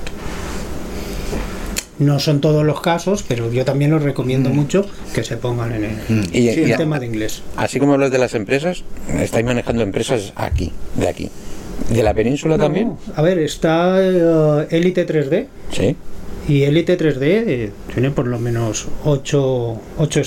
No 1.98 2.20
son 2.20 2.42
todos 2.42 2.66
los 2.66 2.82
casos, 2.82 3.24
pero 3.28 3.52
yo 3.52 3.64
también 3.64 3.90
los 3.92 4.04
recomiendo 4.04 4.50
mucho 4.50 4.86
que 5.14 5.24
se 5.24 5.38
pongan 5.38 5.72
en 5.74 5.84
el, 5.86 6.26
Y, 6.34 6.52
sí, 6.54 6.60
y 6.62 6.64
el 6.66 6.74
a- 6.74 6.78
tema 6.78 7.00
de 7.00 7.06
inglés. 7.06 7.42
así 7.56 7.80
como 7.80 7.98
los 7.98 8.12
de 8.12 8.18
las 8.18 8.34
empresas, 8.36 8.84
estáis 9.20 9.46
manejando 9.46 9.82
empresas 9.82 10.34
aquí, 10.36 10.74
de 10.96 11.08
aquí. 11.08 11.30
¿De 11.90 12.02
la 12.04 12.14
península 12.14 12.58
también? 12.58 12.94
A 13.16 13.22
ver, 13.22 13.40
está 13.40 13.98
eh, 14.02 14.68
Elite 14.72 15.06
3D 15.06 15.46
Sí. 15.72 15.96
y 16.48 16.64
Elite 16.64 16.98
3D 16.98 17.22
eh, 17.22 17.72
tiene 17.94 18.12
por 18.12 18.28
lo 18.28 18.40
menos 18.40 18.88
8, 19.04 19.80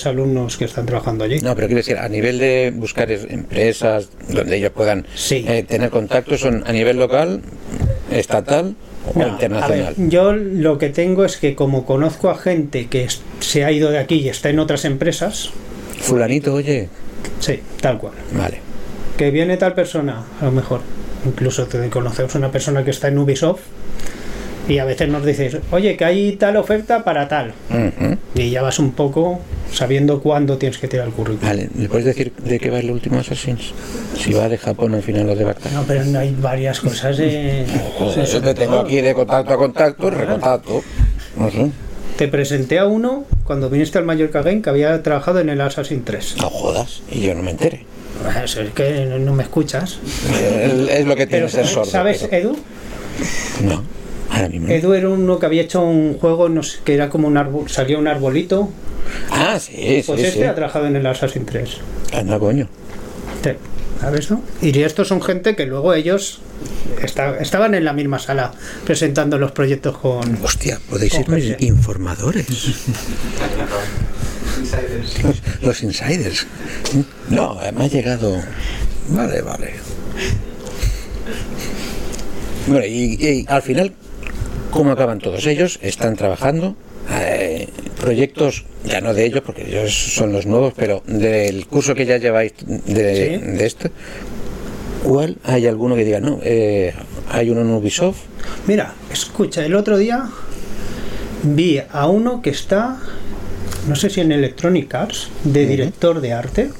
alumnos 0.04 0.56
que 0.56 0.66
están 0.66 0.86
trabajando 0.86 1.24
allí. 1.24 1.40
No, 1.40 1.54
pero 1.54 1.66
quiero 1.66 1.78
decir, 1.78 1.96
a 1.96 2.08
nivel 2.08 2.38
de 2.38 2.72
buscar 2.76 3.10
es- 3.10 3.26
empresas 3.30 4.08
donde 4.28 4.56
ellos 4.58 4.72
puedan 4.72 5.06
Sí. 5.14 5.44
eh, 5.48 5.64
tener 5.66 5.90
contactos, 5.90 6.40
son 6.40 6.62
a 6.66 6.72
nivel 6.72 6.98
local, 6.98 7.40
estatal 8.10 8.74
o 9.14 9.18
No, 9.18 9.28
internacional. 9.28 9.94
ver, 9.96 10.08
yo 10.08 10.32
lo 10.34 10.78
que 10.78 10.90
tengo 10.90 11.24
es 11.24 11.36
que 11.38 11.54
como 11.54 11.84
conozco 11.86 12.30
a 12.30 12.36
gente 12.36 12.86
que 12.88 13.06
se 13.40 13.64
ha 13.64 13.72
ido 13.72 13.90
de 13.90 13.98
aquí 13.98 14.16
y 14.16 14.28
está 14.28 14.50
en 14.50 14.58
otras 14.58 14.84
empresas, 14.84 15.50
Fulanito, 16.00 16.54
oye, 16.54 16.88
sí, 17.40 17.60
tal 17.80 17.98
cual. 17.98 18.12
vale. 18.32 18.58
Que 19.16 19.30
viene 19.32 19.56
tal 19.56 19.74
persona, 19.74 20.24
a 20.40 20.44
lo 20.44 20.52
mejor. 20.52 20.80
Incluso 21.26 21.66
te 21.66 21.88
conocemos 21.90 22.34
una 22.34 22.50
persona 22.50 22.84
que 22.84 22.90
está 22.90 23.08
en 23.08 23.18
Ubisoft 23.18 23.60
y 24.68 24.78
a 24.78 24.84
veces 24.84 25.08
nos 25.08 25.24
dices, 25.24 25.58
oye, 25.70 25.96
que 25.96 26.04
hay 26.04 26.36
tal 26.36 26.56
oferta 26.56 27.02
para 27.02 27.26
tal. 27.26 27.54
Y 28.34 28.50
ya 28.50 28.62
vas 28.62 28.78
un 28.78 28.92
poco 28.92 29.40
sabiendo 29.72 30.20
cuándo 30.20 30.58
tienes 30.58 30.78
que 30.78 30.88
tirar 30.88 31.06
el 31.06 31.12
currículum. 31.12 31.48
Vale, 31.48 31.70
¿me 31.74 31.88
puedes 31.88 32.04
decir 32.04 32.32
de 32.36 32.58
qué 32.58 32.70
va 32.70 32.78
el 32.78 32.90
último 32.90 33.18
Assassin's? 33.18 33.72
Si 34.16 34.32
va 34.32 34.48
de 34.48 34.58
Japón 34.58 34.94
al 34.94 35.02
final 35.02 35.28
o 35.30 35.34
de 35.34 35.44
Bacta. 35.44 35.70
No, 35.70 35.84
pero 35.84 36.04
no 36.04 36.18
hay 36.18 36.36
varias 36.38 36.80
cosas 36.80 37.16
de... 37.16 37.64
Joder, 37.98 38.26
yo 38.26 38.42
te 38.42 38.54
tengo 38.54 38.78
aquí 38.80 39.00
de 39.00 39.14
contacto 39.14 39.54
a 39.54 39.56
contacto, 39.56 40.10
recontacto. 40.10 40.82
No 41.36 41.50
sé. 41.50 41.70
Te 42.16 42.28
presenté 42.28 42.78
a 42.78 42.86
uno 42.86 43.24
cuando 43.44 43.70
viniste 43.70 43.96
al 43.96 44.04
Mallorca 44.04 44.42
Game 44.42 44.60
que 44.60 44.70
había 44.70 45.02
trabajado 45.02 45.40
en 45.40 45.48
el 45.48 45.60
Assassin 45.60 46.04
3. 46.04 46.36
No 46.38 46.50
jodas, 46.50 47.02
y 47.10 47.20
yo 47.20 47.34
no 47.34 47.42
me 47.42 47.52
entere. 47.52 47.86
Eso 48.44 48.60
es 48.62 48.70
que 48.72 49.06
no- 49.20 49.32
me 49.34 49.42
escuchas. 49.44 49.98
Eh, 50.32 50.88
Es 51.00 51.06
lo 51.06 51.14
que 51.16 51.26
tiene 51.26 51.48
ser 51.48 51.66
sordo. 51.66 51.90
¿sabes, 51.90 52.26
pero- 52.30 52.50
Edu? 52.50 52.58
No, 53.62 53.82
ahora 54.30 54.48
mismo. 54.48 54.68
no. 54.68 54.74
Edu 54.74 54.92
era 54.94 55.08
uno 55.08 55.38
que 55.38 55.46
había 55.46 55.62
hecho 55.62 55.82
un 55.82 56.18
juego 56.18 56.48
no 56.48 56.62
sé, 56.62 56.78
que 56.84 56.94
era 56.94 57.08
como 57.08 57.28
un 57.28 57.36
árbol, 57.36 57.68
salía 57.70 57.98
un 57.98 58.08
arbolito. 58.08 58.70
Ah, 59.30 59.58
sí, 59.60 60.02
Pues 60.06 60.20
sí, 60.20 60.26
este 60.26 60.40
sí. 60.40 60.44
ha 60.44 60.54
trabajado 60.54 60.86
en 60.86 60.96
el 60.96 61.06
Assassin 61.06 61.46
3. 61.46 61.78
Anda, 62.12 62.38
coño. 62.38 62.68
Sí, 63.42 63.50
¿Sabes, 64.00 64.30
no? 64.30 64.42
Y 64.62 64.78
estos 64.82 65.08
son 65.08 65.20
gente 65.20 65.56
que 65.56 65.66
luego 65.66 65.92
ellos 65.94 66.40
esta- 67.02 67.36
estaban 67.38 67.74
en 67.74 67.84
la 67.84 67.92
misma 67.92 68.20
sala 68.20 68.52
presentando 68.84 69.38
los 69.38 69.50
proyectos 69.50 69.98
con... 69.98 70.38
Hostia, 70.44 70.78
podéis 70.88 71.14
ser 71.14 71.24
Con 71.24 71.34
Los, 75.22 75.42
los 75.62 75.82
insiders. 75.82 76.46
No, 77.30 77.58
me 77.74 77.84
ha 77.84 77.88
llegado. 77.88 78.36
Vale, 79.08 79.40
vale. 79.42 79.72
Bueno, 82.66 82.84
y, 82.84 83.14
y 83.20 83.44
al 83.48 83.62
final, 83.62 83.92
¿cómo 84.70 84.92
acaban 84.92 85.18
todos 85.18 85.46
ellos? 85.46 85.78
Están 85.82 86.16
trabajando. 86.16 86.76
eh, 87.10 87.68
proyectos, 87.98 88.64
ya 88.84 89.00
no 89.00 89.12
de 89.14 89.24
ellos, 89.24 89.42
porque 89.44 89.62
ellos 89.66 89.92
son 90.14 90.32
los 90.32 90.44
nuevos, 90.46 90.72
pero 90.76 91.02
del 91.06 91.66
curso 91.66 91.94
que 91.94 92.04
ya 92.06 92.18
lleváis 92.18 92.52
de, 92.64 93.40
Sí. 93.42 93.56
de 93.56 93.66
esto, 93.66 93.88
¿cuál 95.02 95.38
hay 95.42 95.66
alguno 95.66 95.96
que 95.96 96.04
diga, 96.04 96.20
no, 96.20 96.38
eh, 96.42 96.92
hay 97.30 97.50
uno 97.50 97.62
en 97.62 97.70
Ubisoft? 97.70 98.18
Mira, 98.68 98.94
escucha, 99.12 99.64
el 99.64 99.74
otro 99.74 99.96
día 99.98 100.28
vi 101.42 101.80
a 101.90 102.06
uno 102.06 102.40
que 102.40 102.50
está, 102.50 102.98
no 103.88 103.96
sé 103.96 104.10
si 104.10 104.20
en 104.20 104.32
Electronic 104.32 104.94
Arts, 104.94 105.28
de 105.44 105.66
director 105.66 106.20
de 106.20 106.32
arte. 106.32 106.70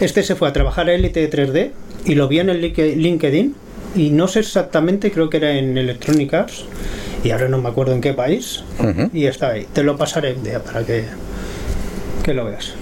Este 0.00 0.22
se 0.22 0.34
fue 0.34 0.48
a 0.48 0.52
trabajar 0.52 0.88
a 0.88 0.94
Elite 0.94 1.30
3D 1.30 1.70
y 2.04 2.14
lo 2.14 2.28
vi 2.28 2.40
en 2.40 2.50
el 2.50 2.60
Link- 2.60 2.96
LinkedIn 2.96 3.54
y 3.96 4.10
no 4.10 4.26
sé 4.28 4.40
exactamente, 4.40 5.10
creo 5.12 5.30
que 5.30 5.36
era 5.38 5.52
en 5.52 5.78
Electronic 5.78 6.34
Arts 6.34 6.64
y 7.22 7.30
ahora 7.30 7.48
no 7.48 7.58
me 7.62 7.68
acuerdo 7.68 7.92
en 7.94 8.00
qué 8.00 8.12
país 8.12 8.64
y 9.12 9.26
está 9.26 9.50
ahí. 9.50 9.66
Te 9.72 9.82
lo 9.82 9.96
pasaré 9.96 10.34
un 10.34 10.42
día 10.42 10.62
para 10.62 10.84
que, 10.84 11.04
que 12.24 12.34
lo 12.34 12.44
veas. 12.44 12.72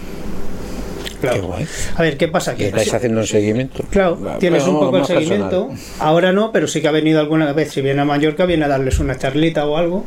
Qué 1.20 1.38
guay. 1.38 1.66
A 1.94 2.02
ver, 2.02 2.16
¿qué 2.16 2.26
pasa? 2.26 2.54
Y 2.54 2.56
Que 2.56 2.66
estáis 2.68 2.92
haciendo 2.94 3.20
un 3.20 3.26
seguimiento. 3.28 3.84
Claro, 3.90 4.18
tienes 4.40 4.64
un 4.66 4.80
poco 4.80 4.96
el 4.96 5.02
personal. 5.02 5.22
seguimiento. 5.22 5.70
Ahora 6.00 6.32
no, 6.32 6.50
pero 6.50 6.66
sí 6.66 6.80
que 6.80 6.88
ha 6.88 6.92
venido 6.92 7.20
alguna 7.20 7.52
vez. 7.52 7.70
Si 7.72 7.80
viene 7.80 8.00
a 8.00 8.04
Mallorca, 8.04 8.44
viene 8.44 8.64
a 8.64 8.68
darles 8.68 8.98
una 8.98 9.16
charlita 9.16 9.64
o 9.66 9.76
algo. 9.76 10.04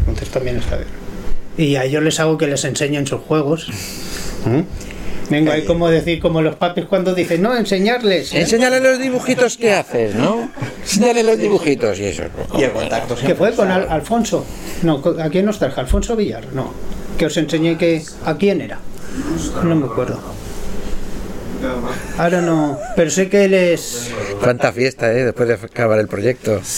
Entonces 0.00 0.28
también 0.28 0.58
está 0.58 0.76
bien. 0.76 0.88
Y 1.58 1.76
a 1.76 1.84
ellos 1.84 2.02
les 2.02 2.20
hago 2.20 2.36
que 2.38 2.46
les 2.46 2.64
enseñen 2.64 3.06
sus 3.06 3.20
juegos. 3.22 3.68
¿Mm? 4.44 4.60
Vengo 5.30 5.50
ahí 5.50 5.64
como 5.64 5.88
decir, 5.88 6.20
como 6.20 6.40
los 6.40 6.54
papis 6.54 6.84
cuando 6.84 7.12
dicen, 7.14 7.42
no, 7.42 7.56
enseñarles. 7.56 8.32
¿eh? 8.32 8.42
Enséñale 8.42 8.78
los 8.80 8.98
dibujitos 9.00 9.56
que 9.56 9.72
haces, 9.72 10.14
¿no? 10.14 10.48
Enséñale 10.82 11.24
los 11.24 11.36
dibujitos 11.38 11.98
y 11.98 12.04
eso. 12.04 12.22
Y 12.56 12.62
el 12.62 12.70
contacto 12.70 13.16
Que 13.16 13.34
fue 13.34 13.52
con. 13.52 13.70
Al- 13.70 13.88
Alfonso. 13.88 14.44
No, 14.82 15.02
¿a 15.20 15.28
quién 15.30 15.46
nos 15.46 15.58
trajo? 15.58 15.80
Alfonso 15.80 16.14
Villar. 16.14 16.44
No. 16.52 16.72
Que 17.18 17.26
os 17.26 17.36
enseñé 17.36 17.76
que. 17.76 18.02
¿A 18.24 18.36
quién 18.36 18.60
era? 18.60 18.78
No 19.64 19.74
me 19.74 19.86
acuerdo. 19.86 20.20
Ahora 22.18 22.40
no. 22.42 22.78
Pero 22.94 23.10
sé 23.10 23.28
que 23.28 23.46
él 23.46 23.54
es. 23.54 24.10
Cuánta 24.40 24.72
fiesta, 24.72 25.12
¿eh? 25.12 25.24
Después 25.24 25.48
de 25.48 25.54
acabar 25.54 25.98
el 25.98 26.06
proyecto. 26.06 26.60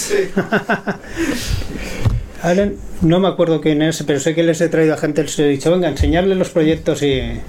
Ahora 2.43 2.71
no 3.03 3.21
me 3.21 3.29
acuerdo 3.29 3.61
quién 3.61 3.83
es, 3.83 4.03
pero 4.07 4.21
sé 4.21 4.35
que 4.35 4.43
les 4.43 4.61
he 4.61 4.69
traído 4.69 4.95
a 4.95 4.97
gente, 4.97 5.23
les 5.23 5.39
he 5.39 5.49
dicho, 5.49 5.71
venga, 5.71 5.89
enseñarle 5.89 6.35
los 6.35 6.51
proyectos 6.51 7.03
y... 7.03 7.41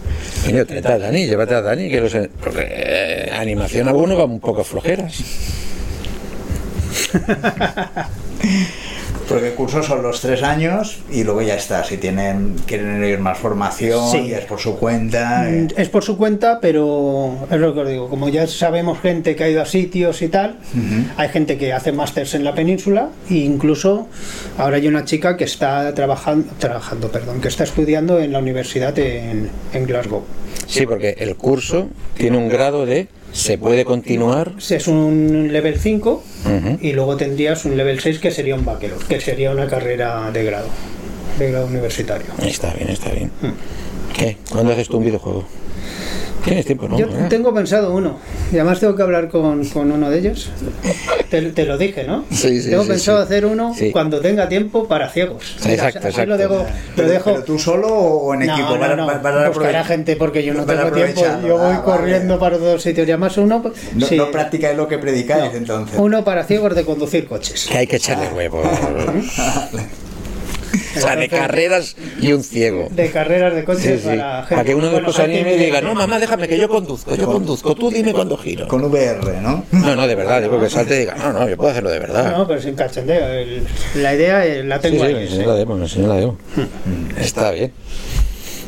Trata 0.68 0.94
a 0.94 1.00
Dani, 1.00 1.28
llévate 1.28 1.54
a 1.54 1.62
Dani, 1.62 1.90
que 1.90 2.02
los, 2.02 2.16
porque 2.42 2.68
eh, 2.68 3.32
animación 3.32 3.88
alguno 3.88 4.18
va 4.18 4.26
un 4.26 4.40
poco 4.40 4.64
flojeras. 4.64 5.24
Porque 9.30 9.48
el 9.50 9.54
curso 9.54 9.84
son 9.84 10.02
los 10.02 10.20
tres 10.22 10.42
años 10.44 10.98
y 11.12 11.24
luego 11.24 11.42
ya 11.42 11.56
está. 11.56 11.84
Si 11.84 11.98
tienen 11.98 12.56
quieren 12.66 13.04
ir 13.04 13.20
más 13.20 13.38
formación, 13.38 14.10
Sí. 14.12 14.28
ya 14.30 14.40
es 14.40 14.46
por 14.46 14.60
su 14.60 14.76
cuenta. 14.78 15.50
eh. 15.50 15.68
Mm, 15.76 15.80
Es 15.80 15.90
por 15.90 16.04
su 16.04 16.18
cuenta, 16.18 16.60
pero 16.60 17.38
es 17.50 17.60
lo 17.60 17.74
que 17.74 17.80
os 17.82 17.88
digo, 17.90 18.10
como 18.10 18.28
ya 18.30 18.48
sabemos 18.48 19.00
gente 19.00 19.36
que 19.36 19.44
ha 19.44 19.50
ido 19.50 19.62
a 19.62 19.66
sitios 19.66 20.22
y 20.22 20.28
tal, 20.30 20.58
hay 21.18 21.30
gente 21.30 21.58
que 21.58 21.72
hace 21.74 21.92
másters 21.92 22.34
en 22.34 22.44
la 22.44 22.54
península 22.56 23.10
e 23.30 23.36
incluso 23.36 24.08
ahora 24.58 24.78
hay 24.78 24.88
una 24.88 25.06
chica 25.06 25.38
que 25.38 25.44
está 25.44 25.94
trabajando, 25.94 26.52
trabajando 26.58 27.12
perdón, 27.12 27.40
que 27.42 27.48
está 27.48 27.64
estudiando 27.64 28.20
en 28.20 28.32
la 28.32 28.40
universidad 28.40 28.98
en, 29.00 29.50
en 29.74 29.86
Glasgow. 29.86 30.24
Sí, 30.68 30.86
porque 30.86 31.16
el 31.20 31.36
curso 31.36 31.88
tiene 32.16 32.38
un 32.38 32.50
grado 32.50 32.86
de 32.86 33.08
se 33.32 33.58
puede 33.58 33.86
continuar. 33.86 34.54
Es 34.70 34.88
un 34.88 35.50
level 35.52 35.80
5 35.80 36.24
Ujú. 36.46 36.78
y 36.82 36.94
luego 36.94 37.18
tendrías 37.18 37.66
un 37.66 37.78
level 37.78 38.00
6 38.00 38.20
que 38.20 38.32
sería 38.32 38.56
un 38.56 38.66
bachelor, 38.66 39.00
que 39.06 39.20
sería 39.20 39.52
una 39.52 39.68
carrera 39.68 40.32
de 40.32 40.44
grado, 40.44 40.68
de 41.38 41.52
grado 41.52 41.68
universitario. 41.68 42.28
Está 42.44 42.74
bien, 42.74 42.90
está 42.90 43.12
bien. 43.12 43.32
Hmm. 43.42 43.54
¿Qué? 44.16 44.38
¿Cuándo 44.52 44.74
haces 44.74 44.88
tú 44.88 44.98
un 44.98 45.06
videojuego? 45.06 45.46
Tienes 46.50 46.66
tiempo, 46.66 46.88
¿no? 46.88 46.98
Yo 47.00 47.06
¿Eh? 47.08 47.28
tengo 47.30 47.54
pensado 47.54 47.94
uno, 47.94 48.18
y 48.52 48.56
además 48.56 48.80
tengo 48.80 48.96
que 48.96 49.02
hablar 49.04 49.30
con, 49.30 49.64
con 49.66 49.92
uno 49.92 50.10
de 50.10 50.20
ellos. 50.20 50.50
Te, 51.30 51.42
te 51.52 51.66
lo 51.66 51.78
dije, 51.78 52.04
¿no? 52.06 52.26
Sí, 52.32 52.62
sí, 52.62 52.70
tengo 52.72 52.84
sí, 52.84 52.90
pensado 52.90 53.20
sí. 53.20 53.24
hacer 53.26 53.46
uno 53.46 53.74
Sí. 53.76 53.92
cuando 53.92 54.20
tenga 54.20 54.50
tiempo 54.50 54.88
para 54.88 55.10
ciegos. 55.10 55.58
Exacto, 55.66 56.00
Así 56.00 56.08
exacto. 56.08 56.26
Lo 56.26 56.38
dejo, 56.38 56.66
lo 56.98 57.08
dejo 57.08 57.32
pero 57.32 57.44
tú 57.44 57.60
solo 57.60 57.88
o 57.88 58.34
en 58.34 58.48
no, 58.48 58.54
equipo. 58.54 58.74
no, 58.74 58.80
Para- 58.80 58.96
no, 58.96 59.06
para- 59.08 59.22
para 59.22 59.36
buscar 59.50 59.76
a 59.76 59.82
aprovechar- 59.82 59.86
gente 59.86 60.16
porque 60.16 60.44
yo 60.44 60.54
no 60.54 60.66
tengo 60.66 60.92
tiempo. 60.92 61.22
Yo 61.48 61.58
voy 61.58 61.74
Ah, 61.76 61.82
corriendo 61.86 62.38
vale. 62.40 62.40
para 62.40 62.58
todos 62.58 62.82
sitios. 62.82 63.08
Y 63.08 63.12
además 63.12 63.38
uno, 63.38 63.64
No, 63.96 64.06
sí, 64.08 64.18
no 64.18 64.32
practicáis 64.32 64.76
lo 64.76 64.88
que 64.88 64.98
predicáis 64.98 65.52
no, 65.52 65.58
entonces. 65.58 66.00
uno 66.00 66.24
para 66.24 66.44
ciegos 66.46 66.76
de 66.76 66.84
conducir 66.84 67.28
coches. 67.28 67.68
Que 67.72 67.78
hay 67.78 67.88
que 67.88 67.98
echarle 67.98 68.28
huevos. 68.30 68.66
O 70.98 71.00
sea, 71.00 71.16
de 71.16 71.30
carreras 71.30 71.96
y 72.22 72.32
un 72.34 72.44
ciego. 72.44 72.88
De 72.92 73.12
carreras 73.12 73.54
de 73.54 73.64
coches 73.64 74.02
sí. 74.02 74.08
para 74.08 74.40
gente. 74.42 74.56
Para 74.56 74.64
que 74.64 74.76
uno 74.76 74.86
de 74.88 74.92
bueno, 74.94 75.08
los 75.08 75.20
anime 75.20 75.56
y 75.56 75.58
diga, 75.58 75.82
no, 75.82 75.94
mamá, 75.94 76.20
déjame 76.20 76.48
que 76.48 76.58
yo 76.58 76.68
conduzco, 76.68 77.16
yo 77.16 77.26
conduzco, 77.26 77.76
tú 77.76 77.90
dime 77.92 78.14
cuándo 78.14 78.38
giro. 78.38 78.68
Con 78.68 78.84
VR, 78.86 79.42
¿no? 79.42 79.66
No, 79.72 79.96
no, 79.96 80.08
de 80.08 80.16
verdad, 80.16 80.42
digo 80.42 80.60
que 80.60 80.70
salte 80.70 80.96
y 80.96 81.00
diga, 81.00 81.16
no, 81.16 81.32
no, 81.34 81.48
yo 81.48 81.56
puedo 81.58 81.70
hacerlo 81.72 81.90
de 81.92 82.00
verdad. 82.00 82.36
No, 82.38 82.48
pero 82.48 82.62
sin 82.62 82.76
cachondeo. 82.76 83.28
el- 83.30 83.68
la 83.96 84.14
idea 84.16 84.46
eh, 84.46 84.64
la 84.64 84.80
tengo 84.80 85.06
sí, 85.06 85.14
ahí. 85.14 85.28
sí. 85.28 85.44
la 85.44 85.54
demo, 85.56 85.78
la 85.78 86.16
demo. 86.16 86.38
Está 87.20 87.52
bien. 87.52 87.72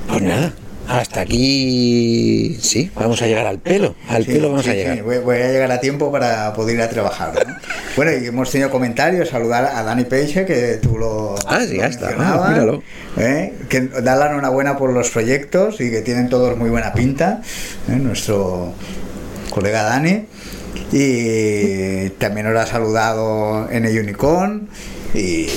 Pues 0.07 0.21
nada, 0.21 0.53
hasta 0.99 1.21
aquí 1.21 2.57
sí, 2.61 2.91
vamos 2.95 3.21
a 3.21 3.27
llegar 3.27 3.45
al 3.47 3.59
pelo. 3.59 3.95
Al 4.09 4.25
Sí, 4.25 4.33
pelo 4.33 4.49
vamos 4.49 4.63
sí, 4.65 4.69
a 4.69 4.73
sí, 4.73 4.77
llegar. 4.79 5.03
voy, 5.03 5.17
voy 5.19 5.35
a 5.37 5.47
llegar 5.51 5.71
a 5.71 5.79
tiempo 5.79 6.11
para 6.11 6.53
poder 6.53 6.75
ir 6.75 6.81
a 6.81 6.89
trabajar. 6.89 7.33
¿no? 7.47 7.55
bueno, 7.95 8.11
y 8.11 8.25
hemos 8.27 8.51
tenido 8.51 8.69
comentarios, 8.69 9.29
saludar 9.29 9.65
a 9.73 9.83
Dani 9.83 10.03
Peixe, 10.05 10.45
que 10.45 10.79
tú 10.81 10.97
lo. 10.97 11.35
Ah, 11.47 11.59
sí, 11.67 11.75
lo 11.75 11.81
ya 11.81 11.87
está, 11.87 12.09
ah, 12.17 12.47
míralo. 12.49 12.83
¿eh? 13.17 13.53
Que 13.69 13.81
da 13.81 14.15
la 14.15 14.27
enhorabuena 14.31 14.77
por 14.77 14.91
los 14.91 15.09
proyectos 15.09 15.79
y 15.81 15.89
que 15.91 16.01
tienen 16.01 16.29
todos 16.29 16.57
muy 16.57 16.69
buena 16.69 16.93
pinta. 16.93 17.41
¿eh? 17.89 17.93
Nuestro 17.95 18.73
colega 19.49 19.83
Dani. 19.83 20.25
Y 20.93 22.09
también 22.11 22.51
nos 22.51 22.61
ha 22.61 22.65
saludado 22.65 23.69
en 23.71 23.85
el 23.85 23.97
Unicorn 23.99 24.67
y, 25.13 25.47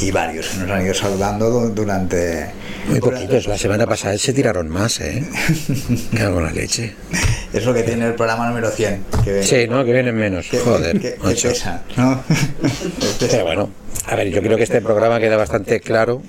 y 0.00 0.10
varios 0.12 0.56
nos 0.56 0.70
han 0.70 0.84
ido 0.84 0.94
saludando 0.94 1.50
du- 1.50 1.70
durante. 1.70 2.46
Muy 2.88 3.00
poquitos, 3.00 3.46
la 3.46 3.58
semana 3.58 3.86
pasada 3.86 4.16
se 4.18 4.32
tiraron 4.32 4.68
más, 4.68 5.00
¿eh? 5.00 5.24
Que 6.10 6.22
hago 6.22 6.40
la 6.40 6.50
leche. 6.52 6.94
Es 7.52 7.64
lo 7.64 7.74
que 7.74 7.82
tiene 7.82 8.06
el 8.06 8.14
programa 8.14 8.48
número 8.48 8.70
100. 8.70 9.04
Que, 9.24 9.42
Sí, 9.42 9.66
¿no? 9.68 9.84
Que 9.84 9.92
vienen 9.92 10.14
menos. 10.16 10.46
que- 10.48 10.58
Joder, 10.58 10.98
que- 10.98 11.14
que 11.14 11.34
pesa, 11.48 11.82
¿no? 11.96 12.22
Pero 13.20 13.44
bueno, 13.44 13.70
a 14.06 14.16
ver, 14.16 14.28
yo 14.30 14.40
creo 14.42 14.56
que 14.56 14.62
este 14.64 14.80
programa 14.80 15.18
queda 15.20 15.36
bastante 15.36 15.80
claro. 15.80 16.22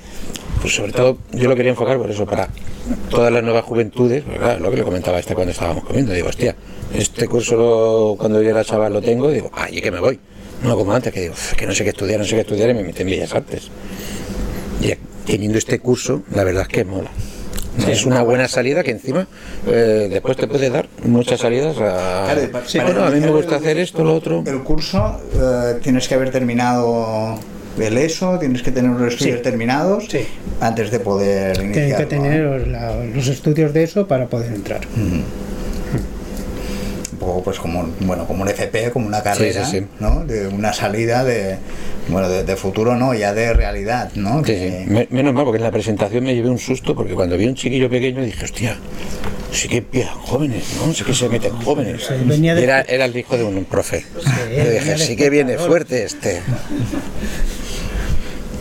Pues 0.61 0.75
sobre 0.75 0.91
todo, 0.91 1.17
yo 1.31 1.47
lo 1.47 1.55
quería 1.55 1.71
enfocar 1.71 1.97
por 1.97 2.11
eso, 2.11 2.25
para 2.25 2.49
todas 3.09 3.31
las 3.31 3.41
nuevas 3.41 3.63
juventudes, 3.63 4.25
claro, 4.25 4.59
lo 4.59 4.69
que 4.69 4.77
le 4.77 4.83
comentaba 4.83 5.17
este 5.17 5.33
cuando 5.33 5.51
estábamos 5.53 5.85
comiendo, 5.85 6.11
digo, 6.11 6.27
hostia, 6.27 6.53
este 6.93 7.27
curso 7.29 7.55
lo- 7.55 8.15
cuando 8.19 8.41
yo 8.41 8.49
era 8.49 8.65
chaval 8.65 8.91
lo 8.91 9.01
tengo, 9.01 9.31
digo, 9.31 9.49
ay, 9.53 9.79
que 9.79 9.89
me 9.91 10.01
voy. 10.01 10.19
No 10.61 10.75
como 10.75 10.91
antes, 10.93 11.13
que 11.13 11.21
digo, 11.21 11.33
"Uf, 11.33 11.53
que 11.53 11.65
no 11.65 11.73
sé 11.73 11.85
qué 11.85 11.91
estudiar, 11.91 12.19
no 12.19 12.25
sé 12.25 12.35
qué 12.35 12.41
estudiar 12.41 12.69
y 12.71 12.73
me 12.73 12.83
metí 12.83 13.03
en 13.03 13.07
Bellas 13.09 13.33
Artes. 13.33 13.69
Y 14.81 14.93
teniendo 15.25 15.57
este 15.57 15.79
curso, 15.79 16.23
la 16.33 16.43
verdad 16.43 16.63
es 16.63 16.67
que 16.69 16.85
mola. 16.85 17.09
Es 17.87 18.05
una 18.05 18.23
buena 18.23 18.47
salida 18.47 18.83
que 18.83 18.91
encima 18.91 19.27
eh, 19.67 20.07
después 20.11 20.35
te 20.35 20.47
puede 20.47 20.69
dar 20.69 20.89
muchas 21.05 21.39
salidas 21.39 21.77
a... 21.77 22.25
Claro, 22.33 22.61
Sí, 22.65 22.77
para 22.77 22.89
bueno, 22.91 23.05
a 23.05 23.11
mí 23.11 23.19
me 23.21 23.31
gusta 23.31 23.55
hacer 23.55 23.77
esto, 23.77 24.03
lo 24.03 24.15
otro. 24.15 24.43
El 24.45 24.63
curso 24.63 25.21
eh, 25.35 25.79
tienes 25.81 26.07
que 26.07 26.15
haber 26.15 26.29
terminado 26.31 27.39
el 27.79 27.97
ESO, 27.97 28.37
tienes 28.39 28.63
que 28.63 28.71
tener 28.71 28.91
los 28.91 29.13
estudios 29.13 29.37
Sí. 29.37 29.43
terminados 29.43 30.05
Sí. 30.09 30.25
antes 30.59 30.91
de 30.91 30.99
poder 30.99 31.61
iniciar. 31.63 31.97
que 32.01 32.05
tener 32.05 32.41
los, 32.41 32.67
la- 32.67 32.95
los 33.05 33.27
estudios 33.27 33.71
de 33.73 33.83
eso 33.83 34.07
para 34.07 34.27
poder 34.27 34.51
entrar. 34.53 34.81
Poco 37.19 37.43
pues 37.43 37.59
como 37.59 37.81
un- 37.81 37.93
bueno 38.01 38.25
como 38.25 38.43
un 38.43 38.49
FP, 38.49 38.91
como 38.91 39.05
una 39.07 39.21
carrera, 39.21 39.65
sí, 39.65 39.79
sí. 39.79 39.85
¿no? 39.99 40.25
De 40.25 40.47
una 40.47 40.73
salida 40.73 41.23
de 41.23 41.57
bueno 42.07 42.27
de, 42.29 42.43
de 42.43 42.55
futuro 42.55 42.95
no, 42.95 43.13
ya 43.13 43.33
de 43.33 43.53
realidad, 43.53 44.11
¿no? 44.15 44.39
Sí, 44.39 44.45
Que- 44.45 44.83
sí. 44.87 44.89
Me- 44.91 45.07
menos 45.11 45.33
mal, 45.33 45.43
porque 45.45 45.57
en 45.57 45.63
la 45.63 45.71
presentación 45.71 46.23
me 46.23 46.33
llevé 46.33 46.49
un 46.49 46.57
susto, 46.59 46.95
porque 46.95 47.13
cuando 47.13 47.37
vi 47.37 47.45
un 47.45 47.55
chiquillo 47.55 47.89
pequeño 47.89 48.21
dije, 48.23 48.45
hostia, 48.45 48.77
sí 49.51 49.67
que 49.67 49.77
empiezan 49.77 50.15
jóvenes, 50.19 50.63
¿no? 50.77 50.93
Sí 50.93 51.03
que 51.03 51.13
se 51.13 51.29
meten 51.29 51.51
jóvenes. 51.61 52.03
Sí, 52.07 52.13
venía 52.25 52.55
de- 52.55 52.61
Y 52.61 52.63
era, 52.63 52.81
era 52.81 53.05
el 53.05 53.15
hijo 53.15 53.37
de 53.37 53.43
un 53.43 53.65
profe. 53.65 54.03
Yo 54.15 54.21
venía 54.47 54.71
dije, 54.71 54.97
sí 54.97 55.15
que 55.15 55.29
viene 55.29 55.51
espectador". 55.53 55.69
fuerte 55.71 56.03
este. 56.03 56.41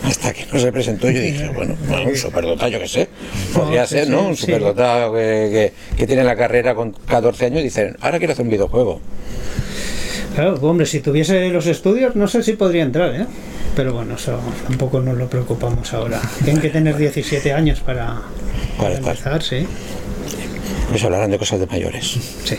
Hasta 0.09 0.33
que 0.33 0.45
no 0.51 0.59
se 0.59 0.71
presentó, 0.71 1.09
yo 1.09 1.21
dije, 1.21 1.49
bueno, 1.49 1.75
bueno, 1.87 2.09
un 2.09 2.15
superdotado, 2.17 2.69
yo 2.71 2.79
qué 2.79 2.87
sé. 2.87 3.07
Podría 3.53 3.85
ser, 3.85 4.09
¿no? 4.09 4.27
Un 4.27 4.35
superdotado 4.35 5.13
que, 5.13 5.71
que, 5.89 5.97
que 5.97 6.07
tiene 6.07 6.23
la 6.23 6.35
carrera 6.35 6.73
con 6.73 6.91
14 6.91 7.45
años 7.45 7.59
y 7.61 7.63
dicen, 7.63 7.95
ahora 8.01 8.17
quiero 8.17 8.33
hacer 8.33 8.43
un 8.43 8.51
videojuego. 8.51 8.99
Claro, 10.35 10.55
hombre, 10.61 10.85
si 10.85 10.99
tuviese 11.01 11.49
los 11.49 11.67
estudios, 11.67 12.15
no 12.15 12.27
sé 12.27 12.43
si 12.43 12.53
podría 12.53 12.83
entrar, 12.83 13.13
¿eh? 13.13 13.25
Pero 13.75 13.93
bueno, 13.93 14.15
eso 14.15 14.39
tampoco 14.67 14.99
nos 14.99 15.17
lo 15.17 15.29
preocupamos 15.29 15.93
ahora. 15.93 16.19
Tienen 16.43 16.61
que 16.61 16.69
tener 16.69 16.97
17 16.97 17.53
años 17.53 17.79
para, 17.81 18.21
Para 18.77 18.95
empezar, 18.95 19.43
sí. 19.43 19.65
Pues 20.89 21.03
hablarán 21.03 21.31
de 21.31 21.37
cosas 21.37 21.59
de 21.59 21.67
mayores. 21.67 22.17
sí. 22.45 22.57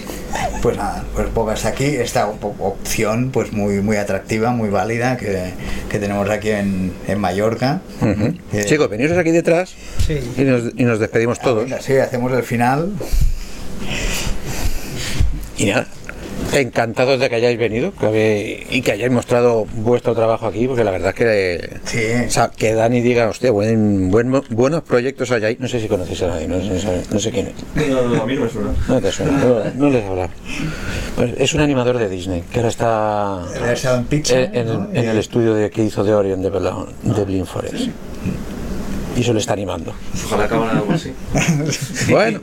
Pues 0.63 0.77
nada, 0.77 1.05
pues 1.15 1.29
hasta 1.55 1.71
aquí 1.71 1.85
esta 1.87 2.27
op- 2.29 2.61
opción 2.61 3.31
pues 3.33 3.53
muy 3.53 3.81
muy 3.81 3.97
atractiva, 3.97 4.51
muy 4.53 4.69
válida 4.69 5.17
que, 5.17 5.53
que 5.89 5.99
tenemos 5.99 6.29
aquí 6.29 6.51
en, 6.51 6.93
en 7.09 7.19
Mallorca. 7.19 7.81
Eh, 8.53 8.65
Chicos, 8.67 8.89
veniros 8.91 9.17
aquí 9.17 9.31
detrás 9.31 9.75
Sí. 10.07 10.21
y 10.37 10.43
nos, 10.43 10.65
y 10.77 10.85
nos 10.85 10.99
despedimos 11.01 11.41
todos. 11.41 11.65
venga, 11.65 11.81
sí, 11.81 11.97
hacemos 11.97 12.33
el 12.33 12.43
final. 12.43 12.93
Y 15.57 15.67
nada, 15.67 15.87
encantados 16.55 17.21
de 17.21 17.29
que 17.29 17.37
hayáis 17.37 17.59
venido 17.59 17.93
que 17.95 18.67
y 18.71 18.83
que 18.83 18.93
hayáis 18.93 19.13
mostrado 19.13 19.67
vuestro 19.77 20.15
trabajo 20.15 20.47
aquí, 20.47 20.67
porque 20.67 20.85
la 20.85 20.91
verdad 20.91 21.11
es 21.11 21.15
que, 21.15 21.81
Sí. 21.85 21.99
o 22.27 22.31
sea, 22.31 22.51
que 22.51 22.75
Dani 22.75 23.01
diga, 23.01 23.29
hostia, 23.29 23.51
buen, 23.51 24.11
buen- 24.11 24.31
buenos 24.51 24.83
proyectos 24.83 25.31
hay 25.31 25.45
ahí. 25.45 25.57
No 25.61 25.69
sé 25.69 25.81
si 25.81 25.89
conocéis 25.89 26.23
a 26.23 26.29
nadie, 26.29 26.49
no 26.49 26.61
sé, 26.61 27.03
no 27.11 27.19
sé 27.21 27.31
quién 27.31 27.49
es. 27.49 27.89
No, 27.91 28.23
a 28.23 28.27
mí 28.27 28.35
no 28.35 28.43
me 28.45 28.51
suena. 28.51 28.71
No 28.89 29.01
te 29.01 29.13
suena, 29.13 29.33
no, 29.39 29.65
no 29.75 29.91
les 29.91 30.03
he 30.03 30.07
hablado. 30.07 30.31
Pues 31.17 31.33
es 31.39 31.55
un 31.55 31.61
animador 31.61 31.99
de 31.99 32.09
Disney, 32.09 32.43
que 32.53 32.59
ahora 32.61 32.69
está 32.69 33.99
en 33.99 34.05
Pixar, 34.07 34.39
en, 34.39 34.55
en- 34.57 34.67
¿no? 34.67 34.89
en 34.93 35.09
el 35.09 35.19
estudio 35.19 35.55
de, 35.55 35.71
que 35.71 35.83
hizo 35.85 36.05
de 36.05 36.15
Orion 36.15 36.43
de, 36.43 36.51
de 36.51 37.25
Blind 37.25 37.47
Forest. 37.47 37.89
Y 39.17 39.23
eso 39.23 39.33
le 39.33 39.41
está 39.41 39.53
animando. 39.55 39.93
Ojalá 40.27 40.45
acaben 40.45 40.71
algo 40.71 40.93
así. 40.93 41.13
Bueno, 42.11 42.41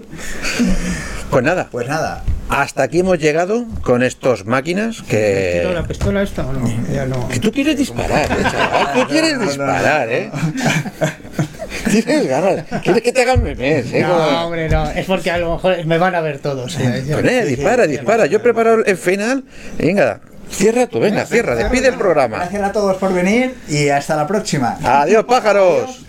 pues 1.29 1.43
nada, 1.43 1.67
Pues 1.71 1.87
nada, 1.87 2.23
hasta 2.49 2.83
aquí 2.83 2.99
hemos 2.99 3.19
llegado 3.19 3.65
con 3.81 4.03
estos 4.03 4.45
máquinas 4.45 5.01
que... 5.01 5.59
¿Tiro 5.61 5.73
la 5.73 5.83
pistola 5.85 6.21
esta 6.23 6.45
o 6.45 6.53
no? 6.53 6.67
Ya 6.93 7.05
no. 7.05 7.27
Que 7.27 7.39
tú 7.39 7.51
quieres 7.51 7.77
disparar, 7.77 8.25
eh, 8.31 8.43
chaval. 8.43 8.93
Tú 8.93 9.07
quieres 9.09 9.39
disparar, 9.39 10.09
¿eh? 10.09 10.31
Tienes 11.91 12.27
ganas. 12.27 12.65
Quieres 12.83 13.01
que 13.01 13.11
te 13.11 13.21
hagan 13.21 13.43
memes, 13.43 13.93
¿eh? 13.93 14.01
Como- 14.07 14.17
No, 14.19 14.45
hombre, 14.45 14.69
no. 14.69 14.89
Es 14.91 15.05
porque 15.05 15.31
a 15.31 15.37
lo 15.37 15.53
mejor 15.55 15.85
me 15.85 15.97
van 15.97 16.15
a 16.15 16.21
ver 16.21 16.39
todos. 16.39 16.77
¿eh? 16.79 17.03
Pues, 17.09 17.25
eh, 17.25 17.45
dispara, 17.45 17.87
dispara. 17.87 18.25
Yo 18.25 18.37
he 18.37 18.41
preparado 18.41 18.83
el 18.85 18.97
final. 18.97 19.43
Venga, 19.77 20.19
cierra 20.49 20.87
tú, 20.87 20.99
venga, 20.99 21.25
cierra. 21.25 21.55
Despide 21.55 21.89
el 21.89 21.95
programa. 21.95 22.37
gracias 22.37 22.63
a 22.63 22.71
todos 22.71 22.97
por 22.97 23.13
venir 23.13 23.55
y 23.69 23.89
hasta 23.89 24.15
la 24.15 24.27
próxima. 24.27 24.77
Adiós, 24.83 25.25
pájaros. 25.25 26.01